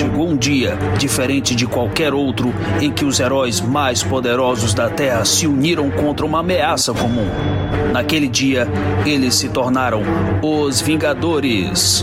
chegou 0.00 0.26
um 0.26 0.34
dia, 0.34 0.78
diferente 0.98 1.54
de 1.54 1.66
qualquer 1.66 2.14
outro, 2.14 2.54
em 2.80 2.90
que 2.90 3.04
os 3.04 3.20
heróis 3.20 3.60
mais 3.60 4.02
poderosos 4.02 4.72
da 4.72 4.88
Terra 4.88 5.26
se 5.26 5.46
uniram 5.46 5.90
contra 5.90 6.24
uma 6.24 6.40
ameaça 6.40 6.94
comum. 6.94 7.28
Naquele 7.92 8.26
dia, 8.26 8.66
eles 9.04 9.34
se 9.34 9.50
tornaram 9.50 10.00
os 10.42 10.80
Vingadores. 10.80 12.02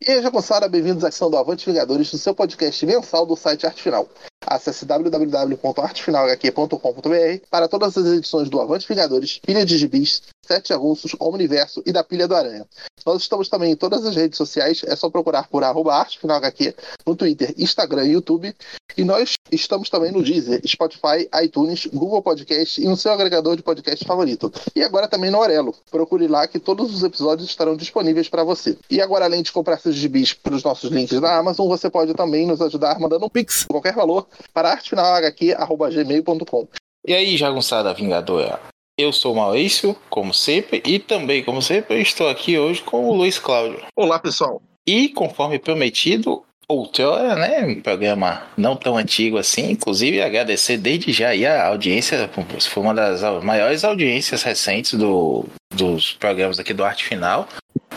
E 0.00 0.10
aí, 0.10 0.22
Jaconçara, 0.22 0.66
bem-vindos 0.66 1.04
à 1.04 1.08
ação 1.08 1.30
do 1.30 1.36
Avante 1.36 1.66
Vingadores, 1.66 2.10
do 2.10 2.16
seu 2.16 2.34
podcast 2.34 2.86
mensal 2.86 3.26
do 3.26 3.36
site 3.36 3.66
Arte 3.66 3.82
Final. 3.82 4.08
Acesse 4.46 4.84
www.artefinalhq.com.br 4.84 7.46
para 7.50 7.66
todas 7.68 7.96
as 7.96 8.06
edições 8.06 8.50
do 8.50 8.60
Avante 8.60 8.88
Vingadores, 8.88 9.38
Pilha 9.38 9.64
de 9.64 9.78
Gibis, 9.78 10.22
Sete 10.44 10.72
Avulsos, 10.72 11.14
Omniverso 11.20 11.82
e 11.86 11.92
da 11.92 12.02
Pilha 12.02 12.26
do 12.26 12.34
Aranha. 12.34 12.66
Nós 13.06 13.22
estamos 13.22 13.48
também 13.48 13.72
em 13.72 13.76
todas 13.76 14.04
as 14.04 14.16
redes 14.16 14.36
sociais, 14.36 14.82
é 14.84 14.96
só 14.96 15.08
procurar 15.08 15.48
por 15.48 15.62
arroba 15.64 15.94
artefinalhq 15.94 16.74
no 17.06 17.14
Twitter, 17.16 17.54
Instagram 17.56 18.04
e 18.06 18.12
YouTube. 18.12 18.54
E 18.96 19.04
nós 19.04 19.34
estamos 19.50 19.88
também 19.88 20.12
no 20.12 20.22
Deezer, 20.22 20.60
Spotify, 20.66 21.28
iTunes, 21.42 21.86
Google 21.86 22.20
Podcast 22.22 22.80
e 22.80 22.86
no 22.86 22.96
seu 22.96 23.12
agregador 23.12 23.56
de 23.56 23.62
podcast 23.62 24.04
favorito. 24.04 24.52
E 24.74 24.82
agora 24.82 25.08
também 25.08 25.30
no 25.30 25.38
Orelo. 25.38 25.74
Procure 25.90 26.26
lá 26.28 26.46
que 26.46 26.58
todos 26.58 26.94
os 26.94 27.02
episódios 27.02 27.48
estarão 27.48 27.76
disponíveis 27.76 28.28
para 28.28 28.44
você. 28.44 28.76
E 28.90 29.00
agora, 29.00 29.24
além 29.24 29.42
de 29.42 29.52
comprar 29.52 29.78
seus 29.78 29.94
gibis 29.94 30.34
pelos 30.34 30.62
nossos 30.62 30.90
links 30.90 31.20
da 31.20 31.38
Amazon, 31.38 31.68
você 31.68 31.88
pode 31.88 32.12
também 32.14 32.46
nos 32.46 32.60
ajudar 32.60 32.98
mandando 32.98 33.26
um 33.26 33.30
pix, 33.30 33.64
qualquer 33.64 33.94
valor, 33.94 34.26
para 34.52 34.72
artefinalhq.gmail.com. 34.72 36.68
E 37.06 37.14
aí, 37.14 37.36
jagunçada 37.36 37.92
vingadora? 37.94 38.71
Eu 39.02 39.12
sou 39.12 39.32
o 39.32 39.36
Maurício, 39.36 39.96
como 40.08 40.32
sempre, 40.32 40.80
e 40.86 40.96
também, 40.96 41.42
como 41.42 41.60
sempre, 41.60 42.00
estou 42.00 42.28
aqui 42.28 42.56
hoje 42.56 42.80
com 42.82 43.08
o 43.08 43.12
Luiz 43.12 43.36
Cláudio. 43.36 43.82
Olá, 43.96 44.16
pessoal. 44.16 44.62
E, 44.86 45.08
conforme 45.08 45.58
prometido, 45.58 46.44
outrora, 46.68 47.34
né, 47.34 47.64
um 47.66 47.80
programa 47.82 48.44
não 48.56 48.76
tão 48.76 48.96
antigo 48.96 49.38
assim, 49.38 49.72
inclusive 49.72 50.22
agradecer 50.22 50.76
desde 50.76 51.10
já 51.12 51.30
aí 51.30 51.44
a 51.44 51.66
audiência, 51.66 52.30
foi 52.60 52.80
uma 52.80 52.94
das 52.94 53.22
maiores 53.42 53.82
audiências 53.82 54.44
recentes 54.44 54.94
do, 54.94 55.46
dos 55.74 56.12
programas 56.12 56.60
aqui 56.60 56.72
do 56.72 56.84
Arte 56.84 57.02
Final. 57.04 57.48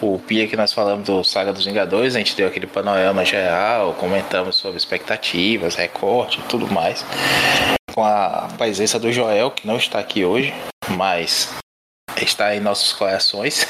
O 0.02 0.17
Pia 0.17 0.48
que 0.48 0.58
nós 0.58 0.73
falamos 0.73 1.06
do 1.06 1.23
Saga 1.23 1.53
dos 1.53 1.66
Vingadores, 1.66 2.16
a 2.16 2.17
gente 2.17 2.36
deu 2.36 2.48
aquele 2.48 2.66
panorama 2.66 3.23
geral, 3.23 3.94
comentamos 3.94 4.56
sobre 4.56 4.78
expectativas, 4.78 5.76
recorte 5.76 6.39
e 6.39 6.44
tudo 6.50 6.67
mais. 6.67 7.06
Com 7.94 8.03
a 8.03 8.50
presença 8.58 9.00
do 9.00 9.14
Joel, 9.14 9.52
que 9.52 9.67
não 9.67 9.78
está 9.78 10.00
aqui 10.00 10.26
hoje, 10.26 10.52
mas 10.89 11.53
está 12.22 12.55
em 12.55 12.59
nossos 12.59 12.94
corações. 12.94 13.67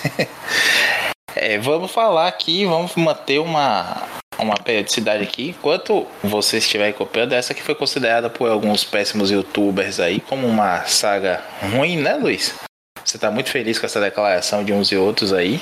é, 1.35 1.57
vamos 1.57 1.91
falar 1.91 2.27
aqui, 2.27 2.65
vamos 2.65 2.95
manter 2.95 3.39
uma, 3.39 4.03
uma 4.37 4.55
periodicidade 4.55 5.23
aqui. 5.23 5.49
Enquanto 5.49 6.05
você 6.23 6.57
estiver 6.57 6.93
copiando, 6.93 7.33
essa 7.33 7.53
que 7.53 7.63
foi 7.63 7.75
considerada 7.75 8.29
por 8.29 8.49
alguns 8.49 8.83
péssimos 8.83 9.31
youtubers 9.31 9.99
aí 9.99 10.19
como 10.19 10.47
uma 10.47 10.85
saga 10.85 11.43
ruim, 11.71 11.97
né, 11.97 12.15
Luiz? 12.15 12.55
Você 13.03 13.17
está 13.17 13.29
muito 13.29 13.49
feliz 13.49 13.77
com 13.77 13.85
essa 13.85 14.01
declaração 14.01 14.63
de 14.63 14.73
uns 14.73 14.91
e 14.91 14.95
outros 14.95 15.31
aí? 15.31 15.61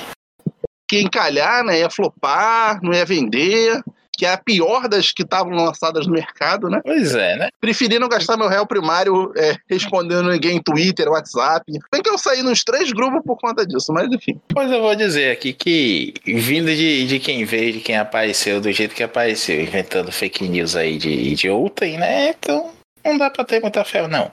Que 0.88 1.00
encalhar, 1.00 1.64
né? 1.64 1.80
Ia 1.80 1.90
flopar, 1.90 2.80
não 2.82 2.92
ia 2.92 3.04
vender 3.04 3.82
que 4.16 4.26
é 4.26 4.32
a 4.32 4.38
pior 4.38 4.88
das 4.88 5.12
que 5.12 5.22
estavam 5.22 5.52
lançadas 5.52 6.06
no 6.06 6.12
mercado, 6.12 6.68
né? 6.68 6.80
Pois 6.84 7.14
é, 7.14 7.36
né? 7.36 7.48
Preferi 7.60 7.98
não 7.98 8.08
gastar 8.08 8.36
meu 8.36 8.48
réu 8.48 8.66
primário 8.66 9.32
é, 9.36 9.56
respondendo 9.68 10.30
ninguém 10.30 10.56
em 10.56 10.62
Twitter, 10.62 11.08
WhatsApp. 11.08 11.64
Bem 11.90 12.02
que 12.02 12.10
eu 12.10 12.18
saí 12.18 12.42
nos 12.42 12.62
três 12.62 12.90
grupos 12.92 13.22
por 13.24 13.36
conta 13.36 13.66
disso, 13.66 13.92
mas 13.92 14.10
enfim. 14.10 14.40
Pois 14.48 14.70
eu 14.70 14.80
vou 14.80 14.94
dizer 14.94 15.30
aqui 15.30 15.52
que, 15.52 16.14
vindo 16.24 16.74
de, 16.74 17.06
de 17.06 17.18
quem 17.18 17.44
veio, 17.44 17.72
de 17.74 17.80
quem 17.80 17.96
apareceu, 17.96 18.60
do 18.60 18.70
jeito 18.72 18.94
que 18.94 19.02
apareceu, 19.02 19.60
inventando 19.60 20.12
fake 20.12 20.48
news 20.48 20.76
aí 20.76 20.98
de, 20.98 21.34
de 21.34 21.50
ontem, 21.50 21.98
né? 21.98 22.30
Então 22.30 22.72
não 23.04 23.18
dá 23.18 23.30
pra 23.30 23.44
ter 23.44 23.60
muita 23.60 23.84
fé, 23.84 24.06
não. 24.08 24.30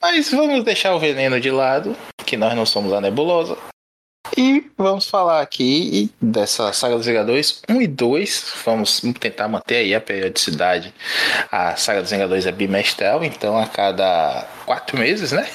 Mas 0.00 0.30
vamos 0.30 0.64
deixar 0.64 0.94
o 0.94 0.98
veneno 0.98 1.38
de 1.40 1.50
lado, 1.50 1.94
que 2.24 2.36
nós 2.36 2.54
não 2.54 2.64
somos 2.64 2.92
a 2.92 3.00
nebulosa. 3.00 3.56
E 4.36 4.64
vamos 4.78 5.06
falar 5.08 5.40
aqui 5.40 6.10
dessa 6.20 6.72
saga 6.72 6.96
dos 6.96 7.06
Vingadores 7.06 7.62
1 7.68 7.82
e 7.82 7.86
2. 7.86 8.54
Vamos 8.64 9.02
tentar 9.18 9.48
manter 9.48 9.76
aí 9.76 9.94
a 9.94 10.00
periodicidade. 10.00 10.94
A 11.50 11.76
saga 11.76 12.00
dos 12.00 12.10
Vingadores 12.10 12.46
é 12.46 12.52
bimestral, 12.52 13.24
então 13.24 13.58
a 13.58 13.66
cada 13.66 14.46
quatro 14.64 14.96
meses, 14.96 15.32
né? 15.32 15.48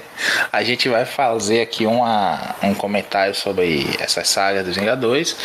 a 0.52 0.62
gente 0.62 0.88
vai 0.88 1.04
fazer 1.04 1.62
aqui 1.62 1.86
uma, 1.86 2.54
um 2.62 2.74
comentário 2.74 3.34
sobre 3.34 3.86
essa 3.98 4.22
saga 4.24 4.62
dos 4.62 4.76
Vingadores. 4.76 5.36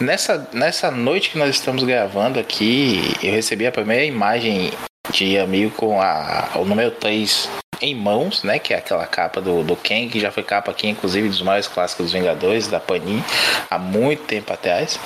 Nessa, 0.00 0.48
nessa 0.52 0.90
noite 0.90 1.30
que 1.30 1.38
nós 1.38 1.50
estamos 1.50 1.84
gravando 1.84 2.38
aqui, 2.38 3.14
eu 3.22 3.32
recebi 3.32 3.66
a 3.66 3.72
primeira 3.72 4.04
imagem 4.04 4.72
de 5.10 5.38
amigo 5.38 5.70
com 5.76 6.00
a, 6.00 6.50
o 6.56 6.64
número 6.64 6.90
3 6.90 7.48
em 7.80 7.94
mãos, 7.94 8.42
né? 8.42 8.58
Que 8.58 8.74
é 8.74 8.78
aquela 8.78 9.06
capa 9.06 9.40
do, 9.40 9.62
do 9.62 9.76
Ken, 9.76 10.08
que 10.08 10.20
já 10.20 10.30
foi 10.30 10.42
capa 10.42 10.70
aqui, 10.70 10.88
inclusive, 10.88 11.28
dos 11.28 11.42
maiores 11.42 11.66
clássicos 11.66 12.06
dos 12.06 12.12
Vingadores, 12.12 12.68
da 12.68 12.80
Panini, 12.80 13.24
há 13.70 13.78
muito 13.78 14.24
tempo 14.24 14.52
atrás. 14.52 14.98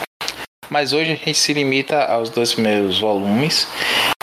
Mas 0.70 0.92
hoje 0.92 1.12
a 1.12 1.14
gente 1.14 1.34
se 1.34 1.52
limita 1.52 2.04
aos 2.04 2.28
dois 2.30 2.52
primeiros 2.52 3.00
volumes. 3.00 3.66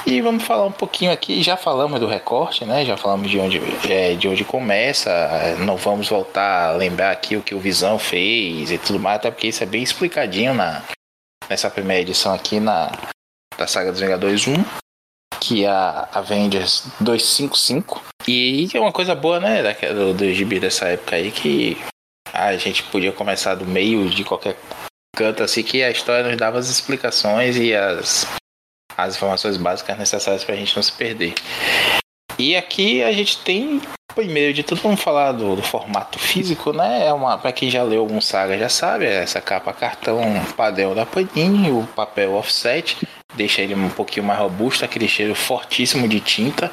E 0.05 0.21
vamos 0.21 0.43
falar 0.43 0.65
um 0.65 0.71
pouquinho 0.71 1.11
aqui, 1.11 1.41
já 1.41 1.57
falamos 1.57 1.99
do 1.99 2.05
recorte, 2.05 2.63
né? 2.63 2.85
Já 2.85 2.95
falamos 2.95 3.29
de 3.29 3.39
onde, 3.39 3.59
é, 3.89 4.13
de 4.13 4.27
onde 4.27 4.43
começa. 4.45 5.11
Não 5.59 5.77
vamos 5.77 6.07
voltar 6.07 6.69
a 6.69 6.71
lembrar 6.73 7.09
aqui 7.09 7.35
o 7.35 7.41
que 7.41 7.55
o 7.55 7.59
Visão 7.59 7.97
fez 7.97 8.69
e 8.69 8.77
tudo 8.77 8.99
mais, 8.99 9.17
até 9.17 9.31
porque 9.31 9.47
isso 9.47 9.63
é 9.63 9.65
bem 9.65 9.81
explicadinho 9.81 10.53
na, 10.53 10.83
nessa 11.49 11.71
primeira 11.71 12.03
edição 12.03 12.35
aqui 12.35 12.59
na, 12.59 12.91
da 13.57 13.65
saga 13.65 13.91
dos 13.91 13.99
Vingadores 13.99 14.47
1 14.47 14.84
que 15.45 15.65
a 15.65 16.09
Avengers 16.11 16.83
255. 16.99 18.03
E 18.27 18.67
é 18.73 18.79
uma 18.79 18.91
coisa 18.91 19.13
boa, 19.13 19.39
né, 19.39 19.61
do, 19.93 20.13
do 20.13 20.33
gibi 20.33 20.59
dessa 20.59 20.87
época 20.87 21.15
aí, 21.15 21.31
que 21.31 21.77
a 22.33 22.57
gente 22.57 22.81
podia 22.83 23.11
começar 23.11 23.53
do 23.53 23.65
meio 23.65 24.09
de 24.09 24.23
qualquer 24.23 24.57
canto, 25.15 25.43
assim, 25.43 25.61
que 25.61 25.83
a 25.83 25.91
história 25.91 26.27
nos 26.27 26.37
dava 26.37 26.57
as 26.57 26.67
explicações 26.67 27.57
e 27.57 27.75
as, 27.75 28.27
as 28.97 29.15
informações 29.15 29.57
básicas 29.57 29.97
necessárias 29.97 30.43
para 30.43 30.55
a 30.55 30.57
gente 30.57 30.75
não 30.75 30.81
se 30.81 30.91
perder. 30.91 31.35
E 32.37 32.55
aqui 32.55 33.01
a 33.01 33.11
gente 33.11 33.37
tem, 33.37 33.81
primeiro 34.13 34.53
de 34.53 34.63
tudo, 34.63 34.81
vamos 34.81 35.01
falar 35.01 35.31
do, 35.31 35.55
do 35.55 35.63
formato 35.63 36.19
físico, 36.19 36.73
né? 36.73 37.07
É 37.07 37.13
uma, 37.13 37.37
para 37.37 37.51
quem 37.51 37.69
já 37.69 37.81
leu 37.83 38.01
algum 38.01 38.19
saga 38.19 38.57
já 38.57 38.69
sabe, 38.69 39.05
é 39.05 39.23
essa 39.23 39.39
capa 39.39 39.71
cartão 39.71 40.21
padrão 40.57 40.93
da 40.93 41.05
Panini, 41.05 41.71
o 41.71 41.87
papel 41.95 42.33
offset, 42.33 42.97
deixa 43.35 43.61
ele 43.61 43.73
um 43.73 43.89
pouquinho 43.89 44.25
mais 44.25 44.39
robusto, 44.39 44.83
aquele 44.83 45.07
cheiro 45.07 45.33
fortíssimo 45.33 46.07
de 46.07 46.19
tinta 46.19 46.71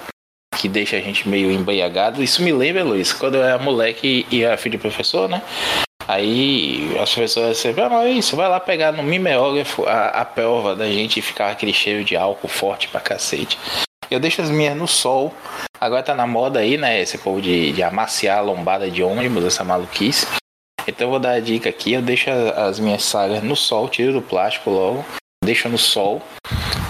que 0.58 0.68
deixa 0.68 0.96
a 0.96 1.00
gente 1.00 1.28
meio 1.28 1.50
embriagado. 1.50 2.22
Isso 2.22 2.42
me 2.42 2.52
lembra, 2.52 2.84
Luiz, 2.84 3.12
quando 3.12 3.36
eu 3.36 3.42
era 3.42 3.58
moleque 3.58 4.26
e 4.30 4.42
era 4.42 4.56
filho 4.56 4.76
de 4.76 4.82
professor, 4.82 5.28
né? 5.28 5.42
Aí 6.06 6.96
as 7.00 7.14
pessoas 7.14 7.56
sempre, 7.56 7.82
ah, 7.82 8.08
isso, 8.08 8.36
vai 8.36 8.48
lá 8.48 8.60
pegar 8.60 8.92
no 8.92 9.02
mimeógrafo 9.02 9.86
a, 9.86 10.08
a 10.08 10.24
prova 10.24 10.74
da 10.74 10.86
gente 10.86 11.22
ficar 11.22 11.50
aquele 11.50 11.72
cheiro 11.72 12.04
de 12.04 12.16
álcool 12.16 12.48
forte 12.48 12.88
pra 12.88 13.00
cacete. 13.00 13.58
Eu 14.12 14.20
deixo 14.20 14.42
as 14.42 14.50
minhas 14.50 14.76
no 14.76 14.86
sol. 14.86 15.32
Agora 15.80 16.02
tá 16.02 16.14
na 16.14 16.26
moda 16.26 16.60
aí, 16.60 16.76
né? 16.76 17.00
Esse 17.00 17.16
povo 17.16 17.40
de, 17.40 17.72
de 17.72 17.82
amaciar 17.82 18.38
a 18.38 18.42
lombada 18.42 18.90
de 18.90 19.02
ônibus, 19.02 19.42
essa 19.42 19.64
maluquice. 19.64 20.26
Então 20.86 21.06
eu 21.06 21.10
vou 21.12 21.18
dar 21.18 21.30
a 21.30 21.40
dica 21.40 21.70
aqui, 21.70 21.94
eu 21.94 22.02
deixo 22.02 22.28
as 22.30 22.78
minhas 22.78 23.04
sagas 23.04 23.42
no 23.42 23.56
sol, 23.56 23.88
tiro 23.88 24.12
do 24.12 24.20
plástico 24.20 24.68
logo, 24.68 25.04
deixo 25.42 25.68
no 25.68 25.78
sol 25.78 26.20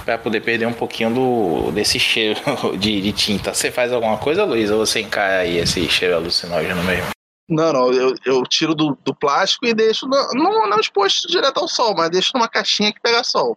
para 0.04 0.18
poder 0.18 0.40
perder 0.40 0.66
um 0.66 0.72
pouquinho 0.72 1.14
do 1.14 1.70
desse 1.70 2.00
cheiro 2.00 2.40
de, 2.76 3.00
de, 3.00 3.12
tinta. 3.12 3.54
Você 3.54 3.70
faz 3.70 3.92
alguma 3.92 4.18
coisa, 4.18 4.44
Luiz, 4.44 4.68
ou 4.70 4.84
você 4.84 5.00
encara 5.00 5.42
aí 5.42 5.58
esse 5.58 5.88
cheiro 5.88 6.16
alucinógeno 6.16 6.82
mesmo? 6.82 7.10
Não, 7.48 7.72
não, 7.72 7.92
eu, 7.92 8.14
eu 8.24 8.42
tiro 8.44 8.74
do, 8.74 8.98
do 9.04 9.14
plástico 9.14 9.66
e 9.66 9.74
deixo, 9.74 10.08
não, 10.08 10.28
não, 10.32 10.68
não 10.68 10.80
exposto 10.80 11.28
direto 11.28 11.58
ao 11.58 11.68
sol, 11.68 11.94
mas 11.94 12.10
deixo 12.10 12.32
numa 12.34 12.48
caixinha 12.48 12.92
que 12.92 13.00
pega 13.00 13.22
sol. 13.22 13.56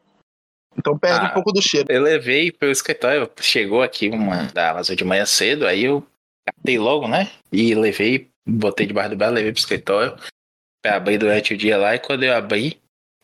Então 0.78 0.98
perde 0.98 1.26
ah, 1.26 1.30
um 1.30 1.34
pouco 1.34 1.52
do 1.52 1.62
cheiro. 1.62 1.88
Eu 1.90 2.02
levei 2.02 2.52
pelo 2.52 2.72
escritório, 2.72 3.30
chegou 3.40 3.82
aqui 3.82 4.10
uma 4.10 4.44
da 4.54 4.72
Amazon 4.72 4.96
de 4.96 5.04
manhã 5.04 5.26
cedo, 5.26 5.66
aí 5.66 5.86
eu 5.86 6.06
captei 6.46 6.78
logo, 6.78 7.08
né? 7.08 7.32
E 7.52 7.74
levei, 7.74 8.30
botei 8.46 8.86
debaixo 8.86 9.12
do 9.12 9.16
braço, 9.16 9.34
levei 9.34 9.52
pro 9.52 9.60
escritório 9.60 10.16
pra 10.84 10.98
abrir 10.98 11.18
durante 11.18 11.54
o 11.54 11.58
dia 11.58 11.78
lá. 11.78 11.96
E 11.96 12.00
quando 12.00 12.24
eu 12.24 12.36
abri, 12.36 12.80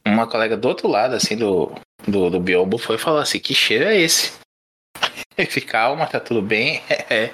uma 0.06 0.26
colega 0.26 0.56
do 0.56 0.68
outro 0.68 0.88
lado, 0.88 1.14
assim, 1.14 1.36
do, 1.36 1.72
do, 2.08 2.30
do 2.30 2.40
biombo 2.40 2.78
foi 2.78 2.98
falar 2.98 3.24
assim: 3.24 3.40
que 3.40 3.54
cheiro 3.54 3.86
é 3.86 3.98
esse? 3.98 4.34
Eu 5.38 5.46
fiquei, 5.46 5.70
calma, 5.70 6.06
tá 6.08 6.20
tudo 6.20 6.42
bem. 6.42 6.82
É, 7.10 7.30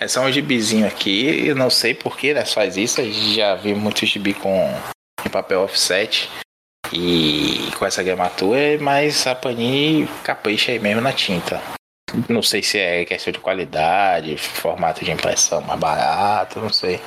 é 0.00 0.06
só 0.06 0.20
um 0.20 0.30
gibizinho 0.30 0.86
aqui. 0.86 1.46
Eu 1.46 1.56
não 1.56 1.70
sei 1.70 1.94
porquê, 1.94 2.34
né? 2.34 2.44
Faz 2.44 2.76
isso. 2.76 3.02
Já 3.34 3.54
vi 3.54 3.74
muito 3.74 4.04
gibi 4.04 4.34
com 4.34 4.70
papel 5.30 5.62
offset 5.62 6.28
e 6.94 7.70
com 7.76 7.84
essa 7.84 8.02
gramatura, 8.02 8.78
mas 8.80 9.26
a 9.26 9.34
Panini 9.34 10.08
capricha 10.22 10.72
aí 10.72 10.78
mesmo 10.78 11.00
na 11.00 11.12
tinta. 11.12 11.60
Não 12.28 12.42
sei 12.42 12.62
se 12.62 12.78
é 12.78 13.04
questão 13.04 13.32
de 13.32 13.40
qualidade, 13.40 14.36
formato 14.36 15.04
de 15.04 15.10
impressão 15.10 15.60
mais 15.62 15.80
barato, 15.80 16.60
não 16.60 16.72
sei. 16.72 17.00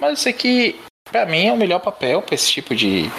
Mas 0.00 0.10
eu 0.10 0.16
sei 0.16 0.32
que, 0.32 0.80
pra 1.10 1.24
mim, 1.24 1.46
é 1.46 1.52
o 1.52 1.56
melhor 1.56 1.78
papel 1.78 2.20
pra 2.20 2.34
esse 2.34 2.50
tipo 2.50 2.74
de, 2.74 3.10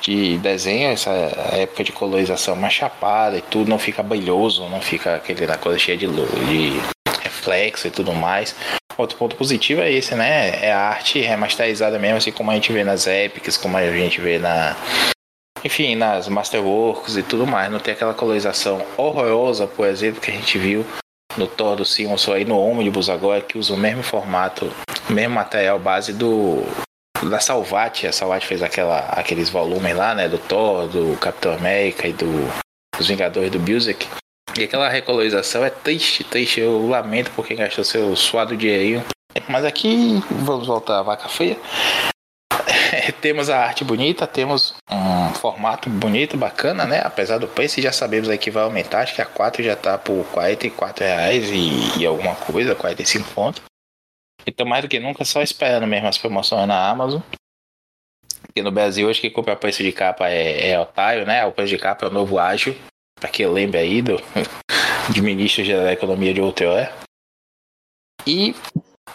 de 0.00 0.38
desenho, 0.38 0.90
essa 0.90 1.10
época 1.52 1.84
de 1.84 1.92
colorização 1.92 2.56
mais 2.56 2.72
chapada 2.72 3.36
e 3.36 3.42
tudo, 3.42 3.68
não 3.68 3.78
fica 3.78 4.02
brilhoso, 4.02 4.68
não 4.68 4.80
fica 4.80 5.16
aquele 5.16 5.46
na 5.46 5.58
coisa 5.58 5.78
cheia 5.78 5.98
de, 5.98 6.06
de 6.06 6.80
reflexo 7.22 7.86
e 7.86 7.90
tudo 7.90 8.12
mais. 8.12 8.54
Outro 8.96 9.16
ponto 9.16 9.36
positivo 9.36 9.80
é 9.80 9.90
esse, 9.90 10.14
né? 10.14 10.64
É 10.64 10.72
a 10.72 10.80
arte 10.80 11.20
remasterizada 11.20 11.98
mesmo, 11.98 12.18
assim 12.18 12.32
como 12.32 12.50
a 12.50 12.54
gente 12.54 12.72
vê 12.72 12.84
nas 12.84 13.06
Epics, 13.06 13.56
como 13.56 13.76
a 13.76 13.90
gente 13.92 14.20
vê 14.20 14.38
na. 14.38 14.76
Enfim, 15.64 15.94
nas 15.94 16.28
Masterworks 16.28 17.16
e 17.16 17.22
tudo 17.22 17.46
mais. 17.46 17.70
Não 17.70 17.78
tem 17.78 17.92
aquela 17.94 18.14
colorização 18.14 18.84
horrorosa, 18.96 19.66
por 19.66 19.86
exemplo, 19.86 20.20
que 20.20 20.30
a 20.30 20.34
gente 20.34 20.58
viu 20.58 20.84
no 21.36 21.46
Thor 21.46 21.76
do 21.76 21.84
Simonson 21.84 22.32
aí 22.32 22.44
no 22.44 22.58
Omnibus 22.58 23.08
agora, 23.08 23.40
que 23.40 23.58
usa 23.58 23.74
o 23.74 23.76
mesmo 23.76 24.02
formato, 24.02 24.70
mesmo 25.08 25.34
material 25.34 25.78
base 25.78 26.12
do 26.12 26.64
da 27.28 27.38
Salvat. 27.38 28.06
A 28.06 28.12
Salvat 28.12 28.46
fez 28.46 28.62
aquela, 28.62 29.00
aqueles 29.10 29.50
volumes 29.50 29.94
lá, 29.94 30.14
né? 30.14 30.28
Do 30.28 30.38
Thor, 30.38 30.88
do 30.88 31.16
Capitão 31.18 31.52
América 31.52 32.08
e 32.08 32.12
do, 32.12 32.50
dos 32.96 33.06
Vingadores 33.06 33.50
do 33.50 33.60
Music. 33.60 34.06
E 34.58 34.64
aquela 34.64 34.88
recolorização 34.88 35.64
é 35.64 35.70
triste, 35.70 36.24
triste. 36.24 36.60
Eu 36.60 36.88
lamento 36.88 37.30
porque 37.36 37.54
gastou 37.54 37.84
seu 37.84 38.16
suado 38.16 38.56
dinheirinho. 38.56 39.04
Mas 39.48 39.64
aqui, 39.64 40.22
vamos 40.30 40.66
voltar 40.66 40.98
à 40.98 41.02
vaca 41.02 41.28
feia. 41.28 41.56
temos 43.20 43.48
a 43.50 43.58
arte 43.58 43.84
bonita, 43.84 44.26
temos 44.26 44.74
um 44.90 45.34
formato 45.34 45.88
bonito, 45.88 46.36
bacana, 46.36 46.84
né? 46.84 47.00
Apesar 47.04 47.38
do 47.38 47.48
preço, 47.48 47.80
já 47.80 47.92
sabemos 47.92 48.28
aí 48.28 48.38
que 48.38 48.50
vai 48.50 48.62
aumentar. 48.62 49.00
Acho 49.00 49.14
que 49.14 49.22
a 49.22 49.26
4 49.26 49.62
já 49.62 49.76
tá 49.76 49.98
por 49.98 50.24
44 50.32 51.04
reais 51.04 51.50
e, 51.50 52.00
e 52.00 52.06
alguma 52.06 52.34
coisa, 52.34 52.74
45 52.74 53.30
pontos. 53.34 53.62
Então, 54.46 54.66
mais 54.66 54.82
do 54.82 54.88
que 54.88 54.98
nunca, 54.98 55.24
só 55.24 55.42
esperando 55.42 55.86
mesmo 55.86 56.08
as 56.08 56.18
promoções 56.18 56.66
na 56.66 56.88
Amazon. 56.88 57.20
Porque 58.42 58.62
no 58.62 58.72
Brasil, 58.72 59.08
acho 59.08 59.20
que 59.20 59.30
comprar 59.30 59.56
preço 59.56 59.82
de 59.82 59.92
capa 59.92 60.28
é, 60.28 60.70
é 60.70 60.80
otário, 60.80 61.26
né? 61.26 61.44
O 61.44 61.52
preço 61.52 61.70
de 61.70 61.78
capa 61.78 62.06
é 62.06 62.08
o 62.08 62.12
novo 62.12 62.38
ágil. 62.38 62.76
Pra 63.18 63.28
quem 63.28 63.46
lembra 63.46 63.80
aí 63.80 64.00
do 64.00 64.16
ministro 65.22 65.64
da 65.66 65.92
Economia 65.92 66.32
de 66.32 66.40
outrora. 66.40 66.92
E 68.26 68.54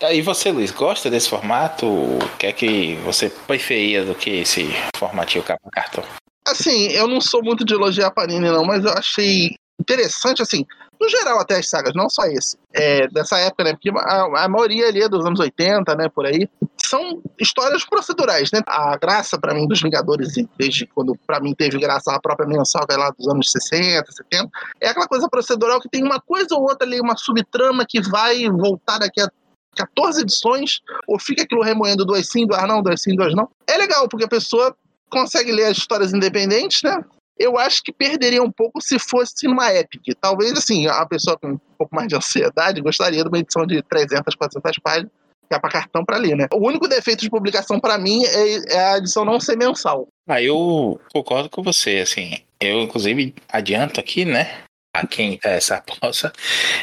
aí 0.02 0.22
você, 0.22 0.52
Luiz, 0.52 0.72
gosta 0.72 1.10
desse 1.10 1.30
formato? 1.30 1.86
O 1.86 2.20
que 2.38 2.48
é 2.48 2.52
que 2.52 2.96
você 3.06 3.30
preferia 3.30 4.04
do 4.04 4.16
que 4.16 4.42
esse 4.42 4.70
formatinho 4.98 5.44
capa 5.44 5.70
cartão? 5.72 6.04
Assim, 6.48 6.90
eu 6.92 7.08
não 7.08 7.20
sou 7.20 7.44
muito 7.44 7.66
de 7.66 7.74
elogiar 7.74 8.08
a 8.08 8.12
Panini, 8.12 8.50
não, 8.50 8.64
mas 8.64 8.86
eu 8.86 8.92
achei 8.92 9.56
interessante, 9.80 10.42
assim, 10.42 10.66
no 11.00 11.10
geral 11.10 11.40
até 11.40 11.58
as 11.58 11.70
sagas, 11.70 11.94
não 11.94 12.10
só 12.10 12.24
esse, 12.26 12.58
é, 12.74 13.08
dessa 13.10 13.38
época, 13.40 13.64
né, 13.64 13.74
porque 13.74 13.90
a, 13.90 14.46
a, 14.46 14.48
maioria 14.48 14.88
ali 14.88 15.02
é 15.02 15.10
dos 15.10 15.26
anos 15.26 15.40
80, 15.40 15.96
né, 15.96 16.10
por 16.10 16.26
aí, 16.26 16.50
são 16.78 17.22
histórias 17.40 17.84
procedurais, 17.84 18.50
né, 18.54 18.62
a 18.68 18.96
graça 18.98 19.38
para 19.40 19.54
mim 19.54 19.68
dos 19.68 19.82
Vingadores, 19.82 20.34
desde 20.58 20.86
quando 20.88 21.18
para 21.28 21.40
mim 21.40 21.54
teve 21.54 21.78
graça 21.80 22.14
a 22.14 22.22
própria 22.22 22.48
mensal, 22.48 22.86
vai 22.88 22.98
lá 22.98 23.10
dos 23.10 23.28
anos 23.28 23.52
60, 23.52 24.12
70, 24.12 24.50
é 24.82 24.90
aquela 24.90 25.08
coisa 25.08 25.28
procedural 25.28 25.82
que 25.82 25.90
tem 25.90 26.04
uma 26.04 26.22
coisa 26.22 26.56
ou 26.56 26.62
outra 26.62 26.88
ali, 26.88 27.00
uma 27.02 27.18
subtrama 27.18 27.86
que 27.88 28.02
vai 28.02 28.50
voltar 28.50 29.00
daqui 29.00 29.22
a 29.22 29.30
14 29.76 30.22
edições, 30.22 30.80
ou 31.08 31.20
fica 31.20 31.44
aquilo 31.44 31.62
remoendo 31.62 32.06
duas 32.06 32.28
sim, 32.28 32.48
duas 32.48 32.68
não, 32.68 32.82
duas 32.82 33.02
sim, 33.02 33.16
duas 33.16 33.36
não. 33.36 33.50
É 33.68 33.78
legal, 33.78 34.08
porque 34.08 34.26
a 34.26 34.30
pessoa 34.30 34.76
consegue 35.10 35.52
ler 35.52 35.66
as 35.66 35.78
histórias 35.78 36.14
independentes, 36.14 36.82
né? 36.84 37.04
eu 37.38 37.58
acho 37.58 37.84
que 37.84 37.92
perderia 37.92 38.42
um 38.42 38.52
pouco 38.52 38.82
se 38.82 38.98
fosse 38.98 39.48
numa 39.48 39.74
Epic. 39.74 40.16
Talvez, 40.20 40.54
assim, 40.54 40.88
a 40.88 41.06
pessoa 41.06 41.38
com 41.38 41.50
um 41.50 41.60
pouco 41.78 41.94
mais 41.94 42.08
de 42.08 42.16
ansiedade 42.16 42.82
gostaria 42.82 43.22
de 43.22 43.28
uma 43.28 43.40
edição 43.40 43.66
de 43.66 43.82
300, 43.84 44.36
400 44.36 44.80
páginas, 44.80 45.12
que 45.48 45.56
é 45.56 45.60
para 45.60 45.70
cartão 45.70 46.04
para 46.04 46.18
ler, 46.18 46.36
né? 46.36 46.48
O 46.54 46.66
único 46.66 46.88
defeito 46.88 47.22
de 47.22 47.30
publicação 47.30 47.80
para 47.80 47.98
mim 47.98 48.24
é, 48.26 48.74
é, 48.74 48.94
a 48.94 48.98
edição 48.98 49.26
não 49.26 49.40
ser 49.40 49.58
mensal. 49.58 50.08
Ah, 50.28 50.42
eu 50.42 51.00
concordo 51.14 51.50
com 51.50 51.62
você, 51.62 51.98
assim. 51.98 52.40
Eu, 52.60 52.82
inclusive, 52.82 53.36
adianto 53.50 54.00
aqui, 54.00 54.24
né? 54.24 54.64
A 54.96 55.06
quem 55.06 55.40
essa 55.44 55.82
possa, 55.82 56.32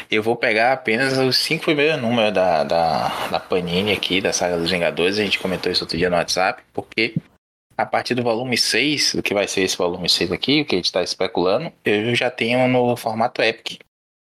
eu 0.09 0.21
vou 0.21 0.35
pegar 0.35 0.73
apenas 0.73 1.17
os 1.17 1.37
cinco 1.37 1.65
primeiros 1.65 2.01
números 2.01 2.33
da, 2.33 2.63
da, 2.63 3.27
da 3.29 3.39
Panini 3.39 3.91
aqui, 3.91 4.21
da 4.21 4.31
Saga 4.31 4.57
dos 4.57 4.69
Vingadores. 4.69 5.17
A 5.17 5.23
gente 5.23 5.39
comentou 5.39 5.71
isso 5.71 5.83
outro 5.83 5.97
dia 5.97 6.09
no 6.09 6.15
WhatsApp, 6.15 6.61
porque 6.71 7.15
a 7.77 7.85
partir 7.85 8.13
do 8.13 8.21
volume 8.21 8.57
6, 8.57 9.15
do 9.15 9.23
que 9.23 9.33
vai 9.33 9.47
ser 9.47 9.61
esse 9.61 9.77
volume 9.77 10.07
6 10.07 10.31
aqui, 10.31 10.61
o 10.61 10.65
que 10.65 10.75
a 10.75 10.77
gente 10.77 10.85
está 10.85 11.01
especulando, 11.01 11.71
eu 11.83 12.13
já 12.13 12.29
tenho 12.29 12.67
no 12.67 12.95
formato 12.95 13.41
Epic. 13.41 13.81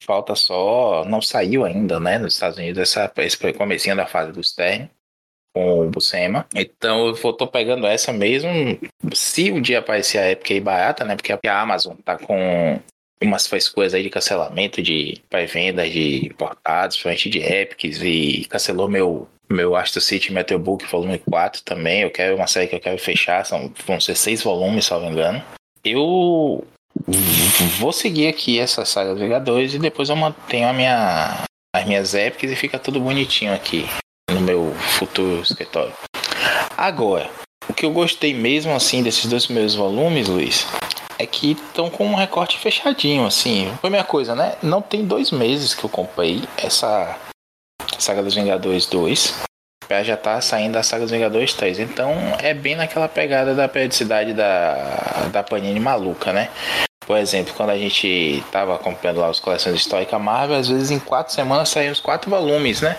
Falta 0.04 0.36
só, 0.36 1.04
não 1.06 1.22
saiu 1.22 1.66
ainda, 1.66 2.00
né, 2.00 2.18
nos 2.20 2.34
Estados 2.34 2.58
Unidos, 2.58 2.80
essa, 2.80 3.12
esse 3.18 3.54
comecinho 3.54 3.96
da 3.96 4.06
fase 4.06 4.32
do 4.34 4.44
Stern 4.44 4.90
com 5.54 5.88
o 5.88 5.90
Buscema. 5.90 6.48
Então 6.56 7.08
eu 7.08 7.34
tô 7.34 7.48
pegando 7.48 7.86
essa 7.86 8.12
mesmo. 8.12 8.50
Se 9.14 9.52
um 9.52 9.62
dia 9.62 9.80
aparecer 9.80 10.18
a 10.18 10.32
Epic 10.32 10.52
aí 10.52 10.60
barata, 10.60 11.06
né? 11.06 11.16
Porque 11.16 11.32
a 11.32 11.62
Amazon 11.62 11.96
tá 12.04 12.18
com 12.18 12.80
umas 13.28 13.48
coisas 13.48 13.94
aí 13.94 14.04
de 14.04 14.10
cancelamento 14.10 14.82
de 14.82 15.22
pré-vendas 15.30 15.92
de 15.92 16.28
importados, 16.28 16.98
principalmente 16.98 17.30
de 17.30 17.40
Epics, 17.40 18.02
e 18.02 18.46
cancelou 18.50 18.90
meu 18.90 19.28
meu 19.50 19.76
Astro 19.76 20.02
City 20.02 20.34
Metal 20.34 20.58
Book 20.58 20.86
volume 20.86 21.20
4 21.20 21.62
também. 21.64 22.02
Eu 22.02 22.10
quero 22.10 22.36
uma 22.36 22.48
série 22.48 22.68
que 22.68 22.76
eu 22.76 22.80
quero 22.80 22.98
fechar, 22.98 23.46
são, 23.46 23.72
vão 23.86 24.00
ser 24.00 24.16
seis 24.16 24.42
volumes, 24.42 24.86
se 24.86 24.92
não 24.92 25.02
me 25.02 25.08
engano. 25.08 25.44
Eu 25.84 26.66
vou 27.80 27.92
seguir 27.92 28.28
aqui 28.28 28.60
essa 28.60 28.86
saga 28.86 29.12
dos 29.12 29.22
Vingadores 29.22 29.74
e 29.74 29.80
depois 29.80 30.10
eu 30.10 30.16
mantenho 30.16 30.68
a 30.68 30.74
minha, 30.74 31.44
as 31.76 31.86
minhas 31.86 32.16
épicas 32.16 32.52
e 32.52 32.56
fica 32.56 32.80
tudo 32.80 33.00
bonitinho 33.00 33.54
aqui 33.54 33.86
no 34.32 34.42
meu 34.42 34.74
futuro 34.98 35.42
escritório. 35.42 35.94
Agora, 36.76 37.30
o 37.68 37.74
que 37.74 37.86
eu 37.86 37.92
gostei 37.92 38.34
mesmo 38.34 38.74
assim 38.74 39.04
desses 39.04 39.26
dois 39.26 39.46
primeiros 39.46 39.76
volumes, 39.76 40.28
Luiz, 40.28 40.66
é 41.24 41.28
que 41.28 41.52
estão 41.52 41.90
com 41.90 42.06
um 42.06 42.16
recorte 42.16 42.58
fechadinho, 42.58 43.26
assim. 43.26 43.74
Primeira 43.82 44.06
coisa, 44.06 44.36
né? 44.36 44.56
Não 44.62 44.82
tem 44.82 45.06
dois 45.06 45.32
meses 45.32 45.74
que 45.74 45.84
eu 45.84 45.90
comprei 45.90 46.44
essa 46.58 47.18
Saga 47.98 48.22
dos 48.22 48.36
Vingadores 48.36 48.86
2. 48.86 49.44
Já 50.04 50.18
tá 50.18 50.42
saindo 50.42 50.74
da 50.74 50.84
Saga 50.84 51.04
dos 51.04 51.12
Vingadores 51.12 51.54
3. 51.54 51.80
Então 51.80 52.12
é 52.42 52.54
bem 52.54 52.76
naquela 52.76 53.08
pegada 53.08 53.54
da 53.54 53.68
periodicidade 53.68 54.34
da, 54.34 55.28
da 55.32 55.44
Panini 55.44 55.80
maluca, 55.80 56.34
né? 56.34 56.50
Por 57.06 57.18
exemplo, 57.18 57.54
quando 57.54 57.70
a 57.70 57.78
gente 57.78 58.44
tava 58.52 58.78
comprando 58.80 59.18
lá 59.18 59.28
as 59.28 59.40
coleções 59.40 59.76
históricas 59.76 60.22
Marvel, 60.22 60.58
às 60.58 60.70
vezes 60.70 60.90
em 60.90 61.00
quatro 61.00 61.34
semanas 61.34 61.70
saíam 61.70 61.92
os 61.92 62.00
quatro 62.00 62.30
volumes, 62.30 62.82
né? 62.82 62.98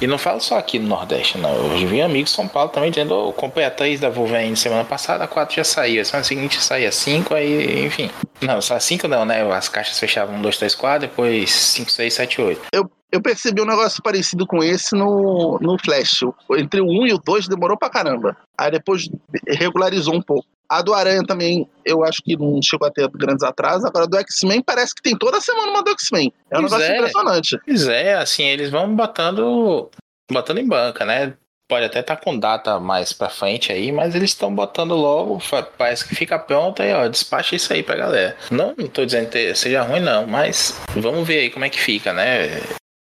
E 0.00 0.06
não 0.06 0.18
falo 0.18 0.40
só 0.40 0.58
aqui 0.58 0.78
no 0.78 0.88
Nordeste, 0.88 1.38
não. 1.38 1.54
Eu 1.54 1.86
vi 1.86 2.02
amigos 2.02 2.30
de 2.30 2.36
São 2.36 2.46
Paulo 2.46 2.68
também 2.68 2.90
dizendo, 2.90 3.14
oh, 3.14 3.32
comprei 3.32 3.64
a 3.64 3.70
3 3.70 4.00
da 4.00 4.10
Wolverine 4.10 4.56
semana 4.56 4.84
passada, 4.84 5.24
a 5.24 5.28
4 5.28 5.56
já 5.56 5.64
saiu. 5.64 6.02
A 6.02 6.04
semana 6.04 6.24
seguinte 6.24 6.62
saía 6.62 6.92
5, 6.92 7.34
aí, 7.34 7.86
enfim. 7.86 8.10
Não, 8.40 8.60
só 8.60 8.78
5 8.78 9.08
não, 9.08 9.24
né? 9.24 9.42
As 9.52 9.68
caixas 9.68 9.98
fechavam 9.98 10.36
1, 10.36 10.42
2, 10.42 10.58
3, 10.58 10.74
4, 10.74 11.08
depois 11.08 11.50
5, 11.50 11.90
6, 11.90 12.14
7, 12.14 12.42
8. 12.42 12.62
Eu, 12.72 12.90
eu 13.10 13.22
percebi 13.22 13.62
um 13.62 13.66
negócio 13.66 14.02
parecido 14.02 14.46
com 14.46 14.62
esse 14.62 14.94
no, 14.94 15.58
no 15.60 15.78
Flash. 15.78 16.20
Entre 16.58 16.80
o 16.80 16.86
1 16.86 17.06
e 17.06 17.12
o 17.14 17.18
2 17.18 17.48
demorou 17.48 17.78
pra 17.78 17.88
caramba. 17.88 18.36
Aí 18.58 18.70
depois 18.70 19.08
regularizou 19.48 20.14
um 20.14 20.22
pouco. 20.22 20.46
A 20.68 20.82
do 20.82 20.94
Aranha 20.94 21.22
também, 21.24 21.68
eu 21.84 22.04
acho 22.04 22.22
que 22.22 22.36
não 22.36 22.60
chegou 22.62 22.86
a 22.86 22.90
ter 22.90 23.08
grandes 23.08 23.42
atrasos. 23.42 23.84
Agora, 23.84 24.06
do 24.06 24.16
X-Men, 24.18 24.62
parece 24.62 24.94
que 24.94 25.02
tem 25.02 25.16
toda 25.16 25.40
semana 25.40 25.70
uma 25.70 25.82
do 25.82 25.90
X-Men. 25.90 26.32
É 26.50 26.58
um 26.58 26.62
pois 26.62 26.72
negócio 26.72 26.92
é. 26.92 26.96
impressionante. 26.96 27.58
Pois 27.64 27.88
é, 27.88 28.14
assim, 28.14 28.44
eles 28.44 28.70
vão 28.70 28.94
botando, 28.94 29.90
botando 30.30 30.58
em 30.58 30.66
banca, 30.66 31.04
né? 31.04 31.34
Pode 31.68 31.84
até 31.84 31.98
estar 31.98 32.14
tá 32.14 32.22
com 32.22 32.38
data 32.38 32.78
mais 32.78 33.12
pra 33.12 33.28
frente 33.28 33.72
aí, 33.72 33.90
mas 33.90 34.14
eles 34.14 34.30
estão 34.30 34.54
botando 34.54 34.94
logo, 34.94 35.40
parece 35.76 36.06
que 36.06 36.14
fica 36.14 36.38
pronto 36.38 36.80
aí, 36.80 36.92
ó, 36.92 37.08
despacha 37.08 37.56
isso 37.56 37.72
aí 37.72 37.82
pra 37.82 37.96
galera. 37.96 38.36
Não, 38.52 38.72
não 38.78 38.86
tô 38.86 39.04
dizendo 39.04 39.28
que 39.28 39.52
seja 39.52 39.82
ruim, 39.82 39.98
não, 39.98 40.28
mas 40.28 40.80
vamos 40.94 41.26
ver 41.26 41.40
aí 41.40 41.50
como 41.50 41.64
é 41.64 41.68
que 41.68 41.80
fica, 41.80 42.12
né? 42.12 42.60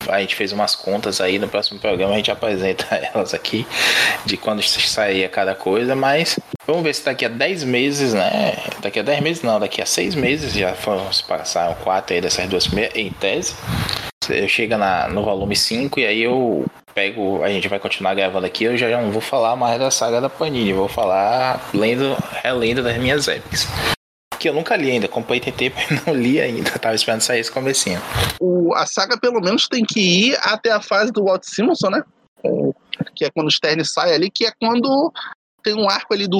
A 0.09 0.19
gente 0.19 0.35
fez 0.35 0.51
umas 0.51 0.75
contas 0.75 1.21
aí 1.21 1.39
no 1.39 1.47
próximo 1.47 1.79
programa, 1.79 2.13
a 2.13 2.17
gente 2.17 2.31
apresenta 2.31 2.85
elas 3.13 3.33
aqui 3.33 3.65
de 4.25 4.37
quando 4.37 4.61
sair 4.61 5.29
cada 5.29 5.55
coisa, 5.55 5.95
mas 5.95 6.39
vamos 6.65 6.83
ver 6.83 6.93
se 6.93 7.05
daqui 7.05 7.25
a 7.25 7.29
10 7.29 7.63
meses, 7.63 8.13
né? 8.13 8.57
Daqui 8.81 8.99
a 8.99 9.03
10 9.03 9.21
meses 9.21 9.43
não, 9.43 9.59
daqui 9.59 9.81
a 9.81 9.85
6 9.85 10.15
meses 10.15 10.53
já 10.53 10.73
foram 10.73 11.11
se 11.11 11.23
passaram 11.23 11.75
quatro 11.75 12.13
aí 12.15 12.21
dessas 12.21 12.47
duas 12.47 12.67
primeiras 12.67 12.95
em 12.95 13.11
tese. 13.11 13.55
Chega 14.47 14.77
na, 14.77 15.07
no 15.07 15.23
volume 15.23 15.55
5 15.55 15.99
e 15.99 16.05
aí 16.05 16.21
eu 16.21 16.65
pego, 16.93 17.43
a 17.43 17.49
gente 17.49 17.67
vai 17.67 17.79
continuar 17.79 18.13
gravando 18.13 18.45
aqui, 18.45 18.65
eu 18.65 18.77
já 18.77 19.01
não 19.01 19.11
vou 19.11 19.21
falar 19.21 19.55
mais 19.55 19.79
da 19.79 19.89
saga 19.89 20.21
da 20.21 20.29
Panini, 20.29 20.73
vou 20.73 20.87
falar 20.87 21.69
lendo, 21.73 22.15
relendo 22.43 22.83
das 22.83 22.97
minhas 22.97 23.27
épicas 23.27 23.67
que 24.39 24.49
eu 24.49 24.53
nunca 24.53 24.75
li 24.75 24.91
ainda. 24.91 25.07
Comprei 25.07 25.39
TT, 25.39 25.73
mas 25.75 26.05
não 26.05 26.13
li 26.13 26.39
ainda. 26.39 26.71
Tava 26.79 26.95
esperando 26.95 27.21
sair 27.21 27.41
esse 27.41 27.51
comecinho. 27.51 28.01
O, 28.39 28.73
a 28.73 28.85
saga, 28.85 29.19
pelo 29.19 29.41
menos, 29.41 29.67
tem 29.67 29.83
que 29.83 29.99
ir 29.99 30.39
até 30.41 30.71
a 30.71 30.81
fase 30.81 31.11
do 31.11 31.25
Walt 31.25 31.43
Simonson, 31.43 31.89
né? 31.89 32.03
que 33.15 33.25
é 33.25 33.29
quando 33.29 33.47
o 33.47 33.51
Stern 33.51 33.83
sai 33.83 34.13
ali, 34.13 34.31
que 34.31 34.45
é 34.45 34.51
quando 34.57 35.11
tem 35.61 35.75
um 35.75 35.89
arco 35.89 36.13
ali 36.13 36.25
do 36.25 36.39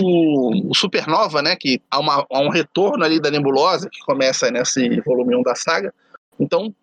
Supernova, 0.73 1.41
né? 1.41 1.55
Que 1.57 1.81
há, 1.91 1.99
uma, 1.99 2.25
há 2.31 2.39
um 2.39 2.49
retorno 2.49 3.03
ali 3.03 3.19
da 3.19 3.29
nebulosa, 3.29 3.89
que 3.91 3.99
começa 4.05 4.49
nesse 4.49 5.01
volume 5.01 5.35
1 5.35 5.43
da 5.43 5.55
saga. 5.55 5.93
Então, 6.39 6.73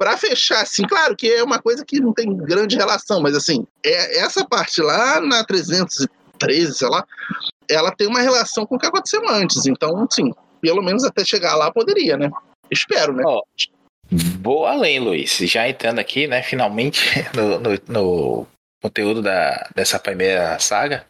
Pra 0.00 0.16
fechar, 0.16 0.62
assim, 0.62 0.84
claro 0.84 1.14
que 1.14 1.30
é 1.30 1.44
uma 1.44 1.60
coisa 1.60 1.84
que 1.84 2.00
não 2.00 2.14
tem 2.14 2.34
grande 2.34 2.74
relação, 2.74 3.20
mas 3.20 3.36
assim, 3.36 3.66
é, 3.84 4.20
essa 4.20 4.42
parte 4.46 4.80
lá 4.80 5.20
na 5.20 5.44
313, 5.44 6.72
sei 6.72 6.88
lá, 6.88 7.04
ela 7.68 7.94
tem 7.94 8.08
uma 8.08 8.22
relação 8.22 8.64
com 8.64 8.76
o 8.76 8.78
que 8.78 8.86
aconteceu 8.86 9.20
antes. 9.28 9.66
Então, 9.66 10.06
assim, 10.10 10.32
pelo 10.60 10.82
menos 10.82 11.04
até 11.04 11.24
chegar 11.24 11.54
lá 11.56 11.72
poderia, 11.72 12.16
né? 12.16 12.30
Espero, 12.70 13.12
né? 13.12 13.22
Ó, 13.26 13.42
vou 14.40 14.66
além, 14.66 14.98
Luiz. 14.98 15.38
Já 15.38 15.68
entrando 15.68 15.98
aqui, 15.98 16.26
né, 16.26 16.42
finalmente 16.42 17.00
no, 17.34 17.58
no, 17.58 17.70
no 17.88 18.46
conteúdo 18.82 19.22
da, 19.22 19.68
dessa 19.74 19.98
primeira 19.98 20.58
saga. 20.58 21.06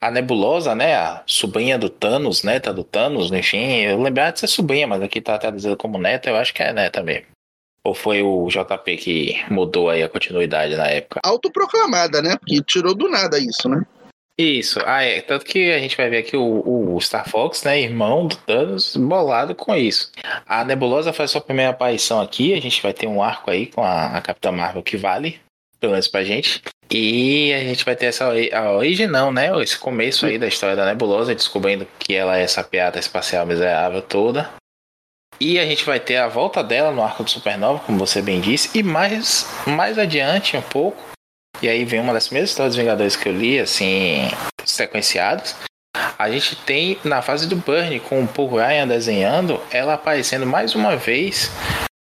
A 0.00 0.10
Nebulosa, 0.10 0.74
né, 0.74 0.94
a 0.94 1.22
sobrinha 1.26 1.78
do 1.78 1.90
Thanos, 1.90 2.42
neta 2.42 2.72
do 2.72 2.82
Thanos, 2.82 3.30
enfim, 3.30 3.80
eu 3.80 4.00
lembrava 4.00 4.32
de 4.32 4.40
ser 4.40 4.46
sobrinha, 4.46 4.86
mas 4.86 5.02
aqui 5.02 5.20
tá 5.20 5.36
traduzido 5.36 5.76
como 5.76 5.98
neta, 5.98 6.30
eu 6.30 6.36
acho 6.36 6.54
que 6.54 6.62
é 6.62 6.72
neta 6.72 7.02
mesmo. 7.02 7.26
Ou 7.84 7.94
foi 7.94 8.22
o 8.22 8.48
JP 8.48 8.96
que 8.96 9.44
mudou 9.50 9.90
aí 9.90 10.02
a 10.02 10.08
continuidade 10.08 10.74
na 10.74 10.86
época? 10.86 11.20
Autoproclamada, 11.22 12.22
né? 12.22 12.36
Que 12.46 12.62
tirou 12.62 12.94
do 12.94 13.08
nada 13.08 13.38
isso, 13.38 13.68
né? 13.68 13.82
Isso, 14.40 14.80
ah, 14.86 15.02
é. 15.02 15.20
Tanto 15.20 15.44
que 15.44 15.70
a 15.70 15.78
gente 15.78 15.94
vai 15.94 16.08
ver 16.08 16.16
aqui 16.16 16.34
o, 16.34 16.94
o 16.94 16.98
Star 16.98 17.28
Fox, 17.28 17.62
né? 17.62 17.78
Irmão 17.78 18.26
do 18.26 18.36
Thanos, 18.36 18.96
bolado 18.96 19.54
com 19.54 19.74
isso. 19.74 20.10
A 20.46 20.64
Nebulosa 20.64 21.12
faz 21.12 21.30
sua 21.30 21.42
primeira 21.42 21.72
aparição 21.72 22.22
aqui. 22.22 22.54
A 22.54 22.60
gente 22.60 22.82
vai 22.82 22.94
ter 22.94 23.06
um 23.06 23.22
arco 23.22 23.50
aí 23.50 23.66
com 23.66 23.84
a, 23.84 24.16
a 24.16 24.20
Capitã 24.22 24.50
Marvel 24.50 24.82
que 24.82 24.96
vale, 24.96 25.38
pelo 25.78 25.92
menos 25.92 26.08
pra 26.08 26.24
gente. 26.24 26.62
E 26.90 27.52
a 27.52 27.60
gente 27.60 27.84
vai 27.84 27.94
ter 27.94 28.06
essa 28.06 28.32
a 28.52 28.72
origem, 28.72 29.06
não, 29.06 29.30
né? 29.30 29.50
Esse 29.60 29.78
começo 29.78 30.24
aí 30.24 30.38
da 30.38 30.48
história 30.48 30.74
da 30.74 30.86
Nebulosa, 30.86 31.34
descobrindo 31.34 31.86
que 31.98 32.14
ela 32.14 32.38
é 32.38 32.42
essa 32.42 32.64
piada 32.64 32.98
espacial 32.98 33.44
miserável 33.44 34.00
toda. 34.00 34.48
E 35.38 35.58
a 35.58 35.66
gente 35.66 35.84
vai 35.84 36.00
ter 36.00 36.16
a 36.16 36.28
volta 36.28 36.64
dela 36.64 36.90
no 36.90 37.02
arco 37.02 37.24
do 37.24 37.30
Supernova, 37.30 37.80
como 37.80 37.98
você 37.98 38.22
bem 38.22 38.40
disse. 38.40 38.78
E 38.78 38.82
mais, 38.82 39.46
mais 39.66 39.98
adiante 39.98 40.56
um 40.56 40.62
pouco, 40.62 41.09
e 41.62 41.68
aí 41.68 41.84
vem 41.84 42.00
uma 42.00 42.12
das 42.12 42.26
primeiras 42.26 42.50
histórias 42.50 42.74
dos 42.74 42.82
Vingadores 42.82 43.16
que 43.16 43.28
eu 43.28 43.32
li, 43.32 43.58
assim, 43.58 44.28
sequenciadas. 44.64 45.56
A 46.18 46.30
gente 46.30 46.56
tem 46.56 46.98
na 47.04 47.20
fase 47.22 47.48
do 47.48 47.56
Burn, 47.56 47.98
com 48.00 48.22
o 48.22 48.28
Paul 48.28 48.56
Ryan 48.56 48.86
desenhando, 48.86 49.60
ela 49.70 49.94
aparecendo 49.94 50.46
mais 50.46 50.74
uma 50.74 50.96
vez 50.96 51.50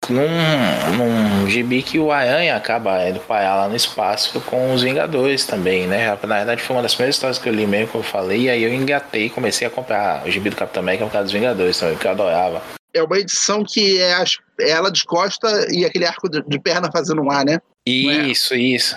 num, 0.08 0.28
num 0.96 1.48
gibi 1.48 1.82
que 1.82 1.98
o 1.98 2.12
Aranha 2.12 2.56
acaba 2.56 3.08
indo 3.08 3.20
parar 3.20 3.56
lá 3.56 3.68
no 3.68 3.76
espaço 3.76 4.40
com 4.42 4.72
os 4.72 4.82
Vingadores 4.82 5.44
também, 5.44 5.86
né? 5.86 6.08
Na 6.22 6.36
verdade 6.36 6.62
foi 6.62 6.76
uma 6.76 6.82
das 6.82 6.94
primeiras 6.94 7.16
histórias 7.16 7.38
que 7.38 7.48
eu 7.48 7.52
li 7.52 7.66
mesmo, 7.66 7.88
que 7.88 7.94
eu 7.96 8.02
falei, 8.02 8.42
e 8.42 8.50
aí 8.50 8.62
eu 8.62 8.72
engatei 8.72 9.30
comecei 9.30 9.66
a 9.66 9.70
comprar 9.70 10.26
o 10.26 10.30
gibi 10.30 10.50
do 10.50 10.56
Capitão 10.56 10.82
América 10.82 11.04
por 11.04 11.12
causa 11.12 11.24
dos 11.24 11.32
Vingadores 11.32 11.78
também, 11.78 11.96
que 11.96 12.06
eu 12.06 12.10
adorava. 12.10 12.62
É 12.92 13.02
uma 13.02 13.18
edição 13.18 13.64
que 13.64 14.00
é, 14.00 14.22
é 14.60 14.70
ela 14.70 14.90
de 14.90 15.04
costa 15.04 15.66
e 15.70 15.84
aquele 15.84 16.06
arco 16.06 16.28
de 16.28 16.60
perna 16.60 16.90
fazendo 16.92 17.22
um 17.22 17.30
ar, 17.30 17.44
né? 17.44 17.58
Isso, 17.86 18.54
é? 18.54 18.58
isso. 18.58 18.96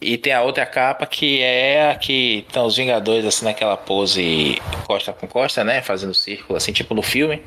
E 0.00 0.18
tem 0.18 0.32
a 0.32 0.42
outra 0.42 0.66
capa 0.66 1.06
que 1.06 1.40
é 1.40 1.90
a 1.90 1.94
que 1.94 2.44
estão 2.46 2.66
os 2.66 2.76
Vingadores 2.76 3.24
assim 3.24 3.44
naquela 3.44 3.76
pose 3.76 4.60
costa 4.86 5.12
com 5.12 5.28
costa, 5.28 5.62
né? 5.62 5.80
Fazendo 5.80 6.12
círculo, 6.12 6.56
assim, 6.56 6.72
tipo 6.72 6.92
no 6.94 7.02
filme. 7.02 7.42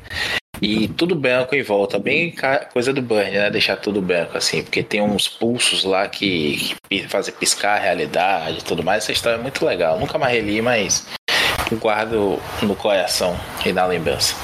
E 0.60 0.88
tudo 0.88 1.14
branco 1.14 1.54
em 1.54 1.62
volta, 1.62 1.98
bem 1.98 2.34
coisa 2.72 2.90
do 2.92 3.02
Burn, 3.02 3.30
né? 3.30 3.50
Deixar 3.50 3.76
tudo 3.76 4.00
branco, 4.00 4.38
assim, 4.38 4.62
porque 4.62 4.82
tem 4.82 5.02
uns 5.02 5.28
pulsos 5.28 5.84
lá 5.84 6.08
que, 6.08 6.74
que 6.88 7.06
fazem 7.08 7.34
piscar 7.34 7.76
a 7.76 7.80
realidade 7.80 8.60
e 8.60 8.64
tudo 8.64 8.82
mais. 8.82 9.04
Essa 9.04 9.12
história 9.12 9.36
é 9.36 9.42
muito 9.42 9.64
legal. 9.64 10.00
Nunca 10.00 10.16
mais 10.16 10.32
reli, 10.32 10.62
mas 10.62 11.06
guardo 11.78 12.40
no 12.62 12.74
coração 12.74 13.38
e 13.66 13.72
na 13.72 13.84
lembrança. 13.84 14.34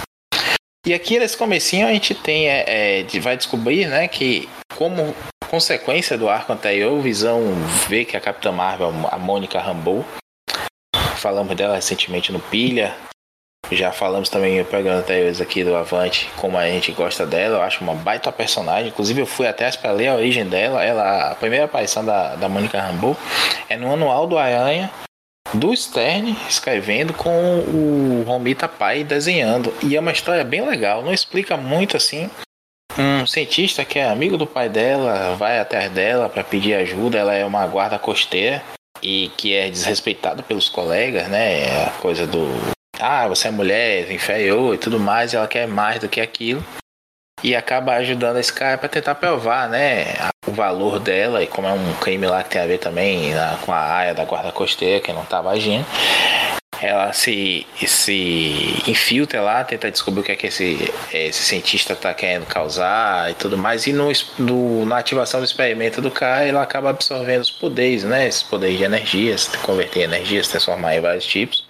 E 0.85 0.93
aqui 0.93 1.17
nesse 1.17 1.37
comecinho 1.37 1.87
a 1.87 1.93
gente 1.93 2.13
tem, 2.13 2.49
é, 2.49 3.03
é, 3.03 3.21
vai 3.21 3.37
descobrir, 3.37 3.87
né, 3.87 4.09
que 4.09 4.49
como 4.77 5.15
consequência 5.49 6.19
do 6.19 6.29
arco 6.29 6.53
anterior, 6.53 6.93
o 6.93 7.01
Visão 7.01 7.41
vê 7.89 8.05
que 8.05 8.17
a 8.17 8.21
Capitã 8.21 8.51
Marvel, 8.51 8.93
a 9.11 9.17
Mônica 9.17 9.61
Rambeau, 9.61 10.05
falamos 11.19 11.55
dela 11.55 11.77
recentemente 11.77 12.33
no 12.33 12.41
Pilha, 12.41 12.97
já 13.71 13.93
falamos 13.93 14.29
também 14.29 14.59
em 14.59 14.65
programas 14.65 15.03
anteriores 15.05 15.41
aqui 15.41 15.63
do 15.63 15.77
Avante, 15.77 16.29
como 16.37 16.59
a 16.59 16.67
gente 16.67 16.91
gosta 16.91 17.25
dela, 17.25 17.59
eu 17.59 17.63
acho 17.63 17.85
uma 17.85 17.95
baita 17.95 18.33
personagem. 18.33 18.89
Inclusive, 18.89 19.21
eu 19.21 19.27
fui 19.27 19.47
até 19.47 19.71
para 19.71 19.93
ler 19.93 20.09
a 20.09 20.17
origem 20.17 20.45
dela. 20.47 20.85
Ela, 20.85 21.31
a 21.31 21.35
primeira 21.37 21.65
aparição 21.65 22.05
da, 22.05 22.35
da 22.35 22.49
Mônica 22.49 22.81
Rambeau 22.81 23.17
é 23.69 23.77
no 23.77 23.93
Anual 23.93 24.27
do 24.27 24.37
Aranha, 24.37 24.91
do 25.55 25.75
Stern, 25.77 26.37
escrevendo 26.49 27.13
com 27.13 27.31
o 27.31 28.25
Romita 28.27 28.69
Pai 28.69 29.05
desenhando. 29.05 29.73
E 29.83 29.97
é 29.97 30.01
uma 30.01 30.13
história 30.13 30.45
bem 30.45 30.65
legal, 30.65 31.03
não 31.03 31.13
explica 31.13 31.57
muito 31.57 31.97
assim, 31.97 32.31
um 32.99 33.27
cientista 33.27 33.85
que 33.85 33.99
é 33.99 34.09
amigo 34.09 34.37
do 34.37 34.47
pai 34.47 34.69
dela 34.69 35.35
vai 35.37 35.59
atrás 35.59 35.91
dela 35.91 36.29
para 36.29 36.45
pedir 36.45 36.75
ajuda. 36.75 37.19
Ela 37.19 37.35
é 37.35 37.45
uma 37.45 37.67
guarda 37.67 37.99
costeira 37.99 38.63
e 39.03 39.31
que 39.37 39.55
é 39.55 39.71
desrespeitada 39.71 40.43
pelos 40.43 40.69
colegas, 40.69 41.29
né? 41.29 41.61
É 41.61 41.85
a 41.87 41.91
coisa 42.01 42.27
do 42.27 42.49
ah, 43.01 43.27
você 43.27 43.49
é 43.49 43.51
mulher, 43.51 44.13
inferior 44.13 44.75
e 44.75 44.79
tudo 44.79 45.01
mais. 45.01 45.33
E 45.33 45.37
ela 45.37 45.49
quer 45.49 45.67
mais 45.67 46.01
do 46.01 46.09
que 46.09 46.21
aquilo 46.21 46.63
e 47.43 47.55
acaba 47.55 47.95
ajudando 47.95 48.39
esse 48.39 48.53
cara 48.53 48.79
para 48.79 48.89
tentar 48.89 49.15
provar, 49.17 49.69
né, 49.69 50.15
o 50.47 50.53
valor 50.53 50.99
dela 50.99 51.43
e 51.43 51.47
como 51.47 51.69
é 51.69 51.73
um 51.73 51.95
crime 51.95 52.27
lá 52.27 52.43
que 52.43 52.51
tem 52.51 52.63
a 52.63 52.67
ver 52.67 52.79
também 52.79 53.33
na, 53.35 53.57
com 53.63 53.73
a 53.73 53.79
área 53.79 54.15
da 54.15 54.25
guarda 54.25 54.53
costeira 54.53 55.01
que 55.01 55.13
não 55.13 55.23
estava 55.23 55.51
agindo 55.51 55.87
ela 56.85 57.13
se, 57.13 57.67
se 57.87 58.83
infiltra 58.89 59.41
lá, 59.41 59.63
tenta 59.63 59.91
descobrir 59.91 60.21
o 60.21 60.25
que 60.25 60.33
é 60.33 60.37
que 60.37 60.49
esse, 60.49 60.93
esse 61.13 61.43
cientista 61.43 61.93
está 61.93 62.13
querendo 62.13 62.45
causar 62.47 63.31
e 63.31 63.35
tudo 63.35 63.57
mais. 63.57 63.87
E 63.87 63.93
no, 63.93 64.11
no, 64.39 64.85
na 64.85 64.99
ativação 64.99 65.41
do 65.41 65.47
experimento 65.47 66.03
do 66.03 66.11
cara, 66.11 66.45
ela 66.45 66.63
acaba 66.63 66.91
absorvendo 66.91 67.43
os 67.43 67.51
poderes, 67.51 68.03
né? 68.05 68.27
Esses 68.27 68.43
poderes 68.43 68.79
de 68.79 68.85
energia, 68.85 69.39
se 69.39 69.57
converter 69.59 70.01
em 70.01 70.05
energia, 70.05 70.43
se 70.43 70.51
transformar 70.51 70.97
em 70.97 71.01
vários 71.01 71.25
tipos 71.25 71.65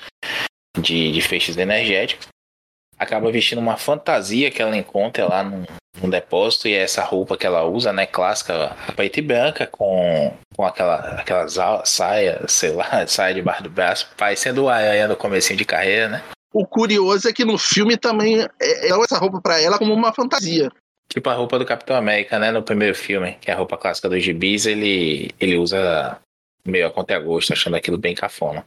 de, 0.79 1.13
de 1.13 1.21
feixes 1.21 1.57
energéticos. 1.57 2.27
Acaba 3.03 3.33
vestindo 3.33 3.59
uma 3.59 3.77
fantasia 3.77 4.49
que 4.49 4.63
ela 4.63 4.77
encontra 4.77 5.27
lá 5.27 5.43
num, 5.43 5.65
um 6.01 6.09
depósito 6.09 6.69
e 6.69 6.75
é 6.75 6.83
essa 6.83 7.03
roupa 7.03 7.37
que 7.37 7.45
ela 7.45 7.65
usa, 7.65 7.93
né, 7.93 8.07
clássica, 8.07 8.77
preta 8.95 9.19
e 9.19 9.23
branca, 9.23 9.67
com, 9.67 10.33
com 10.57 10.65
aquela, 10.65 10.97
aquela 11.19 11.49
saia, 11.85 12.41
sei 12.47 12.71
lá, 12.71 13.05
saia 13.09 13.35
debaixo 13.35 13.65
do 13.65 13.71
braço, 13.71 14.09
parecendo 14.17 14.63
o 14.63 14.69
Aranha 14.69 15.09
no 15.09 15.17
comecinho 15.17 15.59
de 15.59 15.65
carreira, 15.65 16.09
né? 16.09 16.23
O 16.55 16.65
curioso 16.65 17.29
é 17.29 17.33
que 17.33 17.45
no 17.45 17.59
filme 17.59 17.97
também 17.97 18.41
é, 18.41 18.47
é 18.61 19.03
essa 19.03 19.19
roupa 19.19 19.41
para 19.41 19.61
ela 19.61 19.79
como 19.79 19.93
uma 19.93 20.13
fantasia. 20.13 20.71
Tipo 21.09 21.29
a 21.29 21.35
roupa 21.35 21.59
do 21.59 21.67
Capitão 21.67 21.97
América, 21.97 22.39
né? 22.39 22.53
No 22.53 22.63
primeiro 22.63 22.95
filme, 22.95 23.37
que 23.41 23.51
é 23.51 23.55
a 23.55 23.57
roupa 23.57 23.77
clássica 23.77 24.09
dos 24.09 24.23
gibis, 24.23 24.65
ele, 24.65 25.31
ele 25.41 25.57
usa 25.57 26.21
meio 26.65 26.87
a 26.87 26.91
contra-gosto, 26.91 27.53
achando 27.53 27.75
aquilo 27.75 27.99
bem 27.99 28.15
cafona. 28.15 28.63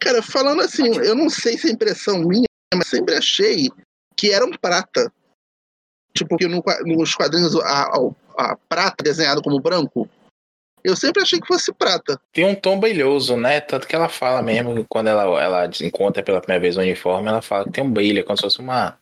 Cara, 0.00 0.20
falando 0.20 0.62
assim, 0.62 0.88
eu 0.98 1.14
não 1.14 1.30
sei 1.30 1.56
se 1.56 1.68
é 1.68 1.70
impressão 1.70 2.18
minha, 2.18 2.46
mas 2.74 2.88
sempre 2.88 3.14
achei 3.14 3.68
que 4.16 4.32
era 4.32 4.44
um 4.44 4.52
prata. 4.52 5.12
Tipo, 6.14 6.36
que 6.36 6.46
no, 6.46 6.62
nos 6.84 7.14
quadrinhos 7.14 7.56
a, 7.56 7.84
a, 7.84 8.52
a 8.52 8.56
prata 8.68 9.02
desenhado 9.02 9.42
como 9.42 9.60
branco, 9.60 10.08
eu 10.84 10.96
sempre 10.96 11.22
achei 11.22 11.40
que 11.40 11.46
fosse 11.46 11.72
prata. 11.72 12.20
Tem 12.32 12.44
um 12.44 12.54
tom 12.54 12.78
brilhoso, 12.78 13.36
né? 13.36 13.60
Tanto 13.60 13.86
que 13.86 13.94
ela 13.94 14.08
fala 14.08 14.42
mesmo, 14.42 14.84
quando 14.88 15.08
ela, 15.08 15.22
ela 15.40 15.70
encontra 15.80 16.22
pela 16.22 16.40
primeira 16.40 16.60
vez 16.60 16.76
o 16.76 16.80
uniforme, 16.80 17.28
ela 17.28 17.40
fala 17.40 17.64
que 17.64 17.70
tem 17.70 17.84
um 17.84 17.90
brilho, 17.90 18.24
como 18.24 18.36
se 18.36 18.42
fosse 18.42 18.58
uma. 18.58 18.98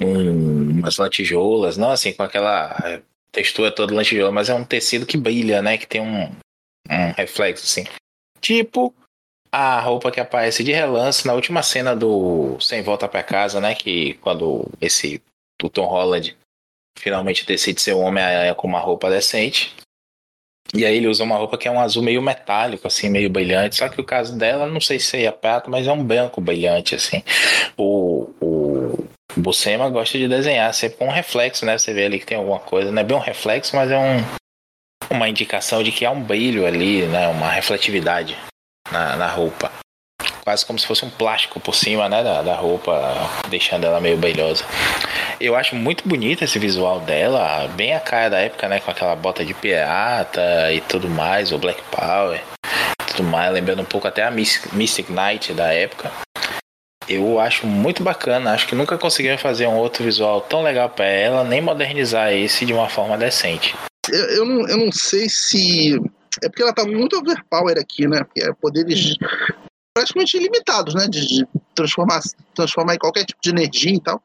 Um, 0.00 0.80
umas 0.80 0.98
lantijoulas, 0.98 1.76
não 1.76 1.90
assim, 1.90 2.12
com 2.12 2.22
aquela 2.22 2.76
é, 2.84 3.02
textura 3.32 3.74
toda 3.74 3.94
lantijoula, 3.94 4.30
mas 4.30 4.48
é 4.48 4.54
um 4.54 4.64
tecido 4.64 5.04
que 5.04 5.16
brilha, 5.16 5.62
né? 5.62 5.78
Que 5.78 5.86
tem 5.86 6.00
um, 6.00 6.24
um 6.88 7.12
reflexo, 7.16 7.64
assim. 7.64 7.84
Tipo 8.40 8.94
a 9.52 9.80
roupa 9.80 10.10
que 10.10 10.20
aparece 10.20 10.62
de 10.62 10.72
relance 10.72 11.26
na 11.26 11.34
última 11.34 11.62
cena 11.62 11.94
do 11.94 12.58
Sem 12.60 12.82
Volta 12.82 13.08
para 13.08 13.22
Casa, 13.22 13.60
né? 13.60 13.74
Que 13.74 14.14
quando 14.14 14.68
esse 14.80 15.20
do 15.60 15.68
Tom 15.68 15.86
Holland 15.86 16.36
finalmente 16.98 17.44
decide 17.44 17.80
ser 17.80 17.94
um 17.94 18.02
Homem-Aranha 18.02 18.54
com 18.54 18.68
uma 18.68 18.78
roupa 18.78 19.10
decente. 19.10 19.74
E 20.72 20.86
aí 20.86 20.96
ele 20.96 21.08
usa 21.08 21.24
uma 21.24 21.36
roupa 21.36 21.58
que 21.58 21.66
é 21.66 21.70
um 21.70 21.80
azul 21.80 22.02
meio 22.02 22.22
metálico, 22.22 22.86
assim, 22.86 23.08
meio 23.08 23.28
brilhante. 23.28 23.76
Só 23.76 23.88
que 23.88 24.00
o 24.00 24.04
caso 24.04 24.38
dela, 24.38 24.66
não 24.66 24.80
sei 24.80 25.00
se 25.00 25.24
é 25.24 25.32
prata, 25.32 25.68
mas 25.68 25.86
é 25.86 25.92
um 25.92 26.04
branco 26.04 26.40
brilhante, 26.40 26.94
assim. 26.94 27.24
O, 27.76 28.30
o 28.40 29.04
Buscema 29.36 29.90
gosta 29.90 30.16
de 30.16 30.28
desenhar 30.28 30.72
sempre 30.72 30.98
com 30.98 31.06
um 31.06 31.12
reflexo, 31.12 31.66
né? 31.66 31.76
Você 31.76 31.92
vê 31.92 32.04
ali 32.04 32.20
que 32.20 32.26
tem 32.26 32.38
alguma 32.38 32.60
coisa. 32.60 32.92
Não 32.92 33.02
é 33.02 33.04
bem 33.04 33.16
um 33.16 33.20
reflexo, 33.20 33.74
mas 33.74 33.90
é 33.90 33.98
um, 33.98 35.16
uma 35.16 35.28
indicação 35.28 35.82
de 35.82 35.90
que 35.90 36.04
há 36.04 36.10
um 36.12 36.22
brilho 36.22 36.64
ali, 36.64 37.04
né? 37.06 37.26
Uma 37.26 37.50
refletividade 37.50 38.36
na, 38.90 39.16
na 39.16 39.28
roupa 39.28 39.70
quase 40.50 40.66
como 40.66 40.78
se 40.78 40.86
fosse 40.86 41.04
um 41.04 41.10
plástico 41.10 41.60
por 41.60 41.74
cima, 41.74 42.08
né, 42.08 42.24
da, 42.24 42.42
da 42.42 42.54
roupa, 42.56 43.14
deixando 43.48 43.84
ela 43.84 44.00
meio 44.00 44.16
brilhosa. 44.16 44.64
Eu 45.40 45.54
acho 45.54 45.76
muito 45.76 46.08
bonito 46.08 46.42
esse 46.42 46.58
visual 46.58 47.00
dela, 47.00 47.68
bem 47.76 47.94
a 47.94 48.00
cara 48.00 48.30
da 48.30 48.38
época, 48.38 48.68
né, 48.68 48.80
com 48.80 48.90
aquela 48.90 49.14
bota 49.14 49.44
de 49.44 49.54
pirata 49.54 50.72
e 50.72 50.80
tudo 50.80 51.08
mais, 51.08 51.52
o 51.52 51.58
Black 51.58 51.80
Power, 51.90 52.42
tudo 53.06 53.22
mais, 53.22 53.52
lembrando 53.52 53.82
um 53.82 53.84
pouco 53.84 54.08
até 54.08 54.24
a 54.24 54.30
Mystic 54.30 55.08
Knight 55.08 55.52
da 55.52 55.72
época. 55.72 56.10
Eu 57.08 57.40
acho 57.40 57.66
muito 57.66 58.02
bacana, 58.02 58.52
acho 58.52 58.68
que 58.68 58.74
nunca 58.74 58.96
conseguiram 58.96 59.38
fazer 59.38 59.66
um 59.66 59.76
outro 59.76 60.04
visual 60.04 60.40
tão 60.40 60.62
legal 60.62 60.88
para 60.88 61.06
ela, 61.06 61.42
nem 61.42 61.60
modernizar 61.60 62.32
esse 62.32 62.64
de 62.64 62.72
uma 62.72 62.88
forma 62.88 63.18
decente. 63.18 63.74
Eu, 64.08 64.24
eu, 64.30 64.44
não, 64.44 64.68
eu 64.68 64.76
não 64.76 64.92
sei 64.92 65.28
se. 65.28 65.98
É 66.42 66.48
porque 66.48 66.62
ela 66.62 66.72
tá 66.72 66.84
muito 66.84 67.16
overpower 67.16 67.78
aqui, 67.78 68.06
né? 68.06 68.24
É 68.36 68.52
poderes 68.52 69.16
praticamente 69.94 70.36
ilimitados, 70.36 70.94
né? 70.94 71.06
De, 71.08 71.26
de, 71.26 71.46
transformar, 71.74 72.20
transformar 72.54 72.94
em 72.94 72.98
qualquer 72.98 73.24
tipo 73.24 73.40
de 73.42 73.50
energia 73.50 73.94
e 73.94 74.00
tal. 74.00 74.22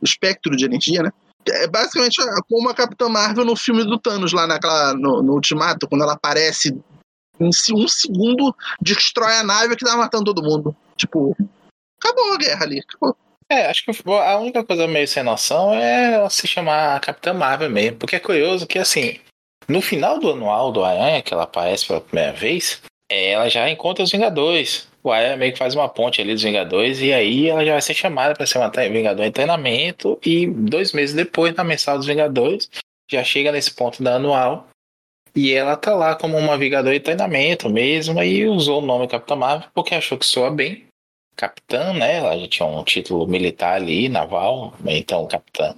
O 0.00 0.04
espectro 0.04 0.56
de 0.56 0.64
energia, 0.64 1.02
né? 1.02 1.10
É 1.46 1.66
basicamente 1.66 2.16
como 2.48 2.68
a 2.68 2.74
Capitã 2.74 3.08
Marvel 3.08 3.44
no 3.44 3.54
filme 3.54 3.84
do 3.84 3.98
Thanos, 3.98 4.32
lá 4.32 4.46
naquela, 4.46 4.94
no, 4.94 5.22
no 5.22 5.34
Ultimato, 5.34 5.86
quando 5.86 6.02
ela 6.02 6.14
aparece 6.14 6.74
em 7.38 7.46
um 7.46 7.88
segundo, 7.88 8.54
destrói 8.80 9.36
a 9.36 9.42
nave 9.42 9.76
que 9.76 9.84
tá 9.84 9.96
matando 9.96 10.32
todo 10.32 10.42
mundo. 10.42 10.74
Tipo, 10.96 11.36
acabou 11.98 12.32
a 12.32 12.38
guerra 12.38 12.64
ali. 12.64 12.80
Acabou. 12.80 13.16
É, 13.48 13.66
acho 13.66 13.84
que 13.84 14.10
a 14.10 14.38
única 14.38 14.64
coisa 14.64 14.86
meio 14.86 15.06
sem 15.06 15.22
noção 15.22 15.74
é 15.74 16.28
se 16.30 16.46
chamar 16.46 16.98
Capitã 17.00 17.34
Marvel 17.34 17.70
mesmo. 17.70 17.98
Porque 17.98 18.16
é 18.16 18.20
curioso 18.20 18.66
que, 18.66 18.78
assim, 18.78 19.20
no 19.68 19.80
final 19.80 20.18
do 20.18 20.30
anual 20.30 20.72
do 20.72 20.84
Aranha, 20.84 21.22
que 21.22 21.32
ela 21.32 21.44
aparece 21.44 21.86
pela 21.86 22.00
primeira 22.00 22.32
vez, 22.32 22.82
ela 23.10 23.48
já 23.48 23.68
encontra 23.70 24.04
os 24.04 24.10
Vingadores. 24.10 24.88
O 25.02 25.12
Aranha 25.12 25.36
meio 25.36 25.52
que 25.52 25.58
faz 25.58 25.74
uma 25.74 25.88
ponte 25.88 26.20
ali 26.20 26.32
dos 26.32 26.42
Vingadores 26.42 27.00
e 27.00 27.12
aí 27.12 27.48
ela 27.48 27.64
já 27.64 27.72
vai 27.72 27.82
ser 27.82 27.94
chamada 27.94 28.34
para 28.34 28.46
ser 28.46 28.58
uma 28.58 28.70
Vingador 28.70 29.24
em 29.24 29.32
treinamento. 29.32 30.18
E 30.24 30.46
dois 30.46 30.92
meses 30.92 31.14
depois, 31.14 31.54
na 31.54 31.64
mensal 31.64 31.98
dos 31.98 32.06
Vingadores, 32.06 32.70
já 33.10 33.22
chega 33.22 33.52
nesse 33.52 33.72
ponto 33.74 34.02
da 34.02 34.16
anual. 34.16 34.66
E 35.36 35.52
ela 35.52 35.76
tá 35.76 35.94
lá 35.94 36.14
como 36.14 36.38
uma 36.38 36.56
Vingador 36.56 36.92
em 36.92 37.00
treinamento 37.00 37.68
mesmo. 37.68 38.22
E 38.22 38.46
usou 38.46 38.82
o 38.82 38.86
nome 38.86 39.06
Capitã 39.06 39.36
Marvel 39.36 39.68
porque 39.74 39.94
achou 39.94 40.16
que 40.16 40.24
soa 40.24 40.50
bem 40.50 40.86
capitã, 41.36 41.92
né? 41.92 42.18
Ela 42.18 42.38
já 42.38 42.48
tinha 42.48 42.66
um 42.66 42.82
título 42.84 43.26
militar 43.26 43.74
ali, 43.74 44.08
naval, 44.08 44.72
então 44.86 45.26
capitã 45.26 45.74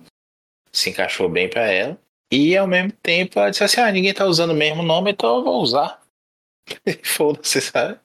se 0.73 0.91
encaixou 0.91 1.29
bem 1.29 1.49
para 1.49 1.71
ela. 1.71 1.99
E 2.37 2.55
ao 2.55 2.67
mesmo 2.67 2.93
tempo 3.03 3.39
ela 3.39 3.51
disse 3.51 3.65
assim: 3.65 3.81
ah, 3.81 3.91
ninguém 3.91 4.13
tá 4.13 4.27
usando 4.27 4.51
o 4.51 4.55
mesmo 4.55 4.83
nome, 4.83 5.11
então 5.11 5.39
eu 5.39 5.45
vou 5.45 5.63
usar. 5.63 6.01
Foda-se, 7.03 7.63
sabe? 7.63 7.99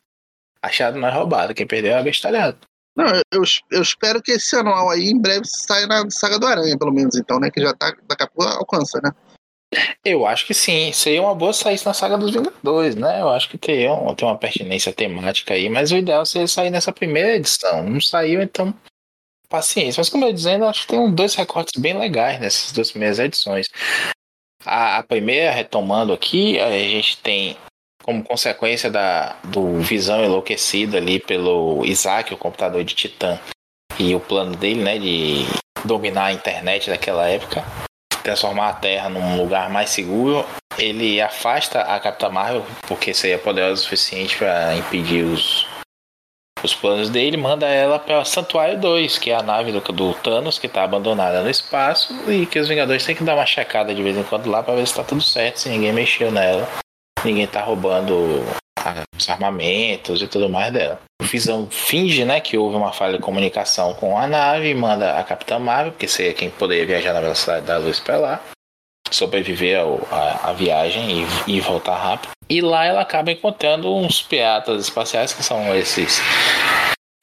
Achado 0.61 0.97
não 0.97 1.07
é 1.07 1.11
roubado, 1.11 1.53
quem 1.53 1.67
perdeu 1.67 1.91
é 1.91 1.99
abestalhado. 1.99 2.57
Não, 2.95 3.07
eu, 3.31 3.43
eu 3.71 3.81
espero 3.81 4.21
que 4.21 4.31
esse 4.31 4.55
anual 4.55 4.89
aí 4.89 5.09
em 5.09 5.19
breve 5.19 5.45
saia 5.45 5.85
na 5.87 6.09
saga 6.09 6.39
do 6.39 6.47
Aranha, 6.47 6.77
pelo 6.77 6.93
menos, 6.93 7.15
então, 7.15 7.39
né? 7.39 7.51
Que 7.51 7.59
já 7.59 7.73
tá, 7.73 7.93
daqui 8.07 8.23
a 8.23 8.27
pouco 8.27 8.49
alcança, 8.49 9.01
né? 9.03 9.11
Eu 10.03 10.25
acho 10.25 10.45
que 10.45 10.53
sim, 10.53 10.91
seria 10.93 11.21
uma 11.21 11.35
boa 11.35 11.53
sair 11.53 11.79
na 11.85 11.93
saga 11.93 12.17
dos 12.17 12.31
Vingadores, 12.31 12.95
né? 12.95 13.21
Eu 13.21 13.29
acho 13.29 13.49
que 13.49 13.57
tem, 13.57 13.87
tem 14.15 14.27
uma 14.27 14.37
pertinência 14.37 14.93
temática 14.93 15.53
aí, 15.53 15.69
mas 15.69 15.91
o 15.91 15.97
ideal 15.97 16.25
seria 16.25 16.47
sair 16.47 16.69
nessa 16.69 16.91
primeira 16.91 17.35
edição. 17.35 17.83
Não 17.83 17.99
saiu, 17.99 18.41
então 18.41 18.73
paciência. 19.51 19.99
Mas 19.99 20.09
como 20.09 20.25
eu 20.25 20.33
dizendo, 20.33 20.65
acho 20.65 20.81
que 20.81 20.87
tem 20.87 20.99
um, 20.99 21.13
dois 21.13 21.35
recortes 21.35 21.79
bem 21.79 21.97
legais 21.97 22.39
nessas 22.39 22.71
duas 22.71 22.89
primeiras 22.91 23.19
edições. 23.19 23.67
A, 24.65 24.97
a, 24.97 25.03
primeira, 25.03 25.51
retomando 25.51 26.13
aqui, 26.13 26.59
a 26.59 26.71
gente 26.71 27.17
tem 27.17 27.57
como 28.03 28.23
consequência 28.23 28.89
da, 28.89 29.35
do 29.43 29.79
Visão 29.79 30.23
enlouquecido 30.23 30.97
ali 30.97 31.19
pelo 31.19 31.85
Isaac, 31.85 32.33
o 32.33 32.37
computador 32.37 32.83
de 32.83 32.95
Titã, 32.95 33.39
e 33.99 34.15
o 34.15 34.19
plano 34.19 34.55
dele, 34.55 34.81
né, 34.81 34.97
de 34.97 35.45
dominar 35.85 36.25
a 36.25 36.33
internet 36.33 36.89
daquela 36.89 37.27
época, 37.27 37.63
transformar 38.23 38.69
a 38.69 38.73
Terra 38.73 39.09
num 39.09 39.37
lugar 39.37 39.69
mais 39.69 39.89
seguro, 39.89 40.45
ele 40.77 41.21
afasta 41.21 41.81
a 41.81 41.99
Capitã 41.99 42.29
Marvel, 42.29 42.65
porque 42.87 43.13
seria 43.13 43.37
poderosa 43.37 43.73
o 43.73 43.83
suficiente 43.83 44.37
para 44.37 44.75
impedir 44.75 45.23
os, 45.23 45.67
os 46.65 46.73
planos 46.73 47.09
dele, 47.09 47.37
manda 47.37 47.67
ela 47.67 47.99
para 47.99 48.23
Santuário 48.25 48.79
2, 48.79 49.17
que 49.17 49.31
é 49.31 49.35
a 49.35 49.43
nave 49.43 49.71
do, 49.71 49.79
do 49.79 50.13
Thanos, 50.15 50.59
que 50.59 50.67
está 50.67 50.83
abandonada 50.83 51.41
no 51.41 51.49
espaço, 51.49 52.13
e 52.29 52.45
que 52.45 52.59
os 52.59 52.67
Vingadores 52.67 53.05
têm 53.05 53.15
que 53.15 53.23
dar 53.23 53.35
uma 53.35 53.45
checada 53.45 53.93
de 53.93 54.03
vez 54.03 54.17
em 54.17 54.23
quando 54.23 54.49
lá 54.49 54.61
para 54.63 54.75
ver 54.75 54.85
se 54.85 54.93
está 54.93 55.03
tudo 55.03 55.21
certo, 55.21 55.57
se 55.57 55.69
ninguém 55.69 55.93
mexeu 55.93 56.31
nela, 56.31 56.67
ninguém 57.23 57.43
está 57.43 57.61
roubando 57.61 58.43
os 59.17 59.29
armamentos 59.29 60.21
e 60.21 60.27
tudo 60.27 60.49
mais 60.49 60.73
dela. 60.73 60.99
O 61.21 61.25
Visão 61.25 61.67
finge, 61.69 62.25
né, 62.25 62.39
que 62.39 62.57
houve 62.57 62.75
uma 62.75 62.91
falha 62.91 63.17
de 63.17 63.23
comunicação 63.23 63.93
com 63.93 64.17
a 64.17 64.27
nave 64.27 64.73
manda 64.73 65.19
a 65.19 65.23
Capitã 65.23 65.59
Marvel, 65.59 65.93
que 65.93 66.07
seria 66.07 66.33
quem 66.33 66.49
poderia 66.49 66.85
viajar 66.85 67.13
na 67.13 67.21
velocidade 67.21 67.65
da 67.65 67.77
luz 67.77 67.99
para 67.99 68.17
lá, 68.17 68.41
sobreviver 69.15 69.79
ao, 69.79 70.07
a, 70.11 70.49
a, 70.49 70.53
viagem 70.53 71.25
e, 71.47 71.55
e 71.57 71.59
voltar 71.59 71.97
rápido. 71.97 72.31
E 72.49 72.61
lá 72.61 72.85
ela 72.85 73.01
acaba 73.01 73.31
encontrando 73.31 73.93
uns 73.95 74.21
piratas 74.21 74.83
espaciais, 74.83 75.33
que 75.33 75.43
são 75.43 75.75
esses 75.75 76.21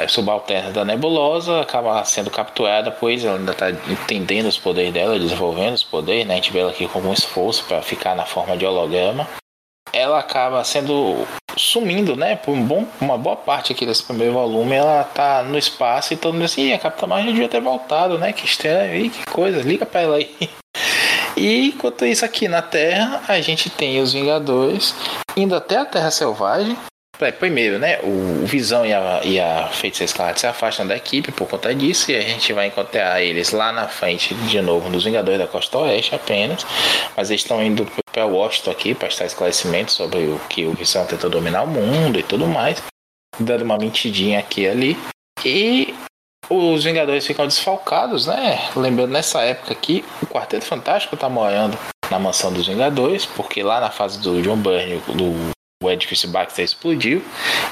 subalternos 0.09 0.73
da 0.73 0.85
nebulosa, 0.85 1.61
acaba 1.61 2.05
sendo 2.05 2.31
capturada, 2.31 2.91
pois 2.91 3.25
ela 3.25 3.37
ainda 3.37 3.53
está 3.53 3.71
entendendo 3.71 4.47
os 4.47 4.57
poderes 4.57 4.93
dela, 4.93 5.19
desenvolvendo 5.19 5.75
os 5.75 5.85
poderes, 5.85 6.27
né? 6.27 6.35
A 6.35 6.37
gente 6.37 6.53
vê 6.53 6.61
ela 6.61 6.71
aqui 6.71 6.87
com 6.87 7.01
um 7.01 7.13
esforço 7.13 7.65
para 7.65 7.83
ficar 7.83 8.15
na 8.15 8.25
forma 8.25 8.57
de 8.57 8.65
holograma 8.65 9.27
ela 9.93 10.19
acaba 10.19 10.63
sendo 10.65 11.27
sumindo, 11.57 12.17
né? 12.17 12.37
Por 12.37 12.53
um 12.53 12.63
bom, 12.63 12.87
uma 13.01 13.19
boa 13.19 13.37
parte 13.37 13.73
aqui 13.73 13.85
desse 13.85 14.03
primeiro 14.03 14.35
volume, 14.35 14.75
ela 14.75 15.05
tá 15.05 15.43
no 15.43 15.59
espaço 15.59 16.15
e 16.15 16.17
todo 16.17 16.35
mundo 16.35 16.45
assim, 16.45 16.73
a 16.73 16.79
Capitã 16.79 17.07
Marvel 17.07 17.33
devia 17.33 17.49
ter 17.49 17.61
voltado, 17.61 18.19
né? 18.19 18.33
Que 18.33 18.45
estranho, 18.45 18.93
aí, 18.93 19.11
que 19.11 19.27
coisa, 19.27 19.63
liga 19.63 19.85
pra 19.85 20.03
ela 20.03 20.17
aí. 20.17 20.31
E 21.39 21.69
enquanto 21.69 22.05
isso 22.05 22.25
aqui 22.25 22.49
na 22.49 22.61
Terra, 22.61 23.23
a 23.29 23.41
gente 23.41 23.71
tem 23.71 24.01
os 24.01 24.13
Vingadores 24.13 24.95
indo 25.37 25.55
até 25.55 25.77
a 25.77 25.85
Terra 25.85 26.11
Selvagem 26.11 26.77
é, 27.21 27.33
primeiro, 27.33 27.81
né? 27.81 27.99
O 28.03 28.47
Visão 28.47 28.87
e 28.87 28.93
a, 28.93 29.21
e 29.25 29.41
a 29.41 29.67
Feiticeira 29.69 30.09
Escarlate 30.09 30.41
se 30.41 30.47
afastam 30.47 30.87
da 30.87 30.97
equipe 30.97 31.33
por 31.33 31.49
conta 31.49 31.75
disso. 31.75 32.13
E 32.13 32.17
a 32.17 32.21
gente 32.21 32.53
vai 32.53 32.69
encontrar 32.69 33.21
eles 33.21 33.51
lá 33.51 33.73
na 33.73 33.89
frente, 33.89 34.35
de 34.35 34.61
novo, 34.61 34.89
nos 34.89 35.05
Vingadores 35.05 35.41
da 35.41 35.47
Costa 35.47 35.79
Oeste 35.79 36.15
apenas. 36.15 36.65
Mas 37.17 37.31
eles 37.31 37.43
estão 37.43 37.63
indo 37.63 37.87
para 38.13 38.25
Washington 38.25 38.71
aqui 38.71 38.95
para 38.95 39.09
estar 39.09 39.25
esclarecimento 39.25 39.91
sobre 39.91 40.19
o 40.27 40.41
que 40.49 40.65
o 40.65 40.75
Visão 40.75 41.05
tentou 41.07 41.29
dominar 41.29 41.65
o 41.65 41.67
mundo 41.67 42.21
e 42.21 42.23
tudo 42.23 42.47
mais. 42.47 42.81
Dando 43.39 43.63
uma 43.63 43.79
mentidinha 43.79 44.39
aqui 44.39 44.63
e 44.63 44.69
ali. 44.69 44.99
E 45.45 45.95
os 46.51 46.85
Vingadores 46.85 47.27
ficam 47.27 47.47
desfalcados, 47.47 48.27
né? 48.27 48.71
Lembrando 48.75 49.13
nessa 49.13 49.43
época 49.43 49.73
aqui, 49.73 50.05
o 50.23 50.27
Quarteto 50.27 50.65
Fantástico 50.65 51.17
tá 51.17 51.29
morando 51.29 51.79
na 52.11 52.19
mansão 52.19 52.53
dos 52.53 52.67
Vingadores, 52.67 53.27
porque 53.27 53.63
lá 53.63 53.81
na 53.81 53.91
fase 53.91 54.19
do 54.21 54.41
John 54.43 54.57
Byrne, 54.57 55.01
do 55.15 55.51
o 55.81 55.89
edifício 55.91 56.29
Baxter 56.29 56.65
explodiu 56.65 57.25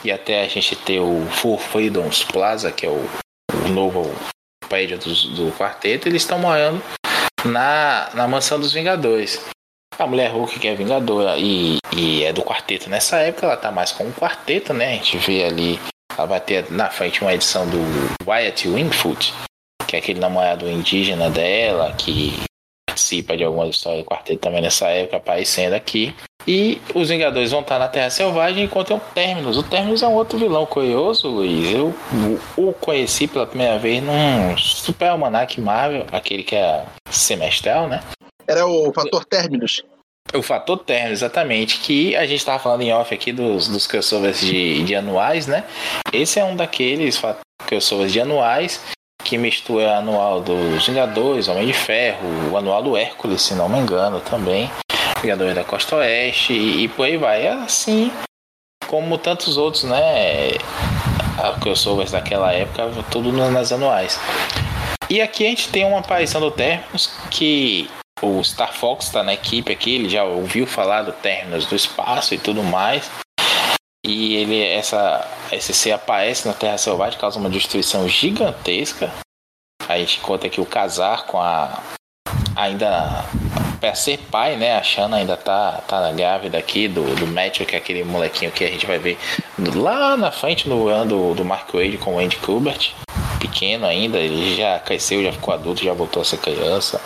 e 0.05 0.13
até 0.13 0.43
a 0.43 0.49
gente 0.49 0.77
ter 0.77 1.01
o 1.01 1.27
Four 1.27 1.59
Freedoms 1.59 2.23
Plaza, 2.23 2.71
que 2.71 2.87
é 2.87 2.89
o, 2.89 3.05
o 3.65 3.69
novo 3.69 4.15
prédio 4.69 4.99
do, 4.99 5.13
do 5.35 5.53
quarteto, 5.57 6.09
eles 6.09 6.23
estão 6.23 6.39
morando 6.39 6.81
na, 7.45 8.09
na 8.15 8.29
mansão 8.29 8.61
dos 8.61 8.73
Vingadores. 8.73 9.45
A 9.99 10.07
mulher 10.07 10.31
Hulk, 10.31 10.61
que 10.61 10.69
é 10.69 10.75
Vingadora 10.75 11.37
e, 11.39 11.79
e 11.97 12.23
é 12.23 12.33
do 12.33 12.43
quarteto 12.43 12.91
nessa 12.91 13.17
época, 13.19 13.47
ela 13.47 13.57
tá 13.57 13.73
mais 13.73 13.93
com 13.93 14.05
o 14.05 14.13
quarteto, 14.13 14.75
né? 14.75 14.91
A 14.91 14.95
gente 14.95 15.17
vê 15.19 15.45
ali, 15.45 15.81
ela 16.17 16.27
vai 16.27 16.41
ter 16.41 16.71
na 16.71 16.89
frente 16.91 17.23
uma 17.23 17.35
edição 17.35 17.67
do 17.69 17.79
Wyatt 18.27 18.69
Wingfoot, 18.69 19.35
que 19.87 19.97
é 19.97 19.99
aquele 19.99 20.21
namorado 20.21 20.69
indígena 20.69 21.31
dela, 21.31 21.93
que 21.93 22.39
participa 22.89 23.37
de 23.37 23.45
algumas 23.45 23.71
histórias 23.71 24.03
do 24.03 24.09
quarteto 24.09 24.41
também 24.41 24.63
nessa 24.63 24.89
época, 24.89 25.19
aparecendo 25.19 25.75
aqui. 25.75 26.15
E 26.47 26.81
os 26.95 27.09
Vingadores 27.09 27.51
vão 27.51 27.61
estar 27.61 27.79
na 27.79 27.89
Terra 27.89 28.09
Selvagem 28.09 28.63
e 28.63 28.67
encontram 28.67 29.01
Terminus. 29.13 29.57
O 29.57 29.65
Terminus 29.65 30.03
é 30.03 30.07
um 30.07 30.15
outro 30.15 30.39
vilão 30.39 30.65
curioso, 30.65 31.29
Luiz. 31.29 31.73
Eu 31.73 31.93
o 32.57 32.73
conheci 32.73 33.27
pela 33.27 33.47
primeira 33.47 33.79
vez 33.79 34.03
num 34.03 34.57
Super 34.57 35.09
Almanac 35.09 35.61
Marvel, 35.61 36.07
aquele 36.13 36.45
que 36.45 36.55
é 36.55 36.85
semestral, 37.11 37.89
né? 37.89 38.01
Era 38.47 38.65
o 38.65 38.93
fator 38.93 39.25
Terminus. 39.25 39.83
O 40.35 40.43
fator 40.43 40.79
término, 40.79 41.13
exatamente, 41.13 41.79
que 41.79 42.17
a 42.17 42.27
gente 42.27 42.39
estava 42.39 42.59
falando 42.59 42.83
em 42.83 42.93
off 42.93 43.15
aqui 43.15 43.33
dos, 43.33 43.69
dos 43.69 43.87
crossovers 43.87 44.41
de, 44.41 44.83
de 44.83 44.95
anuais, 44.95 45.47
né? 45.47 45.65
Esse 46.13 46.39
é 46.41 46.45
um 46.45 46.57
daqueles 46.57 47.21
crossovers 47.67 48.13
de 48.13 48.21
anuais 48.21 48.81
que 49.25 49.37
mistura 49.37 49.97
anual 49.97 50.41
dos 50.41 50.87
Vingadores, 50.87 51.49
Homem 51.49 51.67
de 51.67 51.73
Ferro, 51.73 52.53
o 52.53 52.57
anual 52.57 52.83
do 52.83 52.97
Hércules, 52.97 53.43
se 53.43 53.55
não 53.55 53.69
me 53.69 53.79
engano, 53.79 54.21
também. 54.21 54.71
Vingadores 55.21 55.55
da 55.55 55.65
Costa 55.65 55.97
Oeste 55.97 56.53
e, 56.53 56.85
e 56.85 56.89
por 56.89 57.05
aí 57.05 57.17
vai. 57.17 57.47
É 57.47 57.53
assim 57.53 58.13
como 58.87 59.19
tantos 59.19 59.57
outros, 59.57 59.85
né? 59.85 60.53
Crossovers 61.61 62.13
daquela 62.13 62.53
época, 62.53 62.89
tudo 63.11 63.33
nas 63.33 63.73
anuais. 63.73 64.21
E 65.11 65.21
aqui 65.21 65.45
a 65.45 65.49
gente 65.49 65.69
tem 65.69 65.85
uma 65.85 66.01
aparição 66.01 66.41
do 66.41 66.51
Terminus 66.51 67.13
que 67.31 67.89
o 68.23 68.43
Star 68.43 68.73
Fox 68.73 69.07
está 69.07 69.23
na 69.23 69.35
equipe 69.35 69.73
aqui, 69.73 69.95
ele 69.95 70.09
já 70.09 70.25
ouviu 70.25 70.67
falar 70.67 71.03
do 71.03 71.13
Terminus 71.13 71.67
do 71.67 71.77
espaço 71.77 72.35
e 72.35 72.39
tudo 72.39 72.63
mais. 72.63 73.11
E 74.07 74.37
ele, 74.37 74.63
essa, 74.63 75.29
esse 75.51 75.75
ser 75.75 75.93
aparece 75.93 76.47
na 76.47 76.55
Terra 76.55 76.79
Selvagem, 76.79 77.19
causa 77.19 77.39
uma 77.39 77.51
destruição 77.51 78.09
gigantesca. 78.09 79.13
A 79.89 79.99
gente 79.99 80.21
conta 80.21 80.47
aqui 80.47 80.61
o 80.61 80.67
casar 80.67 81.27
com 81.27 81.41
a. 81.41 81.83
Ainda 82.55 83.25
para 83.81 83.95
ser 83.95 84.19
pai, 84.31 84.57
né? 84.57 84.79
A 84.79 84.83
Shanna 84.83 85.19
ainda 85.19 85.37
tá, 85.37 85.83
tá 85.87 86.11
grávida 86.13 86.57
aqui 86.57 86.89
do, 86.89 87.03
do 87.17 87.27
Matthew, 87.27 87.67
que 87.67 87.75
é 87.75 87.79
aquele 87.79 88.03
molequinho 88.03 88.51
que 88.51 88.65
a 88.65 88.69
gente 88.69 88.87
vai 88.87 88.99
ver 88.99 89.19
lá 89.75 90.17
na 90.17 90.31
frente 90.31 90.69
no 90.69 90.89
ano 90.89 91.07
do, 91.07 91.35
do 91.35 91.45
Mark 91.45 91.73
Wade 91.75 91.99
com 91.99 92.15
o 92.15 92.19
Andy 92.19 92.37
Kubert. 92.37 92.95
pequeno 93.39 93.87
ainda, 93.87 94.19
ele 94.19 94.57
já 94.57 94.79
cresceu, 94.79 95.23
já 95.23 95.33
ficou 95.33 95.53
adulto, 95.53 95.85
já 95.85 95.93
voltou 95.93 96.23
a 96.23 96.25
ser 96.25 96.39
criança. 96.39 97.01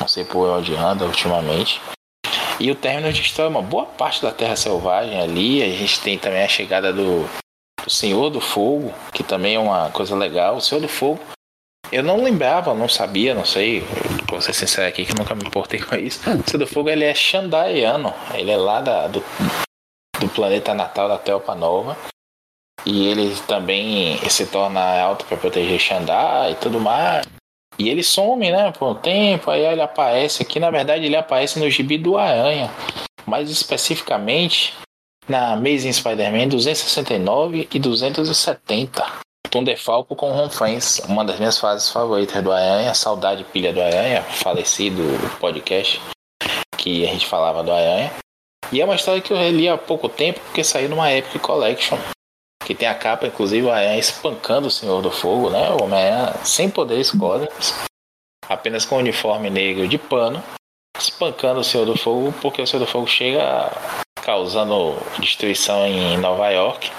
Não 0.00 0.08
sei 0.08 0.24
por 0.24 0.48
onde 0.48 0.74
anda 0.74 1.04
ultimamente. 1.04 1.80
E 2.58 2.70
o 2.70 2.74
término 2.74 3.12
de 3.12 3.20
história, 3.20 3.50
uma 3.50 3.62
boa 3.62 3.84
parte 3.84 4.22
da 4.22 4.32
Terra 4.32 4.56
Selvagem 4.56 5.20
ali. 5.20 5.62
A 5.62 5.68
gente 5.68 6.00
tem 6.00 6.18
também 6.18 6.42
a 6.42 6.48
chegada 6.48 6.92
do, 6.92 7.28
do 7.84 7.90
Senhor 7.90 8.30
do 8.30 8.40
Fogo, 8.40 8.92
que 9.12 9.22
também 9.22 9.56
é 9.56 9.58
uma 9.58 9.90
coisa 9.90 10.16
legal. 10.16 10.56
O 10.56 10.60
Senhor 10.60 10.80
do 10.80 10.88
Fogo, 10.88 11.20
eu 11.92 12.02
não 12.02 12.22
lembrava, 12.22 12.74
não 12.74 12.88
sabia, 12.88 13.34
não 13.34 13.44
sei. 13.44 13.84
Vou 14.28 14.40
ser 14.40 14.54
sincero 14.54 14.88
aqui 14.88 15.04
que 15.04 15.14
nunca 15.14 15.34
me 15.34 15.44
importei 15.44 15.80
com 15.80 15.96
isso. 15.96 16.20
O 16.30 16.50
Senhor 16.50 16.58
do 16.58 16.66
Fogo 16.66 16.88
ele 16.88 17.04
é 17.04 17.14
Xandaiano. 17.14 18.14
Ele 18.34 18.50
é 18.50 18.56
lá 18.56 18.80
da, 18.80 19.06
do, 19.06 19.22
do 20.18 20.28
planeta 20.30 20.72
natal 20.72 21.08
da 21.08 21.18
Telpa 21.18 21.54
Nova. 21.54 21.96
E 22.86 23.06
ele 23.06 23.34
também 23.46 24.16
se 24.30 24.46
torna 24.46 24.80
alto 25.00 25.24
para 25.26 25.36
proteger 25.36 25.78
Xandai 25.78 26.52
e 26.52 26.54
tudo 26.54 26.80
mais. 26.80 27.26
E 27.78 27.88
ele 27.88 28.02
some, 28.02 28.50
né, 28.50 28.72
por 28.72 28.88
um 28.88 28.94
tempo, 28.94 29.50
aí 29.50 29.64
ele 29.64 29.82
aparece 29.82 30.42
aqui, 30.42 30.58
na 30.58 30.70
verdade 30.70 31.04
ele 31.04 31.16
aparece 31.16 31.58
no 31.58 31.68
gibi 31.68 31.98
do 31.98 32.16
Aranha, 32.16 32.70
mais 33.26 33.50
especificamente 33.50 34.74
na 35.28 35.52
Amazing 35.52 35.92
Spider-Man 35.92 36.48
269 36.48 37.68
e 37.72 37.78
270. 37.78 39.04
Tom 39.50 39.62
DeFalco 39.62 40.16
com 40.16 40.32
Ron 40.32 40.50
Friends, 40.50 41.00
uma 41.08 41.24
das 41.24 41.38
minhas 41.38 41.58
fases 41.58 41.90
favoritas 41.90 42.42
do 42.42 42.52
Aranha, 42.52 42.94
Saudade 42.94 43.44
Pilha 43.44 43.72
do 43.72 43.80
Aranha, 43.80 44.22
falecido 44.22 45.02
podcast 45.38 46.00
que 46.76 47.04
a 47.06 47.12
gente 47.12 47.26
falava 47.26 47.62
do 47.62 47.72
Aranha. 47.72 48.12
E 48.72 48.80
é 48.80 48.84
uma 48.84 48.96
história 48.96 49.20
que 49.20 49.32
eu 49.32 49.36
reli 49.36 49.68
há 49.68 49.78
pouco 49.78 50.08
tempo, 50.08 50.40
porque 50.40 50.64
saiu 50.64 50.88
numa 50.88 51.12
Epic 51.12 51.40
Collection 51.40 51.98
que 52.66 52.74
tem 52.74 52.88
a 52.88 52.94
capa, 52.96 53.28
inclusive, 53.28 53.64
o 53.64 53.70
Aranha 53.70 53.96
espancando 53.96 54.66
o 54.66 54.70
Senhor 54.72 55.00
do 55.00 55.08
Fogo, 55.08 55.50
né? 55.50 55.70
O 55.70 55.84
Homem-Aranha 55.84 56.34
sem 56.42 56.68
poderes 56.68 57.12
cósmicos, 57.12 57.72
apenas 58.48 58.84
com 58.84 58.96
um 58.96 58.98
uniforme 58.98 59.48
negro 59.48 59.86
de 59.86 59.96
pano, 59.96 60.42
espancando 60.98 61.60
o 61.60 61.64
Senhor 61.64 61.84
do 61.84 61.96
Fogo, 61.96 62.34
porque 62.42 62.60
o 62.60 62.66
Senhor 62.66 62.84
do 62.84 62.90
Fogo 62.90 63.06
chega 63.06 63.70
causando 64.20 64.96
destruição 65.20 65.86
em 65.86 66.18
Nova 66.18 66.50
York. 66.50 66.90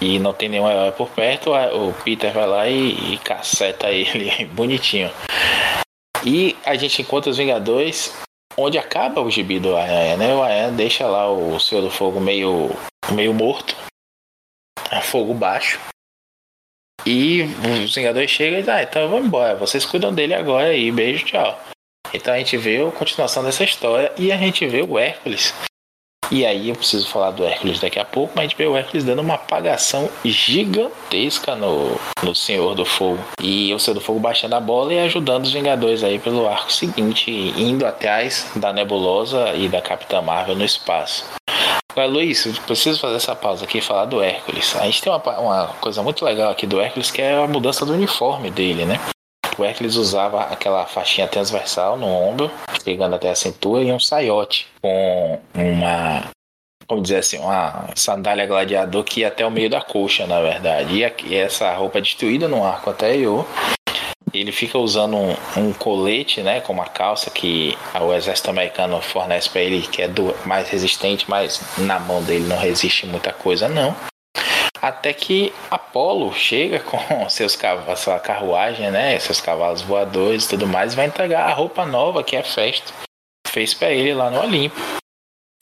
E 0.00 0.18
não 0.18 0.32
tem 0.32 0.48
nenhum 0.48 0.68
herói 0.68 0.92
por 0.92 1.10
perto, 1.10 1.50
o 1.52 1.92
Peter 2.02 2.32
vai 2.32 2.46
lá 2.46 2.66
e, 2.66 3.12
e 3.12 3.18
caceta 3.18 3.90
ele 3.90 4.46
bonitinho. 4.56 5.10
E 6.24 6.56
a 6.64 6.74
gente 6.74 7.02
encontra 7.02 7.30
os 7.30 7.36
Vingadores 7.36 8.14
onde 8.56 8.78
acaba 8.78 9.20
o 9.20 9.30
gibi 9.30 9.60
do 9.60 9.76
Aranha, 9.76 10.16
né? 10.16 10.34
O 10.34 10.42
Aranha 10.42 10.70
deixa 10.70 11.06
lá 11.06 11.30
o 11.30 11.60
Senhor 11.60 11.82
do 11.82 11.90
Fogo 11.90 12.18
meio, 12.18 12.70
meio 13.12 13.34
morto 13.34 13.83
a 14.90 15.00
fogo 15.00 15.34
baixo. 15.34 15.80
E 17.06 17.42
os 17.84 17.94
Vingadores 17.94 18.30
chegam 18.30 18.58
e 18.58 18.62
dizem, 18.62 18.74
ah, 18.74 18.82
então 18.82 19.08
vamos 19.08 19.26
embora, 19.26 19.54
vocês 19.56 19.84
cuidam 19.84 20.14
dele 20.14 20.34
agora 20.34 20.68
aí, 20.68 20.90
beijo, 20.90 21.24
tchau. 21.26 21.60
Então 22.12 22.32
a 22.32 22.38
gente 22.38 22.56
vê 22.56 22.80
a 22.80 22.90
continuação 22.90 23.42
dessa 23.42 23.64
história 23.64 24.12
e 24.16 24.32
a 24.32 24.36
gente 24.36 24.66
vê 24.66 24.82
o 24.82 24.98
Hércules. 24.98 25.52
E 26.30 26.46
aí 26.46 26.70
eu 26.70 26.74
preciso 26.74 27.06
falar 27.08 27.32
do 27.32 27.44
Hércules 27.44 27.80
daqui 27.80 27.98
a 27.98 28.04
pouco, 28.04 28.32
mas 28.34 28.44
a 28.44 28.48
gente 28.48 28.56
vê 28.56 28.66
o 28.66 28.76
Hércules 28.76 29.04
dando 29.04 29.20
uma 29.20 29.34
apagação 29.34 30.08
gigantesca 30.24 31.54
no, 31.54 32.00
no 32.22 32.34
Senhor 32.34 32.74
do 32.74 32.84
Fogo. 32.84 33.22
E 33.40 33.74
o 33.74 33.78
Senhor 33.78 33.94
do 33.94 34.00
Fogo 34.00 34.20
baixando 34.20 34.54
a 34.54 34.60
bola 34.60 34.94
e 34.94 34.98
ajudando 35.00 35.44
os 35.44 35.52
Vingadores 35.52 36.02
aí 36.02 36.18
pelo 36.18 36.48
arco 36.48 36.72
seguinte, 36.72 37.30
indo 37.30 37.84
atrás 37.84 38.50
da 38.56 38.72
Nebulosa 38.72 39.52
e 39.54 39.68
da 39.68 39.82
Capitã 39.82 40.22
Marvel 40.22 40.56
no 40.56 40.64
espaço. 40.64 41.24
Luiz, 42.02 42.46
preciso 42.66 42.98
fazer 42.98 43.16
essa 43.16 43.36
pausa 43.36 43.64
aqui 43.64 43.78
e 43.78 43.80
falar 43.80 44.06
do 44.06 44.20
Hércules. 44.20 44.74
A 44.76 44.84
gente 44.84 45.00
tem 45.00 45.12
uma, 45.12 45.38
uma 45.38 45.66
coisa 45.80 46.02
muito 46.02 46.24
legal 46.24 46.50
aqui 46.50 46.66
do 46.66 46.80
Hércules 46.80 47.10
que 47.10 47.22
é 47.22 47.36
a 47.36 47.46
mudança 47.46 47.86
do 47.86 47.92
uniforme 47.92 48.50
dele, 48.50 48.84
né? 48.84 48.98
O 49.56 49.64
Hércules 49.64 49.94
usava 49.94 50.40
aquela 50.42 50.84
faixinha 50.84 51.28
transversal 51.28 51.96
no 51.96 52.06
ombro, 52.06 52.50
chegando 52.82 53.14
até 53.14 53.30
a 53.30 53.34
cintura, 53.36 53.84
e 53.84 53.92
um 53.92 54.00
saiote 54.00 54.66
com 54.82 55.38
uma, 55.54 56.24
vamos 56.88 57.04
dizer 57.04 57.18
assim, 57.18 57.38
uma 57.38 57.88
sandália 57.94 58.46
gladiador 58.46 59.04
que 59.04 59.20
ia 59.20 59.28
até 59.28 59.46
o 59.46 59.50
meio 59.50 59.70
da 59.70 59.80
coxa, 59.80 60.26
na 60.26 60.40
verdade. 60.40 60.98
E 61.24 61.34
essa 61.36 61.72
roupa 61.72 61.98
é 61.98 62.00
destruída 62.00 62.48
no 62.48 62.64
arco 62.64 62.90
anterior 62.90 63.46
ele 64.34 64.52
fica 64.52 64.78
usando 64.78 65.16
um, 65.16 65.36
um, 65.56 65.72
colete, 65.72 66.42
né, 66.42 66.60
com 66.60 66.72
uma 66.72 66.86
calça 66.86 67.30
que 67.30 67.76
o 68.00 68.12
exército 68.12 68.50
americano 68.50 69.00
fornece 69.00 69.48
para 69.48 69.60
ele, 69.60 69.86
que 69.86 70.02
é 70.02 70.08
do, 70.08 70.34
mais 70.44 70.68
resistente, 70.68 71.24
mas 71.28 71.60
na 71.78 71.98
mão 71.98 72.22
dele 72.22 72.46
não 72.46 72.58
resiste 72.58 73.06
muita 73.06 73.32
coisa 73.32 73.68
não. 73.68 73.94
Até 74.82 75.12
que 75.12 75.52
Apolo 75.70 76.32
chega 76.34 76.80
com 76.84 77.28
seus 77.28 77.56
cavalos, 77.56 78.00
sua 78.00 78.18
carruagem, 78.18 78.90
né, 78.90 79.18
seus 79.18 79.40
cavalos 79.40 79.82
voadores 79.82 80.44
e 80.44 80.48
tudo 80.50 80.66
mais, 80.66 80.92
e 80.92 80.96
vai 80.96 81.06
entregar 81.06 81.48
a 81.48 81.52
roupa 81.54 81.86
nova 81.86 82.22
que 82.22 82.36
é 82.36 82.42
festa 82.42 82.92
fez 83.54 83.72
para 83.72 83.90
ele 83.90 84.14
lá 84.14 84.30
no 84.30 84.40
Olimpo. 84.40 84.76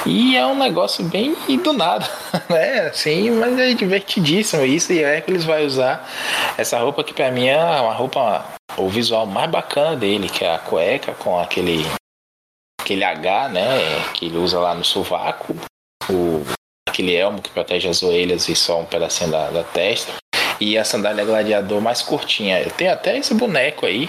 E 0.07 0.37
é 0.37 0.45
um 0.45 0.57
negócio 0.57 1.05
bem 1.05 1.37
do 1.59 1.73
nada, 1.73 2.09
né? 2.51 2.89
Assim, 2.89 3.31
mas 3.31 3.57
é 3.59 3.73
divertidíssimo 3.75 4.65
isso. 4.65 4.93
E 4.93 4.99
eles 4.99 5.45
vai 5.45 5.65
usar 5.65 6.09
essa 6.57 6.79
roupa 6.79 7.05
que 7.05 7.13
para 7.13 7.31
mim 7.31 7.47
é 7.47 7.63
uma 7.63 7.93
roupa 7.93 8.45
o 8.77 8.89
visual 8.89 9.27
mais 9.27 9.51
bacana 9.51 9.97
dele, 9.97 10.29
que 10.29 10.45
é 10.45 10.55
a 10.55 10.59
cueca 10.59 11.13
com 11.15 11.39
aquele 11.39 11.85
aquele 12.81 13.05
H, 13.05 13.49
né, 13.49 13.79
que 14.13 14.27
ele 14.27 14.39
usa 14.39 14.59
lá 14.59 14.75
no 14.75 14.85
sovaco, 14.85 15.55
o 16.11 16.45
aquele 16.89 17.15
elmo 17.15 17.41
que 17.41 17.51
protege 17.51 17.89
as 17.89 18.03
orelhas 18.03 18.49
e 18.49 18.57
só 18.57 18.81
um 18.81 18.85
pedacinho 18.85 19.31
da, 19.31 19.51
da 19.51 19.63
testa, 19.63 20.13
e 20.61 20.77
a 20.77 20.85
sandália 20.85 21.25
gladiador 21.25 21.81
mais 21.81 22.03
curtinha. 22.03 22.61
Eu 22.61 22.71
tenho 22.71 22.93
até 22.93 23.17
esse 23.17 23.35
boneco 23.35 23.87
aí 23.87 24.09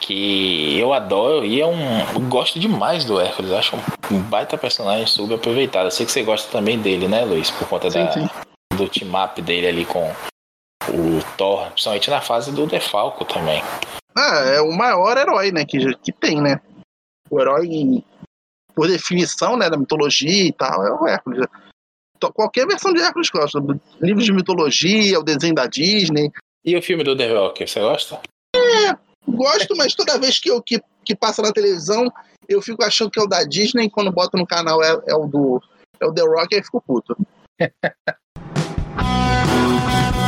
que 0.00 0.78
eu 0.78 0.92
adoro 0.92 1.44
e 1.44 1.60
é 1.60 1.66
um 1.66 2.00
eu 2.14 2.20
gosto 2.28 2.58
demais 2.58 3.04
do 3.04 3.20
Hércules, 3.20 3.52
acho 3.52 3.76
um 4.10 4.20
baita 4.20 4.56
personagem 4.56 5.06
subaproveitado. 5.06 5.88
Eu 5.88 5.90
sei 5.90 6.06
que 6.06 6.12
você 6.12 6.22
gosta 6.22 6.50
também 6.50 6.78
dele, 6.78 7.08
né, 7.08 7.24
Luiz, 7.24 7.50
por 7.50 7.68
conta 7.68 7.90
sim, 7.90 8.04
da, 8.04 8.12
sim. 8.12 8.28
do 8.74 8.88
team 8.88 9.10
up 9.22 9.40
dele 9.42 9.66
ali 9.66 9.84
com 9.84 10.10
o 10.90 11.36
Thor, 11.36 11.70
principalmente 11.70 12.10
na 12.10 12.20
fase 12.20 12.52
do 12.52 12.66
Defalco 12.66 13.24
também. 13.24 13.62
Ah, 14.16 14.40
é 14.46 14.60
o 14.60 14.72
maior 14.72 15.16
herói, 15.16 15.52
né, 15.52 15.64
que, 15.64 15.94
que 15.96 16.12
tem, 16.12 16.40
né? 16.40 16.60
O 17.30 17.40
herói, 17.40 18.02
por 18.74 18.88
definição, 18.88 19.56
né, 19.56 19.70
da 19.70 19.76
mitologia 19.76 20.44
e 20.44 20.52
tal, 20.52 20.84
é 20.84 20.92
o 20.92 21.06
Hércules. 21.06 21.46
Então, 22.16 22.32
qualquer 22.32 22.66
versão 22.66 22.92
de 22.92 23.00
Hércules 23.00 23.30
gosta. 23.30 23.60
Livros 24.00 24.24
de 24.24 24.32
mitologia, 24.32 25.20
o 25.20 25.22
desenho 25.22 25.54
da 25.54 25.66
Disney. 25.66 26.32
E 26.64 26.76
o 26.76 26.82
filme 26.82 27.04
do 27.04 27.16
The 27.16 27.32
Rock, 27.32 27.66
você 27.66 27.80
gosta? 27.80 28.20
É, 28.56 28.92
gosto, 29.28 29.76
mas 29.76 29.94
toda 29.94 30.18
vez 30.18 30.40
que, 30.40 30.50
eu, 30.50 30.60
que, 30.60 30.80
que 31.04 31.14
passa 31.14 31.42
na 31.42 31.52
televisão, 31.52 32.12
eu 32.48 32.60
fico 32.60 32.82
achando 32.82 33.10
que 33.10 33.20
é 33.20 33.22
o 33.22 33.28
da 33.28 33.44
Disney, 33.44 33.84
e 33.84 33.90
quando 33.90 34.10
boto 34.10 34.36
no 34.36 34.46
canal 34.46 34.82
é, 34.82 35.00
é 35.06 35.14
o 35.14 35.26
do 35.26 35.62
é 36.00 36.06
o 36.06 36.12
The 36.12 36.22
Rock, 36.22 36.54
aí 36.54 36.62
fico 36.62 36.80
puto. 36.80 37.16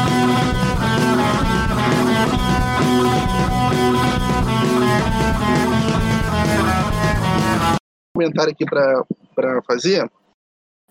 comentário 8.20 8.52
aqui 8.52 8.64
para 8.66 9.62
fazer. 9.62 10.10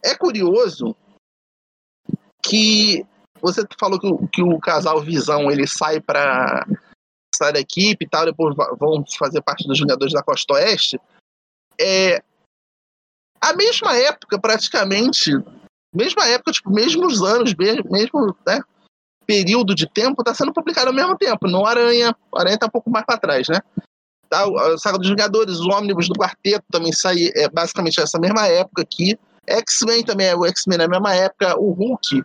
É 0.03 0.15
curioso 0.15 0.95
que 2.43 3.05
você 3.41 3.61
falou 3.79 3.99
que 3.99 4.07
o, 4.07 4.27
que 4.27 4.41
o 4.41 4.59
casal 4.59 5.01
Visão 5.01 5.51
ele 5.51 5.67
sai 5.67 6.01
para 6.01 6.65
sai 7.35 7.53
da 7.53 7.59
equipe 7.59 8.03
e 8.03 8.09
tal, 8.09 8.25
depois 8.25 8.55
vão 8.77 9.03
fazer 9.17 9.41
parte 9.41 9.67
dos 9.67 9.79
Vingadores 9.79 10.13
da 10.13 10.23
Costa 10.23 10.55
Oeste. 10.55 10.99
É 11.79 12.21
a 13.39 13.53
mesma 13.53 13.95
época, 13.95 14.39
praticamente, 14.39 15.31
mesma 15.93 16.27
época, 16.27 16.51
tipo, 16.51 16.69
mesmos 16.69 17.21
anos, 17.21 17.53
mesmo 17.53 18.35
né, 18.45 18.59
período 19.29 19.75
de 19.75 19.87
tempo, 19.87 20.23
está 20.23 20.33
sendo 20.33 20.51
publicado 20.51 20.87
ao 20.87 20.93
mesmo 20.93 21.15
tempo. 21.15 21.47
No 21.47 21.63
Aranha, 21.63 22.15
o 22.31 22.39
Aranha 22.39 22.55
está 22.55 22.65
um 22.65 22.71
pouco 22.71 22.89
mais 22.89 23.05
para 23.05 23.19
trás, 23.19 23.47
né? 23.47 23.59
Tá, 24.27 24.43
a 24.43 24.77
Saga 24.79 24.97
dos 24.97 25.07
Vingadores, 25.07 25.59
o 25.59 25.69
ônibus 25.69 26.07
do 26.07 26.15
Quarteto 26.15 26.65
também 26.71 26.91
sai 26.91 27.29
é, 27.35 27.47
basicamente 27.47 28.01
essa 28.01 28.17
mesma 28.17 28.47
época 28.47 28.81
aqui. 28.81 29.19
X-Men 29.47 30.03
também 30.03 30.25
é 30.25 30.35
o 30.35 30.47
X-Men 30.47 30.79
na 30.79 30.87
mesma 30.87 31.13
época. 31.13 31.55
O 31.59 31.73
Hulk, 31.73 32.23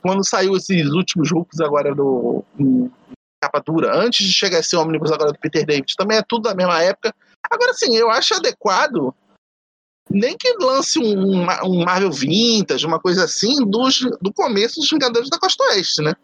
quando 0.00 0.26
saiu 0.26 0.56
esses 0.56 0.90
últimos 0.90 1.30
Hulks 1.30 1.60
agora 1.60 1.94
do 1.94 2.42
capa 3.38 3.60
dura, 3.60 3.94
antes 3.94 4.26
de 4.26 4.32
chegar 4.32 4.60
esse 4.60 4.74
ônibus 4.74 5.12
agora 5.12 5.32
do 5.32 5.38
Peter 5.38 5.66
David, 5.66 5.92
também 5.98 6.16
é 6.16 6.22
tudo 6.26 6.44
da 6.44 6.54
mesma 6.54 6.82
época. 6.82 7.14
Agora 7.50 7.74
sim, 7.74 7.94
eu 7.94 8.10
acho 8.10 8.34
adequado 8.34 9.14
nem 10.16 10.36
que 10.36 10.52
lance 10.60 10.98
um, 10.98 11.46
um 11.64 11.84
Marvel 11.84 12.10
Vintage, 12.10 12.86
uma 12.86 13.00
coisa 13.00 13.24
assim, 13.24 13.64
dos, 13.64 14.00
do 14.20 14.32
começo 14.32 14.80
dos 14.80 14.90
Vingadores 14.90 15.28
da 15.28 15.38
Costa 15.38 15.62
Oeste, 15.64 16.02
né? 16.02 16.14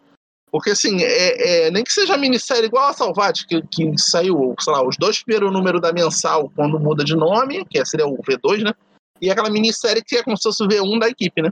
Porque, 0.51 0.69
assim, 0.69 1.01
é, 1.01 1.65
é, 1.65 1.71
nem 1.71 1.83
que 1.83 1.91
seja 1.91 2.15
minissérie 2.15 2.65
igual 2.65 2.89
a 2.89 2.93
Salvati, 2.93 3.47
que, 3.47 3.61
que 3.63 3.97
saiu, 3.97 4.53
sei 4.59 4.71
lá, 4.71 4.85
os 4.85 4.95
dois 4.97 5.23
primeiros 5.23 5.51
números 5.51 5.81
da 5.81 5.91
mensal 5.91 6.51
quando 6.55 6.79
muda 6.79 7.03
de 7.03 7.15
nome, 7.15 7.65
que 7.65 7.83
seria 7.85 8.05
o 8.05 8.17
V2, 8.17 8.63
né? 8.63 8.73
E 9.19 9.31
aquela 9.31 9.49
minissérie 9.49 10.03
que 10.03 10.17
é 10.17 10.23
como 10.23 10.37
se 10.37 10.43
fosse 10.43 10.63
o 10.63 10.67
V1 10.67 10.99
da 10.99 11.09
equipe, 11.09 11.41
né? 11.41 11.49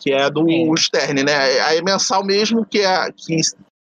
Que 0.00 0.12
é 0.12 0.30
do 0.30 0.46
Sim. 0.46 0.76
Stern, 0.76 1.24
né? 1.24 1.60
Aí 1.60 1.82
mensal 1.82 2.24
mesmo, 2.24 2.64
que 2.64 2.80
é 2.80 3.12
que 3.12 3.36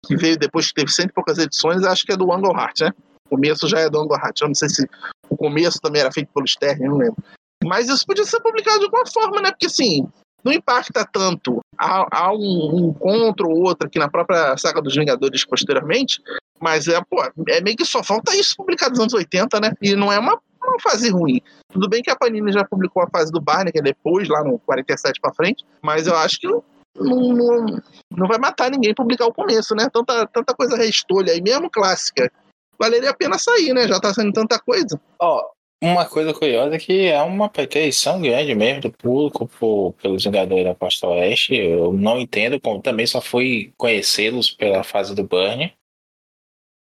que 0.06 0.18
veio 0.18 0.38
depois 0.38 0.68
que 0.68 0.74
teve 0.74 0.92
cento 0.92 1.12
e 1.12 1.14
poucas 1.14 1.38
edições, 1.38 1.84
acho 1.84 2.04
que 2.06 2.12
é 2.12 2.18
do 2.18 2.32
Angle 2.34 2.56
Heart, 2.56 2.82
né? 2.82 2.92
O 3.28 3.36
começo 3.36 3.68
já 3.68 3.80
é 3.80 3.90
do 3.90 4.00
Angle 4.00 4.18
Heart. 4.18 4.42
Eu 4.42 4.48
não 4.48 4.56
sei 4.56 4.68
se 4.68 4.90
o 5.32 5.38
começo 5.38 5.80
também 5.80 6.02
era 6.02 6.12
feito 6.12 6.30
pelo 6.34 6.48
Stern, 6.48 6.88
não 6.88 6.98
lembro. 6.98 7.24
Mas 7.64 7.88
isso 7.88 8.06
podia 8.06 8.26
ser 8.26 8.42
publicado 8.42 8.80
de 8.80 8.86
alguma 8.86 9.06
forma, 9.06 9.42
né? 9.42 9.52
Porque 9.52 9.68
assim, 9.68 10.06
não 10.44 10.52
impacta 10.52 11.06
tanto. 11.06 11.60
Há, 11.78 12.06
há 12.12 12.34
um, 12.34 12.76
um 12.76 12.90
encontro 12.90 13.50
ou 13.50 13.64
outro 13.64 13.88
aqui 13.88 13.98
na 13.98 14.10
própria 14.10 14.58
saga 14.58 14.82
dos 14.82 14.96
Vingadores 14.96 15.46
posteriormente, 15.46 16.22
mas 16.60 16.88
é, 16.88 17.00
pô, 17.10 17.24
é 17.48 17.62
meio 17.62 17.78
que 17.78 17.86
só 17.86 18.04
falta 18.04 18.36
isso 18.36 18.56
publicado 18.58 18.92
nos 18.92 19.00
anos 19.00 19.14
80, 19.14 19.60
né? 19.60 19.74
E 19.82 19.96
não 19.96 20.12
é 20.12 20.20
uma, 20.20 20.38
uma 20.62 20.80
fase 20.82 21.10
ruim. 21.10 21.42
Tudo 21.72 21.88
bem 21.88 22.02
que 22.02 22.10
a 22.10 22.16
Panini 22.16 22.52
já 22.52 22.66
publicou 22.66 23.04
a 23.04 23.10
fase 23.10 23.32
do 23.32 23.40
Barney, 23.40 23.72
que 23.72 23.80
é 23.80 23.84
depois, 23.84 24.28
lá 24.28 24.44
no 24.44 24.60
47 24.60 25.22
pra 25.22 25.34
frente, 25.34 25.64
mas 25.82 26.08
eu 26.08 26.16
acho 26.18 26.40
que 26.40 26.48
não, 26.48 26.64
não, 26.98 27.66
não 28.12 28.28
vai 28.28 28.38
matar 28.38 28.70
ninguém 28.70 28.94
publicar 28.94 29.26
o 29.26 29.34
começo, 29.34 29.74
né? 29.76 29.88
Tanta, 29.92 30.28
tanta 30.28 30.54
coisa 30.54 30.76
restolha 30.76 31.32
aí, 31.32 31.42
mesmo 31.42 31.70
clássica. 31.70 32.32
Valeria 32.82 33.12
a 33.12 33.14
pena 33.14 33.38
sair, 33.38 33.74
né? 33.74 33.88
Já 33.88 34.00
tá 34.00 34.12
saindo 34.12 34.34
tanta 34.34 34.60
coisa. 34.60 35.00
Ó, 35.20 35.48
uma 35.84 36.04
coisa 36.06 36.34
curiosa 36.34 36.76
é 36.76 36.80
que 36.80 37.06
é 37.06 37.22
uma 37.22 37.48
pretensão 37.48 38.20
grande 38.20 38.56
mesmo 38.56 38.82
do 38.82 38.92
público 38.92 39.48
por, 39.48 39.94
pelos 39.94 40.24
Vingadores 40.24 40.66
da 40.66 40.74
Costa 40.74 41.08
Oeste. 41.08 41.56
Eu 41.56 41.94
não 41.94 42.20
entendo, 42.20 42.60
como 42.60 42.82
também 42.82 43.06
só 43.06 43.22
fui 43.22 43.72
conhecê-los 43.78 44.50
pela 44.50 44.84
fase 44.84 45.14
do 45.14 45.24
Burn. 45.24 45.72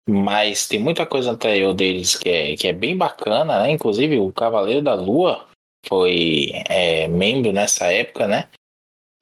Mas 0.10 0.68
tem 0.68 0.80
muita 0.80 1.06
coisa 1.06 1.32
anterior 1.32 1.74
deles 1.76 2.16
que 2.16 2.30
é, 2.30 2.56
que 2.56 2.68
é 2.68 2.74
bem 2.74 2.98
bacana, 2.98 3.62
né? 3.62 3.72
Inclusive 3.72 4.20
o 4.20 4.34
Cavaleiro 4.34 4.82
da 4.82 4.96
Lua 4.96 5.48
foi 5.88 6.52
é, 6.68 7.08
membro 7.08 7.52
nessa 7.52 7.92
época, 7.92 8.28
né? 8.28 8.50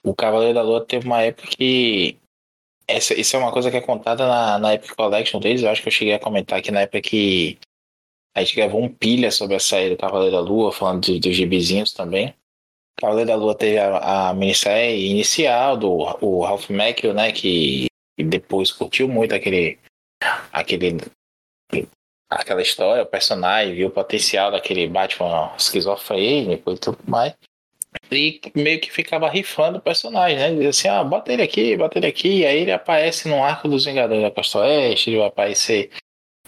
O 0.05 0.15
Cavaleiro 0.15 0.53
da 0.53 0.61
Lua 0.61 0.85
teve 0.85 1.05
uma 1.05 1.21
época 1.21 1.49
que. 1.49 2.17
Essa, 2.89 3.13
isso 3.13 3.35
é 3.35 3.39
uma 3.39 3.51
coisa 3.51 3.69
que 3.69 3.77
é 3.77 3.81
contada 3.81 4.27
na, 4.27 4.57
na 4.57 4.73
Epic 4.73 4.95
Collection 4.95 5.39
deles. 5.39 5.61
Eu 5.61 5.69
acho 5.69 5.81
que 5.81 5.89
eu 5.89 5.91
cheguei 5.91 6.15
a 6.15 6.19
comentar 6.19 6.57
aqui 6.57 6.71
na 6.71 6.81
época 6.81 7.01
que 7.01 7.59
a 8.35 8.39
gente 8.43 8.55
gravou 8.55 8.81
um 8.81 8.89
pilha 8.89 9.29
sobre 9.29 9.55
a 9.55 9.59
série 9.59 9.91
do 9.91 9.97
Cavaleiro 9.97 10.35
da 10.35 10.41
Lua, 10.41 10.71
falando 10.71 11.01
dos 11.01 11.19
do 11.19 11.31
gibizinhos 11.31 11.93
também. 11.93 12.33
Cavaleiro 12.99 13.27
da 13.27 13.35
Lua 13.35 13.53
teve 13.53 13.77
a, 13.77 14.29
a 14.29 14.33
minissérie 14.33 15.11
inicial 15.11 15.77
do 15.77 15.91
o 16.19 16.43
Ralph 16.43 16.69
Macchio, 16.71 17.13
né? 17.13 17.31
Que, 17.31 17.85
depois 18.17 18.71
curtiu 18.71 19.07
muito 19.07 19.35
aquele. 19.35 19.77
aquele 20.51 20.97
aquela 22.29 22.61
história, 22.61 23.03
o 23.03 23.07
personagem, 23.07 23.75
viu 23.75 23.87
o 23.87 23.91
potencial 23.91 24.51
daquele 24.51 24.87
Batman 24.87 25.53
esquizofrênico 25.57 26.71
e 26.71 26.77
tudo 26.77 26.99
mais. 27.07 27.33
E 28.11 28.39
meio 28.55 28.79
que 28.79 28.91
ficava 28.91 29.29
rifando 29.29 29.77
o 29.77 29.81
personagem, 29.81 30.37
né? 30.37 30.51
Dizia 30.51 30.69
assim, 30.69 30.87
ah, 30.87 31.03
bota 31.03 31.33
ele 31.33 31.41
aqui, 31.41 31.75
bota 31.75 31.97
ele 31.97 32.07
aqui. 32.07 32.39
E 32.39 32.45
aí 32.45 32.59
ele 32.59 32.71
aparece 32.71 33.27
no 33.27 33.43
arco 33.43 33.67
dos 33.67 33.85
Vingadores 33.85 34.21
da 34.21 34.31
Costa 34.31 34.59
Oeste, 34.59 35.09
ele 35.09 35.17
vai 35.17 35.27
aparecer 35.27 35.91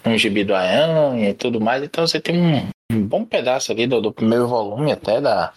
um 0.04 0.16
gibi 0.16 0.44
do 0.44 0.54
Ayan 0.54 1.18
e 1.18 1.34
tudo 1.34 1.60
mais. 1.60 1.82
Então 1.82 2.06
você 2.06 2.20
tem 2.20 2.40
um, 2.40 2.68
um 2.90 3.06
bom 3.06 3.24
pedaço 3.24 3.72
ali 3.72 3.86
do, 3.86 4.00
do, 4.00 4.12
primeiro 4.12 4.48
volume 4.48 4.92
até 4.92 5.20
da, 5.20 5.54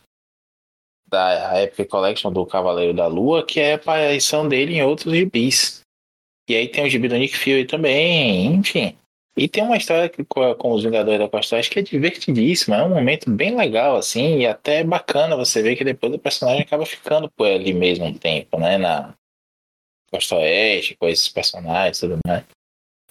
da 1.08 1.62
Epic 1.64 1.88
Collection 1.88 2.32
do 2.32 2.46
Cavaleiro 2.46 2.94
da 2.94 3.08
Lua, 3.08 3.46
que 3.46 3.60
é 3.60 3.74
a 3.74 3.76
aparição 3.76 4.48
dele 4.48 4.76
em 4.76 4.84
outros 4.84 5.14
gibis. 5.14 5.82
E 6.48 6.56
aí 6.56 6.68
tem 6.68 6.86
o 6.86 6.90
gibi 6.90 7.08
do 7.08 7.18
Nick 7.18 7.36
Fury 7.36 7.66
também, 7.66 8.46
enfim. 8.48 8.96
E 9.38 9.50
tem 9.50 9.64
uma 9.64 9.76
história 9.76 10.08
que, 10.08 10.24
com 10.24 10.72
os 10.72 10.84
Vingadores 10.84 11.20
da 11.20 11.28
Costa 11.28 11.58
Oeste 11.58 11.72
que 11.72 11.80
é 11.80 11.82
divertidíssima, 11.82 12.78
é 12.78 12.84
um 12.84 12.90
momento 12.90 13.30
bem 13.30 13.56
legal, 13.56 13.98
assim, 13.98 14.40
e 14.40 14.48
até 14.48 14.82
bacana 14.82 15.36
você 15.36 15.62
ver 15.62 15.76
que 15.76 15.84
depois 15.84 16.14
o 16.14 16.20
personagem 16.20 16.62
acaba 16.62 16.86
ficando 16.86 17.30
por 17.30 17.46
ali 17.46 17.74
mesmo 17.74 18.06
um 18.06 18.14
tempo, 18.14 18.58
né, 18.58 18.78
na 18.78 19.14
Costa 20.10 20.38
Oeste, 20.38 20.96
com 20.96 21.08
esses 21.08 21.28
personagens 21.28 21.98
e 21.98 22.02
tudo 22.02 22.20
mais. 22.26 22.46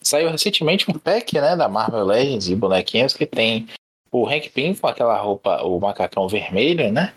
Saiu 0.01 0.31
recentemente 0.31 0.91
um 0.91 0.99
pack, 0.99 1.35
né, 1.35 1.57
da 1.57 1.69
Marvel 1.69 2.05
Legends 2.05 2.49
e 2.49 2.57
bonequinhos 2.57 3.13
que 3.13 3.27
tem 3.27 3.69
o 4.11 4.27
Hank 4.27 4.49
Pym 4.49 4.75
com 4.75 4.87
aquela 4.87 5.19
roupa, 5.19 5.63
o 5.63 5.79
macacão 5.79 6.27
vermelho, 6.27 6.91
né, 6.91 7.13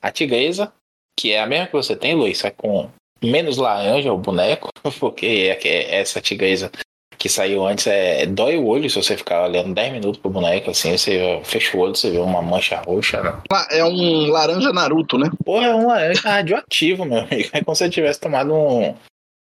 a 0.00 0.10
tigresa, 0.10 0.72
que 1.18 1.32
é 1.32 1.40
a 1.40 1.46
mesma 1.46 1.66
que 1.66 1.72
você 1.74 1.94
tem, 1.94 2.14
Luiz, 2.14 2.38
só 2.38 2.50
com 2.50 2.88
menos 3.22 3.58
laranja 3.58 4.10
o 4.10 4.16
boneco, 4.16 4.70
porque 4.98 5.26
é, 5.26 5.68
é 5.68 6.00
essa 6.00 6.18
tigresa 6.18 6.70
que 7.18 7.28
saiu 7.28 7.66
antes 7.66 7.86
é 7.88 8.24
dói 8.26 8.56
o 8.56 8.66
olho 8.66 8.88
se 8.88 8.96
você 8.96 9.16
ficar 9.16 9.44
olhando 9.44 9.74
10 9.74 9.92
minutos 9.92 10.20
pro 10.20 10.30
boneco, 10.30 10.70
assim, 10.70 10.96
você 10.96 11.40
fecha 11.44 11.76
o 11.76 11.80
olho, 11.80 11.96
você 11.96 12.10
vê 12.10 12.18
uma 12.18 12.40
mancha 12.40 12.80
roxa. 12.80 13.20
Né? 13.20 13.32
É 13.70 13.84
um 13.84 14.30
laranja 14.30 14.72
Naruto, 14.72 15.18
né? 15.18 15.28
Porra, 15.44 15.66
é 15.66 15.74
um 15.74 15.88
laranja 15.88 16.20
radioativo, 16.22 17.04
meu 17.04 17.18
amigo. 17.18 17.50
É 17.52 17.62
como 17.62 17.74
se 17.74 17.84
você 17.84 17.90
tivesse 17.90 18.20
tomado 18.20 18.54
um 18.54 18.94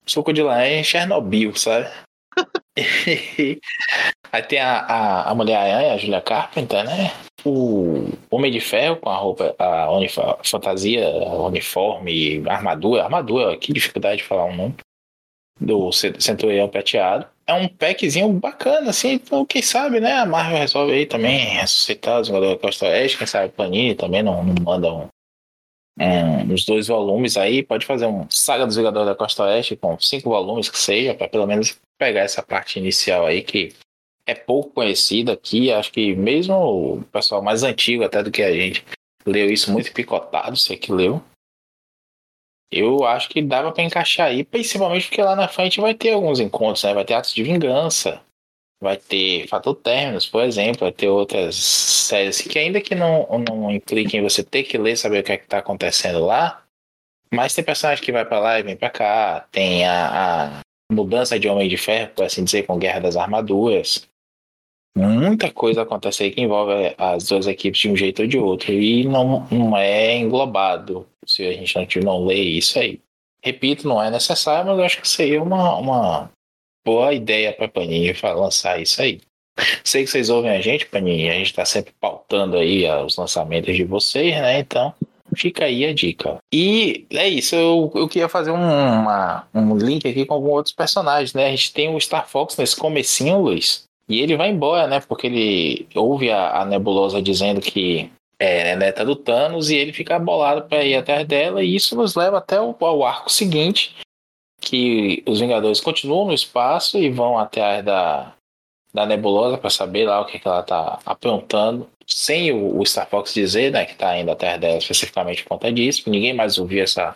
suco 0.06 0.34
de 0.34 0.44
laranja 0.44 0.76
em 0.76 0.84
Chernobyl, 0.84 1.56
sabe? 1.56 1.88
Aí 4.32 4.44
tem 4.44 4.60
a, 4.60 4.80
a, 4.80 5.32
a 5.32 5.36
mulher 5.36 5.56
aranha, 5.58 5.94
a 5.94 5.98
Julia 5.98 6.22
Carpenter, 6.22 6.84
né? 6.84 7.12
O 7.44 8.10
Homem 8.30 8.52
de 8.52 8.60
Ferro 8.60 8.98
com 8.98 9.10
a 9.10 9.18
roupa, 9.18 9.56
a 9.58 9.88
fantasia, 10.44 11.08
a 11.08 11.48
uniforme, 11.48 12.44
armadura. 12.48 13.04
Armadura, 13.04 13.58
que 13.58 13.74
dificuldade 13.74 14.18
de 14.18 14.24
falar 14.24 14.46
um 14.46 14.56
nome. 14.56 14.76
Do 15.60 15.92
Centurião 15.92 16.68
Prateado 16.68 17.28
é 17.52 17.54
um 17.54 17.68
packzinho 17.68 18.32
bacana, 18.34 18.90
assim, 18.90 19.14
então 19.14 19.46
quem 19.46 19.62
sabe, 19.62 20.00
né? 20.00 20.14
A 20.14 20.26
Marvel 20.26 20.58
resolve 20.58 20.94
aí 20.94 21.06
também 21.06 21.38
ressuscitar 21.38 22.22
os 22.22 22.28
jogadores 22.28 22.56
da 22.56 22.62
Costa 22.62 22.86
Oeste, 22.86 23.18
quem 23.18 23.28
sabe 23.28 23.54
Panini 23.54 23.94
também 23.94 24.24
não, 24.24 24.44
não 24.44 24.56
manda 24.64 24.92
um, 24.92 25.08
um, 26.00 26.54
uns 26.54 26.66
dois 26.66 26.88
volumes 26.88 27.38
aí, 27.38 27.62
pode 27.62 27.86
fazer 27.86 28.06
um 28.06 28.26
Saga 28.30 28.66
dos 28.66 28.76
Jogadores 28.76 29.08
da 29.08 29.16
Costa 29.16 29.44
Oeste 29.44 29.76
com 29.76 30.00
cinco 30.00 30.30
volumes 30.30 30.70
que 30.70 30.80
seja, 30.80 31.14
para 31.14 31.28
pelo 31.28 31.46
menos 31.46 31.78
pegar 32.00 32.22
essa 32.22 32.42
parte 32.42 32.80
inicial 32.80 33.26
aí 33.26 33.42
que 33.42 33.74
é 34.26 34.34
pouco 34.34 34.72
conhecida 34.72 35.34
aqui, 35.34 35.72
acho 35.72 35.92
que 35.92 36.16
mesmo 36.16 36.56
o 36.56 37.04
pessoal 37.12 37.42
mais 37.42 37.64
antigo 37.64 38.04
até 38.04 38.24
do 38.24 38.32
que 38.32 38.42
a 38.42 38.52
gente 38.54 38.84
leu 39.26 39.52
isso 39.52 39.72
muito 39.72 39.92
picotado, 39.92 40.56
sei 40.56 40.78
que 40.78 40.92
leu. 40.92 41.22
Eu 42.72 43.04
acho 43.06 43.28
que 43.30 43.42
dava 43.42 43.72
para 43.72 43.84
encaixar 43.84 44.28
aí, 44.28 44.44
principalmente 44.44 45.08
porque 45.08 45.22
lá 45.22 45.36
na 45.36 45.48
frente 45.48 45.82
vai 45.82 45.94
ter 45.94 46.14
alguns 46.14 46.40
encontros, 46.40 46.84
né? 46.84 46.94
Vai 46.94 47.04
ter 47.04 47.16
atos 47.16 47.34
de 47.34 47.44
vingança, 47.44 48.22
vai 48.82 48.96
ter 48.96 49.48
Fatal 49.48 49.76
Terminus, 49.76 50.26
por 50.26 50.44
exemplo, 50.44 50.82
vai 50.82 50.92
ter 50.92 51.10
outras 51.10 51.56
séries 51.56 52.42
que 52.42 52.58
ainda 52.58 52.80
que 52.80 52.96
não, 52.96 53.28
não 53.48 53.72
impliquem 53.72 54.22
você 54.22 54.44
ter 54.44 54.64
que 54.64 54.78
ler, 54.78 54.96
saber 54.96 55.20
o 55.20 55.24
que 55.24 55.34
é 55.34 55.38
que 55.38 55.48
tá 55.48 55.58
acontecendo 55.58 56.26
lá, 56.26 56.64
mas 57.34 57.54
tem 57.54 57.64
personagem 57.64 58.04
que 58.04 58.12
vai 58.12 58.26
para 58.26 58.40
lá 58.40 58.60
e 58.60 58.64
vem 58.64 58.76
para 58.76 58.90
cá, 58.90 59.48
tem 59.52 59.86
a, 59.86 60.60
a, 60.60 60.62
mudança 60.92 61.40
de 61.40 61.48
Homem 61.48 61.70
de 61.70 61.78
Ferro, 61.78 62.12
por 62.14 62.26
assim 62.26 62.44
dizer, 62.44 62.64
com 62.64 62.78
Guerra 62.78 63.00
das 63.00 63.16
Armaduras. 63.16 64.08
Muita 64.96 65.52
coisa 65.52 65.84
acontece 65.84 66.24
aí 66.24 66.32
que 66.32 66.42
envolve 66.42 66.94
as 66.98 67.28
duas 67.28 67.48
equipes 67.48 67.80
de 67.80 67.90
um 67.90 67.96
jeito 67.96 68.22
ou 68.24 68.28
de 68.28 68.38
outro, 68.38 68.74
e 68.74 69.06
não, 69.06 69.48
não 69.50 69.78
é 69.78 70.18
englobado 70.18 71.08
se 71.26 71.46
a 71.46 71.54
gente 71.54 72.00
não, 72.00 72.20
não 72.20 72.26
lê 72.26 72.42
isso 72.42 72.78
aí. 72.78 73.00
Repito, 73.44 73.88
não 73.88 74.02
é 74.02 74.12
necessário, 74.12 74.70
mas 74.70 74.78
eu 74.78 74.86
acho 74.86 75.02
que 75.02 75.08
seria 75.08 75.42
uma, 75.42 75.76
uma 75.78 76.32
boa 76.86 77.14
ideia 77.14 77.54
para 77.54 77.68
Panini 77.68 78.14
lançar 78.22 78.80
isso 78.82 79.02
aí. 79.02 79.22
Sei 79.84 80.04
que 80.04 80.10
vocês 80.10 80.30
ouvem 80.30 80.52
a 80.52 80.62
gente, 80.62 80.86
Panini, 80.86 81.30
a 81.30 81.34
gente 81.34 81.48
está 81.48 81.66
sempre 81.66 81.94
pautando 82.00 82.58
aí 82.58 82.86
os 83.04 83.16
lançamentos 83.18 83.76
de 83.76 83.84
vocês, 83.84 84.34
né? 84.34 84.60
Então, 84.60 84.94
fica 85.36 85.66
aí 85.66 85.86
a 85.86 85.94
dica. 85.94 86.38
E 86.54 87.06
é 87.12 87.28
isso, 87.28 87.56
eu, 87.56 87.92
eu 87.96 88.08
queria 88.08 88.30
fazer 88.30 88.52
uma, 88.52 89.48
um 89.54 89.78
link 89.78 90.08
aqui 90.08 90.26
com 90.26 90.34
alguns 90.34 90.52
outros 90.52 90.76
personagens, 90.76 91.34
né? 91.34 91.48
A 91.48 91.52
gente 91.52 91.74
tem 91.74 91.94
o 91.94 92.00
Star 92.00 92.28
Fox 92.28 92.58
nesse 92.58 92.76
comecinho, 92.76 93.40
Luiz, 93.40 93.84
e 94.12 94.22
ele 94.22 94.36
vai 94.36 94.50
embora, 94.50 94.88
né? 94.88 95.00
Porque 95.00 95.28
ele 95.28 95.88
ouve 95.96 96.30
a, 96.30 96.62
a 96.62 96.66
Nebulosa 96.66 97.22
dizendo 97.22 97.62
que 97.62 98.12
é, 98.38 98.76
neta 98.76 99.06
do 99.06 99.16
Thanos 99.16 99.70
e 99.70 99.76
ele 99.76 99.94
fica 99.94 100.18
bolado 100.18 100.64
para 100.64 100.84
ir 100.84 100.96
atrás 100.96 101.28
dela 101.28 101.64
e 101.64 101.76
isso 101.76 101.96
nos 101.96 102.16
leva 102.16 102.40
até 102.40 102.60
o, 102.60 102.76
ao 102.80 103.06
arco 103.06 103.32
seguinte 103.32 103.96
que 104.60 105.24
os 105.28 105.40
Vingadores 105.40 105.80
continuam 105.80 106.26
no 106.26 106.34
espaço 106.34 106.98
e 106.98 107.10
vão 107.10 107.38
atrás 107.38 107.86
da, 107.86 108.34
da 108.92 109.06
Nebulosa 109.06 109.58
para 109.58 109.70
saber 109.70 110.06
lá 110.06 110.22
o 110.22 110.26
que, 110.26 110.40
que 110.40 110.48
ela 110.48 110.64
tá 110.64 111.00
aprontando 111.06 111.88
sem 112.08 112.52
o, 112.52 112.80
o, 112.80 112.86
Star 112.86 113.08
Fox 113.08 113.34
dizer 113.34 113.72
né, 113.72 113.86
que 113.86 113.96
tá 113.96 114.18
indo 114.18 114.32
atrás 114.32 114.60
dela 114.60 114.78
especificamente 114.78 115.44
por 115.44 115.50
conta 115.50 115.72
disso 115.72 116.10
ninguém 116.10 116.34
mais 116.34 116.58
ouviu 116.58 116.84
essa 116.84 117.16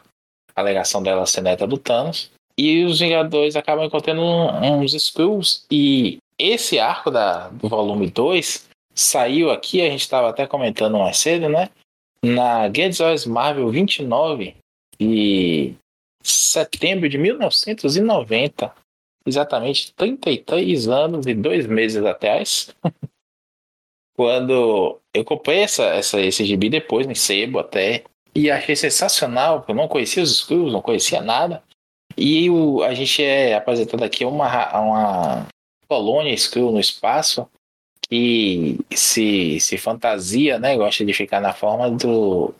alegação 0.55 1.01
dela 1.01 1.25
ser 1.25 1.41
neta 1.41 1.65
do 1.65 1.77
Thanos 1.77 2.31
e 2.57 2.85
os 2.85 2.99
Vingadores 2.99 3.55
acabam 3.55 3.83
encontrando 3.83 4.21
uns 4.21 4.93
Skrulls 4.93 5.65
e 5.71 6.17
esse 6.39 6.79
arco 6.79 7.09
da, 7.09 7.49
do 7.49 7.67
volume 7.69 8.09
2 8.09 8.69
saiu 8.93 9.51
aqui, 9.51 9.81
a 9.81 9.89
gente 9.89 10.01
estava 10.01 10.29
até 10.29 10.47
comentando 10.47 10.97
mais 10.97 11.17
cedo, 11.17 11.49
né? 11.49 11.69
Na 12.23 12.67
Guedes 12.67 13.25
Marvel 13.25 13.69
29 13.69 14.55
de 14.99 15.75
setembro 16.23 17.07
de 17.07 17.17
1990, 17.17 18.73
exatamente 19.25 19.93
33 19.93 20.87
anos 20.87 21.27
e 21.27 21.33
dois 21.33 21.67
meses 21.67 22.03
atrás, 22.03 22.73
quando 24.15 24.99
eu 25.13 25.25
comprei 25.25 25.59
essa, 25.59 25.83
essa, 25.83 26.19
esse 26.19 26.45
gibi 26.45 26.69
depois, 26.69 27.05
no 27.05 27.15
sebo 27.15 27.59
até, 27.59 28.03
e 28.33 28.49
achei 28.49 28.75
sensacional, 28.75 29.59
porque 29.59 29.71
eu 29.71 29.75
não 29.75 29.87
conhecia 29.87 30.23
os 30.23 30.31
Skrulls, 30.31 30.71
não 30.71 30.81
conhecia 30.81 31.21
nada. 31.21 31.63
E 32.17 32.49
o, 32.49 32.81
a 32.83 32.93
gente 32.93 33.23
é 33.23 33.55
apresentado 33.55 34.03
aqui 34.03 34.25
uma, 34.25 34.79
uma 34.79 35.47
colônia 35.87 36.33
Skrull 36.33 36.71
no 36.71 36.79
espaço 36.79 37.47
que 38.09 38.77
se, 38.93 39.59
se 39.59 39.77
fantasia, 39.77 40.59
né? 40.59 40.77
Gosta 40.77 41.03
de 41.03 41.13
ficar 41.13 41.41
na 41.41 41.53
forma 41.53 41.89
do, 41.89 42.53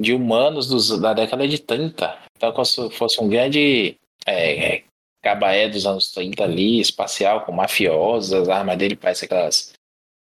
de 0.00 0.12
humanos 0.12 0.68
dos, 0.68 1.00
da 1.00 1.12
década 1.12 1.46
de 1.46 1.58
30. 1.58 2.18
Então, 2.36 2.52
como 2.52 2.64
se 2.64 2.90
fosse 2.90 3.20
um 3.20 3.28
grande 3.28 3.96
é, 4.26 4.82
cabaé 5.22 5.68
dos 5.68 5.86
anos 5.86 6.10
30 6.12 6.42
ali, 6.44 6.80
espacial, 6.80 7.44
com 7.44 7.52
mafiosas, 7.52 8.48
a 8.48 8.58
arma 8.58 8.76
dele 8.76 8.96
parece 8.96 9.24
aquelas 9.24 9.72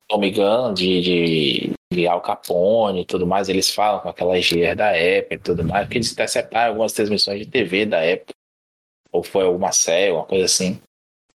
Tommy 0.09 0.31
Gun 0.31 0.72
de, 0.72 1.00
de, 1.00 1.72
de 1.92 2.07
Al 2.07 2.20
Capone 2.20 3.02
e 3.02 3.05
tudo 3.05 3.26
mais. 3.26 3.48
Eles 3.48 3.72
falam 3.72 4.00
com 4.00 4.09
aquelas 4.09 4.48
GR 4.48 4.74
da 4.74 4.92
época 4.92 5.35
e 5.35 5.38
tudo 5.38 5.64
mais, 5.64 5.85
porque 5.87 5.98
eles 5.98 6.12
interceptaram 6.12 6.70
algumas 6.70 6.92
transmissões 6.92 7.40
de 7.40 7.46
TV 7.46 7.87
da 7.87 8.00
época. 8.00 8.33
Ou 9.12 9.22
foi 9.22 9.44
alguma 9.44 9.72
série, 9.72 10.12
uma 10.12 10.24
coisa 10.24 10.44
assim. 10.44 10.81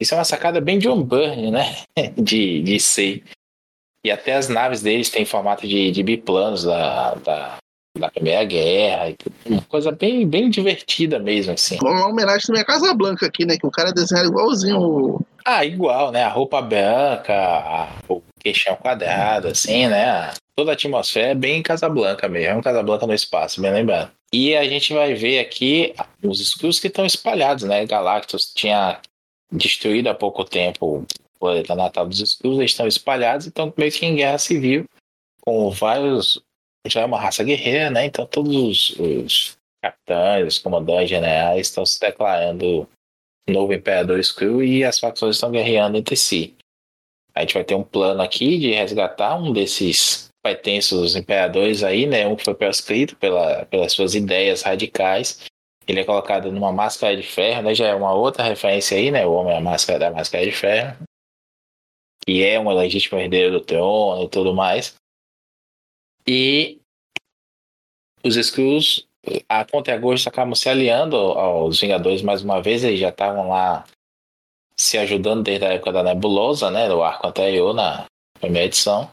Isso 0.01 0.15
é 0.15 0.17
uma 0.17 0.25
sacada 0.25 0.61
bem 0.61 0.79
John 0.79 1.03
Byrne, 1.03 1.51
né? 1.51 1.77
De, 2.17 2.63
de 2.63 2.81
ser. 2.81 3.23
E 4.05 4.11
até 4.11 4.35
as 4.35 4.49
naves 4.49 4.81
deles 4.81 5.11
têm 5.11 5.27
formato 5.27 5.69
de, 5.69 5.91
de 5.91 6.03
biplanos 6.03 6.65
da, 6.65 7.15
da, 7.17 7.59
da 7.99 8.11
Primeira 8.11 8.43
Guerra. 8.45 9.15
Uma 9.45 9.61
coisa 9.63 9.93
bem, 9.93 10.27
bem 10.27 10.49
divertida 10.49 11.19
mesmo, 11.19 11.53
assim. 11.53 11.77
Uma 11.83 12.07
homenagem 12.07 12.47
também 12.47 12.63
à 12.63 12.65
Casa 12.65 12.95
Blanca 12.95 13.27
aqui, 13.27 13.45
né? 13.45 13.59
Que 13.59 13.67
o 13.67 13.71
cara 13.71 13.93
desenha 13.93 14.25
igualzinho. 14.25 15.21
Ah, 15.45 15.67
igual, 15.67 16.11
né? 16.13 16.25
A 16.25 16.31
roupa 16.31 16.63
branca, 16.63 17.35
a, 17.35 17.89
o 18.09 18.23
queixão 18.39 18.75
quadrado, 18.77 19.49
assim, 19.49 19.87
né? 19.87 20.31
Toda 20.57 20.71
a 20.71 20.75
atmosfera 20.75 21.33
é 21.33 21.35
bem 21.35 21.63
Casablanca 21.63 22.27
mesmo. 22.27 22.53
É 22.53 22.57
um 22.57 22.63
Casablanca 22.63 23.07
no 23.07 23.13
espaço, 23.13 23.61
bem 23.61 23.73
lembrado. 23.73 24.11
E 24.33 24.57
a 24.57 24.65
gente 24.65 24.95
vai 24.95 25.13
ver 25.13 25.41
aqui 25.41 25.93
os 26.23 26.41
escudos 26.41 26.79
que 26.79 26.87
estão 26.87 27.05
espalhados, 27.05 27.65
né? 27.65 27.85
Galactus 27.85 28.51
tinha 28.55 28.99
destruído 29.51 30.09
há 30.09 30.15
pouco 30.15 30.45
tempo 30.45 30.99
o 30.99 31.39
planeta 31.39 31.75
natal 31.75 32.07
dos 32.07 32.21
escuros, 32.21 32.59
eles 32.59 32.71
estão 32.71 32.87
espalhados, 32.87 33.47
então 33.47 33.73
meio 33.77 33.91
que 33.91 34.05
em 34.05 34.17
guerra 34.17 34.39
civil, 34.39 34.85
com 35.41 35.71
vários. 35.71 36.43
Já 36.87 37.03
é 37.03 37.05
uma 37.05 37.21
raça 37.21 37.45
guerreira, 37.45 37.91
né? 37.91 38.07
Então 38.07 38.27
todos 38.27 38.55
os, 38.55 38.91
os 38.99 39.59
capitães, 39.83 40.47
os 40.47 40.59
comandantes 40.59 41.11
generais 41.11 41.67
estão 41.67 41.85
se 41.85 41.99
declarando 42.01 42.89
novo 43.49 43.73
imperador 43.73 44.19
escuro 44.19 44.63
e 44.63 44.85
as 44.85 44.99
facções 44.99 45.37
estão 45.37 45.51
guerreando 45.51 45.97
entre 45.97 46.17
si. 46.17 46.55
A 47.35 47.41
gente 47.41 47.55
vai 47.55 47.65
ter 47.65 47.75
um 47.75 47.83
plano 47.83 48.23
aqui 48.23 48.59
de 48.59 48.73
resgatar 48.73 49.37
um 49.37 49.53
desses 49.53 50.29
pertences 50.43 51.17
imperadores 51.17 51.83
aí, 51.83 52.07
né? 52.07 52.27
Um 52.27 52.37
que 52.37 52.45
foi 52.45 52.55
proscrito 52.55 53.17
pela, 53.17 53.67
pelas 53.67 53.93
suas 53.93 54.15
ideias 54.15 54.63
radicais 54.63 55.50
ele 55.90 56.00
é 56.00 56.05
colocado 56.05 56.50
numa 56.50 56.72
máscara 56.72 57.16
de 57.16 57.22
ferro, 57.22 57.62
né? 57.62 57.74
Já 57.74 57.88
é 57.88 57.94
uma 57.94 58.12
outra 58.12 58.44
referência 58.44 58.96
aí, 58.96 59.11
né? 59.11 59.26
O 59.26 59.33
homem 59.33 59.57
a 59.57 59.61
máscara 59.61 59.98
da 59.98 60.11
máscara 60.11 60.44
de 60.44 60.53
ferro. 60.53 60.96
Que 62.24 62.44
é 62.44 62.59
um 62.61 62.72
legítimo 62.72 63.18
herdeiro 63.18 63.53
do 63.53 63.61
trono 63.61 64.24
e 64.24 64.29
tudo 64.29 64.55
mais. 64.55 64.94
E 66.26 66.79
os 68.24 68.37
Skrulls, 68.37 69.07
a 69.48 69.64
contra-gosto, 69.64 70.29
acabam 70.29 70.55
se 70.55 70.68
aliando 70.68 71.16
aos 71.16 71.81
Vingadores 71.81 72.22
mais 72.22 72.42
uma 72.42 72.62
vez. 72.62 72.85
Eles 72.85 73.00
já 73.00 73.09
estavam 73.09 73.48
lá 73.48 73.85
se 74.79 74.96
ajudando 74.96 75.42
desde 75.42 75.64
a 75.64 75.72
época 75.72 75.92
da 75.92 76.03
Nebulosa, 76.03 76.70
né? 76.70 76.88
Do 76.88 77.03
arco 77.03 77.26
anterior, 77.26 77.74
na 77.74 78.07
primeira 78.38 78.66
edição. 78.66 79.11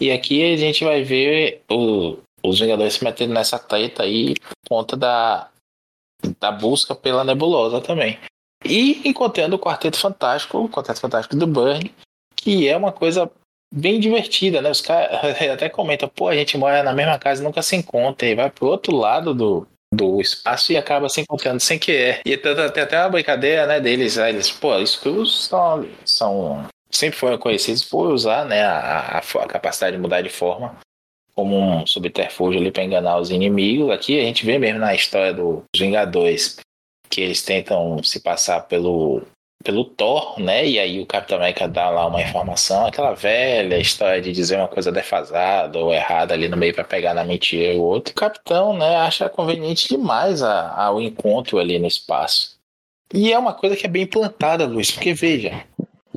E 0.00 0.10
aqui 0.10 0.42
a 0.42 0.56
gente 0.56 0.84
vai 0.84 1.02
ver 1.02 1.62
o, 1.70 2.18
os 2.42 2.60
Vingadores 2.60 2.94
se 2.94 3.04
metendo 3.04 3.34
nessa 3.34 3.58
treta 3.58 4.02
aí 4.02 4.34
por 4.34 4.68
conta 4.68 4.96
da 4.96 5.50
da 6.40 6.50
busca 6.50 6.94
pela 6.94 7.24
nebulosa 7.24 7.80
também. 7.80 8.18
E 8.64 9.08
encontrando 9.08 9.56
o 9.56 9.58
Quarteto 9.58 9.98
Fantástico, 9.98 10.58
o 10.58 10.68
Quarteto 10.68 11.00
Fantástico 11.00 11.36
do 11.36 11.46
Burn, 11.46 11.92
que 12.34 12.68
é 12.68 12.76
uma 12.76 12.92
coisa 12.92 13.30
bem 13.72 14.00
divertida, 14.00 14.62
né? 14.62 14.70
Os 14.70 14.80
caras 14.80 15.20
até 15.52 15.68
comentam, 15.68 16.08
pô, 16.08 16.28
a 16.28 16.34
gente 16.34 16.56
mora 16.56 16.82
na 16.82 16.92
mesma 16.92 17.18
casa 17.18 17.42
nunca 17.42 17.62
se 17.62 17.76
encontra, 17.76 18.26
e 18.26 18.34
vai 18.34 18.50
pro 18.50 18.66
outro 18.66 18.94
lado 18.94 19.34
do, 19.34 19.66
do 19.92 20.20
espaço 20.20 20.72
e 20.72 20.76
acaba 20.76 21.08
se 21.08 21.20
encontrando 21.20 21.60
sem 21.60 21.78
querer. 21.78 22.20
E 22.24 22.36
tem 22.36 22.52
até 22.82 23.00
uma 23.00 23.10
brincadeira, 23.10 23.66
né, 23.66 23.80
deles, 23.80 24.16
né? 24.16 24.30
eles, 24.30 24.50
pô, 24.50 24.74
os 24.76 24.98
são, 25.46 25.86
são 26.04 26.66
sempre 26.90 27.18
foram 27.18 27.38
conhecidos 27.38 27.84
por 27.84 28.08
usar, 28.08 28.44
né, 28.44 28.64
a, 28.64 29.18
a, 29.18 29.18
a 29.18 29.46
capacidade 29.46 29.96
de 29.96 30.02
mudar 30.02 30.22
de 30.22 30.30
forma 30.30 30.76
como 31.36 31.58
um 31.58 31.86
subterfúgio 31.86 32.60
ali 32.60 32.70
para 32.70 32.84
enganar 32.84 33.18
os 33.18 33.30
inimigos. 33.30 33.90
Aqui 33.90 34.18
a 34.18 34.22
gente 34.22 34.46
vê 34.46 34.58
mesmo 34.58 34.80
na 34.80 34.94
história 34.94 35.34
dos 35.34 35.62
Vingadores 35.76 36.56
que 37.10 37.20
eles 37.20 37.42
tentam 37.42 38.02
se 38.02 38.20
passar 38.20 38.62
pelo 38.62 39.22
pelo 39.64 39.84
Thor, 39.84 40.38
né? 40.38 40.64
E 40.66 40.78
aí 40.78 41.00
o 41.00 41.06
Capitão 41.06 41.38
América 41.38 41.66
dá 41.66 41.90
lá 41.90 42.06
uma 42.06 42.22
informação, 42.22 42.86
aquela 42.86 43.14
velha 43.14 43.78
história 43.78 44.22
de 44.22 44.30
dizer 44.30 44.58
uma 44.58 44.68
coisa 44.68 44.92
defasada 44.92 45.76
ou 45.78 45.92
errada 45.92 46.34
ali 46.34 46.48
no 46.48 46.56
meio 46.56 46.72
para 46.72 46.84
pegar 46.84 47.14
na 47.14 47.24
mentira 47.24 47.76
o 47.76 47.82
outro. 47.82 48.12
O 48.12 48.14
Capitão, 48.14 48.76
né, 48.76 48.96
acha 48.96 49.28
conveniente 49.28 49.88
demais 49.88 50.40
a, 50.40 50.72
a, 50.72 50.92
o 50.92 51.00
encontro 51.00 51.58
ali 51.58 51.80
no 51.80 51.86
espaço. 51.86 52.56
E 53.12 53.32
é 53.32 53.38
uma 53.38 53.54
coisa 53.54 53.76
que 53.76 53.86
é 53.86 53.88
bem 53.88 54.06
plantada, 54.06 54.66
Luiz, 54.66 54.90
porque 54.92 55.12
veja, 55.12 55.64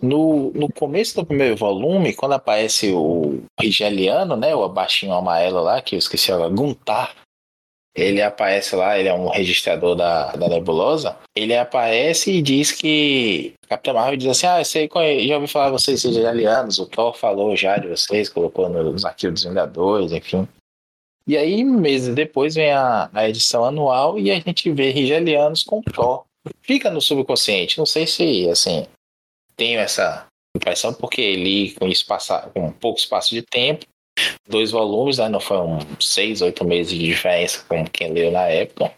no, 0.02 0.52
no 0.52 0.72
começo 0.72 1.16
do 1.16 1.26
primeiro 1.26 1.56
volume, 1.56 2.14
quando 2.14 2.34
aparece 2.34 2.92
o 2.92 3.42
Rigeliano, 3.60 4.36
né, 4.36 4.56
o 4.56 4.68
baixinho 4.70 5.14
amarelo 5.14 5.62
lá, 5.62 5.82
que 5.82 5.96
eu 5.96 6.00
esqueci 6.00 6.32
agora, 6.32 6.50
Guntar, 6.50 7.16
ele 7.96 8.22
aparece 8.22 8.76
lá, 8.76 8.98
ele 8.98 9.10
é 9.10 9.14
um 9.14 9.28
registrador 9.28 9.96
da, 9.96 10.32
da 10.32 10.48
nebulosa. 10.48 11.18
Ele 11.36 11.56
aparece 11.56 12.32
e 12.32 12.42
diz 12.42 12.72
que. 12.72 13.54
Capitão 13.68 13.96
Marvel 13.96 14.16
diz 14.16 14.28
assim: 14.30 14.48
Ah, 14.48 14.64
sei, 14.64 14.90
já 15.28 15.36
ouvi 15.36 15.48
falar 15.48 15.72
vocês 15.72 16.04
rigelianos, 16.04 16.80
o 16.80 16.86
Thor 16.86 17.16
falou 17.18 17.56
já 17.56 17.78
de 17.78 17.88
vocês, 17.88 18.30
colocou 18.30 18.70
nos 18.70 19.04
arquivos 19.04 19.42
dos 19.42 19.50
Vingadores, 19.50 20.12
enfim. 20.12 20.48
E 21.28 21.38
aí, 21.38 21.64
meses 21.64 22.14
depois, 22.16 22.56
vem 22.56 22.72
a, 22.72 23.10
a 23.14 23.28
edição 23.28 23.66
anual 23.66 24.18
e 24.18 24.32
a 24.32 24.40
gente 24.40 24.72
vê 24.72 24.92
rigelianos 24.92 25.64
com 25.64 25.82
Thor. 25.82 26.24
Fica 26.62 26.90
no 26.90 27.02
subconsciente. 27.02 27.78
Não 27.78 27.86
sei 27.86 28.08
se, 28.08 28.50
assim, 28.50 28.88
tenho 29.60 29.80
essa 29.82 30.26
impressão 30.56 30.94
porque 30.94 31.36
li 31.36 31.72
com, 31.74 31.88
espaço, 31.88 32.34
com 32.54 32.72
pouco 32.72 32.98
espaço 32.98 33.36
de 33.36 33.42
tempo, 33.42 33.86
dois 34.48 34.72
volumes, 34.72 35.18
né, 35.18 35.28
não 35.28 35.40
foram 35.40 35.80
seis, 36.00 36.42
oito 36.42 36.66
meses 36.66 36.94
de 36.94 37.06
diferença 37.06 37.64
com 37.68 37.86
quem 37.86 38.14
leu 38.14 38.32
na 38.32 38.48
época. 38.48 38.92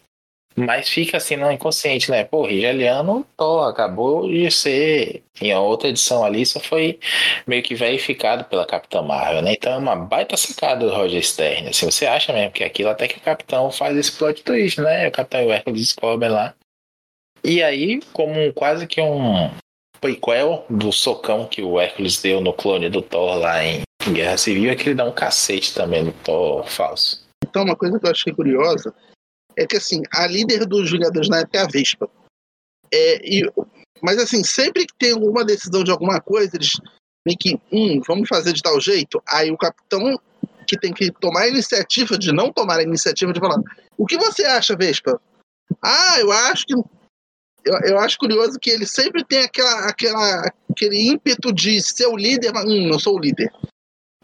Mas 0.54 0.88
fica 0.88 1.16
assim 1.16 1.34
no 1.34 1.50
inconsciente, 1.50 2.10
né? 2.10 2.24
Pô, 2.24 2.44
Rigeliano 2.44 3.26
acabou 3.66 4.28
de 4.28 4.50
ser. 4.50 5.22
Em 5.40 5.54
outra 5.54 5.88
edição 5.88 6.22
ali, 6.22 6.44
só 6.44 6.60
foi 6.60 7.00
meio 7.46 7.62
que 7.62 7.74
verificado 7.74 8.44
pela 8.44 8.66
Capitã 8.66 9.00
Marvel, 9.00 9.40
né? 9.40 9.54
Então 9.54 9.72
é 9.72 9.78
uma 9.78 9.96
baita 9.96 10.36
sacada 10.36 10.86
do 10.86 10.94
Roger 10.94 11.26
Stern. 11.26 11.70
Assim, 11.70 11.86
você 11.86 12.04
acha 12.04 12.34
mesmo 12.34 12.52
que 12.52 12.62
aquilo 12.62 12.90
até 12.90 13.08
que 13.08 13.16
o 13.16 13.22
Capitão 13.22 13.72
faz 13.72 13.96
esse 13.96 14.12
plot 14.12 14.42
twist, 14.42 14.78
né? 14.78 15.08
O 15.08 15.10
Capitão 15.10 15.40
e 15.40 15.46
o 15.46 16.28
lá. 16.28 16.54
E 17.42 17.62
aí, 17.62 18.00
como 18.12 18.52
quase 18.52 18.86
que 18.86 19.00
um, 19.00 19.50
prequel 20.02 20.66
do 20.68 20.92
socão 20.92 21.46
que 21.46 21.62
o 21.62 21.80
Hércules 21.80 22.20
deu 22.20 22.40
no 22.40 22.52
clone 22.52 22.90
do 22.90 23.00
Thor 23.00 23.38
lá 23.38 23.64
em 23.64 23.82
Guerra 24.12 24.36
Civil 24.36 24.70
é 24.70 24.74
que 24.74 24.88
ele 24.88 24.96
dá 24.96 25.04
um 25.04 25.14
cacete 25.14 25.72
também 25.72 26.02
no 26.02 26.12
Thor 26.12 26.68
falso. 26.68 27.24
Então, 27.46 27.62
uma 27.62 27.76
coisa 27.76 27.98
que 27.98 28.06
eu 28.06 28.10
achei 28.10 28.34
curiosa 28.34 28.92
é 29.56 29.64
que, 29.64 29.76
assim, 29.76 30.02
a 30.12 30.26
líder 30.26 30.66
dos 30.66 30.90
Vingadores 30.90 31.28
na 31.28 31.38
época 31.38 31.58
é 31.58 31.62
a 31.62 31.68
Vespa. 31.68 32.10
É, 32.92 33.16
e, 33.24 33.52
mas, 34.02 34.18
assim, 34.18 34.42
sempre 34.42 34.86
que 34.86 34.94
tem 34.98 35.12
alguma 35.12 35.44
decisão 35.44 35.84
de 35.84 35.92
alguma 35.92 36.20
coisa, 36.20 36.56
eles 36.56 36.72
vêm 37.24 37.36
que, 37.38 37.60
hum, 37.70 38.00
vamos 38.06 38.28
fazer 38.28 38.52
de 38.52 38.62
tal 38.62 38.80
jeito, 38.80 39.22
aí 39.28 39.52
o 39.52 39.56
capitão 39.56 40.18
que 40.66 40.76
tem 40.76 40.92
que 40.92 41.12
tomar 41.12 41.42
a 41.42 41.48
iniciativa 41.48 42.18
de 42.18 42.32
não 42.32 42.52
tomar 42.52 42.78
a 42.78 42.82
iniciativa 42.82 43.32
de 43.32 43.38
falar 43.38 43.60
o 43.96 44.06
que 44.06 44.16
você 44.16 44.44
acha, 44.44 44.76
Vespa? 44.76 45.20
Ah, 45.82 46.18
eu 46.18 46.32
acho 46.32 46.66
que 46.66 46.74
eu, 47.64 47.78
eu 47.80 47.98
acho 47.98 48.18
curioso 48.18 48.58
que 48.60 48.70
ele 48.70 48.86
sempre 48.86 49.24
tem 49.24 49.40
aquela, 49.40 49.88
aquela, 49.88 50.50
aquele 50.70 51.10
ímpeto 51.10 51.52
de 51.52 51.80
ser 51.80 52.06
o 52.06 52.16
líder, 52.16 52.52
mas 52.52 52.64
hum, 52.64 52.88
não 52.88 52.98
sou 52.98 53.16
o 53.16 53.20
líder. 53.20 53.50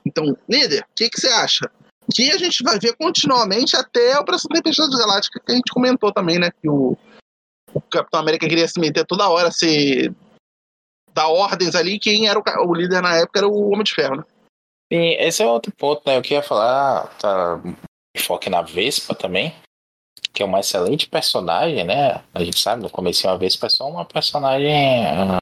Então, 0.04 0.36
líder, 0.48 0.82
o 0.82 0.94
que, 0.94 1.08
que 1.08 1.20
você 1.20 1.28
acha? 1.28 1.70
Que 2.14 2.30
a 2.30 2.38
gente 2.38 2.62
vai 2.62 2.78
ver 2.78 2.96
continuamente 2.96 3.76
até 3.76 4.14
a 4.14 4.20
Operação 4.20 4.50
Tempestade 4.50 4.96
Galáctica, 4.96 5.40
que 5.44 5.52
a 5.52 5.54
gente 5.54 5.72
comentou 5.72 6.12
também, 6.12 6.38
né? 6.38 6.50
Que 6.50 6.68
o, 6.68 6.96
o 7.74 7.80
Capitão 7.82 8.20
América 8.20 8.48
queria 8.48 8.66
se 8.66 8.80
meter 8.80 9.04
toda 9.04 9.28
hora, 9.28 9.50
se 9.50 10.10
dar 11.12 11.28
ordens 11.28 11.74
ali, 11.74 11.98
quem 11.98 12.28
era 12.28 12.38
o, 12.38 12.42
o 12.68 12.74
líder 12.74 13.02
na 13.02 13.16
época 13.16 13.40
era 13.40 13.48
o 13.48 13.70
Homem 13.70 13.84
de 13.84 13.94
Ferro, 13.94 14.16
né? 14.16 14.24
Sim, 14.90 15.16
esse 15.18 15.42
é 15.42 15.46
outro 15.46 15.70
ponto, 15.76 16.02
né? 16.06 16.16
Eu 16.16 16.22
queria 16.22 16.42
falar, 16.42 17.08
tá, 17.18 17.60
foque 18.16 18.48
na 18.48 18.62
Vespa 18.62 19.14
também 19.14 19.54
que 20.32 20.42
é 20.42 20.46
uma 20.46 20.60
excelente 20.60 21.08
personagem, 21.08 21.84
né? 21.84 22.22
A 22.34 22.44
gente 22.44 22.58
sabe, 22.58 22.82
no 22.82 22.90
começo 22.90 23.26
uma 23.26 23.38
vez 23.38 23.54
foi 23.54 23.70
só 23.70 23.88
uma 23.88 24.04
personagem 24.04 25.04
uh, 25.04 25.38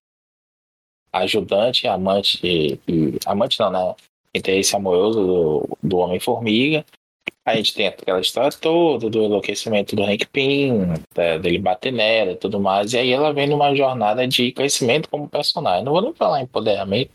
ajudante, 1.12 1.86
amante, 1.86 2.80
amante 3.24 3.60
não, 3.60 3.70
né? 3.70 3.94
Interesse 4.34 4.76
amoroso 4.76 5.26
do, 5.26 5.78
do 5.82 5.96
Homem-Formiga. 5.98 6.84
A 7.44 7.54
gente 7.54 7.74
tem 7.74 7.86
aquela 7.86 8.20
história 8.20 8.50
toda 8.50 9.08
do 9.08 9.22
enlouquecimento 9.22 9.94
do 9.94 10.02
Hank 10.02 10.26
Pym, 10.26 10.94
dele 11.40 11.58
bater 11.58 11.92
nela 11.92 12.32
e 12.32 12.36
tudo 12.36 12.58
mais. 12.58 12.92
E 12.92 12.98
aí 12.98 13.12
ela 13.12 13.32
vem 13.32 13.46
numa 13.46 13.72
jornada 13.74 14.26
de 14.26 14.50
crescimento 14.50 15.08
como 15.08 15.28
personagem. 15.28 15.84
Não 15.84 15.92
vou 15.92 16.02
nem 16.02 16.12
falar 16.12 16.42
empoderamento, 16.42 17.12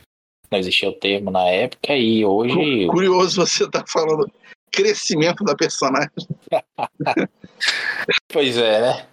não 0.50 0.58
existia 0.58 0.90
o 0.90 0.94
termo 0.94 1.32
na 1.32 1.46
época 1.48 1.96
e 1.96 2.26
hoje. 2.26 2.88
Curioso 2.88 3.46
você 3.46 3.70
tá 3.70 3.84
falando 3.86 4.32
crescimento 4.72 5.44
da 5.44 5.56
personagem. 5.56 6.10
pois 8.32 8.58
é, 8.58 8.82
né? 8.82 9.08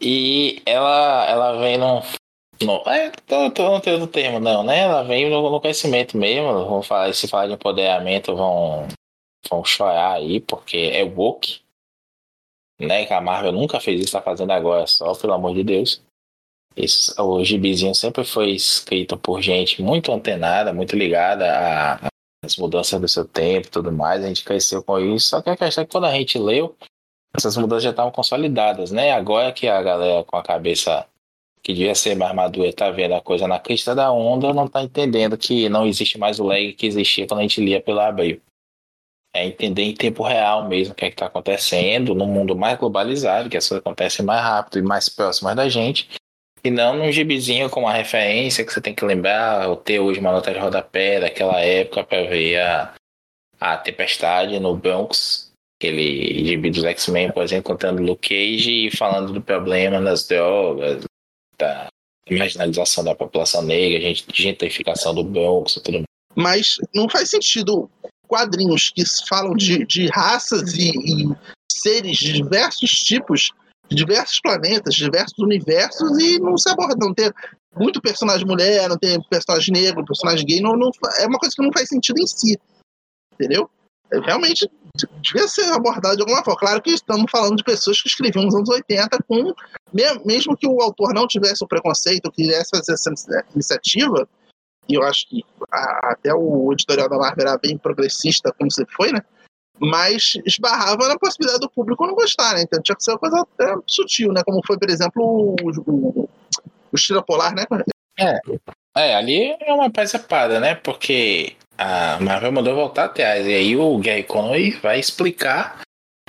E 0.00 0.62
ela, 0.66 1.26
ela 1.28 1.60
vem 1.60 1.78
num. 1.78 2.00
No, 2.62 2.88
é, 2.88 3.10
tô, 3.26 3.50
tô, 3.50 3.64
não 3.64 3.80
tenho 3.80 4.00
outro 4.00 4.12
termo, 4.12 4.38
não, 4.38 4.62
né? 4.62 4.80
Ela 4.80 5.02
vem 5.02 5.28
no, 5.28 5.50
no 5.50 5.60
conhecimento 5.60 6.16
mesmo. 6.16 6.64
Vão 6.66 6.82
falar, 6.82 7.12
se 7.12 7.28
falar 7.28 7.48
de 7.48 7.54
empoderamento, 7.54 8.34
vão 8.34 8.88
vão 9.48 9.64
chorar 9.64 10.14
aí, 10.14 10.40
porque 10.40 10.76
é 10.76 11.04
woke. 11.04 11.60
Né? 12.80 13.06
Que 13.06 13.12
a 13.12 13.20
Marvel 13.20 13.52
nunca 13.52 13.80
fez 13.80 14.00
isso, 14.00 14.12
tá 14.12 14.22
fazendo 14.22 14.52
agora 14.52 14.86
só, 14.86 15.14
pelo 15.14 15.32
amor 15.32 15.54
de 15.54 15.62
Deus. 15.62 16.02
O 17.18 17.44
gibizinho 17.44 17.94
sempre 17.94 18.24
foi 18.24 18.50
escrito 18.50 19.16
por 19.16 19.40
gente 19.40 19.80
muito 19.80 20.10
antenada, 20.10 20.72
muito 20.72 20.96
ligada 20.96 22.00
às 22.44 22.56
mudanças 22.56 23.00
do 23.00 23.08
seu 23.08 23.24
tempo 23.24 23.68
e 23.68 23.70
tudo 23.70 23.92
mais. 23.92 24.24
A 24.24 24.28
gente 24.28 24.44
cresceu 24.44 24.82
com 24.82 24.98
isso. 24.98 25.28
Só 25.28 25.42
que 25.42 25.50
a 25.50 25.56
questão 25.56 25.82
é 25.82 25.86
que 25.86 25.92
quando 25.92 26.06
a 26.06 26.12
gente 26.12 26.38
leu, 26.38 26.76
essas 27.34 27.56
mudanças 27.56 27.84
já 27.84 27.90
estavam 27.90 28.12
consolidadas, 28.12 28.90
né? 28.90 29.12
Agora 29.12 29.52
que 29.52 29.68
a 29.68 29.82
galera 29.82 30.24
com 30.24 30.36
a 30.36 30.42
cabeça 30.42 31.06
que 31.62 31.72
devia 31.72 31.94
ser 31.94 32.14
mais 32.14 32.34
madura 32.34 32.72
tá 32.72 32.90
vendo 32.90 33.14
a 33.14 33.20
coisa 33.20 33.48
na 33.48 33.58
crista 33.58 33.94
da 33.94 34.12
onda, 34.12 34.52
não 34.52 34.68
tá 34.68 34.82
entendendo 34.82 35.36
que 35.36 35.68
não 35.68 35.86
existe 35.86 36.18
mais 36.18 36.38
o 36.38 36.44
lag 36.44 36.72
que 36.74 36.86
existia 36.86 37.26
quando 37.26 37.40
a 37.40 37.42
gente 37.42 37.60
lia 37.60 37.80
pela 37.80 38.06
Abril 38.06 38.40
é 39.34 39.44
entender 39.44 39.82
em 39.82 39.94
tempo 39.94 40.22
real 40.22 40.68
mesmo 40.68 40.92
o 40.92 40.94
que 40.94 41.04
é 41.04 41.08
está 41.08 41.26
acontecendo 41.26 42.14
no 42.14 42.24
mundo 42.24 42.56
mais 42.56 42.78
globalizado, 42.78 43.50
que 43.50 43.56
as 43.56 43.68
coisas 43.68 43.80
acontecem 43.80 44.24
mais 44.24 44.40
rápido 44.40 44.78
e 44.78 44.82
mais 44.82 45.08
próximas 45.08 45.56
da 45.56 45.68
gente, 45.68 46.08
e 46.64 46.70
não 46.70 46.96
num 46.96 47.12
gibizinho 47.12 47.68
com 47.68 47.80
uma 47.80 47.92
referência 47.92 48.64
que 48.64 48.72
você 48.72 48.80
tem 48.80 48.94
que 48.94 49.04
lembrar, 49.04 49.68
ou 49.68 49.76
ter 49.76 50.00
hoje 50.00 50.18
uma 50.18 50.32
nota 50.32 50.52
de 50.52 50.58
rodapé 50.58 51.20
daquela 51.20 51.60
época 51.60 52.04
para 52.04 52.24
ver 52.24 52.58
a, 52.58 52.94
a 53.60 53.76
tempestade 53.76 54.58
no 54.58 54.74
Bronx, 54.74 55.52
aquele 55.78 56.46
gibi 56.46 56.70
dos 56.70 56.84
X-Men, 56.84 57.32
por 57.32 57.44
exemplo, 57.44 57.64
contando 57.64 58.02
Luke 58.02 58.28
Cage 58.28 58.86
e 58.86 58.96
falando 58.96 59.32
do 59.32 59.42
problema 59.42 60.00
das 60.00 60.26
drogas, 60.26 61.04
da 61.58 61.88
marginalização 62.30 63.04
da 63.04 63.14
população 63.14 63.60
negra, 63.62 64.14
gentrificação 64.32 65.14
do 65.14 65.22
Bronx 65.22 65.76
e 65.76 65.82
tudo 65.82 65.98
mais. 65.98 66.06
Mas 66.36 66.76
não 66.94 67.08
faz 67.08 67.28
sentido 67.28 67.90
quadrinhos 68.26 68.90
que 68.90 69.02
falam 69.28 69.54
de, 69.54 69.84
de 69.84 70.06
raças 70.08 70.74
e, 70.74 70.90
e 70.90 71.28
seres 71.70 72.16
de 72.16 72.32
diversos 72.32 72.90
tipos, 72.90 73.52
diversos 73.90 74.40
planetas, 74.40 74.94
diversos 74.94 75.38
universos, 75.38 76.18
e 76.18 76.38
não 76.38 76.56
se 76.56 76.68
aborda, 76.70 76.96
não 76.98 77.14
tem 77.14 77.30
muito 77.76 78.00
personagem 78.00 78.46
mulher, 78.46 78.88
não 78.88 78.96
tem 78.96 79.20
personagem 79.28 79.72
negro, 79.72 80.04
personagem 80.04 80.46
gay, 80.46 80.60
não, 80.60 80.76
não, 80.76 80.90
é 81.18 81.26
uma 81.26 81.38
coisa 81.38 81.54
que 81.54 81.62
não 81.62 81.72
faz 81.72 81.88
sentido 81.88 82.20
em 82.20 82.26
si, 82.26 82.58
entendeu? 83.34 83.68
É, 84.12 84.18
realmente 84.20 84.70
devia 85.20 85.48
ser 85.48 85.72
abordado 85.72 86.16
de 86.16 86.22
alguma 86.22 86.44
forma. 86.44 86.60
Claro 86.60 86.82
que 86.82 86.90
estamos 86.90 87.30
falando 87.30 87.56
de 87.56 87.64
pessoas 87.64 88.00
que 88.00 88.08
escreviam 88.08 88.44
nos 88.44 88.54
anos 88.54 88.68
80 88.68 89.18
com, 89.26 89.52
mesmo 90.24 90.56
que 90.56 90.66
o 90.66 90.80
autor 90.80 91.12
não 91.12 91.26
tivesse 91.26 91.64
o 91.64 91.68
preconceito, 91.68 92.30
quisesse 92.30 92.70
fazer 92.70 92.92
essa 92.92 93.10
iniciativa, 93.54 94.28
e 94.88 94.94
eu 94.94 95.02
acho 95.02 95.28
que 95.28 95.42
até 95.70 96.32
o 96.34 96.72
editorial 96.72 97.08
da 97.08 97.16
Marvel 97.16 97.48
era 97.48 97.58
bem 97.58 97.76
progressista, 97.78 98.52
como 98.52 98.70
sempre 98.70 98.94
foi, 98.94 99.12
né? 99.12 99.20
Mas 99.80 100.34
esbarrava 100.46 101.08
na 101.08 101.18
possibilidade 101.18 101.60
do 101.60 101.70
público 101.70 102.06
não 102.06 102.14
gostar, 102.14 102.54
né? 102.54 102.62
Então 102.62 102.80
tinha 102.82 102.96
que 102.96 103.02
ser 103.02 103.12
uma 103.12 103.18
coisa 103.18 103.40
até 103.40 103.74
sutil, 103.86 104.32
né? 104.32 104.42
Como 104.44 104.60
foi, 104.66 104.78
por 104.78 104.88
exemplo, 104.88 105.22
o, 105.22 105.56
o, 105.86 106.20
o 106.22 106.94
Estrela 106.94 107.22
Polar, 107.22 107.54
né? 107.54 107.64
É, 108.18 108.38
é, 108.96 109.16
ali 109.16 109.56
é 109.60 109.72
uma 109.72 109.90
peça 109.90 110.24
né? 110.60 110.76
Porque 110.76 111.56
a 111.76 112.18
Marvel 112.20 112.52
mandou 112.52 112.74
voltar 112.74 113.06
atrás. 113.06 113.46
E 113.46 113.52
aí 113.52 113.76
o 113.76 113.98
Gary 113.98 114.22
Conway 114.22 114.70
vai 114.70 115.00
explicar 115.00 115.80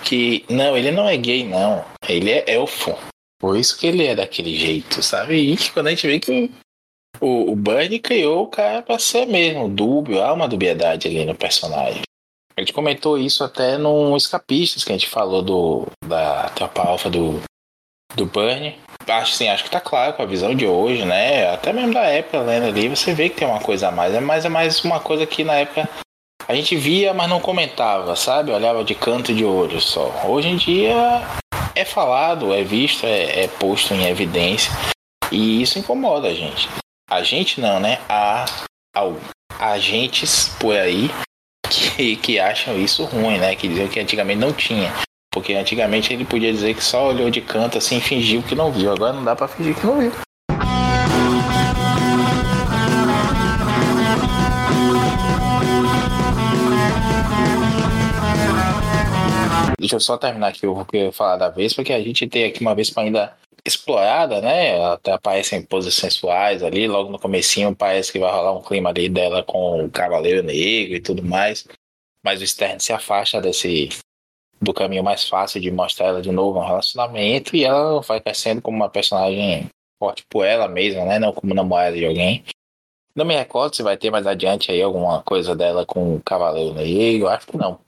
que 0.04 0.44
não, 0.50 0.76
ele 0.76 0.92
não 0.92 1.08
é 1.08 1.16
gay, 1.18 1.44
não. 1.48 1.86
Ele 2.08 2.32
é 2.32 2.44
elfo. 2.48 2.98
Por 3.40 3.58
isso 3.58 3.78
que 3.78 3.88
ele 3.88 4.06
é 4.06 4.16
daquele 4.16 4.56
jeito, 4.56 5.04
sabe? 5.04 5.36
E 5.36 5.58
quando 5.72 5.88
a 5.88 5.90
gente 5.92 6.08
vê 6.08 6.20
que 6.20 6.52
o, 7.22 7.52
o 7.52 7.56
Bunny 7.56 8.00
criou 8.00 8.44
o 8.44 8.48
cara 8.48 8.82
pra 8.82 8.98
ser 8.98 9.26
mesmo, 9.26 9.70
dúbio, 9.70 10.24
há 10.24 10.34
uma 10.34 10.48
dubiedade 10.48 11.08
ali 11.08 11.26
no 11.26 11.36
personagem. 11.36 12.02
A 12.58 12.62
gente 12.62 12.72
comentou 12.72 13.18
isso 13.18 13.44
até 13.44 13.78
no 13.78 14.16
Escapistas, 14.16 14.84
que 14.84 14.92
a 14.92 14.96
gente 14.96 15.10
falou 15.10 15.42
do, 15.42 15.88
da 16.06 16.50
tropa 16.56 16.84
alfa 16.84 17.10
do, 17.10 17.42
do 18.16 18.26
Burnie. 18.26 18.78
Acho, 19.06 19.34
sim, 19.34 19.50
acho 19.50 19.66
que 19.66 19.70
tá 19.70 19.82
claro 19.82 20.14
com 20.14 20.24
a 20.24 20.26
visão 20.26 20.56
de 20.56 20.66
hoje, 20.66 21.04
né? 21.04 21.52
Até 21.52 21.74
mesmo 21.74 21.94
da 21.94 22.04
época, 22.04 22.40
lendo 22.40 22.68
ali, 22.68 22.88
você 22.88 23.14
vê 23.14 23.30
que 23.30 23.36
tem 23.36 23.48
uma 23.48 23.60
coisa 23.60 23.90
a 23.90 23.92
mais. 23.92 24.14
É 24.14 24.22
mais, 24.22 24.46
é 24.46 24.50
mais 24.50 24.84
uma 24.86 25.02
coisa 25.02 25.26
que 25.26 25.44
na 25.44 25.56
época 25.56 25.88
a 26.48 26.56
gente 26.56 26.78
via, 26.78 27.14
mas 27.14 27.30
não 27.30 27.42
comentava, 27.42 28.16
sabe? 28.16 28.52
Olhava 28.52 28.86
de 28.86 28.96
canto 28.96 29.34
de 29.34 29.44
olho 29.44 29.82
só. 29.82 30.10
Hoje 30.26 30.48
em 30.48 30.56
dia 30.56 30.96
é 31.76 31.84
falado, 31.84 32.54
é 32.54 32.64
visto, 32.64 33.06
é, 33.06 33.44
é 33.44 33.48
posto 33.50 33.94
em 33.94 34.08
evidência. 34.08 34.72
E 35.30 35.62
isso 35.62 35.78
incomoda 35.78 36.30
a 36.30 36.34
gente. 36.34 36.70
A 37.10 37.22
gente 37.22 37.60
não, 37.60 37.82
né? 37.82 38.00
Há, 38.08 38.46
há 38.96 39.72
agentes 39.72 40.56
por 40.58 40.76
aí 40.76 41.12
que, 41.70 42.16
que 42.16 42.40
acham 42.40 42.78
isso 42.78 43.04
ruim, 43.06 43.38
né? 43.38 43.56
Que 43.56 43.68
diziam 43.68 43.88
que 43.88 44.00
antigamente 44.00 44.40
não 44.40 44.54
tinha. 44.54 44.94
Porque 45.32 45.54
antigamente 45.54 46.14
ele 46.14 46.24
podia 46.24 46.52
dizer 46.52 46.74
que 46.74 46.84
só 46.84 47.10
olhou 47.10 47.30
de 47.30 47.42
canto 47.42 47.78
assim 47.78 48.00
fingiu 48.00 48.42
que 48.42 48.56
não 48.56 48.72
viu. 48.72 48.92
Agora 48.92 49.14
não 49.14 49.24
dá 49.24 49.36
para 49.36 49.48
fingir 49.48 49.76
que 49.76 49.86
não 49.86 50.00
viu. 50.00 50.12
Deixa 59.78 59.98
eu 59.98 60.00
só 60.00 60.18
terminar 60.18 60.48
aqui 60.48 60.66
o 60.66 60.86
que 60.86 60.98
eu 60.98 61.12
falar 61.12 61.38
da 61.38 61.50
vez, 61.50 61.74
porque 61.74 61.94
a 61.94 62.02
gente 62.02 62.28
tem 62.28 62.46
aqui 62.46 62.62
uma 62.62 62.74
vez 62.74 62.90
para 62.90 63.04
ainda 63.04 63.34
explorada, 63.66 64.40
né? 64.42 64.84
Até 64.86 65.12
aparecem 65.12 65.62
poses 65.62 65.96
sensuais 65.96 66.62
ali, 66.62 66.88
logo 66.88 67.12
no 67.12 67.20
comecinho 67.20 67.76
parece 67.76 68.12
que 68.12 68.20
vai 68.20 68.32
rolar 68.32 68.54
um 68.54 68.62
clima 68.62 68.90
ali 68.90 69.10
dela 69.10 69.44
com 69.44 69.86
o 69.86 69.90
Cavaleiro 69.90 70.44
Negro 70.44 70.96
e 70.96 71.02
tudo 71.02 71.24
mais. 71.24 71.68
Mas 72.24 72.42
o 72.42 72.48
Stern 72.48 72.80
se 72.80 72.94
afasta 72.94 73.42
desse 73.42 73.90
do 74.62 74.74
caminho 74.74 75.04
mais 75.04 75.28
fácil 75.28 75.60
de 75.60 75.70
mostrar 75.72 76.08
ela 76.08 76.22
de 76.22 76.32
novo 76.32 76.60
no 76.60 76.66
relacionamento 76.66 77.56
e 77.56 77.64
ela 77.66 78.02
vai 78.02 78.22
crescendo 78.22 78.62
como 78.62 78.78
uma 78.78 78.90
personagem 78.90 79.70
forte 80.00 80.26
por 80.30 80.46
ela 80.46 80.68
mesma, 80.68 81.04
né? 81.06 81.20
Não 81.20 81.34
como 81.34 81.54
namorada 81.54 81.96
de 81.96 82.06
alguém. 82.06 82.44
Não 83.16 83.26
me 83.26 83.36
recordo 83.36 83.76
se 83.76 83.84
vai 83.84 83.98
ter 83.98 84.12
mais 84.12 84.28
adiante 84.28 84.72
aí 84.72 84.82
alguma 84.82 85.24
coisa 85.24 85.56
dela 85.56 85.86
com 85.86 86.16
o 86.16 86.22
Cavaleiro 86.22 86.74
Negro, 86.74 87.28
acho 87.28 87.48
que 87.48 87.58
não. 87.58 87.80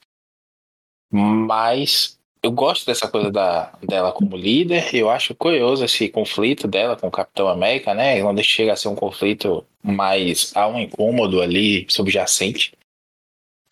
Mas 1.12 2.17
eu 2.42 2.52
gosto 2.52 2.86
dessa 2.86 3.08
coisa 3.08 3.32
da, 3.32 3.72
dela 3.82 4.12
como 4.12 4.38
líder. 4.38 4.94
Eu 4.94 5.10
acho 5.10 5.36
curioso 5.36 5.84
esse 5.84 6.10
conflito 6.10 6.68
dela 6.68 6.96
com 6.96 7.08
o 7.08 7.12
Capitão 7.12 7.48
América, 7.48 7.94
né? 7.94 8.22
Quando 8.22 8.44
chega 8.44 8.74
a 8.74 8.76
ser 8.76 8.88
um 8.88 8.96
conflito 8.96 9.66
mais 9.84 10.52
há 10.56 10.68
um 10.68 10.80
incômodo 10.80 11.42
ali 11.42 11.86
subjacente. 11.90 12.74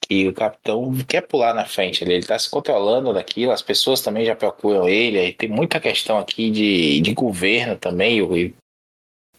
E 0.09 0.27
o 0.27 0.33
capitão 0.33 0.95
quer 1.07 1.21
pular 1.21 1.53
na 1.53 1.65
frente, 1.65 2.03
ele, 2.03 2.13
ele 2.13 2.25
tá 2.25 2.37
se 2.37 2.47
controlando 2.47 3.11
daquilo, 3.11 3.51
as 3.51 3.63
pessoas 3.63 4.01
também 4.01 4.23
já 4.23 4.35
procuram 4.35 4.87
ele, 4.87 5.17
aí 5.17 5.33
tem 5.33 5.49
muita 5.49 5.79
questão 5.79 6.19
aqui 6.19 6.51
de, 6.51 7.01
de 7.01 7.11
governo 7.11 7.75
também, 7.75 8.19
e 8.19 8.53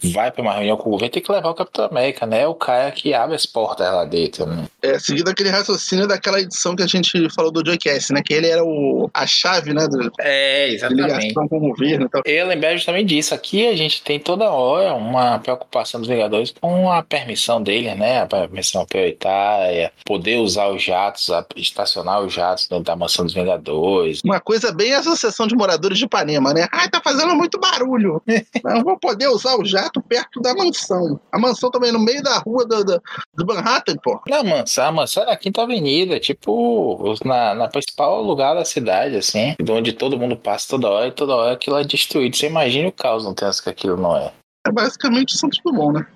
vai 0.02 0.30
para 0.30 0.42
uma 0.42 0.52
reunião 0.52 0.76
com 0.76 0.88
o 0.88 0.92
governo, 0.92 1.12
tem 1.12 1.22
que 1.22 1.32
levar 1.32 1.50
o 1.50 1.54
Capitão 1.54 1.86
América, 1.86 2.26
né? 2.26 2.42
É 2.42 2.46
o 2.46 2.54
cara 2.54 2.90
que 2.90 3.14
abre 3.14 3.34
as 3.34 3.46
portas 3.46 3.86
lá 3.86 4.04
dentro. 4.04 4.46
Né? 4.46 4.64
É, 4.82 4.98
seguindo 4.98 5.28
aquele 5.28 5.48
raciocínio 5.48 6.06
daquela 6.06 6.40
edição 6.40 6.76
que 6.76 6.82
a 6.82 6.86
gente 6.86 7.28
falou 7.30 7.50
do 7.50 7.64
Joe 7.64 7.78
Cass, 7.78 8.10
né? 8.10 8.22
Que 8.22 8.34
ele 8.34 8.48
era 8.48 8.64
o, 8.64 9.10
a 9.12 9.26
chave, 9.26 9.72
né? 9.72 9.86
Do, 9.88 10.10
é, 10.20 10.70
exatamente. 10.70 11.34
Com 11.34 11.44
o 11.44 11.60
governo. 11.60 12.06
Então. 12.06 12.22
Eu 12.24 12.46
lembrei 12.46 12.76
justamente 12.76 13.08
disso. 13.08 13.34
Aqui 13.34 13.66
a 13.66 13.76
gente 13.76 14.02
tem 14.02 14.18
toda 14.18 14.50
hora 14.50 14.94
uma 14.94 15.38
preocupação 15.38 16.00
dos 16.00 16.08
Vingadores 16.08 16.54
com 16.60 16.90
a 16.90 17.02
permissão 17.02 17.62
dele, 17.62 17.94
né? 17.94 18.20
A 18.20 18.26
permissão 18.26 18.84
prioritária, 18.84 19.92
poder 20.04 20.36
usar 20.38 20.68
os 20.68 20.82
jatos, 20.82 21.28
estacionar 21.56 22.20
os 22.20 22.32
jatos 22.32 22.68
dentro 22.68 22.84
da 22.84 22.96
mansão 22.96 23.24
dos 23.24 23.34
Vingadores. 23.34 24.20
Uma 24.24 24.40
coisa 24.40 24.72
bem 24.72 24.94
associação 24.94 25.46
de 25.46 25.54
moradores 25.54 25.98
de 25.98 26.04
Ipanema, 26.04 26.52
né? 26.52 26.66
Ai, 26.72 26.88
tá 26.88 27.00
fazendo 27.02 27.34
muito 27.34 27.58
barulho. 27.58 28.22
Não 28.64 28.82
vou 28.82 28.98
poder 28.98 29.28
usar 29.28 29.56
o 29.56 29.64
jato 29.64 29.85
perto 30.02 30.40
da 30.40 30.54
mansão. 30.54 31.20
A 31.32 31.38
mansão 31.38 31.70
também 31.70 31.92
no 31.92 31.98
meio 31.98 32.22
da 32.22 32.38
rua 32.38 32.66
do, 32.66 32.84
do, 32.84 33.02
do 33.34 33.46
Manhattan, 33.46 33.96
pô. 34.02 34.20
Não, 34.28 34.44
mansão, 34.44 34.86
a 34.86 34.92
mansão 34.92 35.22
é 35.22 35.26
na 35.26 35.36
Quinta 35.36 35.62
Avenida, 35.62 36.20
tipo, 36.20 37.14
na, 37.24 37.54
na 37.54 37.68
principal 37.68 38.22
lugar 38.22 38.54
da 38.54 38.64
cidade, 38.64 39.16
assim, 39.16 39.54
onde 39.68 39.92
todo 39.92 40.18
mundo 40.18 40.36
passa 40.36 40.68
toda 40.68 40.90
hora 40.90 41.08
e 41.08 41.12
toda 41.12 41.34
hora 41.34 41.54
aquilo 41.54 41.78
é 41.78 41.84
destruído. 41.84 42.36
Você 42.36 42.46
imagina 42.46 42.88
o 42.88 42.92
caos 42.92 43.24
no 43.24 43.34
trânsito 43.34 43.64
que 43.64 43.70
aquilo 43.70 43.96
não 43.96 44.16
é. 44.16 44.32
É 44.66 44.72
basicamente 44.72 45.36
Santos 45.36 45.60
Dumont, 45.64 46.00
né? 46.00 46.06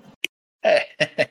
É. 0.63 1.29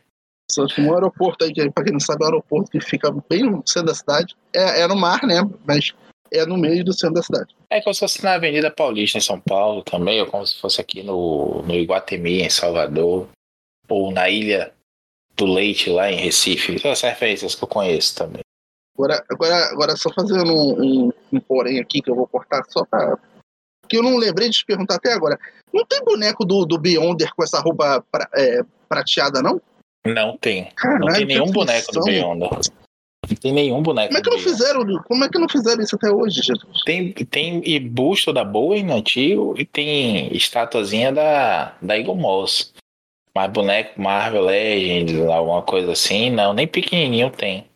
Só 0.50 0.66
que 0.66 0.80
um 0.80 0.92
aeroporto 0.92 1.44
aí, 1.44 1.52
que, 1.52 1.70
pra 1.70 1.84
quem 1.84 1.92
não 1.92 2.00
sabe, 2.00 2.24
é 2.24 2.26
um 2.26 2.30
aeroporto 2.30 2.70
que 2.70 2.80
fica 2.80 3.10
bem 3.28 3.44
no 3.44 3.62
centro 3.64 3.86
da 3.86 3.94
cidade. 3.94 4.36
É, 4.52 4.80
é 4.80 4.88
no 4.88 4.96
mar, 4.96 5.22
né? 5.22 5.36
Mas 5.64 5.94
é 6.32 6.46
no 6.46 6.56
meio 6.56 6.84
do 6.84 6.92
centro 6.92 7.14
da 7.14 7.22
cidade. 7.22 7.54
É 7.68 7.80
como 7.80 7.94
se 7.94 8.00
fosse 8.00 8.22
na 8.22 8.34
Avenida 8.34 8.70
Paulista, 8.70 9.18
em 9.18 9.20
São 9.20 9.40
Paulo, 9.40 9.82
também, 9.82 10.20
ou 10.20 10.26
como 10.26 10.46
se 10.46 10.58
fosse 10.58 10.80
aqui 10.80 11.02
no, 11.02 11.62
no 11.62 11.74
Iguatemi, 11.74 12.42
em 12.42 12.50
Salvador, 12.50 13.28
ou 13.88 14.12
na 14.12 14.28
Ilha 14.28 14.72
do 15.36 15.46
Leite, 15.46 15.90
lá 15.90 16.10
em 16.10 16.16
Recife. 16.16 16.78
São 16.78 16.92
as 16.92 17.00
referências 17.00 17.54
que 17.54 17.64
eu 17.64 17.68
conheço 17.68 18.16
também. 18.16 18.42
Agora, 18.96 19.24
agora, 19.30 19.64
agora 19.72 19.96
só 19.96 20.12
fazendo 20.12 20.52
um, 20.52 21.06
um, 21.06 21.12
um 21.32 21.40
porém 21.40 21.80
aqui 21.80 22.02
que 22.02 22.10
eu 22.10 22.14
vou 22.14 22.26
cortar 22.26 22.62
só 22.68 22.84
pra. 22.84 23.16
Que 23.88 23.96
eu 23.96 24.02
não 24.02 24.16
lembrei 24.16 24.48
de 24.50 24.58
te 24.58 24.64
perguntar 24.66 24.96
até 24.96 25.12
agora. 25.12 25.38
Não 25.72 25.84
tem 25.86 26.04
boneco 26.04 26.44
do, 26.44 26.64
do 26.64 26.78
Beyonder 26.78 27.32
com 27.34 27.42
essa 27.42 27.60
roupa 27.60 28.04
pra, 28.10 28.28
é, 28.34 28.60
prateada, 28.88 29.42
não? 29.42 29.60
Não 30.06 30.36
tem. 30.36 30.70
Caralho, 30.76 31.06
não 31.06 31.12
tem 31.14 31.24
nenhum 31.24 31.50
boneco 31.50 31.92
do. 31.92 32.04
Beyonder. 32.04 32.50
Não 33.30 33.36
tem 33.36 33.52
nenhum 33.52 33.80
boneco 33.80 34.08
Como 34.08 34.18
é 34.18 34.22
que 34.22 34.30
não 34.30 34.38
fizeram? 34.38 35.02
Como 35.04 35.24
é 35.24 35.28
que 35.28 35.38
não 35.38 35.48
fizeram 35.48 35.82
isso 35.82 35.94
até 35.94 36.10
hoje, 36.10 36.42
Jesus? 36.42 36.82
Tem, 36.84 37.12
tem 37.12 37.62
e 37.64 37.78
busto 37.78 38.32
da 38.32 38.44
Boeing 38.44 38.90
antigo 38.90 39.54
e 39.56 39.64
tem 39.64 40.34
estatuazinha 40.36 41.12
da, 41.12 41.76
da 41.80 41.96
Eagle 41.96 42.16
Moss. 42.16 42.72
Mas 43.32 43.52
boneco 43.52 44.00
Marvel 44.00 44.42
Legends, 44.42 45.20
alguma 45.28 45.62
coisa 45.62 45.92
assim, 45.92 46.30
não, 46.30 46.52
nem 46.52 46.66
pequenininho 46.66 47.30
tem. 47.30 47.70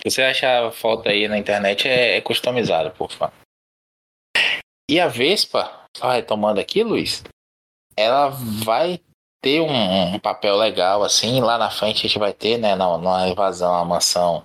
Se 0.00 0.10
você 0.10 0.22
achar 0.22 0.66
a 0.66 0.70
foto 0.70 1.08
aí 1.08 1.26
na 1.26 1.38
internet, 1.38 1.88
é, 1.88 2.16
é 2.16 2.20
customizado, 2.20 2.90
por 2.90 3.10
favor. 3.10 3.34
E 4.90 5.00
a 5.00 5.08
Vespa, 5.08 5.86
só 5.96 6.10
retomando 6.10 6.60
aqui, 6.60 6.82
Luiz, 6.82 7.24
ela 7.96 8.28
vai 8.28 9.00
ter 9.44 9.60
um, 9.60 10.14
um 10.14 10.18
papel 10.18 10.56
legal, 10.56 11.04
assim, 11.04 11.42
lá 11.42 11.58
na 11.58 11.68
frente 11.68 11.98
a 11.98 12.08
gente 12.08 12.18
vai 12.18 12.32
ter, 12.32 12.56
né, 12.56 12.74
na, 12.74 12.96
na 12.96 13.28
invasão 13.28 13.74
à 13.74 13.84
mansão 13.84 14.42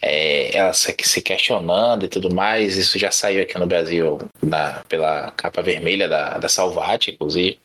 é, 0.00 0.56
ela 0.56 0.72
se, 0.72 0.94
se 1.02 1.20
questionando 1.20 2.04
e 2.04 2.08
tudo 2.08 2.32
mais. 2.32 2.76
Isso 2.76 2.98
já 3.00 3.10
saiu 3.10 3.42
aqui 3.42 3.58
no 3.58 3.66
Brasil 3.66 4.18
na- 4.40 4.84
pela 4.88 5.32
capa 5.32 5.60
vermelha 5.60 6.08
da, 6.08 6.38
da 6.38 6.48
Salvat, 6.48 7.08
inclusive. 7.08 7.58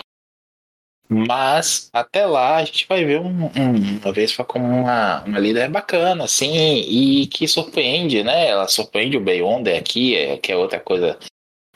Mas 1.07 1.89
até 1.93 2.25
lá 2.25 2.57
a 2.57 2.65
gente 2.65 2.87
vai 2.87 3.05
ver 3.05 3.21
um, 3.21 3.45
um, 3.45 3.99
uma 4.03 4.11
Vespa 4.11 4.43
como 4.43 4.65
uma, 4.65 5.23
uma 5.23 5.39
líder 5.39 5.69
bacana, 5.69 6.25
assim, 6.25 6.79
e 6.79 7.27
que 7.27 7.47
surpreende, 7.47 8.23
né? 8.23 8.47
Ela 8.47 8.67
surpreende 8.67 9.15
o 9.15 9.21
Beyonder 9.21 9.79
aqui, 9.79 10.15
é, 10.15 10.37
que 10.37 10.51
é 10.51 10.57
outra 10.57 10.79
coisa 10.79 11.17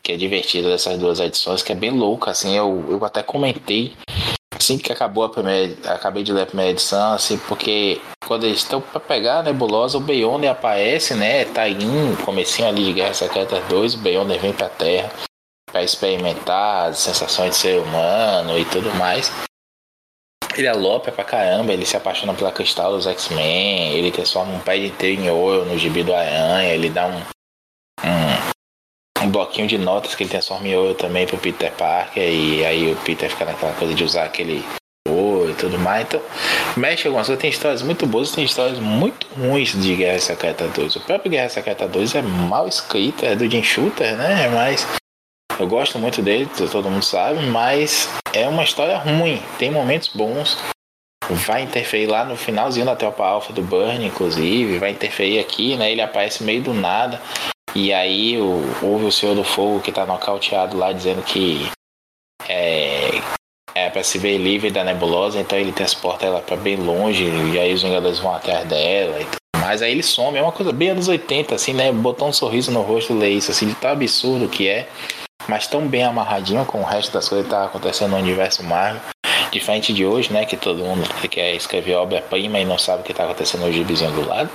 que 0.03 0.11
é 0.11 0.17
divertida 0.17 0.69
dessas 0.69 0.97
duas 0.97 1.19
edições, 1.19 1.61
que 1.61 1.71
é 1.71 1.75
bem 1.75 1.91
louca, 1.91 2.32
assim, 2.32 2.57
eu, 2.57 2.84
eu 2.89 3.05
até 3.05 3.21
comentei 3.21 3.93
assim 4.62 4.78
que 4.78 4.93
acabou 4.93 5.24
a 5.24 5.30
primeira, 5.30 5.76
acabei 5.91 6.22
de 6.24 6.32
ler 6.32 6.43
a 6.43 6.45
primeira 6.45 6.72
edição, 6.72 7.14
assim, 7.14 7.38
porque 7.47 7.99
quando 8.28 8.45
eles 8.45 8.59
estão 8.59 8.80
para 8.80 8.99
pegar 8.99 9.39
a 9.39 9.43
nebulosa, 9.43 9.97
o 9.97 10.01
Beyonder 10.01 10.51
aparece, 10.51 11.16
né? 11.16 11.45
Tá 11.45 11.64
um 11.66 12.16
comecinho 12.24 12.68
ali 12.68 12.86
de 12.86 12.93
Guerra 12.93 13.14
Secreta 13.14 13.59
2, 13.62 13.95
o 13.95 13.97
Beyonder 13.97 14.39
vem 14.39 14.53
pra 14.53 14.70
Terra 14.70 15.12
para 15.66 15.84
experimentar 15.84 16.89
as 16.89 16.99
sensações 16.99 17.51
de 17.51 17.55
ser 17.55 17.82
humano 17.82 18.57
e 18.59 18.66
tudo 18.66 18.93
mais. 18.95 19.32
Ele 20.55 20.68
alopa 20.68 21.12
pra 21.12 21.24
caramba, 21.24 21.74
ele 21.74 21.86
se 21.86 21.97
apaixona 21.97 22.34
pela 22.34 22.51
cristal 22.51 22.91
dos 22.91 23.07
X-Men, 23.07 23.93
ele 23.93 24.12
transforma 24.12 24.53
um 24.53 24.59
pé 24.59 24.78
inteiro 24.78 25.22
em 25.22 25.30
ouro 25.30 25.66
no 25.66 25.78
gibi 25.78 26.03
do 26.03 26.14
Aranha, 26.14 26.74
ele 26.74 26.89
dá 26.89 27.07
um, 27.07 27.18
um 27.18 28.51
bloquinho 29.32 29.67
de 29.67 29.77
notas 29.77 30.15
que 30.15 30.23
ele 30.23 30.29
transforma 30.29 30.67
em 30.67 30.75
ouro 30.75 30.93
também 30.93 31.25
pro 31.25 31.38
Peter 31.38 31.71
Parker, 31.71 32.23
e 32.23 32.65
aí 32.65 32.91
o 32.91 32.95
Peter 32.97 33.29
fica 33.29 33.45
naquela 33.45 33.73
coisa 33.73 33.93
de 33.93 34.03
usar 34.03 34.25
aquele 34.25 34.63
ouro 35.07 35.49
e 35.49 35.53
tudo 35.53 35.79
mais. 35.79 36.05
Então, 36.05 36.21
mexe 36.77 37.07
algumas 37.07 37.27
coisas, 37.27 37.41
tem 37.41 37.49
histórias 37.49 37.82
muito 37.82 38.05
boas, 38.05 38.32
tem 38.32 38.43
histórias 38.43 38.79
muito 38.79 39.27
ruins 39.38 39.73
de 39.82 39.95
Guerra 39.95 40.19
Secreta 40.19 40.67
2. 40.67 40.95
O 40.97 40.99
próprio 41.01 41.32
Guerra 41.32 41.49
Secreta 41.49 41.88
2 41.88 42.15
é 42.15 42.21
mal 42.21 42.67
escrito, 42.67 43.25
é 43.25 43.36
do 43.36 43.49
Jim 43.49 43.63
Shooter, 43.63 44.15
né? 44.15 44.47
Mas 44.49 44.88
eu 45.59 45.67
gosto 45.67 45.99
muito 45.99 46.21
dele, 46.21 46.49
todo 46.71 46.89
mundo 46.89 47.03
sabe, 47.03 47.39
mas 47.47 48.09
é 48.34 48.47
uma 48.47 48.63
história 48.63 48.97
ruim. 48.97 49.41
Tem 49.57 49.71
momentos 49.71 50.09
bons. 50.09 50.57
Vai 51.29 51.61
interferir 51.61 52.07
lá 52.07 52.25
no 52.25 52.36
finalzinho 52.36 52.86
da 52.86 52.95
Tropa 52.95 53.23
Alpha 53.23 53.53
do 53.53 53.61
Burn, 53.61 54.05
inclusive. 54.05 54.79
Vai 54.79 54.91
interferir 54.91 55.39
aqui, 55.39 55.77
né? 55.77 55.91
Ele 55.91 56.01
aparece 56.01 56.43
meio 56.43 56.61
do 56.61 56.73
nada. 56.73 57.21
E 57.76 57.93
aí 57.93 58.38
o, 58.38 58.61
houve 58.82 59.05
o 59.05 59.11
Senhor 59.11 59.36
do 59.36 59.43
Fogo 59.43 59.80
que 59.80 59.91
tá 59.91 60.05
nocauteado 60.05 60.78
lá 60.78 60.91
dizendo 60.91 61.22
que 61.24 61.69
é, 62.47 63.22
é 63.74 63.89
pra 63.89 64.03
se 64.03 64.17
ver 64.17 64.38
livre 64.38 64.69
da 64.69 64.84
nebulosa, 64.84 65.39
então 65.39 65.57
ele 65.57 65.72
transporta 65.72 66.26
ela 66.26 66.41
pra 66.41 66.57
bem 66.57 66.76
longe, 66.76 67.24
e 67.24 67.59
aí 67.59 67.74
os 67.74 67.82
Vingadores 67.82 68.19
vão 68.19 68.34
atrás 68.34 68.67
dela 68.67 69.22
e 69.22 69.26
tudo 69.26 69.61
mais. 69.61 69.82
Aí 69.82 69.91
ele 69.91 70.03
some, 70.03 70.38
é 70.38 70.41
uma 70.41 70.51
coisa 70.51 70.72
bem 70.72 70.89
anos 70.89 71.07
80, 71.07 71.55
assim, 71.55 71.74
né? 71.74 71.91
Botar 71.91 72.26
um 72.26 72.34
sorriso 72.34 72.72
no 72.72 72.82
rosto 72.82 73.13
ler 73.13 73.30
isso, 73.30 73.51
assim, 73.51 73.67
de 73.67 73.76
tão 73.76 73.91
absurdo 73.91 74.49
que 74.49 74.67
é 74.67 74.88
mas 75.47 75.67
tão 75.67 75.88
bem 75.88 76.03
amarradinho 76.03 76.65
com 76.65 76.82
o 76.82 76.86
resto 76.86 77.11
das 77.11 77.28
coisas 77.28 77.47
que 77.47 77.53
tá 77.53 77.65
acontecendo 77.65 78.11
no 78.11 78.17
universo 78.17 78.63
Marvel. 78.63 79.01
Diferente 79.51 79.93
de 79.93 80.05
hoje, 80.05 80.32
né? 80.32 80.45
Que 80.45 80.55
todo 80.55 80.84
mundo 80.84 81.03
quer 81.30 81.55
escrever 81.55 81.95
obra-prima 81.95 82.59
e 82.59 82.65
não 82.65 82.78
sabe 82.78 83.01
o 83.01 83.03
que 83.03 83.13
tá 83.13 83.26
acontecendo 83.26 83.65
no 83.65 83.72
gibizinho 83.72 84.11
do 84.11 84.28
lado. 84.28 84.49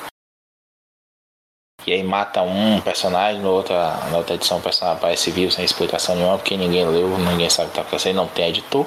E 1.86 1.92
aí 1.92 2.02
mata 2.02 2.42
um 2.42 2.80
personagem, 2.80 3.40
na 3.40 3.48
outra, 3.50 3.96
na 4.10 4.18
outra 4.18 4.34
edição 4.34 4.58
o 4.58 4.62
personagem 4.62 4.98
aparece 4.98 5.30
vivo 5.30 5.52
sem 5.52 5.64
explicação 5.64 6.16
nenhuma, 6.16 6.36
porque 6.38 6.56
ninguém 6.56 6.84
leu, 6.88 7.16
ninguém 7.18 7.48
sabe 7.48 7.68
o 7.68 7.70
que 7.70 7.76
tá 7.76 7.82
acontecendo, 7.82 8.16
não 8.16 8.28
tem 8.28 8.48
editor. 8.48 8.86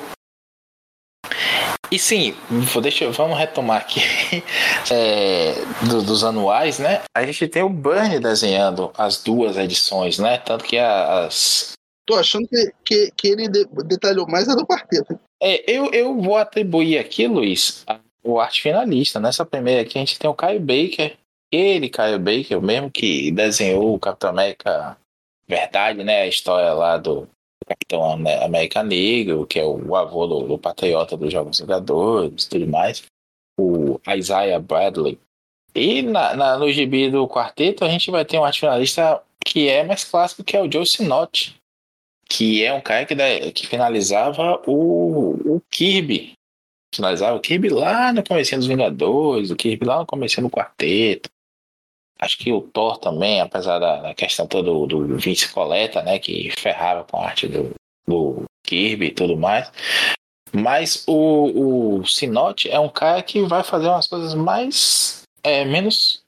E 1.92 1.98
sim, 1.98 2.36
vou- 2.50 2.82
deixa, 2.82 3.04
eu- 3.06 3.12
vamos 3.12 3.38
retomar 3.38 3.78
aqui 3.82 4.00
é, 4.92 5.54
do- 5.90 6.04
dos 6.04 6.24
anuais, 6.24 6.78
né? 6.78 7.02
A 7.16 7.26
gente 7.26 7.48
tem 7.48 7.64
o 7.64 7.70
Burn 7.70 8.20
desenhando 8.20 8.92
as 8.98 9.24
duas 9.24 9.58
edições, 9.58 10.20
né? 10.20 10.38
Tanto 10.38 10.64
que 10.66 10.78
as, 10.78 11.74
Tô 12.06 12.16
achando 12.16 12.48
que, 12.48 12.74
que, 12.86 13.12
que 13.16 13.28
ele 13.28 13.48
de- 13.48 13.68
detalhou 13.86 14.28
mais 14.28 14.48
a 14.50 14.56
do 14.56 14.66
quarteto. 14.66 15.20
É, 15.42 15.64
eu, 15.72 15.92
eu 15.92 16.20
vou 16.22 16.38
atribuir 16.38 16.98
aqui, 17.00 17.28
Luiz, 17.28 17.84
o 18.24 18.40
arte 18.40 18.62
finalista. 18.62 19.20
Nessa 19.20 19.46
primeira 19.46 19.82
aqui 19.82 19.98
a 19.98 20.02
gente 20.02 20.20
tem 20.20 20.30
o 20.30 20.34
Caio 20.34 20.60
Baker. 20.60 21.16
Ele, 21.52 21.90
Caio 21.90 22.20
Baker, 22.20 22.58
o 22.58 22.62
mesmo 22.62 22.92
que 22.92 23.32
desenhou 23.32 23.96
o 23.96 24.00
Capitão 24.00 24.30
América 24.30 24.98
Verdade, 25.48 26.04
né? 26.04 26.22
A 26.22 26.28
história 26.28 26.72
lá 26.74 26.98
do 26.98 27.28
Capitão 27.68 28.04
Am- 28.06 28.44
América 28.44 28.84
Negro, 28.84 29.48
que 29.48 29.60
é 29.60 29.66
o 29.66 29.96
avô 29.96 30.28
do, 30.28 30.48
do 30.48 30.58
patriota 30.60 31.18
dos 31.18 31.32
Jogos 31.34 31.60
Vingadores 31.60 32.44
e 32.46 32.50
tudo 32.50 32.68
mais. 32.68 33.04
O 33.60 34.00
Isaiah 34.16 34.60
Bradley. 34.60 35.18
E 35.74 36.02
na, 36.04 36.36
na- 36.36 36.58
no 36.58 36.72
gibi 36.72 37.10
do 37.10 37.28
quarteto 37.28 37.84
a 37.84 37.90
gente 37.90 38.12
vai 38.12 38.24
ter 38.24 38.38
um 38.38 38.44
arte 38.46 38.60
finalista 38.60 39.22
que 39.44 39.68
é 39.68 39.84
mais 39.84 40.04
clássico, 40.04 40.44
que 40.44 40.56
é 40.56 40.62
o 40.62 40.72
Joe 40.72 40.86
Sinotti 40.86 41.56
que 42.32 42.64
é 42.64 42.72
um 42.72 42.80
cara 42.80 43.08
que, 43.08 43.16
da- 43.16 43.52
que 43.52 43.66
finalizava 43.66 44.62
o, 44.68 45.56
o 45.56 45.62
Kirby. 45.72 46.34
Finalizava 46.94 47.36
o 47.36 47.40
Kirby 47.42 47.70
lá 47.70 48.14
no 48.14 48.24
comecinho 48.24 48.60
dos 48.60 48.68
Vingadores, 48.68 49.50
o 49.50 49.56
Kirby 49.56 49.84
lá 49.84 49.98
no 50.00 50.06
comecinho 50.06 50.46
do 50.48 50.52
quarteto. 50.52 51.28
Acho 52.22 52.38
que 52.38 52.52
o 52.52 52.62
Thor 52.62 52.98
também, 52.98 53.40
apesar 53.42 53.80
da, 53.80 54.02
da 54.02 54.14
questão 54.14 54.46
toda 54.46 54.70
do, 54.70 54.86
do 54.86 55.18
Vince 55.18 55.52
Coleta, 55.54 56.02
né, 56.02 56.20
que 56.20 56.52
ferrava 56.58 57.04
com 57.06 57.18
a 57.18 57.26
arte 57.28 57.48
do, 57.48 57.72
do 58.08 58.44
Kirby 58.66 59.08
e 59.08 59.12
tudo 59.12 59.38
mais. 59.38 59.72
Mas 60.54 61.06
o, 61.08 62.00
o 62.00 62.06
Sinotti 62.06 62.70
é 62.70 62.80
um 62.80 62.90
cara 62.90 63.22
que 63.24 63.42
vai 63.44 63.64
fazer 63.64 63.88
umas 63.88 64.08
coisas 64.08 64.34
mais 64.34 65.22
é, 65.44 65.64
menos 65.64 66.22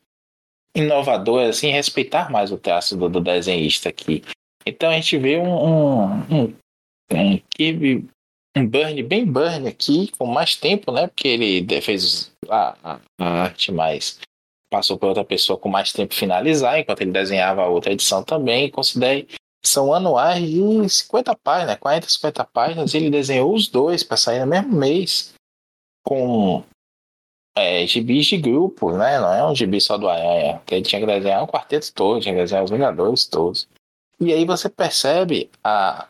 inovadoras, 0.76 1.58
assim, 1.58 1.72
respeitar 1.72 2.32
mais 2.32 2.52
o 2.52 2.58
traço 2.58 2.96
do, 2.96 3.10
do 3.10 3.20
desenhista 3.20 3.89
aqui. 3.89 4.24
Então 4.66 4.89
a 4.89 4.94
gente 4.94 5.18
vê 5.18 5.38
um, 5.38 5.52
um, 5.52 6.06
um, 6.32 6.54
um 7.14 7.42
Kirby, 7.50 8.08
um 8.56 8.66
Burn 8.68 9.04
bem 9.04 9.26
Burn 9.26 9.68
aqui, 9.68 10.10
com 10.18 10.26
mais 10.26 10.56
tempo, 10.56 10.92
né? 10.92 11.08
Porque 11.08 11.28
ele 11.28 11.82
fez 11.82 12.32
a, 12.48 12.76
a- 12.84 13.00
a 13.20 13.26
arte 13.44 13.72
mais. 13.72 14.20
Passou 14.72 14.97
para 14.97 15.09
outra 15.09 15.26
pessoa 15.26 15.59
com 15.59 15.67
mais 15.67 15.91
tempo 15.91 16.13
finalizar, 16.13 16.80
enquanto 16.80 17.01
ele 17.01 17.11
desenhava 17.11 17.67
outra 17.67 17.91
edição 17.91 18.24
também. 18.24 18.72
Considere. 18.72 19.28
São 19.61 19.93
anuais 19.93 20.41
de 20.49 20.89
50 20.89 21.36
páginas, 21.36 21.78
40, 21.78 22.09
50 22.09 22.45
páginas. 22.45 22.95
Ele 22.95 23.09
desenhou 23.09 23.53
os 23.53 23.67
dois 23.67 24.01
para 24.01 24.15
sair 24.15 24.39
no 24.39 24.47
mesmo 24.47 24.72
mês. 24.72 25.34
Com 26.03 26.63
é, 27.53 27.86
gibis 27.86 28.28
de 28.28 28.38
grupo, 28.38 28.93
né? 28.93 29.19
Não 29.19 29.34
é 29.34 29.45
um 29.45 29.53
gibi 29.53 29.82
só 29.82 29.97
do 29.97 30.07
Aranha. 30.07 30.59
Porque 30.59 30.76
ele 30.76 30.86
tinha 30.86 31.01
que 31.01 31.05
desenhar 31.05 31.43
o 31.43 31.47
quarteto 31.47 31.93
todo, 31.93 32.22
tinha 32.22 32.34
que 32.34 32.39
desenhar 32.39 32.63
os 32.63 32.72
Vingadores 32.72 33.28
todos. 33.28 33.67
E 34.22 34.32
aí 34.32 34.45
você 34.45 34.69
percebe 34.69 35.51
a, 35.61 36.07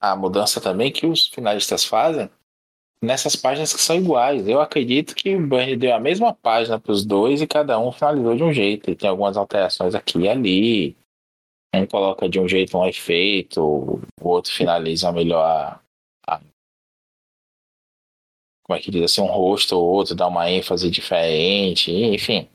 a 0.00 0.16
mudança 0.16 0.62
também 0.62 0.90
que 0.90 1.06
os 1.06 1.26
finalistas 1.26 1.84
fazem 1.84 2.30
nessas 3.02 3.34
páginas 3.34 3.74
que 3.74 3.80
são 3.80 3.96
iguais. 3.96 4.46
Eu 4.46 4.60
acredito 4.60 5.14
que 5.14 5.34
o 5.34 5.46
Burnie 5.46 5.76
deu 5.76 5.94
a 5.94 5.98
mesma 5.98 6.32
página 6.32 6.78
para 6.78 6.92
os 6.92 7.04
dois 7.04 7.42
e 7.42 7.46
cada 7.46 7.78
um 7.78 7.90
finalizou 7.90 8.36
de 8.36 8.44
um 8.44 8.52
jeito. 8.52 8.88
Ele 8.88 8.96
tem 8.96 9.10
algumas 9.10 9.36
alterações 9.36 9.94
aqui 9.94 10.20
e 10.20 10.28
ali. 10.28 10.96
Um 11.74 11.86
coloca 11.86 12.28
de 12.28 12.38
um 12.38 12.46
jeito 12.46 12.76
um 12.76 12.86
efeito, 12.86 13.60
o 14.20 14.28
outro 14.28 14.52
finaliza 14.52 15.10
melhor 15.10 15.42
a, 15.42 15.80
a, 16.26 16.38
como 18.62 18.78
é 18.78 18.78
que 18.78 18.90
diz 18.90 19.04
assim, 19.04 19.22
um 19.22 19.26
rosto 19.26 19.74
ou 19.74 19.82
outro, 19.82 20.14
dar 20.14 20.28
uma 20.28 20.50
ênfase 20.50 20.90
diferente, 20.90 21.90
enfim. 21.90 22.46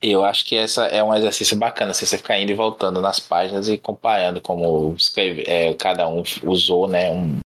Eu 0.00 0.24
acho 0.24 0.46
que 0.46 0.56
essa 0.56 0.86
é 0.86 1.04
um 1.04 1.14
exercício 1.14 1.56
bacana, 1.56 1.90
assim, 1.90 2.06
você 2.06 2.16
ficar 2.16 2.40
indo 2.40 2.50
e 2.50 2.54
voltando 2.54 3.00
nas 3.02 3.20
páginas 3.20 3.68
e 3.68 3.76
comparando 3.76 4.40
como 4.40 4.94
escreve, 4.94 5.44
é, 5.46 5.74
cada 5.74 6.08
um 6.08 6.22
usou, 6.44 6.88
né, 6.88 7.10
um 7.10 7.40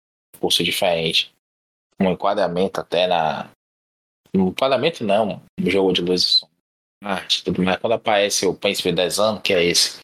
curso 0.41 0.65
diferente, 0.65 1.33
um 2.01 2.11
enquadramento 2.11 2.81
até 2.81 3.07
na, 3.07 3.51
um 4.35 4.49
enquadramento 4.49 5.05
não, 5.05 5.43
um 5.61 5.71
jogo 5.71 5.93
de 5.93 6.01
luz 6.01 6.23
e 6.23 6.27
som, 6.27 6.49
arte, 7.05 7.45
tudo 7.45 7.63
mais. 7.63 7.79
Quando 7.79 7.93
aparece 7.93 8.47
o 8.47 8.55
Príncipe 8.55 8.93
Desan, 8.93 9.39
que 9.39 9.53
é 9.53 9.63
esse, 9.63 9.99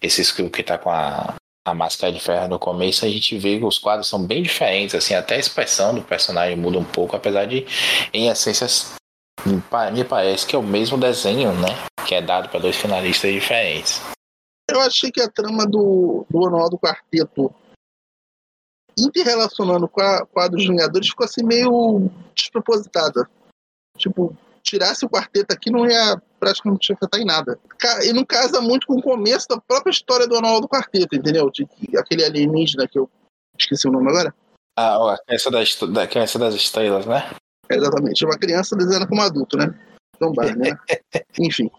esse 0.00 0.22
escrito 0.22 0.50
que 0.50 0.62
tá 0.62 0.78
com 0.78 0.90
a, 0.90 1.34
a 1.66 1.74
máscara 1.74 2.12
de 2.12 2.20
ferro 2.20 2.48
no 2.48 2.58
começo, 2.58 3.04
a 3.04 3.08
gente 3.08 3.36
vê 3.36 3.58
que 3.58 3.64
os 3.64 3.78
quadros 3.78 4.08
são 4.08 4.24
bem 4.24 4.42
diferentes, 4.42 4.94
assim, 4.94 5.14
até 5.14 5.36
a 5.36 5.38
expressão 5.38 5.94
do 5.94 6.02
personagem 6.02 6.56
muda 6.56 6.78
um 6.78 6.84
pouco, 6.84 7.14
apesar 7.14 7.44
de, 7.44 7.66
em 8.12 8.28
essência, 8.28 8.66
me 9.92 10.04
parece 10.04 10.46
que 10.46 10.56
é 10.56 10.58
o 10.58 10.62
mesmo 10.62 10.96
desenho, 10.98 11.52
né? 11.52 11.68
Que 12.06 12.14
é 12.14 12.22
dado 12.22 12.48
para 12.48 12.60
dois 12.60 12.76
finalistas 12.76 13.32
diferentes. 13.32 14.00
Eu 14.70 14.80
achei 14.80 15.10
que 15.10 15.20
a 15.20 15.30
trama 15.30 15.66
do, 15.66 16.26
do 16.28 16.40
Manual 16.40 16.68
do 16.68 16.78
Quarteto 16.78 17.54
interrelacionando 18.98 19.88
com 19.88 20.00
a, 20.00 20.26
com 20.26 20.40
a 20.40 20.48
dos 20.48 20.66
Vingadores 20.66 21.08
ficou 21.08 21.24
assim 21.24 21.42
meio 21.42 22.10
despropositada. 22.34 23.28
Tipo, 23.96 24.36
tirasse 24.62 25.04
o 25.04 25.08
quarteto 25.08 25.52
aqui 25.52 25.70
não 25.70 25.86
ia 25.86 26.20
praticamente 26.38 26.92
afetar 26.92 27.20
em 27.20 27.24
nada. 27.24 27.58
E 28.04 28.12
não 28.12 28.24
casa 28.24 28.60
muito 28.60 28.86
com 28.86 28.94
o 28.94 29.02
começo 29.02 29.46
da 29.48 29.60
própria 29.60 29.90
história 29.90 30.26
do 30.26 30.36
Anual 30.36 30.60
do 30.60 30.68
Quarteto, 30.68 31.16
entendeu? 31.16 31.50
De, 31.50 31.66
aquele 31.96 32.24
alienígena 32.24 32.86
que 32.86 32.98
eu 32.98 33.10
esqueci 33.58 33.88
o 33.88 33.92
nome 33.92 34.10
agora. 34.10 34.34
Ah, 34.76 35.14
a 35.14 35.18
criança 35.18 35.50
das, 35.50 35.76
da 35.76 36.06
criança 36.06 36.38
das 36.38 36.54
estrelas, 36.54 37.06
né? 37.06 37.30
Exatamente. 37.70 38.24
Uma 38.24 38.38
criança 38.38 38.76
desenhando 38.76 39.08
como 39.08 39.22
adulto, 39.22 39.56
né? 39.56 39.74
Não 40.20 40.32
vai, 40.32 40.54
né? 40.54 40.70
Enfim. 41.40 41.70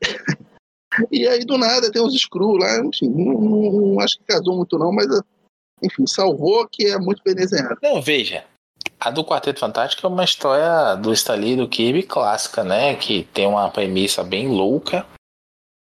e 1.10 1.26
aí, 1.28 1.44
do 1.44 1.58
nada, 1.58 1.90
tem 1.90 2.02
uns 2.02 2.14
screw 2.14 2.52
lá, 2.52 2.78
enfim, 2.84 3.08
não, 3.08 3.40
não, 3.40 3.72
não, 3.72 4.00
acho 4.00 4.18
que 4.18 4.24
casou 4.24 4.56
muito 4.56 4.78
não, 4.78 4.92
mas 4.92 5.06
enfim, 5.82 6.06
salvou 6.06 6.66
que 6.68 6.86
é 6.86 6.98
muito 6.98 7.22
bem 7.24 7.34
desenhado. 7.34 7.78
Não, 7.82 8.00
veja, 8.00 8.44
a 8.98 9.10
do 9.10 9.24
Quarteto 9.24 9.60
Fantástico 9.60 10.06
é 10.06 10.10
uma 10.10 10.24
história 10.24 10.96
do 10.96 11.12
Stanley 11.12 11.56
do 11.56 11.68
Kirby 11.68 12.02
clássica, 12.02 12.64
né? 12.64 12.94
Que 12.96 13.24
tem 13.24 13.46
uma 13.46 13.70
premissa 13.70 14.24
bem 14.24 14.48
louca, 14.48 15.06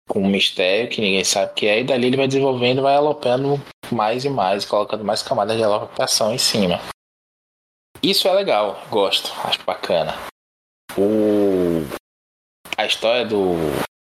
com 0.07 0.21
um 0.21 0.27
mistério 0.27 0.89
que 0.89 1.01
ninguém 1.01 1.23
sabe 1.23 1.51
o 1.51 1.55
que 1.55 1.67
é, 1.67 1.79
e 1.79 1.83
dali 1.83 2.07
ele 2.07 2.17
vai 2.17 2.27
desenvolvendo, 2.27 2.81
vai 2.81 2.95
alopando 2.95 3.59
mais 3.91 4.25
e 4.25 4.29
mais, 4.29 4.65
colocando 4.65 5.03
mais 5.03 5.23
camadas 5.23 5.57
de 5.57 5.63
alocação 5.63 6.33
em 6.33 6.37
cima. 6.37 6.79
Isso 8.03 8.27
é 8.27 8.33
legal, 8.33 8.83
gosto, 8.89 9.31
acho 9.43 9.63
bacana. 9.63 10.13
O... 10.97 11.81
A 12.77 12.85
história 12.85 13.25
do... 13.25 13.55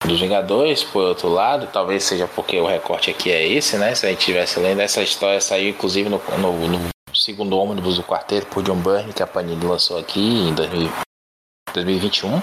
dos 0.06 0.20
Vingadores, 0.20 0.84
por 0.84 1.04
outro 1.04 1.30
lado, 1.30 1.68
talvez 1.72 2.04
seja 2.04 2.28
porque 2.28 2.60
o 2.60 2.66
recorte 2.66 3.10
aqui 3.10 3.32
é 3.32 3.48
esse, 3.48 3.78
né? 3.78 3.96
Se 3.96 4.06
a 4.06 4.10
gente 4.10 4.20
estivesse 4.20 4.60
lendo, 4.60 4.82
essa 4.82 5.02
história 5.02 5.40
saiu 5.40 5.70
inclusive 5.70 6.10
no, 6.10 6.22
no, 6.38 6.68
no 6.68 6.92
segundo 7.14 7.58
ônibus 7.58 7.96
do 7.96 8.04
quarteto 8.04 8.48
por 8.48 8.64
John 8.64 8.78
Byrne, 8.78 9.14
que 9.14 9.24
a 9.24 9.28
Panini 9.28 9.66
lançou 9.66 9.98
aqui 9.98 10.20
em 10.20 10.54
2021. 10.54 12.42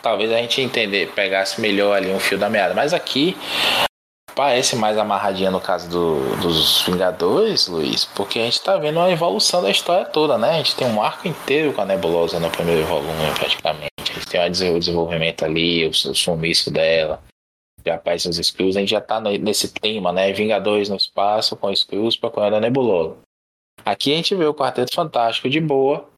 Talvez 0.00 0.32
a 0.32 0.38
gente 0.38 0.60
entender, 0.60 1.12
pegasse 1.12 1.60
melhor 1.60 1.96
ali 1.96 2.10
um 2.10 2.20
fio 2.20 2.38
da 2.38 2.48
meada. 2.48 2.72
Mas 2.72 2.94
aqui 2.94 3.36
parece 4.34 4.76
mais 4.76 4.96
amarradinha 4.96 5.50
no 5.50 5.60
caso 5.60 5.90
do, 5.90 6.36
dos 6.36 6.82
Vingadores, 6.82 7.66
Luiz, 7.66 8.04
porque 8.04 8.38
a 8.38 8.44
gente 8.44 8.62
tá 8.62 8.76
vendo 8.76 8.98
uma 9.00 9.10
evolução 9.10 9.60
da 9.60 9.68
história 9.68 10.06
toda, 10.06 10.38
né? 10.38 10.50
A 10.50 10.56
gente 10.58 10.76
tem 10.76 10.86
um 10.86 11.02
arco 11.02 11.26
inteiro 11.26 11.72
com 11.72 11.82
a 11.82 11.84
Nebulosa 11.84 12.38
no 12.38 12.48
primeiro 12.48 12.86
volume, 12.86 13.12
praticamente. 13.34 13.97
Tem 14.30 14.40
um 14.40 14.78
desenvolvimento 14.78 15.44
ali, 15.44 15.86
o, 15.86 15.90
o 15.90 16.14
sumiço 16.14 16.70
dela 16.70 17.22
já 17.86 17.94
aparecem 17.94 18.30
os 18.30 18.38
Skrulls, 18.38 18.76
a 18.76 18.80
gente 18.80 18.90
já 18.90 19.00
tá 19.00 19.20
nesse 19.20 19.72
tema, 19.72 20.12
né? 20.12 20.32
Vingadores 20.32 20.88
no 20.88 20.96
espaço 20.96 21.56
com 21.56 21.70
Skrulls 21.70 22.18
procurando 22.18 22.56
a 22.56 22.60
Nebulosa. 22.60 23.16
Aqui 23.84 24.12
a 24.12 24.16
gente 24.16 24.34
vê 24.34 24.44
o 24.44 24.54
Quarteto 24.54 24.94
Fantástico 24.94 25.48
de 25.48 25.60
boa, 25.60 26.08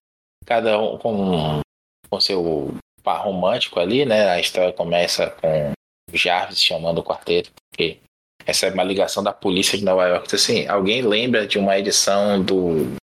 cada 0.46 0.78
um 0.78 0.98
com, 0.98 1.60
com 2.08 2.20
seu 2.20 2.74
par 3.02 3.24
romântico 3.24 3.78
ali, 3.78 4.04
né? 4.04 4.28
A 4.30 4.40
história 4.40 4.72
começa 4.72 5.30
com 5.30 5.72
Jarvis 6.12 6.62
chamando 6.62 6.98
o 6.98 7.04
quarteto, 7.04 7.50
porque 7.70 7.98
essa 8.46 8.66
é 8.66 8.70
uma 8.72 8.82
ligação 8.82 9.22
da 9.22 9.32
polícia 9.32 9.78
de 9.78 9.84
Nova 9.84 10.06
York. 10.08 10.26
Então, 10.26 10.36
assim, 10.36 10.66
alguém 10.66 11.02
lembra 11.02 11.46
de 11.46 11.58
uma 11.58 11.78
edição 11.78 12.42
do, 12.42 12.96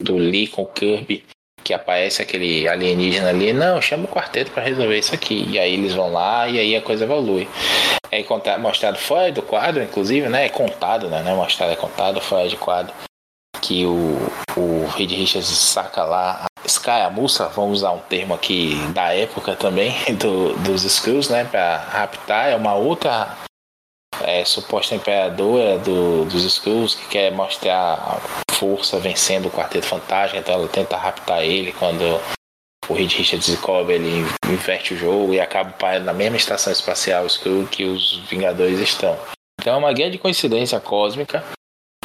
do 0.00 0.16
Lee 0.16 0.46
com 0.46 0.62
o 0.62 0.66
Kirby 0.66 1.24
que 1.66 1.74
aparece 1.74 2.22
aquele 2.22 2.68
alienígena 2.68 3.30
ali, 3.30 3.52
não, 3.52 3.82
chama 3.82 4.04
o 4.04 4.08
quarteto 4.08 4.52
para 4.52 4.62
resolver 4.62 4.96
isso 4.96 5.12
aqui. 5.12 5.48
E 5.50 5.58
aí 5.58 5.74
eles 5.74 5.94
vão 5.94 6.12
lá 6.12 6.46
e 6.48 6.60
aí 6.60 6.76
a 6.76 6.80
coisa 6.80 7.02
evolui. 7.02 7.48
É 8.12 8.24
mostrado 8.56 8.96
fora 8.96 9.32
do 9.32 9.42
quadro, 9.42 9.82
inclusive, 9.82 10.28
né? 10.28 10.46
É 10.46 10.48
contado, 10.48 11.08
né? 11.08 11.24
É 11.26 11.34
mostrado, 11.34 11.72
é 11.72 11.76
contado 11.76 12.20
fora 12.20 12.48
de 12.48 12.56
quadro. 12.56 12.94
Que 13.60 13.84
o, 13.84 14.16
o 14.56 14.86
Reed 14.94 15.10
Richards 15.10 15.48
saca 15.48 16.04
lá 16.04 16.44
a 16.44 16.66
escaramuça, 16.66 17.48
vamos 17.48 17.78
usar 17.78 17.90
um 17.90 17.98
termo 17.98 18.32
aqui 18.32 18.76
da 18.94 19.12
época 19.12 19.56
também, 19.56 19.92
do, 20.14 20.54
dos 20.60 20.84
Skrulls, 20.84 21.28
né? 21.32 21.42
Pra 21.50 21.78
raptar. 21.78 22.48
É 22.48 22.54
uma 22.54 22.74
outra 22.74 23.36
é, 24.22 24.44
suposta 24.44 24.94
imperadora 24.94 25.78
do, 25.78 26.24
dos 26.24 26.44
Skrulls 26.44 26.94
que 26.94 27.08
quer 27.08 27.32
mostrar 27.32 28.20
força 28.52 28.98
vencendo 28.98 29.46
o 29.46 29.50
Quarteto 29.50 29.86
Fantástico, 29.86 30.38
então 30.38 30.54
ela 30.54 30.68
tenta 30.68 30.96
raptar 30.96 31.42
ele 31.42 31.72
quando 31.72 32.20
o 32.88 32.94
Reed 32.94 33.12
Richards 33.12 33.48
descobre, 33.48 33.94
ele 33.94 34.24
inverte 34.48 34.94
o 34.94 34.96
jogo 34.96 35.34
e 35.34 35.40
acaba 35.40 35.98
na 35.98 36.12
mesma 36.12 36.36
estação 36.36 36.72
espacial 36.72 37.26
Skrull 37.26 37.66
que 37.66 37.84
os 37.84 38.20
Vingadores 38.28 38.78
estão. 38.78 39.16
Então 39.60 39.74
é 39.74 39.76
uma 39.76 39.92
grande 39.92 40.18
coincidência 40.18 40.78
cósmica. 40.78 41.44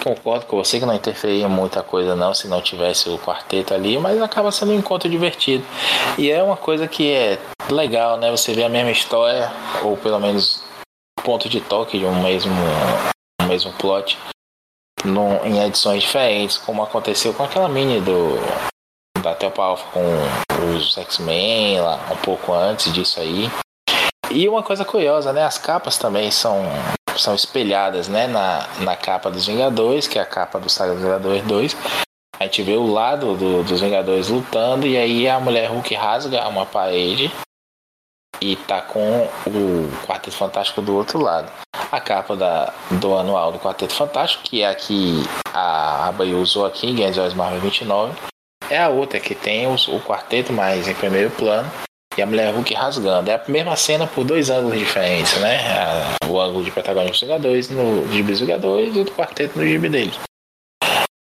Concordo 0.03 0.47
com 0.47 0.57
você 0.57 0.79
que 0.79 0.85
não 0.85 0.95
interferia 0.95 1.47
muita 1.47 1.83
coisa 1.83 2.15
não 2.15 2.33
se 2.33 2.47
não 2.47 2.59
tivesse 2.59 3.07
o 3.07 3.19
quarteto 3.19 3.71
ali, 3.71 3.99
mas 3.99 4.19
acaba 4.19 4.51
sendo 4.51 4.71
um 4.71 4.79
encontro 4.79 5.07
divertido. 5.07 5.63
E 6.17 6.31
é 6.31 6.41
uma 6.41 6.57
coisa 6.57 6.87
que 6.87 7.11
é 7.11 7.37
legal, 7.69 8.17
né? 8.17 8.31
Você 8.31 8.53
vê 8.53 8.63
a 8.63 8.69
mesma 8.69 8.89
história, 8.89 9.51
ou 9.83 9.95
pelo 9.95 10.19
menos 10.19 10.50
ponto 11.21 11.47
de 11.47 11.61
toque 11.61 11.99
de 11.99 12.05
um 12.05 12.21
mesmo, 12.21 12.53
um 13.41 13.45
mesmo 13.45 13.71
plot 13.73 14.17
no, 15.05 15.43
em 15.45 15.63
edições 15.63 16.03
diferentes, 16.03 16.57
como 16.57 16.83
aconteceu 16.83 17.33
com 17.33 17.43
aquela 17.43 17.69
mini 17.69 17.99
do 18.01 18.35
da 19.21 19.35
Telpa 19.35 19.63
Alpha 19.63 19.85
com 19.91 20.01
os 20.75 20.97
X-Men 20.97 21.79
lá 21.81 21.99
um 22.11 22.17
pouco 22.17 22.53
antes 22.53 22.91
disso 22.91 23.19
aí. 23.19 23.49
E 24.31 24.47
uma 24.47 24.63
coisa 24.63 24.85
curiosa, 24.85 25.31
né? 25.33 25.43
As 25.43 25.57
capas 25.57 25.97
também 25.97 26.31
são, 26.31 26.63
são 27.17 27.35
espelhadas, 27.35 28.07
né? 28.07 28.27
Na, 28.27 28.67
na 28.79 28.95
capa 28.95 29.29
dos 29.29 29.45
Vingadores, 29.45 30.07
que 30.07 30.17
é 30.17 30.21
a 30.21 30.25
capa 30.25 30.59
do 30.59 30.69
Saga 30.69 30.93
dos 30.93 31.03
Vingadores 31.03 31.43
2. 31.43 31.77
A 32.39 32.45
gente 32.45 32.63
vê 32.63 32.75
o 32.75 32.87
lado 32.87 33.35
do, 33.35 33.63
dos 33.63 33.81
Vingadores 33.81 34.29
lutando 34.29 34.87
e 34.87 34.97
aí 34.97 35.29
a 35.29 35.39
mulher 35.39 35.69
Hulk 35.69 35.93
rasga 35.93 36.47
uma 36.47 36.65
parede 36.65 37.31
e 38.41 38.55
tá 38.55 38.81
com 38.81 39.29
o 39.45 39.89
Quarteto 40.05 40.35
Fantástico 40.35 40.81
do 40.81 40.95
outro 40.95 41.19
lado. 41.19 41.51
A 41.91 41.99
capa 41.99 42.35
da, 42.35 42.73
do 42.99 43.17
anual 43.17 43.51
do 43.51 43.59
Quarteto 43.59 43.93
Fantástico, 43.93 44.43
que 44.43 44.61
é 44.61 44.67
a 44.67 44.75
que 44.75 45.23
a 45.53 46.07
Abai 46.07 46.33
usou 46.33 46.65
aqui 46.65 46.87
em 46.87 46.95
Guardiões 46.95 47.33
Marvel 47.33 47.61
29, 47.61 48.13
é 48.69 48.79
a 48.81 48.89
outra 48.89 49.19
que 49.19 49.35
tem 49.35 49.67
os, 49.67 49.87
o 49.87 49.99
quarteto 49.99 50.53
mais 50.53 50.87
em 50.87 50.93
primeiro 50.93 51.29
plano 51.31 51.69
e 52.17 52.21
a 52.21 52.25
mulher 52.25 52.53
Hulk 52.53 52.73
rasgando. 52.73 53.29
É 53.29 53.35
a 53.35 53.43
mesma 53.47 53.75
cena 53.75 54.07
por 54.07 54.23
dois 54.23 54.49
ângulos 54.49 54.79
diferentes, 54.79 55.37
né? 55.39 55.59
A, 55.77 56.27
o 56.27 56.39
ângulo 56.39 56.63
de 56.63 56.71
protagonista 56.71 57.25
dos 57.25 57.35
Vingadores 57.35 57.69
no 57.69 58.07
gibi 58.11 58.31
dos 58.31 58.39
Vingadores 58.39 58.95
e 58.95 59.03
do 59.03 59.11
quarteto 59.11 59.59
no 59.59 59.65
gibi 59.65 59.89
deles. 59.89 60.17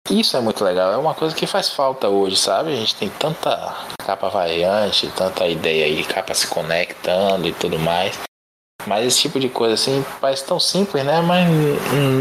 Isso 0.09 0.35
é 0.35 0.41
muito 0.41 0.63
legal, 0.63 0.91
é 0.91 0.97
uma 0.97 1.13
coisa 1.13 1.35
que 1.35 1.47
faz 1.47 1.69
falta 1.69 2.09
hoje, 2.09 2.35
sabe? 2.35 2.73
A 2.73 2.75
gente 2.75 2.95
tem 2.95 3.07
tanta 3.07 3.85
capa 4.05 4.29
variante, 4.29 5.09
tanta 5.15 5.47
ideia 5.47 5.85
aí, 5.85 6.03
capa 6.03 6.33
se 6.33 6.47
conectando 6.47 7.47
e 7.47 7.53
tudo 7.53 7.79
mais. 7.79 8.19
Mas 8.87 9.05
esse 9.05 9.21
tipo 9.21 9.39
de 9.39 9.47
coisa 9.47 9.75
assim 9.75 10.03
parece 10.19 10.43
tão 10.43 10.59
simples, 10.59 11.05
né? 11.05 11.21
Mas 11.21 11.47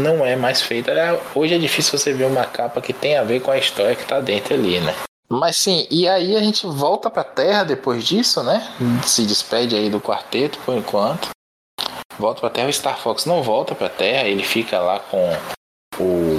não 0.03 0.23
é 0.23 0.35
mais 0.35 0.61
feita. 0.61 0.91
Hoje 1.33 1.55
é 1.55 1.57
difícil 1.57 1.97
você 1.97 2.13
ver 2.13 2.25
uma 2.25 2.45
capa 2.45 2.79
que 2.79 2.93
tem 2.93 3.17
a 3.17 3.23
ver 3.23 3.41
com 3.41 3.49
a 3.49 3.57
história 3.57 3.95
que 3.95 4.05
tá 4.05 4.19
dentro 4.19 4.53
ali, 4.53 4.79
né? 4.79 4.93
Mas 5.27 5.57
sim, 5.57 5.87
e 5.89 6.07
aí 6.07 6.35
a 6.35 6.39
gente 6.39 6.67
volta 6.67 7.09
pra 7.09 7.23
Terra 7.23 7.63
depois 7.63 8.05
disso, 8.05 8.43
né? 8.43 8.71
Se 9.03 9.25
despede 9.25 9.75
aí 9.75 9.89
do 9.89 9.99
quarteto 9.99 10.59
por 10.59 10.75
enquanto. 10.75 11.29
Volta 12.19 12.41
pra 12.41 12.49
Terra. 12.51 12.69
O 12.69 12.73
Star 12.73 12.99
Fox 12.99 13.25
não 13.25 13.41
volta 13.41 13.73
pra 13.73 13.89
Terra, 13.89 14.27
ele 14.27 14.43
fica 14.43 14.79
lá 14.79 14.99
com 14.99 15.35
o 15.97 16.30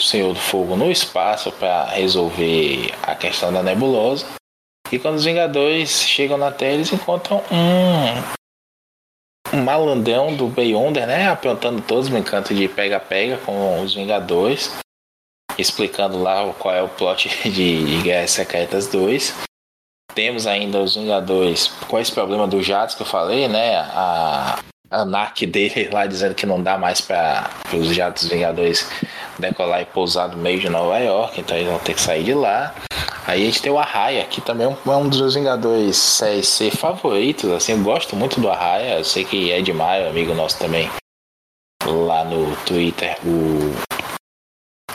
Senhor 0.00 0.32
do 0.32 0.40
Fogo 0.40 0.76
no 0.76 0.90
espaço 0.90 1.52
para 1.52 1.86
resolver 1.86 2.92
a 3.02 3.14
questão 3.14 3.52
da 3.52 3.62
nebulosa. 3.62 4.26
E 4.92 4.98
quando 4.98 5.16
os 5.16 5.24
Vingadores 5.24 6.02
chegam 6.02 6.36
na 6.36 6.50
Terra, 6.50 6.74
eles 6.74 6.92
encontram 6.92 7.42
um, 7.50 8.40
um 9.56 10.36
do 10.36 10.48
Beyonder, 10.48 11.06
né? 11.06 11.28
Aprontando 11.28 11.80
todos, 11.82 12.08
brincando 12.08 12.52
de 12.52 12.68
pega-pega 12.68 13.36
com 13.38 13.82
os 13.82 13.94
Vingadores. 13.94 14.72
explicando 15.56 16.20
lá 16.20 16.52
qual 16.54 16.74
é 16.74 16.82
o 16.82 16.88
plot 16.88 17.28
de 17.50 18.02
Guerras 18.02 18.32
Secretas 18.32 18.88
2. 18.88 19.34
Temos 20.14 20.46
ainda 20.46 20.80
os 20.80 20.96
Vingadores 20.96 21.68
com 21.88 21.98
esse 21.98 22.10
problema 22.10 22.48
do 22.48 22.62
Jatos 22.62 22.96
que 22.96 23.02
eu 23.02 23.06
falei, 23.06 23.46
né? 23.46 23.76
A, 23.76 24.58
a 24.90 25.04
NAC 25.04 25.46
dele 25.46 25.88
lá 25.94 26.06
dizendo 26.06 26.34
que 26.34 26.46
não 26.46 26.60
dá 26.60 26.76
mais 26.76 27.00
para 27.00 27.48
os 27.72 27.94
Jatos 27.94 28.26
Vingadores 28.28 28.88
decolar 29.40 29.82
e 29.82 29.86
pousar 29.86 30.28
no 30.28 30.36
meio 30.36 30.60
de 30.60 30.68
Nova 30.68 30.98
York, 30.98 31.40
então 31.40 31.56
eles 31.56 31.68
vão 31.68 31.78
ter 31.78 31.94
que 31.94 32.00
sair 32.00 32.24
de 32.24 32.34
lá. 32.34 32.74
Aí 33.26 33.42
a 33.42 33.46
gente 33.46 33.62
tem 33.62 33.72
o 33.72 33.78
Arraia, 33.78 34.24
que 34.24 34.40
também 34.40 34.66
é 34.66 34.90
um 34.90 35.08
dos 35.08 35.34
Vingadores 35.34 36.18
CSC 36.18 36.70
favoritos, 36.70 37.50
assim, 37.50 37.72
eu 37.72 37.82
gosto 37.82 38.16
muito 38.16 38.40
do 38.40 38.50
Arraia, 38.50 38.98
eu 38.98 39.04
sei 39.04 39.24
que 39.24 39.50
é 39.50 39.60
de 39.60 39.72
Maio, 39.72 40.08
amigo 40.08 40.34
nosso 40.34 40.58
também, 40.58 40.90
lá 41.84 42.24
no 42.24 42.56
Twitter, 42.64 43.16
o 43.24 43.74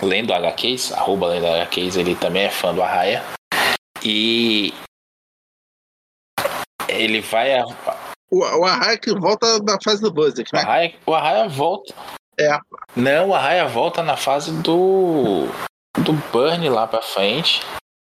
Lendo 0.06 0.34
HQs, 0.34 0.92
arroba 0.94 1.28
Lendo 1.28 1.48
HQs, 1.48 1.98
ele 1.98 2.16
também 2.16 2.44
é 2.44 2.50
fã 2.50 2.74
do 2.74 2.82
Arraia. 2.82 3.24
E 4.04 4.74
ele 6.88 7.22
vai. 7.22 7.58
A... 7.58 7.66
O, 8.32 8.40
o 8.40 8.66
Arraia 8.66 8.98
que 8.98 9.14
volta 9.14 9.60
na 9.64 9.78
fase 9.84 10.02
do 10.02 10.12
Buzzer, 10.12 10.46
né? 10.54 10.60
O 10.60 10.64
Arraia, 10.64 10.96
o 11.06 11.14
Arraia 11.14 11.48
volta. 11.48 11.94
É. 12.40 12.60
Não, 12.96 13.30
o 13.30 13.36
Arraia 13.36 13.68
volta 13.68 14.04
na 14.04 14.18
fase 14.18 14.52
do. 14.62 15.48
do 16.00 16.14
Burn 16.32 16.70
lá 16.70 16.88
pra 16.88 17.02
frente. 17.02 17.62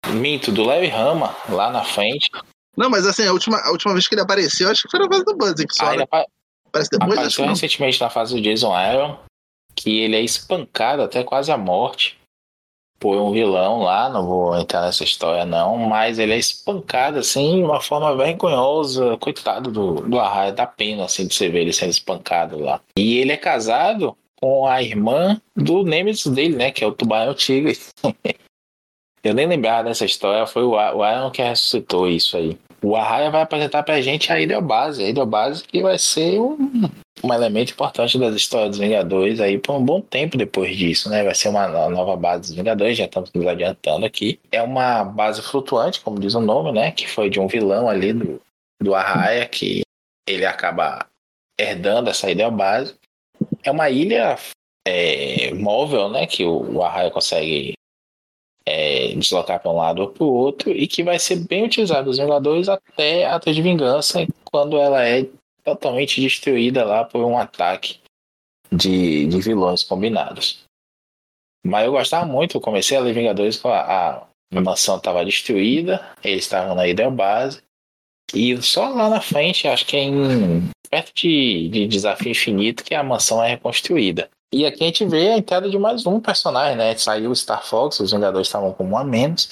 Minto, 0.07 0.51
do 0.51 0.63
Larry 0.63 0.87
Rama 0.87 1.35
lá 1.49 1.71
na 1.71 1.83
frente. 1.83 2.29
Não, 2.75 2.89
mas 2.89 3.05
assim, 3.05 3.25
a 3.25 3.31
última, 3.31 3.57
a 3.59 3.71
última 3.71 3.93
vez 3.93 4.07
que 4.07 4.15
ele 4.15 4.21
apareceu, 4.21 4.69
acho 4.69 4.83
que 4.83 4.89
foi 4.89 4.99
na 4.99 5.07
fase 5.07 5.23
do 5.23 5.35
Buzzer. 5.35 5.65
Só, 5.71 5.85
ah, 5.85 5.95
né? 5.95 6.03
apa... 6.03 6.25
Parece 6.71 6.89
depois, 6.89 7.13
apareceu 7.13 7.45
recentemente 7.45 8.01
na 8.01 8.09
fase 8.09 8.33
do 8.33 8.41
Jason 8.41 8.73
Aaron, 8.73 9.19
que 9.75 9.99
ele 9.99 10.15
é 10.15 10.21
espancado 10.21 11.03
até 11.03 11.23
quase 11.23 11.51
a 11.51 11.57
morte 11.57 12.17
por 12.99 13.17
um 13.17 13.31
vilão 13.31 13.81
lá, 13.81 14.09
não 14.09 14.25
vou 14.25 14.57
entrar 14.57 14.81
nessa 14.81 15.03
história 15.03 15.45
não, 15.45 15.77
mas 15.77 16.19
ele 16.19 16.33
é 16.33 16.37
espancado 16.37 17.19
assim, 17.19 17.57
de 17.57 17.63
uma 17.63 17.81
forma 17.81 18.15
vergonhosa, 18.15 19.17
coitado 19.17 19.71
do, 19.71 19.95
do 19.95 20.19
Arraia, 20.19 20.53
dá 20.53 20.65
pena 20.65 21.05
assim 21.05 21.27
de 21.27 21.33
você 21.33 21.49
ver 21.49 21.61
ele 21.61 21.73
sendo 21.73 21.91
espancado 21.91 22.57
lá. 22.59 22.79
E 22.97 23.17
ele 23.17 23.31
é 23.31 23.37
casado 23.37 24.15
com 24.35 24.67
a 24.67 24.81
irmã 24.81 25.39
do 25.55 25.83
Nemesis 25.83 26.27
dele, 26.27 26.55
né, 26.55 26.71
que 26.71 26.83
é 26.83 26.87
o 26.87 26.93
Tubarão 26.93 27.33
Tigre. 27.33 27.77
Eu 29.23 29.33
nem 29.33 29.47
lembrava 29.47 29.85
dessa 29.85 30.03
história, 30.03 30.45
foi 30.45 30.63
o 30.63 30.75
Aaron 30.75 31.31
que 31.31 31.41
ressuscitou 31.41 32.09
isso 32.09 32.35
aí. 32.35 32.57
O 32.83 32.97
Arraia 32.97 33.31
vai 33.31 33.41
apresentar 33.41 33.81
pra 33.81 34.01
gente 34.01 34.31
a 34.31 34.39
Ideobase, 34.39 35.01
a 35.01 35.07
Ideobase 35.07 35.63
que 35.63 35.81
vai 35.81 35.97
ser 35.97 36.37
um, 36.37 36.57
um 37.23 37.33
elemento 37.33 37.71
importante 37.71 38.19
das 38.19 38.35
histórias 38.35 38.71
dos 38.71 38.79
Vingadores 38.79 39.39
aí 39.39 39.57
por 39.57 39.75
um 39.75 39.83
bom 39.83 40.01
tempo 40.01 40.37
depois 40.37 40.75
disso, 40.75 41.09
né? 41.09 41.23
Vai 41.23 41.33
ser 41.33 41.47
uma 41.47 41.65
nova 41.87 42.17
base 42.17 42.41
dos 42.41 42.55
Vingadores, 42.55 42.97
já 42.97 43.05
estamos 43.05 43.31
nos 43.31 43.47
adiantando 43.47 44.05
aqui. 44.05 44.37
É 44.51 44.61
uma 44.61 45.05
base 45.05 45.41
flutuante, 45.41 46.01
como 46.01 46.19
diz 46.19 46.35
o 46.35 46.41
nome, 46.41 46.73
né? 46.73 46.91
Que 46.91 47.07
foi 47.07 47.29
de 47.29 47.39
um 47.39 47.47
vilão 47.47 47.87
ali 47.87 48.11
do, 48.11 48.41
do 48.81 48.93
Arraia, 48.93 49.47
que 49.47 49.81
ele 50.27 50.45
acaba 50.45 51.07
herdando 51.57 52.09
essa 52.09 52.29
Ideobase. 52.29 52.95
É 53.63 53.71
uma 53.71 53.89
ilha 53.89 54.37
é, 54.85 55.53
móvel, 55.53 56.09
né? 56.09 56.27
Que 56.27 56.43
o, 56.43 56.75
o 56.75 56.83
Arraia 56.83 57.09
consegue 57.09 57.75
é, 58.65 59.13
deslocar 59.15 59.59
para 59.59 59.71
um 59.71 59.77
lado 59.77 60.01
ou 60.01 60.09
para 60.09 60.23
o 60.23 60.33
outro 60.33 60.71
e 60.71 60.87
que 60.87 61.03
vai 61.03 61.19
ser 61.19 61.37
bem 61.37 61.65
utilizado 61.65 62.09
os 62.09 62.17
Vingadores 62.17 62.69
até 62.69 63.25
a 63.25 63.37
de 63.37 63.61
Vingança, 63.61 64.25
quando 64.45 64.77
ela 64.77 65.05
é 65.05 65.27
totalmente 65.63 66.21
destruída 66.21 66.83
lá 66.85 67.03
por 67.03 67.23
um 67.23 67.37
ataque 67.37 67.99
de, 68.71 69.27
de 69.27 69.41
vilões 69.41 69.83
combinados. 69.83 70.63
Mas 71.65 71.85
eu 71.85 71.91
gostava 71.91 72.25
muito, 72.25 72.57
eu 72.57 72.61
comecei 72.61 72.97
a 72.97 73.01
ler 73.01 73.13
Vingadores 73.13 73.57
com 73.57 73.69
a, 73.69 74.27
a 74.53 74.61
mansão 74.61 74.97
estava 74.97 75.23
destruída, 75.23 76.05
eles 76.23 76.43
estavam 76.43 76.75
na 76.75 76.87
Ideal 76.87 77.11
Base, 77.11 77.61
e 78.33 78.59
só 78.61 78.89
lá 78.89 79.09
na 79.09 79.21
frente, 79.21 79.67
acho 79.67 79.85
que 79.85 79.95
é 79.95 80.01
em, 80.01 80.69
perto 80.89 81.13
de, 81.15 81.69
de 81.69 81.87
Desafio 81.87 82.31
Infinito, 82.31 82.83
que 82.83 82.95
a 82.95 83.03
mansão 83.03 83.43
é 83.43 83.49
reconstruída. 83.49 84.29
E 84.53 84.67
aqui 84.67 84.83
a 84.83 84.85
gente 84.85 85.03
vê 85.03 85.29
a 85.29 85.37
entrada 85.39 85.67
de 85.67 85.79
mais 85.79 86.05
um 86.05 86.19
personagem, 86.19 86.77
né? 86.77 86.95
Saiu 86.95 87.31
o 87.31 87.35
Star 87.35 87.65
Fox, 87.65 87.99
os 87.99 88.11
Vingadores 88.11 88.47
estavam 88.47 88.71
com 88.71 88.83
um 88.83 88.95
a 88.95 89.03
menos. 89.03 89.49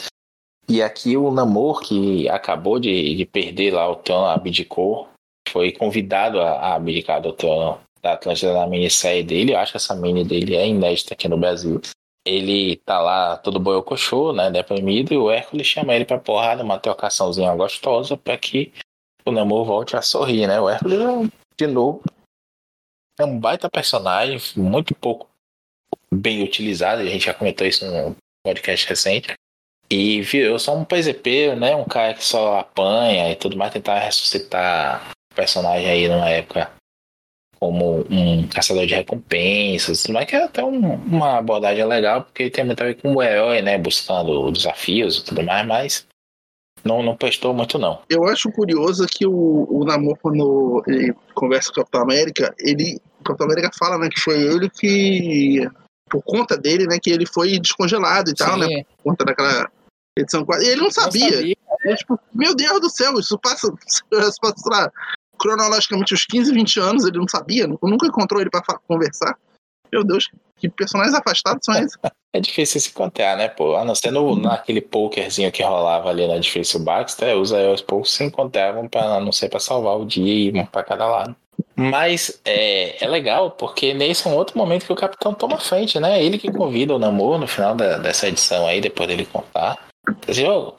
E 0.70 0.80
aqui 0.80 1.18
o 1.18 1.32
Namor, 1.32 1.82
que 1.82 2.30
acabou 2.30 2.80
de, 2.80 3.16
de 3.16 3.26
perder 3.26 3.74
lá 3.74 3.90
o 3.90 3.96
trono, 3.96 4.28
abdicou, 4.28 5.10
foi 5.50 5.72
convidado 5.72 6.40
a, 6.40 6.52
a 6.52 6.76
abdicar 6.76 7.20
do 7.20 7.34
trono 7.34 7.80
da 8.00 8.14
Atlântida 8.14 8.54
na 8.54 8.68
minissérie 8.68 9.24
dele. 9.24 9.54
Eu 9.54 9.58
acho 9.58 9.72
que 9.72 9.78
essa 9.78 9.96
mini 9.96 10.24
dele 10.24 10.56
é 10.56 10.68
inédita 10.68 11.16
aqui 11.16 11.28
no 11.28 11.36
Brasil. 11.36 11.82
Ele 12.24 12.76
tá 12.86 13.00
lá 13.00 13.38
todo 13.38 13.60
boiocochô, 13.60 14.34
né? 14.34 14.52
Deprimido, 14.52 15.16
e 15.16 15.18
o 15.18 15.32
Hércules 15.32 15.66
chama 15.66 15.96
ele 15.96 16.06
pra 16.06 16.20
porrada, 16.20 16.64
uma 16.64 16.78
trocaçãozinha 16.78 17.56
gostosa, 17.56 18.16
para 18.16 18.38
que 18.38 18.72
o 19.26 19.32
Namor 19.32 19.66
volte 19.66 19.96
a 19.96 20.02
sorrir, 20.04 20.46
né? 20.46 20.62
O 20.62 20.70
Hércules, 20.70 21.00
de 21.58 21.66
novo, 21.66 22.04
é 23.22 23.26
um 23.26 23.40
baita 23.40 23.70
personagem, 23.70 24.40
muito 24.56 24.96
pouco 24.96 25.30
bem 26.14 26.44
utilizado, 26.44 27.02
a 27.02 27.06
gente 27.06 27.26
já 27.26 27.34
comentou 27.34 27.66
isso 27.66 27.86
no 27.86 28.16
podcast 28.44 28.88
recente. 28.88 29.34
E 29.90 30.22
virou 30.22 30.58
só 30.58 30.76
um 30.76 30.86
PZP, 30.86 31.56
né? 31.56 31.76
Um 31.76 31.84
cara 31.84 32.14
que 32.14 32.24
só 32.24 32.60
apanha 32.60 33.30
e 33.32 33.36
tudo 33.36 33.58
mais, 33.58 33.74
tentar 33.74 34.00
ressuscitar 34.00 35.12
o 35.32 35.36
personagem 35.36 35.90
aí 35.90 36.08
numa 36.08 36.30
época 36.30 36.72
como 37.60 38.02
um 38.10 38.48
caçador 38.48 38.88
de 38.88 38.96
recompensas, 38.96 40.08
mas 40.08 40.26
que 40.26 40.36
é 40.36 40.44
até 40.44 40.64
um, 40.64 40.96
uma 40.96 41.38
abordagem 41.38 41.86
legal, 41.86 42.24
porque 42.24 42.50
tem 42.50 42.66
muito 42.66 42.82
a 42.82 42.86
ver 42.86 43.00
com 43.00 43.14
o 43.14 43.22
herói, 43.22 43.62
né? 43.62 43.78
Buscando 43.78 44.52
desafios 44.52 45.18
e 45.18 45.26
tudo 45.26 45.44
mais, 45.44 45.68
mas 45.68 46.08
não, 46.84 47.04
não 47.04 47.16
prestou 47.16 47.54
muito, 47.54 47.78
não. 47.78 48.02
Eu 48.10 48.26
acho 48.26 48.52
curioso 48.52 49.06
que 49.08 49.26
o, 49.26 49.68
o 49.70 49.86
Namor, 49.86 50.18
quando 50.22 50.84
ele 50.88 51.14
conversa 51.34 51.72
com 51.72 51.82
o 51.82 51.84
Capitão 51.84 52.02
América, 52.02 52.54
ele. 52.60 53.00
O 53.20 53.24
Capitão 53.24 53.46
América 53.46 53.70
fala, 53.78 53.98
né, 53.98 54.10
que 54.10 54.20
foi 54.20 54.42
ele 54.42 54.70
que. 54.70 55.70
Por 56.10 56.22
conta 56.24 56.58
dele, 56.58 56.88
né, 56.88 57.00
que 57.02 57.10
ele 57.10 57.26
foi 57.26 57.58
descongelado 57.58 58.32
e 58.32 58.34
tal, 58.34 58.58
né, 58.58 58.68
Sim. 58.68 58.76
né? 58.76 58.84
Por 58.98 59.12
conta 59.12 59.24
daquela 59.24 59.70
edição 60.18 60.44
4. 60.44 60.66
E 60.66 60.68
ele 60.68 60.82
não 60.82 60.92
sabia. 60.92 61.26
Não 61.26 61.32
sabia 61.32 61.56
é. 61.86 61.96
tipo, 61.96 62.20
meu 62.34 62.56
Deus 62.56 62.82
do 62.82 62.90
céu, 62.90 63.14
isso 63.20 63.38
passa, 63.40 63.72
isso 63.88 64.04
passa 64.42 64.70
lá, 64.70 64.92
cronologicamente 65.40 66.14
uns 66.14 66.26
15, 66.26 66.54
20 66.54 66.80
anos, 66.80 67.06
ele 67.06 67.18
não 67.18 67.28
sabia, 67.28 67.68
nunca 67.68 68.08
encontrou 68.08 68.42
ele 68.42 68.50
para 68.50 68.62
conversar. 68.88 69.38
Meu 69.92 70.04
Deus, 70.04 70.30
que 70.58 70.70
personagens 70.70 71.16
afastados 71.16 71.66
são 71.66 71.76
esses? 71.76 71.98
É 72.34 72.40
difícil 72.40 72.80
se 72.80 72.94
contar, 72.94 73.36
né, 73.36 73.50
pô? 73.50 73.76
A 73.76 73.84
não 73.84 73.94
ser 73.94 74.10
no, 74.10 74.38
naquele 74.38 74.80
pokerzinho 74.80 75.52
que 75.52 75.62
rolava 75.62 76.10
ali 76.10 76.26
na 76.26 76.38
difícil 76.38 76.80
Baxter, 76.80 77.36
os 77.36 77.52
aos 77.52 77.82
poucos 77.82 78.14
se 78.14 78.24
encontravam 78.24 78.88
para 78.88 79.20
não 79.20 79.34
ser 79.34 79.50
para 79.50 79.60
salvar 79.60 80.00
o 80.00 80.06
dia 80.06 80.34
e 80.34 80.48
ir 80.48 80.68
para 80.68 80.82
cada 80.82 81.06
lado. 81.08 81.36
Mas 81.76 82.40
é, 82.46 83.04
é 83.04 83.06
legal, 83.06 83.52
porque 83.52 83.94
nesse 83.94 84.26
é 84.26 84.32
um 84.32 84.36
outro 84.36 84.58
momento 84.58 84.86
que 84.86 84.94
o 84.94 84.96
capitão 84.96 85.34
toma 85.34 85.58
frente, 85.58 86.00
né? 86.00 86.24
Ele 86.24 86.38
que 86.38 86.50
convida 86.50 86.96
o 86.96 87.00
namoro 87.00 87.38
no 87.38 87.48
final 87.48 87.76
da, 87.76 87.98
dessa 87.98 88.30
edição 88.30 88.66
aí, 88.66 88.80
depois 88.80 89.10
dele 89.10 89.26
contar. 89.26 89.78
Diz, 90.26 90.40
ô, 90.48 90.76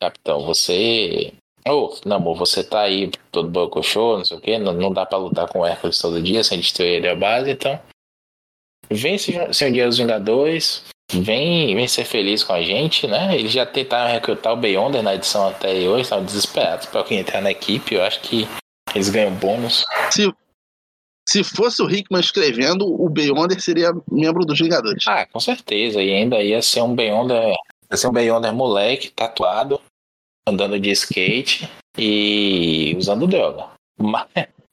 capitão, 0.00 0.46
você. 0.46 1.30
Ô, 1.68 1.72
oh, 1.72 2.08
namoro, 2.08 2.38
você 2.38 2.64
tá 2.64 2.80
aí 2.80 3.10
todo 3.30 3.50
bocochô, 3.50 4.16
não 4.16 4.24
sei 4.24 4.38
o 4.38 4.40
quê, 4.40 4.58
não, 4.58 4.72
não 4.72 4.90
dá 4.90 5.04
para 5.04 5.18
lutar 5.18 5.46
com 5.46 5.58
o 5.58 5.66
Hércules 5.66 5.98
todo 5.98 6.22
dia 6.22 6.42
sem 6.42 6.58
destruir 6.58 7.06
a 7.06 7.14
base, 7.14 7.50
então 7.50 7.78
Vem 8.90 9.18
se, 9.18 9.32
se 9.52 9.64
um 9.64 9.72
dia 9.72 9.88
os 9.88 9.98
Vingadores, 9.98 10.84
vem, 11.12 11.74
vem 11.74 11.88
ser 11.88 12.04
feliz 12.04 12.42
com 12.42 12.52
a 12.52 12.62
gente, 12.62 13.06
né? 13.06 13.36
Eles 13.36 13.52
já 13.52 13.66
tentaram 13.66 14.12
recrutar 14.12 14.52
o 14.52 14.56
Beyonder 14.56 15.02
na 15.02 15.14
edição 15.14 15.48
anterior, 15.48 15.98
estavam 15.98 16.24
desesperados 16.24 16.86
para 16.86 17.04
quem 17.04 17.18
entrar 17.18 17.40
na 17.40 17.50
equipe. 17.50 17.94
Eu 17.94 18.02
acho 18.02 18.20
que 18.20 18.46
eles 18.94 19.08
ganham 19.08 19.34
bônus. 19.34 19.84
Se, 20.10 20.32
se 21.28 21.44
fosse 21.44 21.82
o 21.82 21.90
Hickman 21.90 22.20
escrevendo, 22.20 22.86
o 22.86 23.08
Beyonder 23.08 23.60
seria 23.60 23.92
membro 24.10 24.44
dos 24.44 24.58
Vingadores. 24.58 25.06
Ah, 25.06 25.26
com 25.26 25.40
certeza. 25.40 26.02
E 26.02 26.12
ainda 26.12 26.42
ia 26.42 26.62
ser 26.62 26.82
um 26.82 26.94
Beyonder. 26.94 27.54
Ia 27.90 27.96
ser 27.96 28.08
um 28.08 28.12
Beyonder 28.12 28.52
moleque, 28.52 29.10
tatuado, 29.10 29.80
andando 30.48 30.78
de 30.78 30.90
skate 30.90 31.68
e 31.98 32.94
usando 32.96 33.26
droga. 33.26 33.68
Mas, 33.98 34.26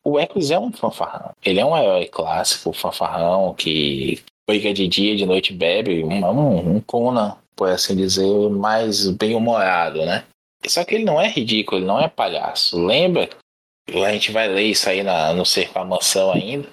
o 0.04 0.20
Eccles 0.20 0.52
é 0.52 0.60
um 0.60 0.72
fanfarrão. 0.72 1.32
Ele 1.44 1.60
é 1.60 1.66
um 1.66 1.78
herói 1.78 2.08
clássico, 2.08 2.74
fanfarrão, 2.74 3.54
que 3.54 4.22
briga 4.48 4.74
de 4.74 4.88
dia, 4.88 5.16
de 5.16 5.26
noite 5.26 5.54
bebe, 5.54 6.04
um, 6.04 6.26
um, 6.26 6.76
um 6.76 6.82
Conan, 6.82 7.38
por 7.56 7.70
assim 7.70 7.96
dizer, 7.96 8.50
mais 8.50 9.08
bem-humorado, 9.10 10.06
né? 10.06 10.26
Só 10.68 10.84
que 10.84 10.96
ele 10.96 11.06
não 11.06 11.20
é 11.20 11.28
ridículo, 11.28 11.80
ele 11.80 11.88
não 11.88 12.00
é 12.00 12.08
palhaço. 12.08 12.78
Lembra? 12.86 13.30
A 13.90 14.12
gente 14.14 14.32
vai 14.32 14.48
ler 14.48 14.64
isso 14.64 14.90
aí 14.90 15.04
na, 15.04 15.34
no 15.34 15.46
Cerco 15.46 15.78
à 15.80 15.86
Mansão 15.86 16.32
ainda, 16.32 16.68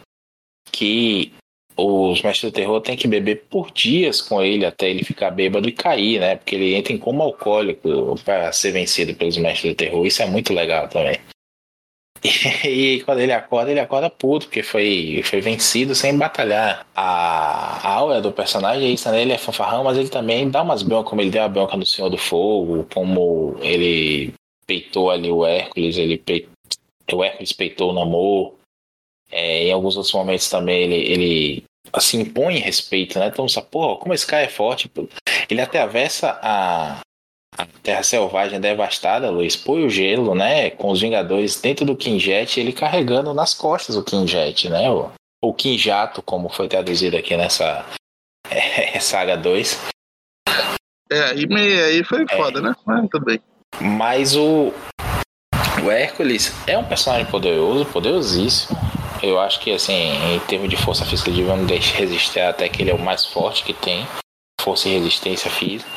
que 0.70 1.32
os 1.76 2.22
mestres 2.22 2.52
do 2.52 2.54
terror 2.54 2.80
têm 2.80 2.96
que 2.96 3.08
beber 3.08 3.46
por 3.48 3.70
dias 3.70 4.20
com 4.20 4.42
ele 4.42 4.64
até 4.64 4.90
ele 4.90 5.04
ficar 5.04 5.30
bêbado 5.30 5.68
e 5.68 5.72
cair, 5.72 6.20
né? 6.20 6.36
Porque 6.36 6.54
ele 6.54 6.74
entra 6.74 6.92
em 6.92 6.98
coma 6.98 7.24
alcoólico 7.24 8.16
para 8.24 8.52
ser 8.52 8.72
vencido 8.72 9.14
pelos 9.14 9.36
mestres 9.36 9.72
do 9.72 9.76
terror. 9.76 10.06
Isso 10.06 10.22
é 10.22 10.26
muito 10.26 10.52
legal 10.52 10.88
também. 10.88 11.18
E, 12.64 13.02
quando 13.04 13.20
ele 13.20 13.32
acorda, 13.32 13.70
ele 13.70 13.80
acorda 13.80 14.10
puto, 14.10 14.46
porque 14.46 14.62
foi, 14.62 15.22
foi 15.24 15.40
vencido 15.40 15.94
sem 15.94 16.16
batalhar. 16.16 16.86
A, 16.94 17.86
a 17.86 17.94
aura 17.94 18.20
do 18.20 18.32
personagem 18.32 18.88
é 18.88 18.90
isso, 18.92 19.10
né? 19.10 19.22
Ele 19.22 19.32
é 19.32 19.38
fanfarrão, 19.38 19.84
mas 19.84 19.96
ele 19.96 20.08
também 20.08 20.50
dá 20.50 20.62
umas 20.62 20.82
broncas, 20.82 21.10
como 21.10 21.22
ele 21.22 21.30
deu 21.30 21.42
a 21.42 21.48
bronca 21.48 21.76
no 21.76 21.86
Senhor 21.86 22.08
do 22.08 22.18
Fogo, 22.18 22.86
como 22.92 23.56
ele 23.62 24.34
peitou 24.66 25.10
ali 25.10 25.30
o 25.30 25.44
Hércules, 25.44 25.96
ele 25.96 26.22
o 27.12 27.24
Hércules 27.24 27.52
peitou 27.52 27.90
o 27.90 27.94
Namor. 27.94 28.54
É, 29.32 29.68
em 29.68 29.72
alguns 29.72 29.96
outros 29.96 30.12
momentos 30.12 30.50
também 30.50 30.82
ele, 30.82 30.96
ele 30.96 31.64
assim, 31.92 32.20
impõe 32.20 32.58
respeito, 32.58 33.18
né? 33.18 33.28
Então, 33.28 33.46
porra, 33.70 33.96
como 33.98 34.14
esse 34.14 34.26
cara 34.26 34.44
é 34.44 34.48
forte. 34.48 34.90
Ele 35.48 35.60
até 35.60 35.80
avessa 35.80 36.38
a, 36.42 37.00
a 37.56 37.66
Terra 37.82 38.02
Selvagem 38.02 38.60
devastada, 38.60 39.30
Luiz, 39.30 39.56
põe 39.56 39.84
o 39.84 39.90
gelo, 39.90 40.34
né? 40.34 40.70
Com 40.70 40.90
os 40.90 41.00
Vingadores 41.00 41.60
dentro 41.60 41.84
do 41.84 41.96
Kinjet, 41.96 42.58
ele 42.58 42.72
carregando 42.72 43.34
nas 43.34 43.54
costas 43.54 43.96
o 43.96 44.04
Kinjet, 44.04 44.68
né? 44.68 44.90
O, 44.90 45.10
o 45.42 45.52
Kinjato, 45.52 46.22
como 46.22 46.48
foi 46.48 46.68
traduzido 46.68 47.16
aqui 47.16 47.36
nessa 47.36 47.84
é, 48.50 48.98
saga 49.00 49.36
2. 49.36 49.88
É, 51.12 51.22
aí, 51.22 51.46
aí 51.82 52.04
foi 52.04 52.24
é. 52.28 52.36
foda, 52.36 52.60
né? 52.60 52.74
Mas 52.86 53.08
tudo 53.10 53.24
bem. 53.24 53.40
Mas 53.80 54.36
o, 54.36 54.72
o 55.82 55.90
Hércules 55.90 56.54
é 56.66 56.78
um 56.78 56.84
personagem 56.84 57.26
poderoso, 57.30 57.84
poderosíssimo. 57.86 58.78
Eu 59.22 59.38
acho 59.38 59.60
que, 59.60 59.72
assim, 59.72 60.12
em 60.34 60.40
termos 60.40 60.70
de 60.70 60.76
força 60.76 61.04
física, 61.04 61.30
deixa 61.66 61.96
resistir 61.96 62.40
até 62.40 62.68
que 62.68 62.82
ele 62.82 62.90
é 62.90 62.94
o 62.94 62.98
mais 62.98 63.26
forte 63.26 63.64
que 63.64 63.74
tem. 63.74 64.06
Força 64.60 64.88
e 64.88 64.92
resistência 64.92 65.50
física. 65.50 65.90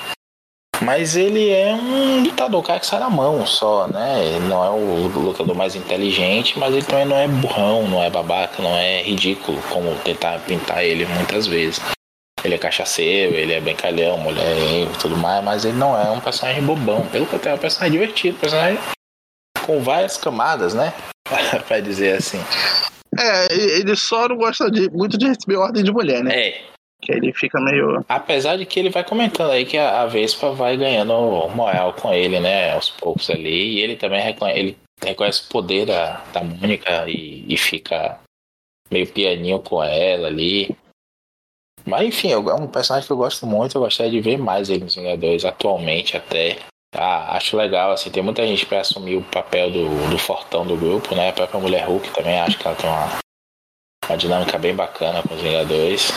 Mas 0.83 1.15
ele 1.15 1.49
é 1.49 1.73
um 1.73 2.23
lutador, 2.23 2.61
cara 2.61 2.79
que 2.79 2.85
sai 2.85 2.99
na 2.99 3.09
mão 3.09 3.45
só, 3.45 3.87
né? 3.87 4.25
Ele 4.25 4.47
não 4.47 4.63
é 4.63 4.69
o 4.69 5.07
lutador 5.07 5.55
mais 5.55 5.75
inteligente, 5.75 6.59
mas 6.59 6.73
ele 6.73 6.85
também 6.85 7.05
não 7.05 7.15
é 7.15 7.27
burrão, 7.27 7.87
não 7.87 8.03
é 8.03 8.09
babaca, 8.09 8.61
não 8.61 8.75
é 8.75 9.01
ridículo, 9.01 9.61
como 9.69 9.95
tentar 10.03 10.39
pintar 10.39 10.83
ele 10.83 11.05
muitas 11.05 11.47
vezes. 11.47 11.81
Ele 12.43 12.55
é 12.55 12.57
cachaceiro, 12.57 13.35
ele 13.35 13.53
é 13.53 13.61
brincalhão, 13.61 14.17
mulher 14.17 14.57
e 14.57 14.97
tudo 14.99 15.15
mais, 15.15 15.41
mas 15.43 15.63
ele 15.63 15.77
não 15.77 15.97
é 15.97 16.09
um 16.11 16.19
personagem 16.19 16.61
bobão. 16.61 17.07
Pelo 17.07 17.25
contrário, 17.25 17.55
é 17.55 17.59
um 17.59 17.61
personagem 17.61 17.93
divertido, 17.93 18.35
um 18.35 18.39
personagem 18.41 18.79
com 19.65 19.81
várias 19.81 20.17
camadas, 20.17 20.73
né? 20.73 20.93
pra 21.65 21.79
dizer 21.79 22.17
assim. 22.17 22.39
É, 23.17 23.53
ele 23.53 23.95
só 23.95 24.27
não 24.27 24.35
gosta 24.35 24.69
de, 24.69 24.89
muito 24.89 25.17
de 25.17 25.27
receber 25.27 25.55
ordem 25.55 25.83
de 25.83 25.91
mulher, 25.91 26.21
né? 26.21 26.47
É. 26.47 26.72
Que 27.03 27.11
ele 27.11 27.33
fica 27.33 27.59
meio. 27.59 28.03
Apesar 28.07 28.55
de 28.55 28.65
que 28.65 28.79
ele 28.79 28.89
vai 28.89 29.03
comentando 29.03 29.51
aí 29.51 29.65
que 29.65 29.77
a, 29.77 30.01
a 30.01 30.05
Vespa 30.05 30.51
vai 30.51 30.77
ganhando 30.77 31.13
moral 31.49 31.93
com 31.93 32.13
ele, 32.13 32.39
né? 32.39 32.71
Aos 32.71 32.89
poucos 32.89 33.29
ali. 33.29 33.73
E 33.73 33.79
ele 33.81 33.97
também 33.97 34.21
reconhece, 34.21 34.59
ele 34.59 34.77
reconhece 35.03 35.43
o 35.43 35.49
poder 35.49 35.85
da, 35.85 36.23
da 36.31 36.41
Mônica 36.41 37.09
e, 37.09 37.45
e 37.47 37.57
fica 37.57 38.19
meio 38.89 39.05
pianinho 39.11 39.59
com 39.59 39.83
ela 39.83 40.27
ali. 40.27 40.73
Mas 41.85 42.07
enfim, 42.07 42.31
é 42.31 42.37
um 42.37 42.67
personagem 42.67 43.05
que 43.05 43.11
eu 43.11 43.17
gosto 43.17 43.45
muito, 43.45 43.75
eu 43.75 43.81
gostaria 43.81 44.11
de 44.11 44.21
ver 44.21 44.37
mais 44.37 44.69
ele 44.69 44.85
nos 44.85 44.95
Vingadores 44.95 45.43
atualmente 45.43 46.15
até. 46.15 46.59
Ah, 46.95 47.35
acho 47.35 47.57
legal, 47.57 47.91
assim, 47.91 48.11
tem 48.11 48.23
muita 48.23 48.45
gente 48.45 48.65
para 48.65 48.81
assumir 48.81 49.17
o 49.17 49.23
papel 49.23 49.71
do, 49.71 50.09
do 50.09 50.17
fortão 50.17 50.65
do 50.65 50.77
grupo, 50.77 51.15
né? 51.15 51.29
A 51.29 51.33
própria 51.33 51.59
Mulher 51.59 51.87
Hulk 51.87 52.13
também 52.13 52.39
acho 52.39 52.57
que 52.57 52.67
ela 52.67 52.77
tem 52.77 52.89
uma, 52.89 53.19
uma 54.07 54.17
dinâmica 54.17 54.57
bem 54.59 54.75
bacana 54.75 55.23
com 55.23 55.33
os 55.33 55.41
Vingadores. 55.41 56.13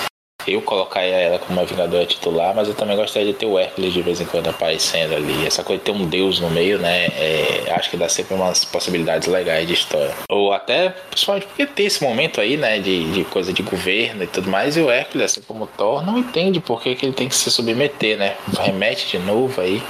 Eu 0.46 0.62
colocaria 0.62 1.14
ela 1.14 1.38
como 1.38 1.58
uma 1.58 1.66
Vingadora 1.66 2.06
titular, 2.06 2.54
mas 2.54 2.68
eu 2.68 2.74
também 2.74 2.96
gostaria 2.96 3.32
de 3.32 3.38
ter 3.38 3.46
o 3.46 3.58
Hércules 3.58 3.92
de 3.92 4.02
vez 4.02 4.20
em 4.20 4.24
quando 4.24 4.48
aparecendo 4.48 5.14
ali. 5.14 5.46
Essa 5.46 5.64
coisa 5.64 5.78
de 5.78 5.84
ter 5.84 5.92
um 5.92 6.06
deus 6.06 6.40
no 6.40 6.50
meio, 6.50 6.78
né? 6.78 7.06
É, 7.06 7.72
acho 7.72 7.90
que 7.90 7.96
dá 7.96 8.08
sempre 8.08 8.34
umas 8.34 8.64
possibilidades 8.64 9.28
legais 9.28 9.66
de 9.66 9.74
história. 9.74 10.14
Ou 10.30 10.52
até, 10.52 10.90
principalmente 11.10 11.46
porque 11.46 11.66
ter 11.66 11.84
esse 11.84 12.02
momento 12.02 12.40
aí, 12.40 12.56
né? 12.56 12.78
De, 12.78 13.10
de 13.12 13.24
coisa 13.24 13.52
de 13.52 13.62
governo 13.62 14.22
e 14.22 14.26
tudo 14.26 14.50
mais, 14.50 14.76
e 14.76 14.80
o 14.80 14.90
Hércules, 14.90 15.32
assim 15.32 15.40
como 15.42 15.64
o 15.64 15.66
Thor, 15.66 16.04
não 16.04 16.18
entende 16.18 16.60
por 16.60 16.82
que, 16.82 16.94
que 16.94 17.06
ele 17.06 17.12
tem 17.12 17.28
que 17.28 17.34
se 17.34 17.50
submeter, 17.50 18.16
né? 18.16 18.36
Remete 18.58 19.18
de 19.18 19.18
novo 19.18 19.60
aí 19.60 19.82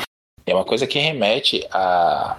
é 0.46 0.54
uma 0.54 0.64
coisa 0.64 0.86
que 0.86 0.98
remete 0.98 1.66
a, 1.72 2.36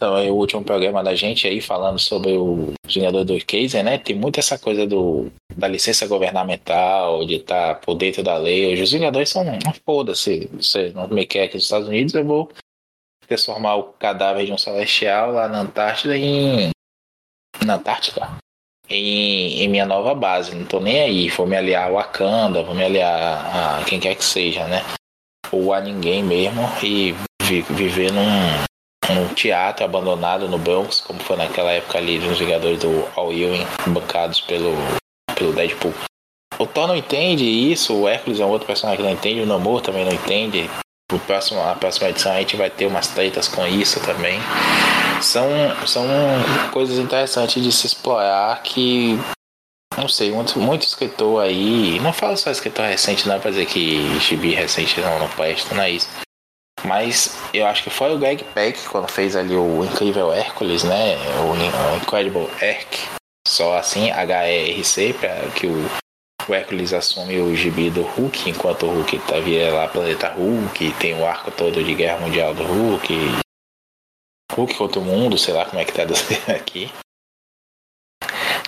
então, 0.00 0.16
é 0.16 0.30
o 0.30 0.34
último 0.34 0.64
programa 0.64 1.04
da 1.04 1.14
gente 1.14 1.46
aí 1.46 1.60
falando 1.60 1.98
sobre 1.98 2.32
o 2.32 2.72
Vingador 2.86 3.22
do 3.22 3.38
Kaiser, 3.44 3.84
né? 3.84 3.98
Tem 3.98 4.16
muito 4.16 4.40
essa 4.40 4.58
coisa 4.58 4.86
do, 4.86 5.30
da 5.54 5.68
licença 5.68 6.06
governamental, 6.06 7.26
de 7.26 7.34
estar 7.34 7.74
tá 7.74 7.80
por 7.82 7.96
dentro 7.96 8.22
da 8.22 8.38
lei. 8.38 8.72
Hoje 8.72 8.82
os 8.82 8.92
Vingadores 8.92 9.28
são, 9.28 9.44
foda-se, 9.84 10.48
você 10.54 10.88
não 10.94 11.06
me 11.06 11.26
quer 11.26 11.44
aqui 11.44 11.56
nos 11.56 11.64
Estados 11.64 11.86
Unidos, 11.86 12.14
eu 12.14 12.24
vou 12.24 12.50
transformar 13.28 13.74
o 13.74 13.92
cadáver 13.92 14.46
de 14.46 14.52
um 14.52 14.56
celestial 14.56 15.32
lá 15.32 15.46
na 15.48 15.60
Antártida 15.60 16.16
em. 16.16 16.70
Na 17.62 17.74
Antártica? 17.74 18.38
Em, 18.88 19.60
em 19.64 19.68
minha 19.68 19.84
nova 19.84 20.14
base. 20.14 20.54
Não 20.54 20.64
tô 20.64 20.80
nem 20.80 20.98
aí. 20.98 21.28
Vou 21.28 21.46
me 21.46 21.58
aliar 21.58 21.88
a 21.88 21.92
Wakanda, 21.92 22.62
vou 22.62 22.74
me 22.74 22.82
aliar 22.82 23.80
a 23.80 23.84
quem 23.84 24.00
quer 24.00 24.14
que 24.14 24.24
seja, 24.24 24.66
né? 24.66 24.82
Ou 25.52 25.74
a 25.74 25.80
ninguém 25.82 26.22
mesmo. 26.22 26.62
E 26.82 27.14
viver 27.68 28.10
num, 28.12 28.69
num 29.14 29.28
teatro 29.28 29.84
abandonado 29.84 30.48
no 30.48 30.58
Bronx, 30.58 31.00
como 31.00 31.20
foi 31.20 31.36
naquela 31.36 31.70
época 31.70 31.98
ali 31.98 32.18
dos 32.18 32.38
Vingadores 32.38 32.78
do 32.78 33.08
All 33.16 33.32
Ewing, 33.32 33.66
bancados 33.86 34.40
pelo, 34.40 34.74
pelo 35.34 35.52
Deadpool. 35.52 35.94
O 36.58 36.66
Thor 36.66 36.86
não 36.86 36.96
entende 36.96 37.44
isso, 37.44 37.94
o 37.94 38.08
Hércules 38.08 38.40
é 38.40 38.44
um 38.44 38.50
outro 38.50 38.66
personagem 38.66 38.98
que 38.98 39.02
não 39.02 39.16
entende, 39.16 39.40
o 39.40 39.46
Namor 39.46 39.80
também 39.80 40.04
não 40.04 40.12
entende. 40.12 40.68
O 41.12 41.18
próximo, 41.18 41.60
a 41.60 41.74
próxima 41.74 42.10
edição 42.10 42.32
a 42.32 42.38
gente 42.38 42.56
vai 42.56 42.70
ter 42.70 42.86
umas 42.86 43.08
tretas 43.08 43.48
com 43.48 43.66
isso 43.66 43.98
também. 44.00 44.38
São, 45.20 45.48
são 45.86 46.04
coisas 46.72 46.98
interessantes 46.98 47.62
de 47.62 47.72
se 47.72 47.86
explorar 47.86 48.62
que 48.62 49.18
não 49.98 50.08
sei, 50.08 50.30
muito, 50.30 50.58
muito 50.58 50.82
escritor 50.82 51.42
aí. 51.42 51.98
Não 52.00 52.12
falo 52.12 52.36
só 52.36 52.50
escritor 52.50 52.86
recente, 52.86 53.28
não 53.28 53.34
é 53.34 53.38
pra 53.38 53.50
dizer 53.50 53.66
que 53.66 54.18
gibi 54.20 54.54
recente 54.54 55.00
não, 55.00 55.18
não 55.18 55.28
presta, 55.28 55.74
não 55.74 55.82
é 55.82 55.90
isso. 55.90 56.08
Mas 56.84 57.36
eu 57.52 57.66
acho 57.66 57.82
que 57.82 57.90
foi 57.90 58.14
o 58.14 58.18
Greg 58.18 58.42
Peck 58.54 58.88
quando 58.88 59.10
fez 59.10 59.36
ali 59.36 59.54
o 59.54 59.84
Incrível 59.84 60.32
Hércules, 60.32 60.82
né? 60.82 61.16
O, 61.40 61.96
Incredible 61.96 62.48
Herc, 62.60 62.98
só 63.46 63.76
assim, 63.76 64.10
H-E-R-C, 64.10 65.14
que 65.54 65.66
o, 65.66 65.86
Hércules 66.52 66.92
assume 66.92 67.38
o 67.38 67.54
gibi 67.54 67.90
do 67.90 68.02
Hulk, 68.02 68.50
enquanto 68.50 68.86
o 68.86 68.90
Hulk 68.90 69.18
tá 69.20 69.38
via 69.38 69.72
lá 69.72 69.86
planeta 69.86 70.32
Hulk, 70.32 70.92
tem 70.94 71.14
o 71.14 71.24
arco 71.24 71.50
todo 71.50 71.84
de 71.84 71.94
Guerra 71.94 72.18
Mundial 72.18 72.54
do 72.54 72.64
Hulk. 72.64 73.14
Hulk 74.52 74.74
contra 74.74 74.98
o 74.98 75.04
mundo, 75.04 75.38
sei 75.38 75.54
lá 75.54 75.64
como 75.64 75.80
é 75.80 75.84
que 75.84 75.92
tá 75.92 76.02
aqui. 76.52 76.90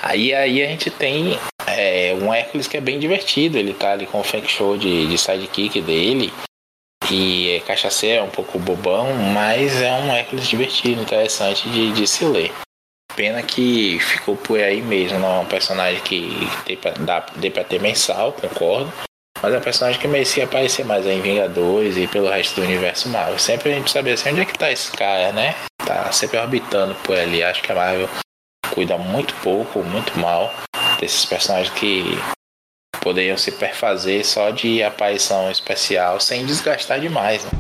Aí, 0.01 0.33
aí 0.35 0.63
a 0.63 0.69
gente 0.69 0.91
tem 0.91 1.39
é, 1.67 2.15
um 2.15 2.33
Hércules 2.33 2.69
que 2.69 2.77
é 2.77 2.81
bem 2.81 3.01
divertido, 3.01 3.59
ele 3.59 3.73
tá 3.73 3.93
ali 3.93 4.07
com 4.07 4.21
o 4.21 4.25
fake 4.25 4.49
show 4.49 4.77
de, 4.77 5.07
de 5.09 5.19
sidekick 5.19 5.81
dele 5.81 6.33
que 7.09 7.57
é 7.57 7.61
cachaceiro, 7.61 8.21
é 8.21 8.23
um 8.23 8.31
pouco 8.31 8.59
bobão, 8.59 9.13
mas 9.35 9.81
é 9.81 9.93
um 9.93 10.13
Hércules 10.13 10.47
divertido, 10.47 11.03
interessante 11.03 11.69
de, 11.69 11.93
de 11.93 12.07
se 12.07 12.25
ler. 12.25 12.53
Pena 13.15 13.43
que 13.43 13.99
ficou 14.01 14.37
por 14.37 14.59
aí 14.59 14.81
mesmo, 14.81 15.19
não 15.19 15.37
é 15.37 15.39
um 15.41 15.47
personagem 15.47 16.01
que 16.03 16.31
dê 16.67 16.77
pra, 16.77 16.93
dá, 16.93 17.27
dê 17.37 17.51
pra 17.51 17.65
ter 17.65 17.81
mensal, 17.81 18.33
concordo. 18.33 18.93
Mas 19.43 19.53
é 19.53 19.59
um 19.59 19.63
personagem 19.63 20.01
que 20.01 20.07
merecia 20.07 20.45
aparecer 20.45 20.85
mais 20.85 21.05
em 21.05 21.21
Vingadores 21.21 21.97
e 21.97 22.07
pelo 22.07 22.31
resto 22.31 22.61
do 22.61 22.63
universo 22.63 23.09
Marvel. 23.09 23.39
Sempre 23.39 23.73
a 23.73 23.75
gente 23.75 23.91
saber 23.91 24.13
assim, 24.13 24.31
onde 24.31 24.43
é 24.43 24.45
que 24.45 24.57
tá 24.57 24.71
esse 24.71 24.93
cara, 24.93 25.33
né? 25.33 25.55
Tá 25.85 26.13
sempre 26.13 26.39
orbitando 26.39 26.95
por 27.03 27.19
ali. 27.19 27.43
Acho 27.43 27.61
que 27.61 27.73
a 27.73 27.75
Marvel 27.75 28.09
cuida 28.71 28.97
muito 28.97 29.35
pouco, 29.43 29.83
muito 29.83 30.17
mal 30.19 30.55
desses 31.01 31.25
personagens 31.25 31.75
que 31.75 32.17
poderiam 33.01 33.37
se 33.37 33.51
perfazer 33.51 34.25
só 34.25 34.51
de 34.51 34.83
aparição 34.83 35.51
especial 35.51 36.21
sem 36.21 36.47
desgastar 36.47 37.01
demais. 37.01 37.45
Né? 37.45 37.51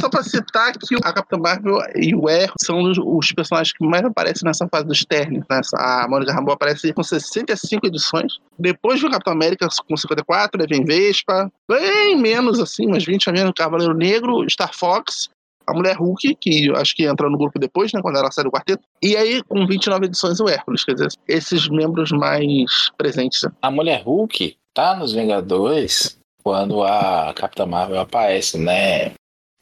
Só 0.00 0.08
pra 0.08 0.22
citar 0.22 0.72
que 0.72 0.94
a 1.02 1.12
Capitã 1.12 1.36
Marvel 1.36 1.78
e 1.96 2.14
o 2.14 2.28
Air 2.28 2.50
são 2.58 2.80
os, 2.80 2.96
os, 2.98 3.32
personagens 3.32 3.76
que 3.76 3.84
mais 3.84 4.04
aparecem 4.04 4.46
nessa 4.46 4.66
fase 4.68 4.86
dos 4.86 5.04
ternos. 5.04 5.44
Nessa, 5.50 5.76
a 5.76 6.08
Mônica 6.08 6.32
Rambeau 6.32 6.54
aparece 6.54 6.92
com 6.94 7.02
65 7.02 7.86
edições. 7.86 8.38
Depois 8.58 9.00
do 9.00 9.10
Capitão 9.10 9.32
América 9.32 9.68
com 9.86 9.96
54, 9.96 10.64
vem 10.68 10.84
Vespa. 10.84 11.52
Bem 11.68 12.16
menos 12.16 12.58
assim, 12.58 12.86
umas 12.86 13.04
20 13.04 13.28
a 13.28 13.32
menos. 13.32 13.52
Cavaleiro 13.54 13.94
Negro, 13.94 14.48
Star 14.48 14.74
Fox 14.74 15.28
a 15.68 15.74
Mulher 15.74 15.96
Hulk, 15.96 16.36
que 16.40 16.70
acho 16.76 16.96
que 16.96 17.04
entra 17.04 17.28
no 17.28 17.36
grupo 17.36 17.58
depois, 17.58 17.92
né, 17.92 18.00
quando 18.00 18.16
ela 18.16 18.30
sai 18.32 18.44
do 18.44 18.50
quarteto, 18.50 18.82
e 19.02 19.16
aí 19.16 19.42
com 19.44 19.66
29 19.66 20.06
edições 20.06 20.40
o 20.40 20.48
Hércules, 20.48 20.84
quer 20.84 20.94
dizer, 20.94 21.08
esses 21.28 21.68
membros 21.68 22.10
mais 22.10 22.90
presentes. 22.96 23.42
Né? 23.42 23.50
A 23.60 23.70
Mulher 23.70 24.02
Hulk 24.02 24.56
tá 24.74 24.96
nos 24.96 25.12
Vingadores 25.12 26.18
quando 26.42 26.82
a 26.82 27.32
Capitã 27.34 27.66
Marvel 27.66 28.00
aparece, 28.00 28.56
né? 28.58 29.12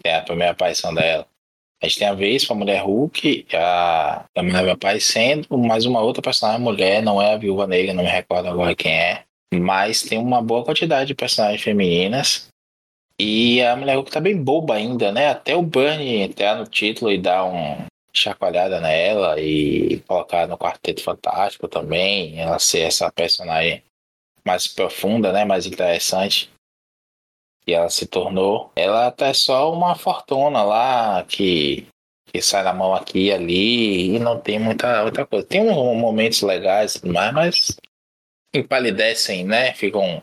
É 0.05 0.17
a 0.17 0.23
primeira 0.23 0.53
aparição 0.53 0.95
dela. 0.95 1.27
A 1.83 1.87
gente 1.87 1.99
tem 1.99 2.09
a 2.09 2.15
vez 2.15 2.45
com 2.45 2.55
a 2.55 2.57
Mulher 2.57 2.83
Hulk, 2.83 3.47
a, 3.53 4.25
a 4.35 4.43
Marvel 4.43 4.73
aparecendo, 4.73 5.47
mais 5.59 5.85
uma 5.85 6.01
outra 6.01 6.23
personagem 6.23 6.63
mulher, 6.63 7.03
não 7.03 7.21
é 7.21 7.35
a 7.35 7.37
Viúva 7.37 7.67
Negra, 7.67 7.93
não 7.93 8.05
me 8.05 8.09
recordo 8.09 8.49
agora 8.49 8.75
quem 8.75 8.93
é. 8.93 9.25
Mas 9.53 10.03
tem 10.03 10.19
uma 10.19 10.41
boa 10.41 10.65
quantidade 10.65 11.09
de 11.09 11.15
personagens 11.15 11.63
femininas. 11.63 12.49
E 13.19 13.62
a 13.62 13.75
Mulher 13.75 13.97
Hulk 13.97 14.11
tá 14.11 14.21
bem 14.21 14.37
boba 14.37 14.75
ainda, 14.75 15.11
né? 15.11 15.29
Até 15.29 15.57
o 15.57 15.62
Bernie 15.62 16.21
entrar 16.21 16.57
no 16.57 16.67
título 16.67 17.11
e 17.11 17.19
dar 17.19 17.45
um 17.45 17.87
chacoalhada 18.12 18.81
nela 18.81 19.41
e 19.41 20.01
colocar 20.01 20.47
no 20.47 20.59
Quarteto 20.59 21.03
Fantástico 21.03 21.67
também. 21.67 22.39
Ela 22.39 22.59
ser 22.59 22.81
essa 22.81 23.11
personagem 23.11 23.83
mais 24.45 24.67
profunda, 24.67 25.33
né? 25.33 25.45
Mais 25.45 25.67
interessante. 25.67 26.51
E 27.67 27.73
ela 27.73 27.89
se 27.89 28.07
tornou. 28.07 28.71
Ela 28.77 29.07
até 29.07 29.33
só 29.33 29.73
uma 29.73 29.95
fortuna 29.95 30.62
lá 30.62 31.25
que 31.25 31.87
que 32.27 32.43
sai 32.43 32.64
na 32.64 32.75
mão 32.75 32.93
aqui 32.93 33.27
e 33.27 33.33
ali 33.33 34.17
e 34.17 34.19
não 34.19 34.39
tem 34.39 34.59
muita 34.59 35.05
outra 35.05 35.25
coisa. 35.25 35.47
Tem 35.47 35.61
uns 35.61 35.97
momentos 35.97 36.43
legais 36.43 37.01
mas, 37.03 37.33
mas 37.33 37.77
empalidecem, 38.55 39.45
né? 39.45 39.73
Ficam 39.75 40.23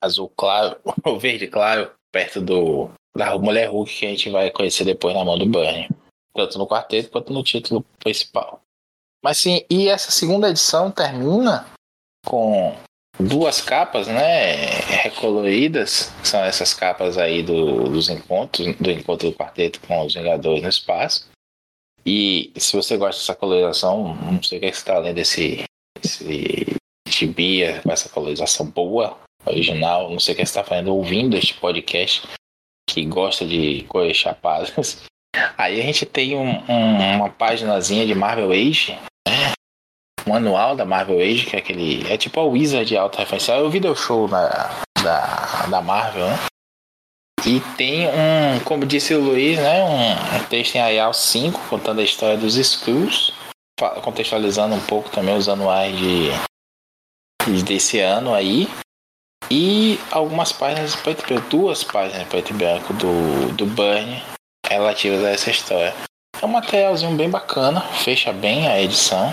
azul 0.00 0.30
claro, 0.36 0.80
ou 1.04 1.18
verde 1.20 1.46
claro, 1.48 1.90
perto 2.14 2.40
do 2.40 2.90
da 3.16 3.36
Mulher 3.36 3.68
Hulk 3.68 3.92
que 3.92 4.06
a 4.06 4.08
gente 4.08 4.30
vai 4.30 4.50
conhecer 4.50 4.84
depois 4.84 5.14
na 5.14 5.24
mão 5.24 5.36
do 5.36 5.46
Burnie. 5.46 5.88
Tanto 6.34 6.58
no 6.58 6.66
quarteto 6.66 7.10
quanto 7.10 7.32
no 7.32 7.42
título 7.42 7.84
principal. 7.98 8.60
Mas 9.22 9.38
sim, 9.38 9.64
e 9.68 9.88
essa 9.88 10.10
segunda 10.10 10.50
edição 10.50 10.90
termina 10.90 11.66
com 12.26 12.74
duas 13.18 13.60
capas, 13.60 14.08
né, 14.08 14.66
recoloridas, 15.02 16.12
são 16.22 16.40
essas 16.40 16.74
capas 16.74 17.16
aí 17.16 17.42
do, 17.42 17.88
dos 17.88 18.08
encontros, 18.08 18.74
do 18.76 18.90
encontro 18.90 19.30
do 19.30 19.36
quarteto 19.36 19.80
com 19.80 20.04
os 20.04 20.14
Vingadores 20.14 20.62
no 20.62 20.68
espaço. 20.68 21.28
E 22.04 22.52
se 22.56 22.76
você 22.76 22.96
gosta 22.96 23.20
dessa 23.20 23.34
colorização, 23.34 24.14
não 24.16 24.42
sei 24.42 24.58
o 24.58 24.60
que, 24.60 24.72
você 24.72 24.78
está 24.78 24.98
lendo 24.98 25.18
esse, 25.18 25.64
esse 26.02 26.76
tibia 27.08 27.80
com 27.82 27.92
essa 27.92 28.08
colorização 28.08 28.66
boa, 28.66 29.16
original, 29.44 30.10
não 30.10 30.18
sei 30.18 30.34
o 30.34 30.36
que 30.36 30.44
você 30.44 30.50
está 30.50 30.64
fazendo 30.64 30.94
ouvindo 30.94 31.36
este 31.36 31.54
podcast 31.54 32.26
que 32.88 33.04
gosta 33.04 33.46
de 33.46 33.84
cores 33.88 34.16
chapadas. 34.16 34.72
Aí 35.58 35.80
a 35.80 35.84
gente 35.84 36.06
tem 36.06 36.36
um, 36.36 36.62
um, 36.70 37.16
uma 37.16 37.28
paginazinha 37.28 38.06
de 38.06 38.14
Marvel 38.14 38.52
Age, 38.52 38.96
manual 40.26 40.76
da 40.76 40.84
Marvel 40.84 41.18
Age, 41.20 41.46
que 41.46 41.56
é 41.56 41.58
aquele. 41.58 42.10
É 42.10 42.16
tipo 42.16 42.38
a 42.40 42.44
Wizard 42.44 42.86
de 42.86 42.96
alta 42.96 43.18
referencial. 43.18 43.58
É 43.58 43.62
o 43.62 43.70
video 43.70 43.94
show 43.96 44.28
da, 44.28 44.70
da, 45.02 45.66
da 45.66 45.82
Marvel, 45.82 46.28
né? 46.28 46.38
E 47.46 47.60
tem 47.76 48.06
um, 48.08 48.60
como 48.64 48.86
disse 48.86 49.14
o 49.14 49.20
Luiz, 49.20 49.58
né? 49.58 49.84
Um, 49.84 50.36
um 50.36 50.44
texto 50.44 50.76
em 50.76 50.94
IAL 50.94 51.12
5 51.12 51.68
contando 51.68 52.00
a 52.00 52.04
história 52.04 52.38
dos 52.38 52.56
Skrulls, 52.56 53.32
contextualizando 54.02 54.74
um 54.74 54.80
pouco 54.80 55.10
também 55.10 55.36
os 55.36 55.48
anuais 55.48 55.94
de 55.98 56.30
desse 57.62 58.00
ano 58.00 58.32
aí. 58.32 58.66
E 59.50 59.98
algumas 60.10 60.52
páginas 60.52 60.96
preto 60.96 61.22
e 61.22 61.34
branco, 61.34 61.48
duas 61.48 61.84
páginas 61.84 62.26
preto 62.28 62.50
e 62.50 62.54
branco 62.54 62.92
do, 62.94 63.52
do 63.52 63.66
Burn 63.66 64.22
relativas 64.68 65.24
a 65.24 65.30
essa 65.30 65.50
história. 65.50 65.94
É 66.40 66.46
um 66.46 66.48
materialzinho 66.48 67.16
bem 67.16 67.30
bacana, 67.30 67.80
fecha 67.80 68.32
bem 68.32 68.68
a 68.68 68.80
edição. 68.80 69.32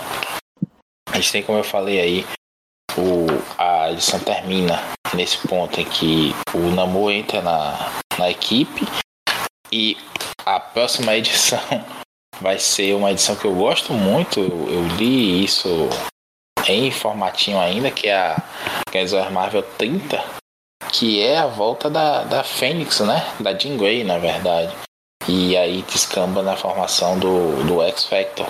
A 1.09 1.15
gente 1.15 1.31
tem, 1.31 1.43
como 1.43 1.57
eu 1.57 1.63
falei 1.63 1.99
aí, 1.99 2.25
o, 2.97 3.27
a 3.57 3.91
edição 3.91 4.19
termina 4.19 4.81
nesse 5.13 5.37
ponto 5.47 5.79
em 5.79 5.85
que 5.85 6.33
o 6.53 6.71
Namor 6.71 7.11
entra 7.11 7.41
na, 7.41 7.91
na 8.17 8.29
equipe 8.29 8.85
e 9.71 9.97
a 10.45 10.59
próxima 10.59 11.15
edição 11.17 11.59
vai 12.39 12.59
ser 12.59 12.95
uma 12.95 13.11
edição 13.11 13.35
que 13.35 13.45
eu 13.45 13.55
gosto 13.55 13.93
muito. 13.93 14.39
Eu, 14.39 14.69
eu 14.69 14.87
li 14.97 15.43
isso 15.43 15.89
em 16.67 16.91
formatinho 16.91 17.59
ainda, 17.59 17.91
que 17.91 18.07
é 18.07 18.15
a 18.15 18.43
Guerra 18.91 19.29
Marvel 19.29 19.63
30, 19.77 20.23
que 20.91 21.21
é 21.21 21.37
a 21.37 21.47
volta 21.47 21.89
da, 21.89 22.23
da 22.23 22.43
Fênix, 22.43 22.99
né? 22.99 23.25
Da 23.39 23.57
Jean 23.57 23.77
Grey, 23.77 24.03
na 24.03 24.17
verdade. 24.17 24.73
E 25.27 25.55
aí 25.55 25.81
descamba 25.83 26.41
na 26.41 26.55
formação 26.55 27.17
do, 27.17 27.63
do 27.63 27.81
X 27.83 28.05
Factor. 28.05 28.47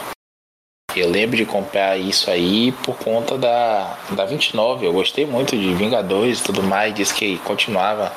Eu 0.96 1.10
lembro 1.10 1.38
de 1.38 1.46
comprar 1.46 1.98
isso 1.98 2.30
aí 2.30 2.72
por 2.72 2.98
conta 2.98 3.38
da, 3.38 3.98
da 4.12 4.26
29. 4.26 4.86
Eu 4.86 4.94
gostei 4.94 5.26
muito 5.26 5.58
de 5.58 5.74
Vingadores 5.74 6.40
e 6.40 6.44
tudo 6.44 6.62
mais. 6.64 6.94
Disse 6.94 7.14
que 7.14 7.38
continuava 7.40 8.12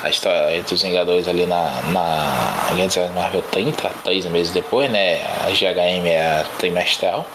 a 0.00 0.08
história 0.08 0.56
entre 0.56 0.74
os 0.74 0.82
Vingadores 0.82 1.26
ali 1.26 1.46
na, 1.46 1.82
na 1.90 3.12
Marvel 3.14 3.42
30, 3.42 3.90
três 4.04 4.24
meses 4.26 4.52
depois, 4.52 4.90
né? 4.90 5.22
A 5.44 5.50
GHM 5.50 6.06
é 6.06 6.40
a 6.40 6.44
trimestral. 6.58 7.26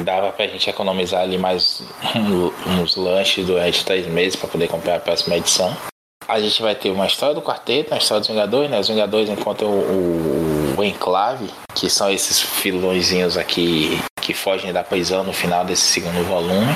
Dava 0.00 0.32
pra 0.32 0.46
gente 0.46 0.68
economizar 0.68 1.22
ali 1.22 1.38
mais 1.38 1.82
uns 2.66 2.96
lanches 2.96 3.46
durante 3.46 3.84
três 3.84 4.06
meses 4.06 4.36
para 4.36 4.48
poder 4.48 4.68
comprar 4.68 4.96
a 4.96 5.00
próxima 5.00 5.36
edição. 5.36 5.76
A 6.26 6.40
gente 6.40 6.62
vai 6.62 6.74
ter 6.74 6.90
uma 6.90 7.06
história 7.06 7.34
do 7.34 7.42
quarteto, 7.42 7.92
uma 7.92 7.98
história 7.98 8.20
dos 8.20 8.28
Vingadores, 8.28 8.70
né? 8.70 8.80
Os 8.80 8.88
Vingadores 8.88 9.28
encontram 9.28 9.68
o, 9.68 10.74
o, 10.74 10.80
o 10.80 10.84
Enclave, 10.84 11.50
que 11.74 11.90
são 11.90 12.10
esses 12.10 12.40
filõezinhos 12.40 13.36
aqui 13.36 13.98
que 14.22 14.32
fogem 14.32 14.72
da 14.72 14.82
prisão 14.82 15.22
no 15.22 15.34
final 15.34 15.64
desse 15.64 15.82
segundo 15.82 16.24
volume. 16.24 16.74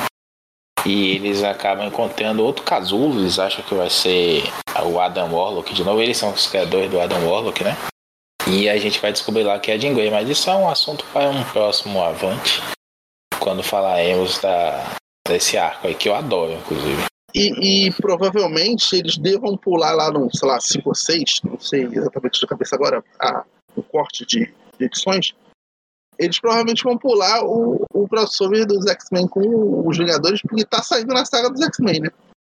E 0.84 1.16
eles 1.16 1.42
acabam 1.42 1.86
encontrando 1.86 2.44
outro 2.44 2.62
casulo, 2.62 3.20
eles 3.20 3.38
acham 3.38 3.64
que 3.64 3.74
vai 3.74 3.90
ser 3.90 4.44
o 4.84 5.00
Adam 5.00 5.32
Warlock 5.32 5.72
de 5.72 5.82
novo. 5.82 6.00
Eles 6.00 6.18
são 6.18 6.30
os 6.30 6.46
criadores 6.46 6.90
do 6.90 7.00
Adam 7.00 7.26
Warlock, 7.26 7.64
né? 7.64 7.76
E 8.46 8.68
a 8.68 8.78
gente 8.78 9.00
vai 9.00 9.12
descobrir 9.12 9.42
lá 9.42 9.58
que 9.58 9.70
é 9.70 9.78
Jean 9.78 9.94
Grey, 9.94 10.10
mas 10.10 10.28
isso 10.28 10.48
é 10.48 10.54
um 10.54 10.68
assunto 10.68 11.04
para 11.12 11.28
um 11.28 11.42
próximo 11.44 12.02
avante, 12.02 12.62
quando 13.48 13.62
falaremos 13.62 14.38
da, 14.40 14.98
desse 15.26 15.56
arco 15.56 15.86
aí, 15.86 15.94
que 15.94 16.06
eu 16.06 16.14
adoro, 16.14 16.52
inclusive. 16.52 17.04
E, 17.34 17.86
e, 17.86 17.92
provavelmente 17.92 18.94
eles 18.94 19.16
devam 19.16 19.56
pular 19.56 19.92
lá 19.92 20.10
no, 20.10 20.28
sei 20.36 20.46
lá, 20.46 20.60
5 20.60 20.86
ou 20.86 20.94
6, 20.94 21.40
não 21.44 21.58
sei 21.58 21.84
exatamente 21.84 22.40
de 22.40 22.46
cabeça 22.46 22.76
agora, 22.76 23.02
a, 23.18 23.44
o 23.74 23.82
corte 23.82 24.26
de, 24.26 24.52
de 24.78 24.84
edições. 24.84 25.34
Eles 26.18 26.38
provavelmente 26.38 26.84
vão 26.84 26.98
pular 26.98 27.42
o, 27.42 27.86
o 27.90 28.06
crossover 28.06 28.66
dos 28.66 28.86
X-Men 28.86 29.26
com 29.28 29.88
os 29.88 29.96
Vingadores, 29.96 30.42
porque 30.42 30.66
tá 30.66 30.82
saindo 30.82 31.14
na 31.14 31.24
saga 31.24 31.48
dos 31.48 31.62
X-Men, 31.62 32.00
né? 32.00 32.10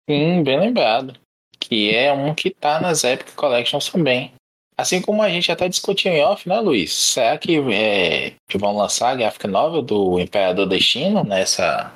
Sim, 0.09 0.43
bem 0.43 0.59
lembrado. 0.61 1.13
Que 1.59 1.93
é 1.93 2.13
um 2.13 2.33
que 2.33 2.51
tá 2.51 2.79
nas 2.79 3.03
Epic 3.03 3.35
Collections 3.35 3.89
também. 3.89 4.33
Assim 4.77 5.01
como 5.01 5.21
a 5.21 5.29
gente 5.29 5.51
até 5.51 5.69
discutiu 5.69 6.11
em 6.11 6.23
off, 6.23 6.47
né, 6.47 6.59
Luiz? 6.59 6.93
Será 6.93 7.37
que, 7.37 7.57
é, 7.73 8.33
que 8.47 8.57
vão 8.57 8.75
lançar 8.75 9.11
a 9.11 9.15
graphic 9.15 9.47
novel 9.47 9.81
do 9.81 10.19
Imperador 10.19 10.67
Destino 10.67 11.23
nessa, 11.23 11.93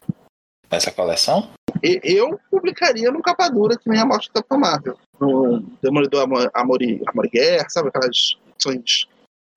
nessa 0.71 0.91
coleção? 0.91 1.49
Eu 1.83 2.39
publicaria 2.49 3.11
no 3.11 3.21
capa 3.21 3.49
dura, 3.49 3.77
que 3.77 3.89
nem 3.89 3.99
a 3.99 4.05
morte 4.05 4.29
da 4.33 4.57
Marvel. 4.57 4.97
No 5.19 5.59
Demolidor 5.81 6.23
Amor, 6.23 6.49
Amor, 6.53 6.79
Amor 7.07 7.25
e 7.25 7.29
Guerra, 7.29 7.69
sabe 7.69 7.89
aquelas 7.89 8.37
edições 8.55 9.07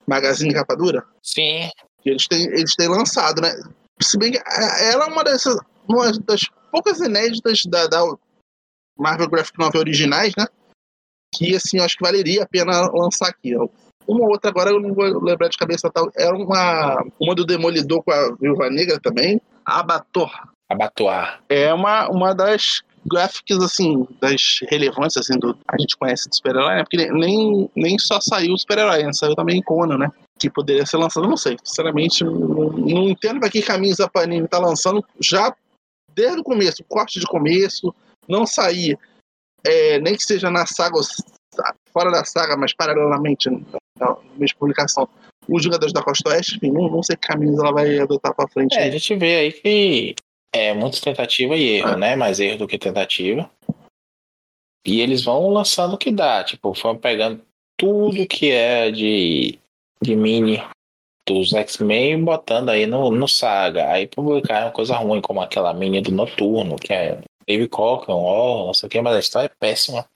magazine 0.06 0.52
capa 0.52 0.76
dura? 0.76 1.04
Sim. 1.22 1.70
Que 2.02 2.10
eles 2.10 2.26
têm, 2.26 2.44
eles 2.46 2.74
têm 2.74 2.88
lançado, 2.88 3.40
né? 3.40 3.50
Se 4.00 4.18
bem 4.18 4.32
que 4.32 4.38
ela 4.80 5.04
é 5.04 5.08
uma 5.08 5.22
dessas 5.22 5.56
uma 5.88 6.12
das 6.12 6.42
poucas 6.70 7.00
inéditas 7.00 7.62
da, 7.66 7.86
da 7.86 8.00
Marvel 8.98 9.28
Graphic 9.28 9.58
Novel 9.58 9.80
originais, 9.80 10.32
né? 10.36 10.46
Que, 11.34 11.56
assim, 11.56 11.78
eu 11.78 11.84
acho 11.84 11.96
que 11.96 12.04
valeria 12.04 12.42
a 12.42 12.46
pena 12.46 12.90
lançar 12.92 13.28
aqui. 13.28 13.54
Uma 14.06 14.24
ou 14.24 14.30
outra 14.30 14.50
agora 14.50 14.70
eu 14.70 14.80
não 14.80 14.94
vou 14.94 15.22
lembrar 15.22 15.48
de 15.48 15.56
cabeça 15.56 15.90
tal. 15.90 16.10
Era 16.16 16.34
uma, 16.34 17.04
uma 17.20 17.34
do 17.34 17.44
Demolidor 17.44 18.02
com 18.02 18.12
a 18.12 18.34
Viúva 18.40 18.68
Negra 18.68 18.98
também. 19.00 19.40
Abator, 19.64 20.30
Abatoar. 20.72 21.40
É 21.48 21.72
uma, 21.72 22.08
uma 22.08 22.34
das 22.34 22.82
graphics, 23.04 23.58
assim, 23.58 24.06
das 24.20 24.60
relevantes, 24.68 25.16
assim, 25.16 25.38
do, 25.38 25.56
a 25.68 25.76
gente 25.78 25.96
conhece 25.96 26.28
do 26.28 26.34
super-herói, 26.34 26.76
né? 26.76 26.84
Porque 26.84 27.10
nem, 27.12 27.70
nem 27.74 27.98
só 27.98 28.20
saiu 28.20 28.54
o 28.54 28.58
super-herói, 28.58 29.02
né? 29.02 29.12
saiu 29.12 29.34
também 29.34 29.62
Conan, 29.62 29.98
né? 29.98 30.10
Que 30.38 30.48
poderia 30.50 30.86
ser 30.86 30.96
lançado, 30.96 31.28
não 31.28 31.36
sei. 31.36 31.56
Sinceramente, 31.62 32.24
não, 32.24 32.34
não 32.34 33.08
entendo 33.08 33.40
pra 33.40 33.50
que 33.50 33.60
caminhos 33.60 34.00
a 34.00 34.08
Panini 34.08 34.48
tá 34.48 34.58
lançando 34.58 35.04
já 35.20 35.54
desde 36.14 36.40
o 36.40 36.44
começo, 36.44 36.84
corte 36.88 37.18
de 37.18 37.26
começo, 37.26 37.94
não 38.28 38.46
sair, 38.46 38.98
é, 39.64 39.98
nem 40.00 40.16
que 40.16 40.22
seja 40.22 40.50
na 40.50 40.66
saga, 40.66 40.98
fora 41.92 42.10
da 42.10 42.24
saga, 42.24 42.56
mas 42.56 42.74
paralelamente 42.74 43.50
na, 43.98 44.16
mesma 44.36 44.58
publicação, 44.58 45.08
os 45.48 45.62
jogadores 45.62 45.92
da 45.92 46.02
Costa 46.02 46.30
Oeste, 46.30 46.56
enfim, 46.56 46.70
não, 46.70 46.88
não 46.88 47.02
sei 47.02 47.16
que 47.16 47.26
caminhos 47.26 47.58
ela 47.58 47.72
vai 47.72 47.98
adotar 47.98 48.34
pra 48.34 48.48
frente. 48.48 48.78
É, 48.78 48.84
a 48.84 48.90
gente 48.90 49.14
vê 49.16 49.36
aí 49.36 49.52
que 49.52 50.14
é 50.54 50.72
muito 50.74 51.00
tentativa 51.00 51.56
e 51.56 51.76
erro, 51.76 51.96
né? 51.96 52.14
Mais 52.14 52.38
erro 52.38 52.58
do 52.58 52.68
que 52.68 52.78
tentativa. 52.78 53.50
E 54.86 55.00
eles 55.00 55.24
vão 55.24 55.48
lançando 55.48 55.94
o 55.94 55.98
que 55.98 56.10
dá. 56.10 56.44
Tipo, 56.44 56.72
vão 56.72 56.96
pegando 56.96 57.42
tudo 57.78 58.26
que 58.26 58.50
é 58.50 58.90
de, 58.90 59.58
de 60.02 60.14
mini 60.14 60.62
dos 61.26 61.52
X-Men 61.52 62.12
e 62.12 62.16
botando 62.16 62.68
aí 62.68 62.86
no, 62.86 63.10
no 63.10 63.28
Saga. 63.28 63.90
Aí 63.90 64.06
publicaram 64.06 64.72
coisa 64.72 64.96
ruim, 64.96 65.20
como 65.20 65.40
aquela 65.40 65.72
mini 65.72 66.00
do 66.00 66.10
Noturno, 66.10 66.76
que 66.76 66.92
é 66.92 67.18
Dave 67.52 67.68
Cochran, 67.68 68.14
oh, 68.14 68.66
não 68.66 68.74
sei 68.74 68.86
o 68.86 68.90
que, 68.90 69.00
mas 69.02 69.14
a 69.14 69.20
história 69.20 69.46
é 69.46 69.56
péssima. 69.58 70.06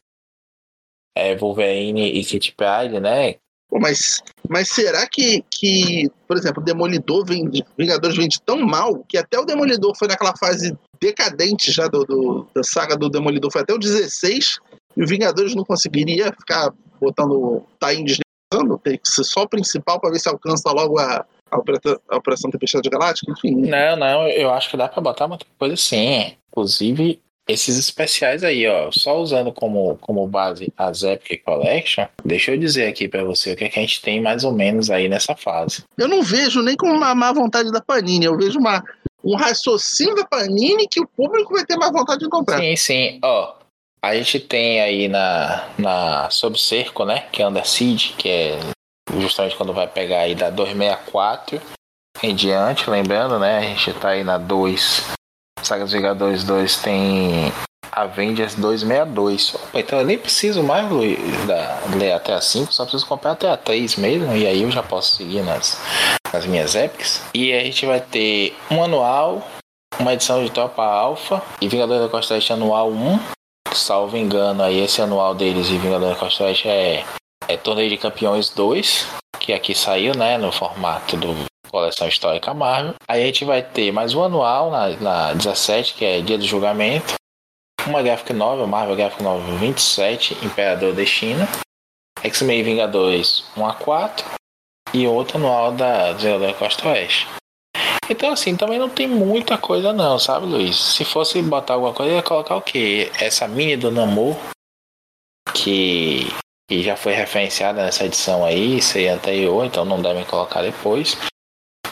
É 1.14 1.36
Wolverine 1.36 2.08
e 2.08 2.24
Kit 2.24 2.54
Pride, 2.54 3.00
né? 3.00 3.34
Pô, 3.68 3.78
mas, 3.78 4.22
mas 4.48 4.68
será 4.68 5.06
que, 5.06 5.44
que, 5.50 6.10
por 6.26 6.36
exemplo, 6.36 6.62
o 6.62 6.64
Demolidor 6.64 7.26
vende, 7.26 7.64
Vingadores 7.76 8.16
vende 8.16 8.40
tão 8.40 8.58
mal 8.60 9.04
que 9.08 9.18
até 9.18 9.38
o 9.38 9.44
Demolidor 9.44 9.94
foi 9.96 10.08
naquela 10.08 10.36
fase 10.36 10.76
decadente 11.00 11.72
já 11.72 11.88
do, 11.88 12.04
do, 12.04 12.46
da 12.54 12.62
saga 12.62 12.96
do 12.96 13.10
Demolidor, 13.10 13.50
foi 13.50 13.62
até 13.62 13.74
o 13.74 13.78
16, 13.78 14.58
e 14.96 15.02
o 15.02 15.06
Vingadores 15.06 15.54
não 15.54 15.64
conseguiria 15.64 16.32
ficar 16.32 16.72
botando 17.00 17.62
Taim 17.78 18.04
desligando, 18.04 18.78
tem 18.78 18.98
que 18.98 19.08
ser 19.08 19.24
só 19.24 19.42
o 19.42 19.48
principal 19.48 20.00
para 20.00 20.10
ver 20.10 20.20
se 20.20 20.28
alcança 20.28 20.70
logo 20.70 20.98
a, 20.98 21.26
a, 21.50 21.58
Operação, 21.58 22.00
a 22.08 22.16
Operação 22.16 22.50
Tempestade 22.50 22.88
Galáctica, 22.88 23.32
enfim. 23.32 23.56
Não, 23.56 23.96
não, 23.96 24.28
eu 24.28 24.50
acho 24.50 24.70
que 24.70 24.76
dá 24.76 24.88
para 24.88 25.02
botar 25.02 25.28
muita 25.28 25.44
coisa 25.58 25.76
sim. 25.76 26.36
Inclusive, 26.50 27.20
esses 27.48 27.78
especiais 27.78 28.42
aí, 28.42 28.66
ó, 28.66 28.90
só 28.90 29.20
usando 29.20 29.52
como, 29.52 29.96
como 30.00 30.26
base 30.26 30.72
as 30.76 31.02
Epic 31.02 31.44
Collection, 31.44 32.06
deixa 32.24 32.52
eu 32.52 32.58
dizer 32.58 32.88
aqui 32.88 33.06
para 33.06 33.22
você 33.22 33.52
o 33.52 33.56
que, 33.56 33.64
é 33.64 33.68
que 33.68 33.78
a 33.78 33.82
gente 33.82 34.02
tem 34.02 34.20
mais 34.20 34.42
ou 34.42 34.52
menos 34.52 34.90
aí 34.90 35.08
nessa 35.08 35.36
fase. 35.36 35.84
Eu 35.96 36.08
não 36.08 36.22
vejo 36.22 36.60
nem 36.60 36.76
com 36.76 36.88
uma 36.88 37.14
má 37.14 37.32
vontade 37.32 37.70
da 37.70 37.80
Panini, 37.80 38.26
eu 38.26 38.36
vejo 38.36 38.58
uma, 38.58 38.82
um 39.24 39.36
raciocínio 39.36 40.16
da 40.16 40.24
Panini 40.24 40.88
que 40.88 41.00
o 41.00 41.06
público 41.06 41.54
vai 41.54 41.64
ter 41.64 41.76
mais 41.76 41.92
vontade 41.92 42.20
de 42.20 42.28
comprar. 42.28 42.58
Sim, 42.58 42.76
sim, 42.76 43.18
ó. 43.22 43.54
A 44.02 44.14
gente 44.14 44.40
tem 44.40 44.80
aí 44.80 45.08
na, 45.08 45.68
na 45.78 46.30
Sob 46.30 46.58
Cerco, 46.58 47.04
né, 47.04 47.26
que 47.32 47.42
é 47.42 47.48
Under 47.48 47.66
Siege, 47.66 48.14
que 48.18 48.28
é 48.28 48.58
justamente 49.18 49.56
quando 49.56 49.72
vai 49.72 49.86
pegar 49.86 50.20
aí 50.20 50.34
da 50.34 50.50
264 50.50 51.60
em 52.22 52.34
diante, 52.34 52.90
lembrando, 52.90 53.38
né, 53.38 53.58
a 53.58 53.62
gente 53.62 53.92
tá 53.94 54.10
aí 54.10 54.24
na 54.24 54.38
2 54.38 55.15
Saga 55.62 55.84
dos 55.84 55.92
Vingadores 55.92 56.44
2 56.44 56.76
tem 56.76 57.52
Avengers 57.96 58.54
262. 58.54 59.54
Opa, 59.54 59.80
então 59.80 59.98
eu 59.98 60.04
nem 60.04 60.18
preciso 60.18 60.62
mais 60.62 60.86
ler 61.94 62.12
até 62.12 62.34
a 62.34 62.40
5, 62.40 62.72
só 62.72 62.84
preciso 62.84 63.06
comprar 63.06 63.32
até 63.32 63.50
a 63.50 63.56
3 63.56 63.96
mesmo. 63.96 64.36
E 64.36 64.46
aí 64.46 64.62
eu 64.62 64.70
já 64.70 64.82
posso 64.82 65.16
seguir 65.16 65.42
nas, 65.42 65.80
nas 66.32 66.46
minhas 66.46 66.74
epics. 66.74 67.22
E 67.34 67.52
a 67.52 67.64
gente 67.64 67.86
vai 67.86 68.00
ter 68.00 68.54
um 68.70 68.82
anual, 68.82 69.46
uma 69.98 70.12
edição 70.12 70.44
de 70.44 70.50
Tropa 70.50 70.84
Alpha 70.84 71.42
e 71.60 71.68
Vingadores 71.68 72.02
da 72.02 72.08
Costa 72.08 72.34
Oeste 72.34 72.52
anual 72.52 72.90
1. 72.90 73.18
Salvo 73.72 74.16
engano, 74.16 74.62
aí 74.62 74.80
esse 74.80 75.02
anual 75.02 75.34
deles 75.34 75.68
e 75.68 75.78
Vingadores 75.78 76.14
da 76.14 76.20
Costa 76.20 76.44
Oeste 76.44 76.68
é, 76.68 77.04
é 77.48 77.56
Torneio 77.56 77.90
de 77.90 77.96
Campeões 77.96 78.50
2, 78.50 79.06
que 79.38 79.52
aqui 79.52 79.74
saiu, 79.74 80.14
né, 80.14 80.38
no 80.38 80.52
formato 80.52 81.16
do 81.16 81.34
coleção 81.70 82.08
histórica 82.08 82.54
Marvel. 82.54 82.94
Aí 83.08 83.22
a 83.22 83.26
gente 83.26 83.44
vai 83.44 83.62
ter 83.62 83.92
mais 83.92 84.14
um 84.14 84.22
anual 84.22 84.70
na, 84.70 84.88
na 84.96 85.32
17, 85.32 85.94
que 85.94 86.04
é 86.04 86.20
Dia 86.20 86.38
do 86.38 86.44
Julgamento. 86.44 87.14
Uma 87.86 88.02
graphic 88.02 88.32
novel, 88.32 88.66
Marvel 88.66 88.96
Graphic 88.96 89.22
Novel 89.22 89.56
27, 89.58 90.44
Imperador 90.44 90.92
Destino. 90.92 91.46
X-Men 92.22 92.62
Vingadores 92.62 93.44
1 93.56 93.66
a 93.66 93.74
4 93.74 94.26
e 94.92 95.06
outro 95.06 95.38
anual 95.38 95.72
da 95.72 96.12
Zelador 96.14 96.54
Costa 96.54 96.88
Oeste. 96.88 97.28
Então 98.08 98.32
assim, 98.32 98.56
também 98.56 98.78
não 98.78 98.88
tem 98.88 99.06
muita 99.06 99.58
coisa 99.58 99.92
não, 99.92 100.18
sabe, 100.18 100.46
Luiz? 100.46 100.76
Se 100.76 101.04
fosse 101.04 101.40
botar 101.42 101.74
alguma 101.74 101.92
coisa, 101.92 102.14
ia 102.14 102.22
colocar 102.22 102.56
o 102.56 102.62
quê? 102.62 103.10
Essa 103.20 103.46
mini 103.48 103.76
do 103.76 103.90
Namor, 103.90 104.36
que, 105.52 106.26
que 106.68 106.82
já 106.82 106.96
foi 106.96 107.12
referenciada 107.12 107.84
nessa 107.84 108.04
edição 108.04 108.44
aí, 108.44 108.80
seria 108.80 109.14
anterior, 109.14 109.64
então 109.64 109.84
não 109.84 110.00
devem 110.00 110.24
colocar 110.24 110.62
depois 110.62 111.16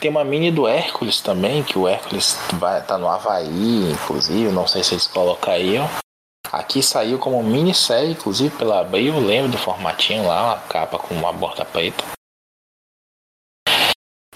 tem 0.05 0.11
uma 0.11 0.23
mini 0.23 0.51
do 0.51 0.69
Hércules 0.69 1.23
também, 1.23 1.63
que 1.63 1.79
o 1.79 1.89
Hércules 1.89 2.37
vai 2.59 2.85
tá 2.85 2.99
no 2.99 3.09
Havaí, 3.09 3.91
inclusive, 3.91 4.53
não 4.53 4.67
sei 4.67 4.85
se 4.85 4.93
eles 4.93 5.07
colocariam. 5.07 5.89
Aqui 6.53 6.83
saiu 6.83 7.19
como 7.19 7.43
minissérie, 7.43 8.11
inclusive 8.11 8.55
pela 8.55 8.83
Abril, 8.83 9.19
lembro 9.19 9.53
do 9.53 9.57
formatinho 9.57 10.27
lá, 10.27 10.45
uma 10.45 10.59
capa 10.59 10.99
com 10.99 11.15
uma 11.15 11.33
borda 11.33 11.65
preta. 11.65 12.05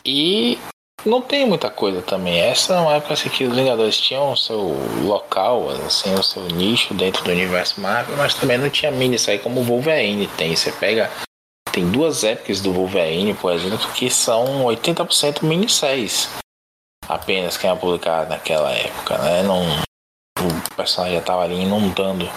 E 0.03 0.59
não 1.05 1.21
tem 1.21 1.47
muita 1.47 1.69
coisa 1.69 2.01
também. 2.01 2.41
Essa 2.41 2.73
é 2.73 2.81
uma 2.81 2.95
época 2.95 3.13
assim, 3.13 3.29
que 3.29 3.45
os 3.45 3.55
Vingadores 3.55 4.01
tinham 4.01 4.33
o 4.33 4.37
seu 4.39 4.75
local, 5.05 5.69
assim, 5.87 6.15
o 6.15 6.23
seu 6.23 6.45
nicho 6.45 6.95
dentro 6.95 7.23
do 7.25 7.31
universo 7.31 7.79
Marvel, 7.79 8.17
mas 8.17 8.33
também 8.33 8.57
não 8.57 8.71
tinha 8.71 8.91
minissérie 8.91 9.43
como 9.43 9.61
o 9.61 9.65
Wolverine 9.65 10.29
tem. 10.29 10.57
Você 10.57 10.73
pega 10.73 11.11
tem 11.79 11.89
duas 11.93 12.25
épocas 12.25 12.61
do 12.61 12.73
Wolverine, 12.73 13.35
por 13.35 13.53
exemplo, 13.53 13.89
que 13.93 14.11
são 14.11 14.65
80% 14.65 15.45
minisséries. 15.45 16.29
Apenas 17.07 17.57
que 17.57 17.69
é 17.69 17.75
publicado 17.77 18.31
naquela 18.31 18.73
época, 18.73 19.17
né? 19.19 19.45
Não, 19.45 19.63
o 19.63 20.75
personagem 20.75 21.15
já 21.15 21.21
estava 21.21 21.45
ali 21.45 21.55
inundando 21.55 22.29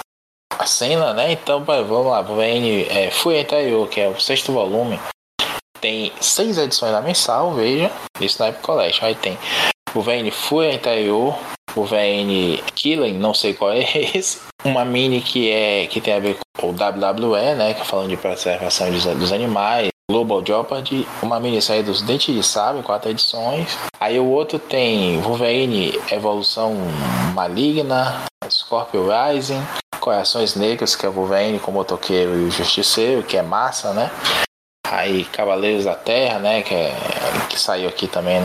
a 0.60 0.66
cena, 0.68 1.12
né? 1.16 1.32
Então, 1.32 1.64
vamos 1.64 2.06
lá, 2.06 2.22
Wolverine 2.22 2.84
é, 2.84 3.10
Fui 3.10 3.40
Interior, 3.40 3.90
que 3.90 4.00
é 4.00 4.08
o 4.08 4.20
sexto 4.20 4.54
volume. 4.54 5.00
Tem 5.80 6.12
seis 6.22 6.60
edições 6.60 6.92
da 6.92 7.02
mensal, 7.02 7.56
veja, 7.56 7.92
isso 8.20 8.40
na 8.40 8.50
Epic 8.50 8.62
Collection. 8.62 9.08
Aí 9.08 9.16
tem 9.16 9.40
Wolverine 9.92 10.30
Fui 10.30 10.72
Interior, 11.72 11.76
Wolverine 11.76 12.64
Killing, 12.76 13.18
não 13.18 13.34
sei 13.34 13.54
qual 13.54 13.72
é 13.72 13.80
esse. 14.16 14.42
Uma 14.64 14.86
mini 14.86 15.22
que 15.22 15.50
é 15.50 15.88
que 15.88 16.00
tem 16.00 16.14
a 16.14 16.20
ver 16.20 16.38
com 16.58 16.68
o 16.68 16.72
WWE, 16.72 17.56
né? 17.56 17.74
Que 17.74 17.82
é 17.82 17.86
falando 17.86 18.10
de 18.10 18.18
preservação 18.18 18.92
dos, 18.92 19.06
dos 19.06 19.32
animais. 19.32 19.90
Global 20.10 20.46
Jeopardy, 20.46 21.08
uma 21.24 21.40
minissérie 21.40 21.84
dos 21.84 22.02
Dentes 22.02 22.36
de 22.36 22.44
Sábio, 22.44 22.84
quatro 22.84 23.10
edições. 23.10 23.78
Aí 23.98 24.20
o 24.20 24.26
outro 24.26 24.60
tem 24.60 25.22
Wolverine 25.22 25.98
Evolução 26.12 26.76
Maligna, 27.34 28.26
Scorpio 28.50 29.08
Rising, 29.08 29.62
Corações 30.02 30.56
Negros, 30.56 30.98
que 30.98 31.06
é 31.06 31.10
Wolverine 31.10 31.60
com 31.60 31.72
o 31.72 31.74
Motoqueiro 31.74 32.36
e 32.36 32.44
o 32.44 32.52
Justiceiro, 32.52 33.24
que 33.24 33.38
é 33.38 33.42
massa, 33.42 33.94
né? 33.94 34.12
Aí 34.86 35.24
Cavaleiros 35.24 35.86
da 35.86 35.96
Terra, 35.96 36.40
né? 36.40 36.62
Que, 36.62 36.76
é, 36.76 36.94
que 37.50 37.58
saiu 37.58 37.88
aqui 37.88 38.06
também 38.06 38.42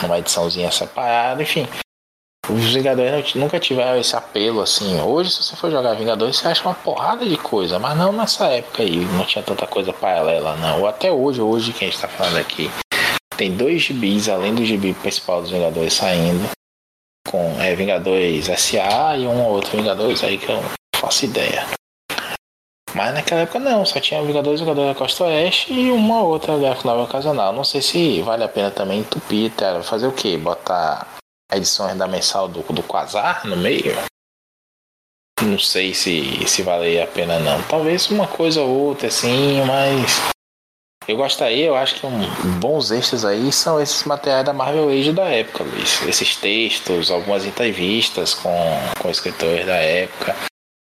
numa 0.00 0.18
ediçãozinha 0.20 0.70
separada, 0.70 1.42
enfim. 1.42 1.66
Os 2.48 2.74
Vingadores 2.74 3.34
nunca 3.34 3.58
tiveram 3.58 3.98
esse 3.98 4.14
apelo 4.14 4.60
assim. 4.60 5.00
Hoje, 5.00 5.30
se 5.30 5.42
você 5.42 5.56
for 5.56 5.70
jogar 5.70 5.94
Vingadores, 5.94 6.36
você 6.36 6.48
acha 6.48 6.62
uma 6.62 6.74
porrada 6.74 7.24
de 7.24 7.38
coisa, 7.38 7.78
mas 7.78 7.96
não 7.96 8.12
nessa 8.12 8.46
época 8.48 8.82
aí. 8.82 8.96
Não 9.16 9.24
tinha 9.24 9.42
tanta 9.42 9.66
coisa 9.66 9.94
paralela, 9.94 10.54
não. 10.56 10.80
Ou 10.80 10.86
até 10.86 11.10
hoje, 11.10 11.40
hoje 11.40 11.72
que 11.72 11.86
a 11.86 11.88
gente 11.88 11.98
tá 11.98 12.06
falando 12.06 12.36
aqui. 12.36 12.70
Tem 13.34 13.50
dois 13.50 13.80
gibis, 13.80 14.28
além 14.28 14.54
do 14.54 14.62
gibi 14.62 14.92
principal 14.92 15.40
dos 15.40 15.50
Vingadores 15.50 15.94
saindo. 15.94 16.50
Com 17.26 17.58
é, 17.62 17.74
Vingadores 17.74 18.44
SA 18.60 19.16
e 19.16 19.26
um 19.26 19.46
outro 19.46 19.78
Vingadores 19.78 20.22
aí 20.22 20.36
que 20.36 20.50
eu 20.50 20.56
não 20.56 20.70
faço 20.96 21.24
ideia. 21.24 21.66
Mas 22.94 23.14
naquela 23.14 23.40
época 23.40 23.58
não, 23.58 23.86
só 23.86 23.98
tinha 23.98 24.22
Vingadores, 24.22 24.60
Vingadores 24.60 24.92
da 24.92 24.98
Costa 24.98 25.24
Oeste 25.24 25.72
e 25.72 25.90
uma 25.90 26.22
outra 26.22 26.58
gráfica 26.58 26.88
nova 26.88 27.04
ocasional. 27.04 27.54
Não 27.54 27.64
sei 27.64 27.80
se 27.80 28.20
vale 28.20 28.44
a 28.44 28.48
pena 28.48 28.70
também 28.70 29.00
entupir, 29.00 29.50
cara. 29.52 29.82
Fazer 29.82 30.06
o 30.06 30.12
que? 30.12 30.36
Botar 30.36 31.14
edições 31.52 31.96
da 31.96 32.06
mensal 32.06 32.48
do, 32.48 32.62
do 32.62 32.82
Quasar 32.82 33.46
no 33.46 33.56
meio. 33.56 33.94
Não 35.42 35.58
sei 35.58 35.92
se, 35.92 36.46
se 36.46 36.62
valeria 36.62 37.04
a 37.04 37.06
pena 37.06 37.38
não. 37.38 37.62
Talvez 37.64 38.10
uma 38.10 38.26
coisa 38.26 38.62
ou 38.62 38.70
outra 38.70 39.08
assim, 39.08 39.62
mas 39.66 40.32
eu 41.06 41.16
gostaria, 41.16 41.66
eu 41.66 41.76
acho 41.76 41.96
que 41.96 42.06
um, 42.06 42.58
bons 42.58 42.90
extras 42.90 43.26
aí 43.26 43.52
são 43.52 43.80
esses 43.80 44.04
materiais 44.04 44.46
da 44.46 44.54
Marvel 44.54 44.88
Age 44.88 45.12
da 45.12 45.24
época, 45.24 45.64
Luiz. 45.64 46.00
Esses 46.02 46.36
textos, 46.36 47.10
algumas 47.10 47.44
entrevistas 47.44 48.32
com, 48.32 48.50
com 48.98 49.10
escritores 49.10 49.66
da 49.66 49.76
época. 49.76 50.34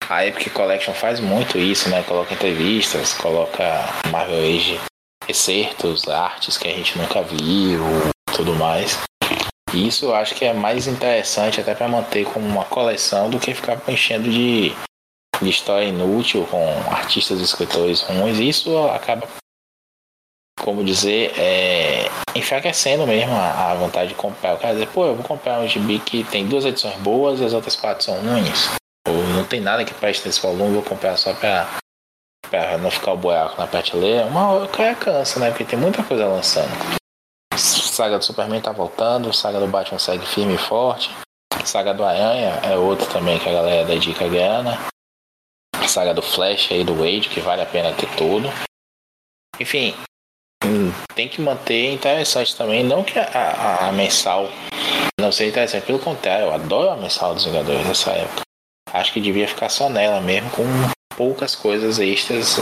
A 0.08 0.26
Epic 0.26 0.52
Collection 0.52 0.94
faz 0.94 1.18
muito 1.18 1.58
isso, 1.58 1.89
né? 1.89 2.02
Coloca 2.05 2.34
entrevistas, 2.34 3.14
coloca 3.14 3.64
Marvel 4.10 4.39
Age 4.39 4.80
excertos, 5.28 6.09
artes 6.09 6.56
que 6.56 6.68
a 6.68 6.72
gente 6.72 6.98
nunca 6.98 7.22
viu, 7.22 7.82
tudo 8.32 8.55
mais. 8.55 8.98
Isso 9.74 10.07
eu 10.07 10.15
acho 10.15 10.35
que 10.35 10.44
é 10.44 10.53
mais 10.53 10.86
interessante 10.86 11.61
até 11.61 11.74
para 11.74 11.89
manter 11.89 12.27
como 12.27 12.47
uma 12.47 12.65
coleção 12.65 13.31
do 13.31 13.39
que 13.39 13.55
ficar 13.55 13.81
enchendo 13.89 14.28
de, 14.28 14.70
de 15.40 15.49
história 15.49 15.86
inútil 15.86 16.47
com 16.51 16.62
artistas 16.90 17.40
e 17.40 17.44
escritores 17.44 18.03
ruins. 18.03 18.39
Isso 18.39 18.77
acaba, 18.89 19.27
como 20.61 20.85
dizer, 20.85 21.32
é, 21.39 22.11
enfraquecendo 22.35 23.07
mesmo 23.07 23.35
a, 23.35 23.70
a, 23.70 23.74
vontade 23.74 24.11
de 24.11 24.15
comprar. 24.15 24.55
O 24.55 24.59
cara 24.59 24.74
dizer, 24.74 24.89
pô, 24.89 25.07
eu 25.07 25.15
vou 25.15 25.24
comprar 25.24 25.59
um 25.61 25.69
gibi 25.69 25.99
que 26.01 26.23
tem 26.24 26.47
duas 26.47 26.66
edições 26.66 26.97
boas 26.97 27.40
e 27.40 27.44
as 27.44 27.55
outras 27.55 27.74
quatro 27.74 28.05
são 28.05 28.20
ruins. 28.20 28.73
Ou 29.09 29.15
não 29.35 29.44
tem 29.44 29.61
nada 29.61 29.86
que 29.86 29.94
preste 29.94 30.27
nesse 30.27 30.40
volume, 30.40 30.74
vou 30.74 30.82
comprar 30.82 31.16
só 31.16 31.32
para 31.32 31.66
não 32.78 32.90
ficar 32.90 33.12
o 33.12 33.16
buraco 33.16 33.59
na 33.59 33.66
prateleira. 33.66 34.27
Uma 34.27 34.51
hora 34.51 34.65
o 34.66 34.69
cara 34.69 34.94
cansa, 34.94 35.40
né? 35.40 35.49
Porque 35.49 35.65
tem 35.65 35.78
muita 35.78 36.03
coisa 36.03 36.27
lançando 36.27 37.01
saga 37.93 38.19
do 38.19 38.24
Superman 38.24 38.60
tá 38.60 38.73
voltando, 38.73 39.32
saga 39.35 39.60
do 39.60 39.66
Batman 39.66 39.98
segue 39.98 40.24
firme 40.24 40.55
e 40.55 40.59
forte. 40.59 41.10
Saga 41.64 41.93
do 41.93 42.02
Aranha 42.02 42.59
é 42.64 42.77
outro 42.77 43.06
também 43.12 43.39
que 43.39 43.48
a 43.48 43.52
galera 43.52 43.86
dedica 43.86 44.27
grana. 44.27 44.78
Saga 45.86 46.14
do 46.14 46.23
Flash 46.23 46.73
aí 46.73 46.82
do 46.82 46.94
Wade, 46.94 47.28
que 47.28 47.40
vale 47.40 47.60
a 47.60 47.66
pena 47.66 47.93
ter 47.93 48.09
tudo. 48.16 48.48
Enfim, 49.60 49.94
hum, 50.64 50.90
tem 51.14 51.28
que 51.28 51.43
manter 51.43 51.93
interessante 51.93 52.56
também. 52.56 52.82
Não 52.82 53.05
que 53.05 53.19
a, 53.19 53.24
a, 53.24 53.89
a 53.89 53.93
mensal 53.93 54.48
não 55.20 55.31
seja 55.31 55.51
interessante, 55.51 55.86
pelo 55.86 55.98
contrário, 55.98 56.47
eu 56.47 56.52
adoro 56.52 56.90
a 56.90 56.97
mensal 56.97 57.35
dos 57.35 57.44
Vingadores 57.44 57.86
nessa 57.86 58.10
época. 58.12 58.40
Acho 58.90 59.12
que 59.12 59.20
devia 59.20 59.47
ficar 59.47 59.69
só 59.69 59.90
nela 59.90 60.20
mesmo, 60.20 60.51
com 60.51 60.64
poucas 61.14 61.55
coisas 61.55 61.98
extras 61.98 62.59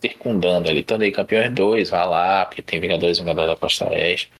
circundando 0.00 0.70
ali. 0.70 0.84
Torneio 0.84 1.12
Campeões 1.12 1.52
2, 1.52 1.90
vai 1.90 2.06
lá, 2.06 2.46
porque 2.46 2.62
tem 2.62 2.80
Vingadores 2.80 3.18
e 3.18 3.20
Vingadores 3.20 3.50
da 3.50 3.56
Costa 3.56 3.90
Oeste. 3.90 4.30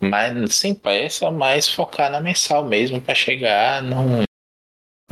Mas 0.00 0.54
sem 0.54 0.74
pressa, 0.74 1.30
mas 1.30 1.68
focar 1.68 2.10
na 2.10 2.20
mensal 2.20 2.64
mesmo 2.64 3.00
para 3.00 3.14
chegar 3.14 3.82
num. 3.82 4.22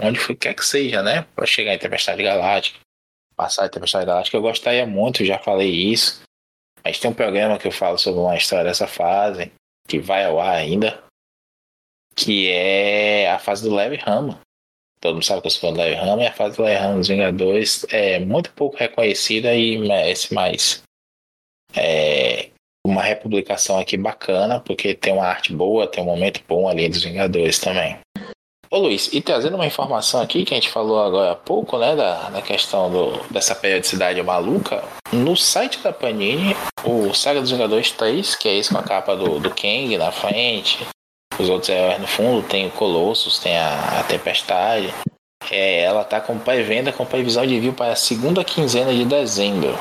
Onde 0.01 0.19
foi, 0.19 0.35
quer 0.35 0.55
que 0.55 0.65
seja, 0.65 1.03
né? 1.03 1.27
Para 1.35 1.45
chegar 1.45 1.75
em 1.75 1.79
Tempestade 1.79 2.23
Galáctica. 2.23 2.79
Passar 3.37 3.67
em 3.67 3.71
Tempestade 3.71 4.07
Galáctica, 4.07 4.37
eu 4.37 4.43
gostaria 4.43 4.87
muito, 4.87 5.25
já 5.25 5.39
falei 5.39 5.71
isso. 5.71 6.23
Mas 6.85 6.99
tem 6.99 7.11
um 7.11 7.15
programa 7.15 7.59
que 7.59 7.67
eu 7.67 7.73
falo 7.73 7.99
sobre 7.99 8.21
uma 8.21 8.37
história 8.37 8.65
dessa 8.65 8.87
fase, 8.87 9.53
que 9.87 9.99
vai 9.99 10.25
ao 10.25 10.41
ar 10.41 10.55
ainda, 10.55 11.03
que 12.15 12.51
é 12.51 13.31
a 13.31 13.39
fase 13.39 13.69
do 13.69 13.75
Leve 13.75 13.97
Rama. 13.97 14.41
Todo 15.01 15.15
mundo 15.15 15.25
sabe 15.25 15.41
que 15.43 15.47
eu 15.47 15.51
sou 15.51 15.61
fã 15.61 15.73
do 15.73 15.79
Larry 15.79 15.95
Hama, 15.95 16.23
e 16.23 16.27
a 16.27 16.33
fase 16.33 16.57
do 16.57 16.63
Larry 16.63 16.77
Hama 16.77 16.97
dos 16.97 17.09
Vingadores 17.09 17.87
é 17.91 18.19
muito 18.19 18.53
pouco 18.53 18.77
reconhecida 18.77 19.55
e 19.55 19.79
merece 19.79 20.35
mais 20.35 20.83
é, 21.77 22.51
uma 22.89 23.03
republicação 23.03 23.79
aqui 23.79 23.97
bacana, 23.97 24.61
porque 24.61 24.95
tem 24.95 25.13
uma 25.13 25.27
arte 25.27 25.53
boa, 25.53 25.87
tem 25.87 26.03
um 26.03 26.07
momento 26.07 26.41
bom 26.49 26.69
ali 26.69 26.89
dos 26.89 27.03
Vingadores 27.03 27.59
também. 27.59 27.99
Ô 28.71 28.79
Luiz, 28.79 29.09
e 29.15 29.23
trazendo 29.23 29.55
uma 29.55 29.67
informação 29.67 30.21
aqui 30.21 30.45
que 30.45 30.53
a 30.53 30.57
gente 30.57 30.69
falou 30.69 31.03
agora 31.03 31.33
há 31.33 31.35
pouco, 31.35 31.79
né, 31.79 31.97
da, 31.97 32.29
da 32.29 32.43
questão 32.43 32.91
do, 32.91 33.33
dessa 33.33 33.55
periodicidade 33.55 34.23
maluca, 34.23 34.85
no 35.11 35.35
site 35.37 35.79
da 35.79 35.91
Panini, 35.91 36.55
o 36.85 37.15
Saga 37.15 37.41
dos 37.41 37.51
Vingadores 37.51 37.91
3, 37.93 38.35
que 38.35 38.47
é 38.47 38.57
esse 38.57 38.71
com 38.71 38.79
a 38.79 38.83
capa 38.83 39.17
do, 39.17 39.41
do 39.41 39.51
Kang 39.51 39.97
na 39.97 40.13
frente, 40.13 40.87
os 41.39 41.49
outros 41.49 41.71
heróis 41.71 41.99
no 41.99 42.07
fundo, 42.07 42.47
tem 42.47 42.67
o 42.67 42.71
Colossus, 42.71 43.39
tem 43.39 43.57
a, 43.57 44.01
a 44.01 44.03
Tempestade. 44.03 44.93
É, 45.51 45.83
ela 45.83 46.05
tá 46.05 46.21
com 46.21 46.39
pré-venda 46.39 46.93
com 46.93 47.07
previsão 47.07 47.47
de 47.47 47.55
envio 47.55 47.73
para 47.73 47.93
a 47.93 47.97
segunda 47.97 48.45
quinzena 48.45 48.93
de 48.93 49.05
dezembro. 49.05 49.79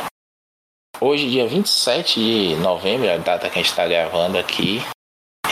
Hoje, 0.99 1.29
dia 1.29 1.47
27 1.47 2.19
de 2.19 2.55
novembro, 2.55 3.07
a 3.07 3.17
data 3.17 3.47
que 3.51 3.59
a 3.59 3.61
gente 3.61 3.69
está 3.69 3.87
gravando 3.87 4.35
aqui, 4.35 4.81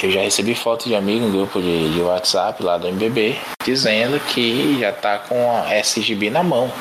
eu 0.02 0.10
já 0.10 0.22
recebi 0.22 0.56
foto 0.56 0.90
de 0.90 0.96
amigo 0.96 1.24
em 1.24 1.32
grupo 1.32 1.62
de, 1.62 1.94
de, 1.94 2.02
WhatsApp 2.02 2.64
lá 2.64 2.80
do 2.80 2.88
MBB 2.88 3.36
dizendo 3.64 4.20
que 4.22 4.80
já 4.80 4.92
tá 4.92 5.20
com 5.20 5.52
a 5.52 5.72
SGB 5.76 6.32
na 6.32 6.42
mão. 6.42 6.72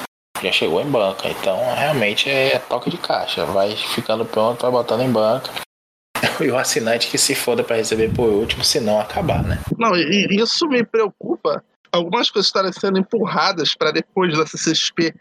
Já 0.43 0.51
chegou 0.51 0.81
em 0.81 0.91
banca. 0.91 1.28
Então, 1.28 1.59
realmente 1.74 2.31
é 2.31 2.59
toque 2.59 2.89
de 2.89 2.97
caixa. 2.97 3.45
Vai 3.45 3.77
ficando 3.77 4.24
pronto, 4.24 4.62
vai 4.62 4.70
botando 4.70 5.03
em 5.03 5.12
banca. 5.12 5.53
e 6.41 6.51
o 6.51 6.57
assinante 6.57 7.11
que 7.11 7.19
se 7.19 7.35
foda 7.35 7.62
para 7.62 7.77
receber 7.77 8.15
por 8.15 8.31
último, 8.31 8.65
se 8.65 8.81
não 8.81 8.99
acabar, 8.99 9.43
né? 9.43 9.61
Não, 9.78 9.95
e 9.95 10.27
isso 10.31 10.66
me 10.69 10.82
preocupa. 10.82 11.62
Algumas 11.93 12.31
coisas 12.31 12.47
estarem 12.47 12.73
sendo 12.73 12.99
empurradas 12.99 13.74
para 13.74 13.91
depois 13.91 14.35
da 14.36 14.47
CCXP 14.47 15.15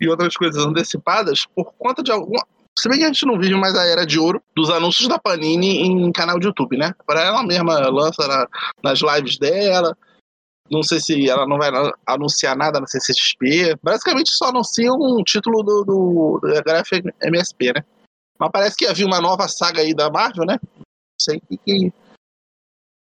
e 0.00 0.08
outras 0.08 0.34
coisas 0.34 0.64
antecipadas 0.64 1.44
por 1.54 1.74
conta 1.74 2.02
de 2.02 2.10
alguma. 2.10 2.42
Se 2.78 2.88
bem 2.88 2.98
que 2.98 3.04
a 3.04 3.08
gente 3.08 3.24
não 3.26 3.38
vive 3.38 3.54
mais 3.54 3.74
a 3.74 3.86
era 3.86 4.04
de 4.04 4.18
ouro 4.18 4.42
dos 4.54 4.68
anúncios 4.68 5.08
da 5.08 5.18
Panini 5.18 5.80
em 5.80 6.12
canal 6.12 6.38
de 6.38 6.46
YouTube, 6.46 6.76
né? 6.76 6.92
Para 7.06 7.22
ela 7.22 7.42
mesma 7.42 7.78
lança 7.88 8.26
na, 8.26 8.46
nas 8.82 9.00
lives 9.00 9.38
dela. 9.38 9.96
Não 10.70 10.82
sei 10.82 11.00
se 11.00 11.28
ela 11.28 11.46
não 11.46 11.56
vai 11.56 11.70
anunciar 12.06 12.56
nada 12.56 12.78
na 12.78 12.86
CCXP. 12.86 13.78
Basicamente 13.82 14.30
só 14.30 14.46
anuncia 14.46 14.92
um 14.92 15.22
título 15.24 15.62
do, 15.62 15.84
do, 15.84 16.40
da 16.42 16.60
Graphic 16.60 17.08
MSP, 17.22 17.72
né? 17.72 17.84
Mas 18.38 18.50
parece 18.52 18.76
que 18.76 18.86
havia 18.86 19.06
uma 19.06 19.20
nova 19.20 19.48
saga 19.48 19.80
aí 19.80 19.94
da 19.94 20.10
Marvel, 20.10 20.44
né? 20.44 20.58
Não 20.62 20.84
sei 21.18 21.40
que, 21.40 21.56
que 21.56 21.92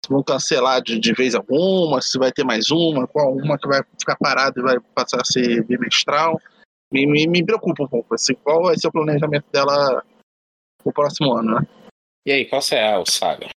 vão 0.08 0.22
cancelar 0.22 0.82
de, 0.82 0.98
de 0.98 1.12
vez 1.12 1.34
alguma, 1.34 2.00
se 2.00 2.18
vai 2.18 2.32
ter 2.32 2.44
mais 2.44 2.70
uma, 2.70 3.06
qual 3.06 3.32
uma 3.32 3.56
que 3.56 3.68
vai 3.68 3.82
ficar 3.98 4.16
parada 4.16 4.58
e 4.58 4.62
vai 4.62 4.80
passar 4.94 5.20
a 5.20 5.24
ser 5.24 5.62
bimestral. 5.64 6.40
Me, 6.92 7.06
me, 7.06 7.26
me 7.26 7.44
preocupa 7.44 7.84
um 7.84 7.88
pouco, 7.88 8.14
assim, 8.14 8.34
qual 8.34 8.62
vai 8.64 8.76
ser 8.76 8.88
o 8.88 8.92
planejamento 8.92 9.46
dela 9.50 10.04
pro 10.82 10.92
próximo 10.92 11.32
ano, 11.32 11.60
né? 11.60 11.66
E 12.26 12.32
aí, 12.32 12.44
qual 12.44 12.60
será 12.60 13.00
o 13.00 13.06
saga? 13.06 13.48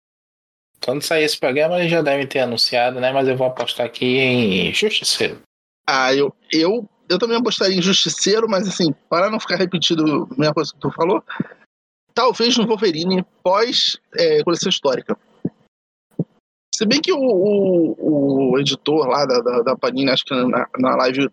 Quando 0.84 1.02
sair 1.02 1.24
esse 1.24 1.40
programa, 1.40 1.80
eles 1.80 1.92
já 1.92 2.02
devem 2.02 2.28
ter 2.28 2.40
anunciado, 2.40 3.00
né? 3.00 3.12
Mas 3.12 3.28
eu 3.28 3.36
vou 3.36 3.48
apostar 3.48 3.86
aqui 3.86 4.18
em 4.18 4.74
Justiceiro. 4.74 5.42
Ah, 5.88 6.14
eu, 6.14 6.34
eu 6.52 6.88
eu 7.10 7.20
também 7.20 7.38
apostaria 7.38 7.78
em 7.78 7.82
Justiceiro, 7.82 8.48
mas 8.50 8.68
assim, 8.68 8.92
para 9.10 9.30
não 9.30 9.40
ficar 9.40 9.58
repetido 9.58 10.28
a 10.32 10.40
mesma 10.40 10.54
coisa 10.54 10.74
que 10.74 10.80
tu 10.80 10.92
falou, 10.92 11.24
talvez 12.14 12.58
no 12.58 12.68
Wolverine 12.68 13.26
pós 13.44 13.98
é, 14.16 14.44
coleção 14.44 14.70
histórica. 14.70 15.18
Se 16.74 16.86
bem 16.86 17.02
que 17.02 17.14
o, 17.14 17.20
o, 17.20 18.52
o 18.52 18.60
editor 18.60 19.08
lá 19.08 19.26
da, 19.26 19.40
da, 19.40 19.62
da, 19.62 19.78
Panini, 19.78 20.10
acho 20.10 20.26
que 20.26 20.34
na, 20.34 20.68
na 20.78 20.96
live 20.98 21.30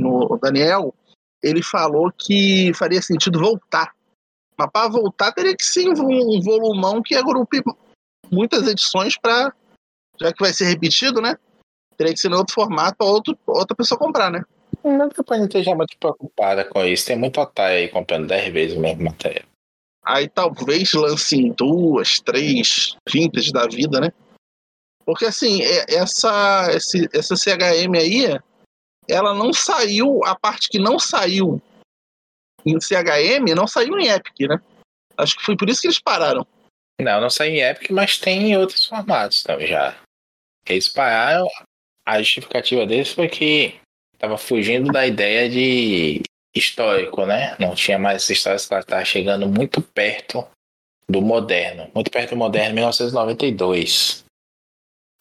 no 0.00 0.38
Daniel, 0.40 0.94
ele 1.42 1.62
falou 1.62 2.12
que 2.12 2.72
faria 2.74 3.02
sentido 3.02 3.38
voltar. 3.40 3.94
Mas 4.56 4.70
para 4.70 4.88
voltar 4.88 5.32
teria 5.32 5.56
que 5.56 5.64
ser 5.64 5.88
um 5.88 6.40
volumão 6.40 7.02
que 7.02 7.14
agrupe 7.14 7.62
muitas 8.30 8.66
edições 8.66 9.16
para 9.16 9.52
já 10.20 10.32
que 10.32 10.40
vai 10.40 10.52
ser 10.52 10.66
repetido, 10.66 11.20
né? 11.20 11.36
Teria 11.96 12.12
que 12.12 12.20
ser 12.20 12.30
em 12.30 12.34
outro 12.34 12.54
formato 12.54 12.96
para 12.96 13.54
outra 13.54 13.76
pessoa 13.76 13.98
comprar, 13.98 14.30
né? 14.30 14.42
Não 14.84 15.08
que 15.08 15.20
a 15.20 15.24
Panini 15.24 15.46
esteja 15.46 15.74
muito 15.74 15.96
preocupada 15.98 16.64
com 16.64 16.84
isso. 16.84 17.06
Tem 17.06 17.16
muito 17.16 17.40
otário 17.40 17.76
aí 17.76 17.88
comprando 17.88 18.26
10 18.26 18.52
vezes 18.52 18.76
o 18.76 18.80
mesmo 18.80 19.04
material. 19.04 19.44
Aí 20.04 20.28
talvez 20.28 20.92
lancem 20.92 21.52
duas, 21.52 22.20
três 22.20 22.96
vintage 23.08 23.52
da 23.52 23.66
vida, 23.66 24.00
né? 24.00 24.12
Porque 25.04 25.24
assim, 25.24 25.60
essa, 25.88 26.68
esse, 26.72 27.08
essa 27.12 27.34
CHM 27.34 27.96
aí, 27.96 28.38
ela 29.08 29.34
não 29.34 29.52
saiu, 29.52 30.24
a 30.24 30.34
parte 30.34 30.68
que 30.68 30.78
não 30.78 30.98
saiu 30.98 31.60
em 32.64 32.78
CHM, 32.80 33.54
não 33.56 33.66
saiu 33.66 33.98
em 33.98 34.08
Epic, 34.08 34.48
né? 34.48 34.60
Acho 35.16 35.36
que 35.36 35.44
foi 35.44 35.56
por 35.56 35.68
isso 35.68 35.80
que 35.80 35.86
eles 35.86 35.98
pararam. 35.98 36.46
Não, 37.00 37.20
não 37.20 37.30
saiu 37.30 37.52
em 37.52 37.60
Epic, 37.60 37.90
mas 37.90 38.18
tem 38.18 38.50
em 38.50 38.56
outros 38.56 38.84
formatos 38.84 39.42
também 39.42 39.66
já. 39.66 39.96
Eles 40.66 40.88
pararam, 40.88 41.48
a 42.04 42.20
justificativa 42.20 42.86
deles 42.86 43.10
foi 43.10 43.28
que 43.28 43.80
tava 44.18 44.36
fugindo 44.36 44.92
da 44.92 45.06
ideia 45.06 45.48
de 45.48 46.22
histórico, 46.54 47.24
né? 47.24 47.56
Não 47.58 47.74
tinha 47.74 47.98
mais 47.98 48.22
essa 48.22 48.32
história, 48.32 48.56
ela 48.70 48.80
estava 48.80 49.04
chegando 49.04 49.48
muito 49.48 49.80
perto 49.80 50.46
do 51.08 51.22
moderno, 51.22 51.90
muito 51.94 52.10
perto 52.10 52.30
do 52.30 52.36
moderno, 52.36 52.74
1992. 52.74 54.24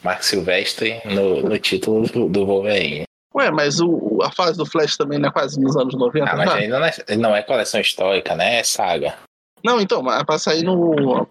Mark 0.04 0.24
Silvestre 0.24 1.02
no, 1.06 1.42
no 1.42 1.58
título 1.58 2.08
do, 2.08 2.30
do 2.30 2.46
Wolverine. 2.46 3.07
Ué, 3.38 3.52
mas 3.52 3.80
o, 3.80 4.20
a 4.24 4.32
fase 4.32 4.58
do 4.58 4.66
Flash 4.66 4.98
também 4.98 5.20
não 5.20 5.30
é 5.30 5.32
quase 5.32 5.60
nos 5.60 5.78
anos 5.78 5.94
90? 5.94 6.28
Ah, 6.28 6.36
mas 6.36 6.50
tá? 6.50 6.56
ainda 6.56 6.80
não 6.80 6.86
é, 6.86 7.16
não 7.18 7.36
é 7.36 7.44
coleção 7.44 7.80
histórica, 7.80 8.36
né? 8.36 8.60
É 8.60 8.64
saga. 8.64 9.16
Não, 9.64 9.80
então, 9.80 10.02
mas 10.02 10.22
é 10.22 10.26
pra 10.26 10.40
sair 10.40 10.64
no. 10.64 11.28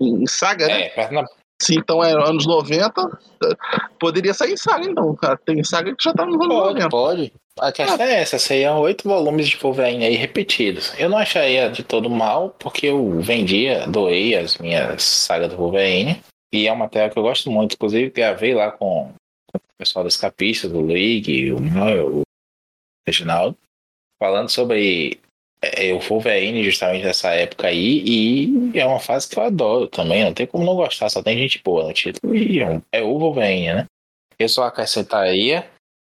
Em 0.00 0.26
saga, 0.26 0.66
né? 0.66 0.90
É, 0.96 1.10
na, 1.12 1.24
se 1.62 1.76
então 1.76 2.02
é 2.02 2.12
anos 2.12 2.46
90, 2.46 3.18
poderia 4.00 4.34
sair 4.34 4.54
em 4.54 4.56
saga, 4.56 4.84
então, 4.84 5.14
cara. 5.14 5.36
Tem 5.36 5.62
saga 5.62 5.94
que 5.94 6.02
já 6.02 6.12
tá 6.12 6.24
nos 6.24 6.34
anos 6.34 6.48
pode, 6.48 6.80
90. 6.80 6.88
Pode. 6.88 7.32
A 7.60 7.70
questão 7.70 8.06
é. 8.06 8.14
é 8.14 8.20
essa, 8.22 8.38
seriam 8.38 8.80
oito 8.80 9.06
volumes 9.06 9.48
de 9.48 9.56
Wolverine 9.58 10.06
aí 10.06 10.14
repetidos. 10.16 10.92
Eu 10.98 11.08
não 11.08 11.18
acharia 11.18 11.70
de 11.70 11.84
todo 11.84 12.08
mal, 12.08 12.50
porque 12.58 12.86
eu 12.86 13.20
vendia, 13.20 13.86
doei 13.86 14.34
as 14.34 14.56
minhas 14.58 15.02
sagas 15.02 15.50
do 15.50 15.56
Wolverine. 15.56 16.20
E 16.52 16.66
é 16.66 16.72
uma 16.72 16.88
tela 16.88 17.10
que 17.10 17.18
eu 17.18 17.22
gosto 17.22 17.50
muito. 17.50 17.74
Inclusive, 17.74 18.10
gravei 18.10 18.54
lá 18.54 18.72
com, 18.72 19.12
pessoal 19.80 20.04
dos 20.04 20.18
capistas, 20.18 20.70
do 20.70 20.82
League, 20.82 21.52
o, 21.52 21.56
o 21.56 22.22
Reginaldo, 23.06 23.56
falando 24.22 24.50
sobre 24.50 25.18
é, 25.62 25.90
eu 25.90 25.98
Wolverine 25.98 26.62
justamente 26.62 27.02
nessa 27.02 27.30
época 27.30 27.68
aí, 27.68 28.02
e 28.04 28.78
é 28.78 28.84
uma 28.84 29.00
fase 29.00 29.28
que 29.28 29.38
eu 29.38 29.42
adoro 29.42 29.86
também, 29.88 30.22
não 30.22 30.34
tem 30.34 30.46
como 30.46 30.66
não 30.66 30.76
gostar, 30.76 31.08
só 31.08 31.22
tem 31.22 31.38
gente 31.38 31.62
boa 31.64 31.84
no 31.84 31.94
título, 31.94 32.36
e 32.36 32.60
é, 32.60 32.82
é 32.92 33.02
o 33.02 33.18
Wolverine, 33.18 33.72
né? 33.72 33.86
Eu 34.38 34.48
só 34.50 34.64
acrescentaria 34.64 35.66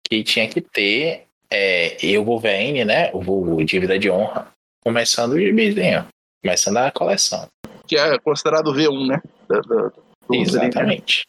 que 0.08 0.24
tinha 0.24 0.48
que 0.48 0.62
ter 0.62 1.26
é, 1.50 1.98
eu 2.06 2.24
Wolverine, 2.24 2.86
né? 2.86 3.10
O 3.14 3.64
Dívida 3.64 3.98
de 3.98 4.12
Honra, 4.12 4.52
começando 4.84 5.34
o 5.34 5.40
gibizinho, 5.40 6.08
começando 6.44 6.78
a 6.78 6.92
coleção. 6.92 7.48
Que 7.88 7.98
é 7.98 8.18
considerado 8.20 8.74
V1, 8.74 9.08
né? 9.08 9.22
Do, 9.48 9.62
do, 9.62 9.94
do 10.28 10.36
Exatamente 10.36 11.24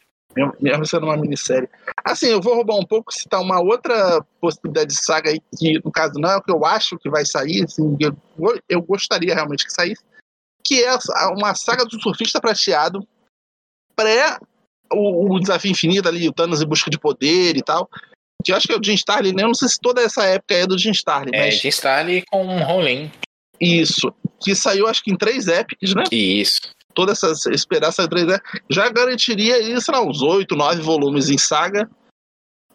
mesmo 0.59 0.85
sendo 0.85 1.05
uma 1.05 1.17
minissérie. 1.17 1.69
Assim, 2.03 2.27
eu 2.27 2.41
vou 2.41 2.55
roubar 2.55 2.75
um 2.75 2.85
pouco, 2.85 3.13
citar 3.13 3.41
uma 3.41 3.59
outra 3.61 4.21
possibilidade 4.39 4.89
de 4.89 5.03
saga 5.03 5.29
aí, 5.29 5.39
que 5.57 5.79
no 5.83 5.91
caso 5.91 6.13
não 6.19 6.29
é 6.29 6.37
o 6.37 6.41
que 6.41 6.51
eu 6.51 6.65
acho 6.65 6.97
que 6.97 7.09
vai 7.09 7.25
sair, 7.25 7.63
assim, 7.63 7.95
eu, 7.99 8.15
eu 8.69 8.81
gostaria 8.81 9.33
realmente 9.33 9.65
que 9.65 9.71
saísse, 9.71 10.03
que 10.65 10.83
é 10.83 10.97
uma 11.31 11.55
saga 11.55 11.85
do 11.85 12.01
surfista 12.01 12.41
prateado 12.41 13.05
pré 13.95 14.37
o, 14.91 15.35
o 15.35 15.39
desafio 15.39 15.71
infinito 15.71 16.07
ali, 16.07 16.27
o 16.27 16.33
Thanos 16.33 16.61
em 16.61 16.67
busca 16.67 16.89
de 16.89 16.99
poder 16.99 17.57
e 17.57 17.61
tal. 17.61 17.89
Que 18.43 18.51
eu 18.51 18.55
acho 18.55 18.67
que 18.67 18.73
é 18.73 18.77
o 18.77 18.83
Jim 18.83 18.93
Starlin, 18.93 19.33
né? 19.33 19.43
Eu 19.43 19.47
não 19.47 19.55
sei 19.55 19.67
se 19.67 19.79
toda 19.79 20.01
essa 20.01 20.23
época 20.23 20.53
é 20.53 20.67
do 20.67 20.77
Jim 20.77 20.91
Starlin. 20.91 21.31
É, 21.33 21.45
mas... 21.45 21.55
Jim 21.55 21.69
Starlin 21.69 22.23
com 22.29 22.45
um 22.45 22.63
Rolling. 22.63 23.11
Isso. 23.59 24.13
Que 24.39 24.55
saiu, 24.55 24.87
acho 24.87 25.03
que 25.03 25.11
em 25.11 25.17
três 25.17 25.47
epics, 25.47 25.95
né? 25.95 26.03
Isso 26.11 26.76
toda 26.97 27.11
essa, 27.11 27.31
pedaço 27.69 28.01
de 28.01 28.09
3D, 28.09 28.41
já 28.67 28.89
garantiria 28.89 29.79
sei 29.79 29.93
lá, 29.93 30.01
uns 30.01 30.19
8, 30.19 30.55
9 30.55 30.81
volumes 30.81 31.29
em 31.29 31.37
saga. 31.37 31.87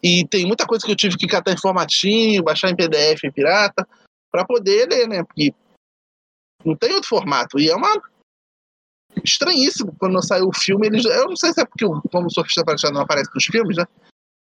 E 0.01 0.25
tem 0.29 0.45
muita 0.45 0.65
coisa 0.65 0.85
que 0.85 0.93
eu 0.93 0.95
tive 0.95 1.17
que 1.17 1.27
catar 1.27 1.51
em 1.51 1.59
formatinho, 1.59 2.41
baixar 2.41 2.69
em 2.69 2.75
PDF 2.75 3.25
em 3.25 3.31
pirata. 3.33 3.85
para 4.31 4.45
poder 4.45 4.87
ler, 4.89 5.09
né? 5.09 5.25
Porque 5.25 5.53
não 6.63 6.73
tem 6.73 6.93
outro 6.93 7.09
formato. 7.09 7.59
E 7.59 7.69
é 7.69 7.75
uma 7.75 8.01
estranhíssimo 9.21 9.93
quando 9.99 10.25
saiu 10.25 10.47
o 10.47 10.57
filme. 10.57 10.87
Eles, 10.87 11.03
eu 11.03 11.27
não 11.27 11.35
sei 11.35 11.51
se 11.51 11.59
é 11.59 11.65
porque 11.65 11.83
o 11.83 12.01
Como 12.03 12.31
Surfista 12.31 12.63
Prateado 12.63 12.95
não 12.95 13.03
aparece 13.03 13.29
nos 13.35 13.43
filmes, 13.43 13.75
né? 13.75 13.85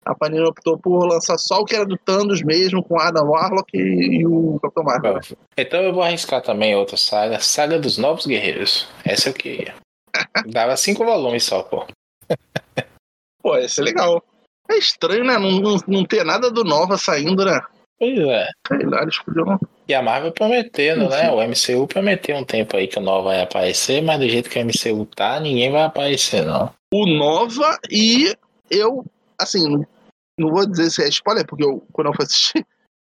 A 0.07 0.15
Panini 0.15 0.45
optou 0.45 0.77
por 0.77 1.05
lançar 1.05 1.37
só 1.37 1.59
o 1.59 1.65
que 1.65 1.75
era 1.75 1.85
do 1.85 1.97
Thanos 1.97 2.41
mesmo, 2.41 2.81
com 2.81 2.97
Adam 2.97 3.29
Warlock 3.29 3.77
e, 3.77 4.25
o 4.25 4.57
Capitão 4.61 4.83
Marvel. 4.85 5.19
Então 5.57 5.81
eu 5.81 5.93
vou 5.93 6.01
arriscar 6.01 6.41
também 6.41 6.73
outra 6.75 6.95
saga, 6.95 7.39
Saga 7.41 7.77
dos 7.77 7.97
Novos 7.97 8.25
Guerreiros. 8.25 8.87
Essa 9.03 9.29
eu 9.29 9.33
queria. 9.33 9.75
Dava 10.47 10.77
cinco 10.77 11.03
volumes 11.03 11.43
só, 11.43 11.61
pô. 11.61 11.85
pô, 13.43 13.57
esse 13.57 13.81
é 13.81 13.83
legal. 13.83 14.23
É 14.69 14.77
estranho, 14.77 15.25
né? 15.25 15.37
Não, 15.37 15.59
não, 15.59 15.77
não 15.85 16.05
ter 16.05 16.23
nada 16.23 16.49
do 16.49 16.63
Nova 16.63 16.97
saindo, 16.97 17.43
né? 17.43 17.59
Pois 17.99 18.17
é. 18.17 18.47
Sei 18.67 18.85
lá, 18.85 19.01
eles 19.01 19.19
podiam... 19.19 19.59
E 19.89 19.93
a 19.93 20.01
Marvel 20.01 20.31
prometendo, 20.31 21.09
né? 21.09 21.29
O 21.31 21.41
MCU 21.41 21.85
prometeu 21.87 22.37
um 22.37 22.45
tempo 22.45 22.77
aí 22.77 22.87
que 22.87 22.97
o 22.97 23.01
Nova 23.01 23.29
vai 23.29 23.41
aparecer, 23.41 24.01
mas 24.01 24.19
do 24.19 24.29
jeito 24.29 24.49
que 24.49 24.59
o 24.59 24.65
MCU 24.65 25.05
tá, 25.05 25.39
ninguém 25.39 25.71
vai 25.71 25.83
aparecer, 25.83 26.45
não. 26.45 26.71
O 26.93 27.05
Nova 27.05 27.77
e 27.89 28.33
eu, 28.69 29.05
assim, 29.39 29.85
não 30.37 30.49
vou 30.49 30.65
dizer 30.65 30.89
se 30.91 31.03
é 31.03 31.09
spoiler, 31.09 31.45
porque 31.45 31.63
eu, 31.63 31.85
quando 31.91 32.07
eu 32.07 32.13
fui 32.13 32.25
assistir 32.25 32.65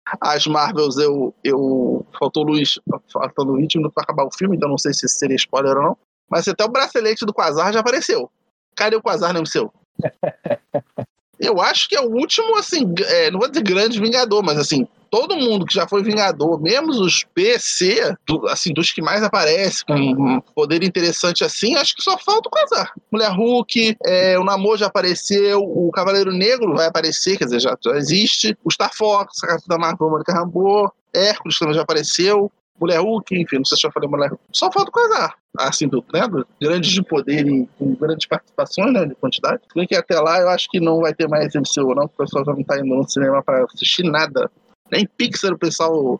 as 0.21 0.47
Marvels, 0.47 0.97
eu, 0.97 1.33
eu 1.43 2.05
faltou 2.17 2.43
luz, 2.43 2.79
faltando 3.11 3.53
o 3.53 3.57
ritmo 3.57 3.91
para 3.91 4.03
acabar 4.03 4.25
o 4.25 4.31
filme, 4.35 4.55
então 4.55 4.69
não 4.69 4.77
sei 4.77 4.93
se 4.93 5.07
seria 5.07 5.35
spoiler 5.35 5.77
ou 5.77 5.83
não. 5.83 5.97
Mas 6.29 6.47
até 6.47 6.63
o 6.63 6.69
bracelete 6.69 7.25
do 7.25 7.33
Quasar 7.33 7.73
já 7.73 7.79
apareceu. 7.79 8.31
Cadê 8.75 8.95
o 8.95 9.01
Quasar 9.01 9.33
no 9.33 9.45
seu? 9.45 9.73
eu 11.39 11.61
acho 11.61 11.87
que 11.87 11.95
é 11.95 12.01
o 12.01 12.11
último, 12.11 12.57
assim, 12.57 12.93
é, 13.05 13.31
não 13.31 13.39
vou 13.39 13.49
dizer 13.49 13.63
grande 13.63 13.99
Vingador, 13.99 14.43
mas 14.43 14.57
assim, 14.57 14.87
todo 15.09 15.35
mundo 15.35 15.65
que 15.65 15.73
já 15.73 15.87
foi 15.87 16.03
Vingador, 16.03 16.61
mesmo 16.61 16.89
os 16.89 17.23
PC, 17.33 18.15
do, 18.27 18.47
assim, 18.47 18.73
dos 18.73 18.91
que 18.91 19.01
mais 19.01 19.23
aparecem, 19.23 19.85
com 19.87 19.95
um 19.95 20.41
poder 20.53 20.83
interessante 20.83 21.43
assim, 21.43 21.75
acho 21.75 21.95
que 21.95 22.03
só 22.03 22.17
falta 22.17 22.49
o 22.49 22.51
Quasar. 22.51 22.91
Mulher 23.11 23.31
Hulk, 23.31 23.97
é, 24.05 24.37
o 24.37 24.43
Namor 24.43 24.77
já 24.77 24.87
apareceu, 24.87 25.61
o 25.61 25.89
Cavaleiro 25.91 26.31
Negro 26.31 26.75
vai 26.75 26.87
aparecer, 26.87 27.37
quer 27.37 27.45
dizer, 27.45 27.61
já, 27.61 27.77
já 27.83 27.91
existe, 27.97 28.57
o 28.63 28.71
Star 28.71 28.93
Fox, 28.93 29.43
a 29.43 29.47
Capitã 29.47 29.77
Marvel, 29.77 30.09
Mônica 30.09 30.33
Rambeau, 30.33 30.91
Hércules 31.13 31.57
também 31.57 31.73
já 31.73 31.81
apareceu, 31.81 32.51
Mulher 32.79 32.99
Hulk, 32.99 33.35
enfim, 33.35 33.57
não 33.57 33.65
sei 33.65 33.77
se 33.77 33.87
eu 33.87 33.91
falei 33.91 34.09
Mulher 34.09 34.29
Hulk. 34.29 34.43
Só 34.53 34.71
falta 34.71 34.91
Quasar, 34.91 35.37
assim, 35.57 35.87
do, 35.87 36.03
né, 36.13 36.21
grandes 36.61 36.91
de 36.91 37.03
poder 37.03 37.47
e 37.47 37.67
com 37.77 37.95
grandes 37.95 38.27
participações, 38.27 38.93
né, 38.93 39.05
de 39.05 39.15
quantidade. 39.15 39.61
Se 39.71 39.87
que 39.87 39.95
até 39.95 40.19
lá 40.19 40.39
eu 40.39 40.49
acho 40.49 40.69
que 40.69 40.79
não 40.79 41.01
vai 41.01 41.13
ter 41.13 41.27
mais 41.27 41.53
MCU, 41.53 41.93
não, 41.93 42.07
porque 42.07 42.23
o 42.23 42.25
pessoal 42.25 42.45
já 42.45 42.53
não 42.53 42.63
tá 42.63 42.79
indo 42.79 42.95
no 42.95 43.07
cinema 43.07 43.43
para 43.43 43.65
assistir 43.65 44.03
nada 44.03 44.49
nem 44.91 45.05
Pixar 45.05 45.53
o 45.53 45.57
pessoal 45.57 46.19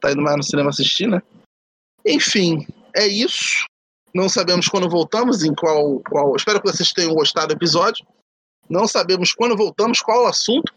tá 0.00 0.12
indo 0.12 0.22
mais 0.22 0.36
no 0.36 0.42
cinema 0.42 0.70
assistir, 0.70 1.06
né? 1.06 1.22
Enfim, 2.04 2.66
é 2.94 3.06
isso. 3.06 3.64
Não 4.14 4.28
sabemos 4.28 4.68
quando 4.68 4.88
voltamos, 4.88 5.44
em 5.44 5.54
qual, 5.54 6.00
qual. 6.00 6.34
Espero 6.34 6.60
que 6.60 6.70
vocês 6.70 6.92
tenham 6.92 7.14
gostado 7.14 7.48
do 7.48 7.54
episódio. 7.54 8.04
Não 8.68 8.88
sabemos 8.88 9.32
quando 9.32 9.56
voltamos, 9.56 10.00
qual 10.00 10.24
o 10.24 10.26
assunto. 10.26 10.72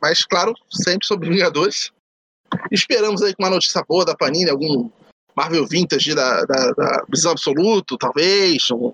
Mas, 0.00 0.24
claro, 0.24 0.54
sempre 0.70 1.06
sobre 1.06 1.28
Vingadores. 1.28 1.92
Esperamos 2.74 3.22
aí 3.22 3.32
com 3.34 3.44
uma 3.44 3.50
notícia 3.50 3.84
boa 3.88 4.04
da 4.04 4.16
Panini, 4.16 4.50
algum 4.50 4.90
Marvel 5.36 5.64
Vintage 5.66 6.14
da, 6.14 6.44
da, 6.44 6.72
da 6.72 7.04
Visão 7.08 7.32
Absoluto, 7.32 7.96
talvez, 7.96 8.68
um, 8.72 8.92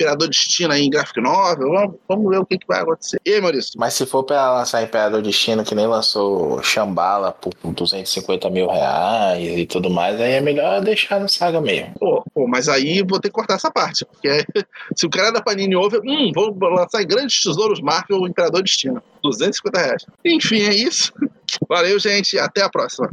Imperador 0.00 0.28
Destino 0.28 0.72
aí 0.72 0.82
em 0.82 0.90
Graphic 0.90 1.20
Novel. 1.20 1.70
Vamos, 1.70 1.94
vamos 2.08 2.30
ver 2.30 2.38
o 2.38 2.46
que, 2.46 2.58
que, 2.58 2.66
vai 2.66 2.80
acontecer. 2.80 3.20
E 3.24 3.34
aí, 3.34 3.40
Maurício? 3.40 3.72
Mas 3.76 3.92
se 3.92 4.06
for 4.06 4.24
pra 4.24 4.50
lançar 4.54 4.82
Imperador 4.82 5.20
Destino, 5.20 5.62
que 5.62 5.74
nem 5.74 5.86
lançou 5.86 6.62
Shambhala 6.62 7.32
por 7.32 7.52
250 7.62 8.48
mil 8.48 8.66
reais 8.66 9.58
e 9.58 9.66
tudo 9.66 9.90
mais, 9.90 10.18
aí 10.18 10.32
é 10.32 10.40
melhor 10.40 10.80
deixar 10.80 11.20
no 11.20 11.28
saga 11.28 11.60
mesmo. 11.60 11.94
Pô, 11.98 12.24
pô 12.34 12.48
mas 12.48 12.68
aí 12.68 13.02
vou 13.02 13.20
ter 13.20 13.28
que 13.28 13.34
cortar 13.34 13.54
essa 13.54 13.70
parte. 13.70 14.06
Porque 14.06 14.44
se 14.96 15.04
o 15.04 15.10
cara 15.10 15.30
da 15.30 15.42
Panini 15.42 15.76
ouve, 15.76 15.98
hum, 15.98 16.32
vou 16.34 16.56
lançar 16.70 17.02
em 17.02 17.06
Grandes 17.06 17.42
Tesouros 17.42 17.80
Marvel 17.80 18.26
Imperador 18.26 18.62
Destino. 18.62 19.02
250 19.22 19.78
reais. 19.78 20.06
Enfim, 20.24 20.62
é 20.62 20.74
isso. 20.74 21.12
Valeu, 21.68 21.98
gente. 21.98 22.38
Até 22.38 22.62
a 22.62 22.70
próxima. 22.70 23.10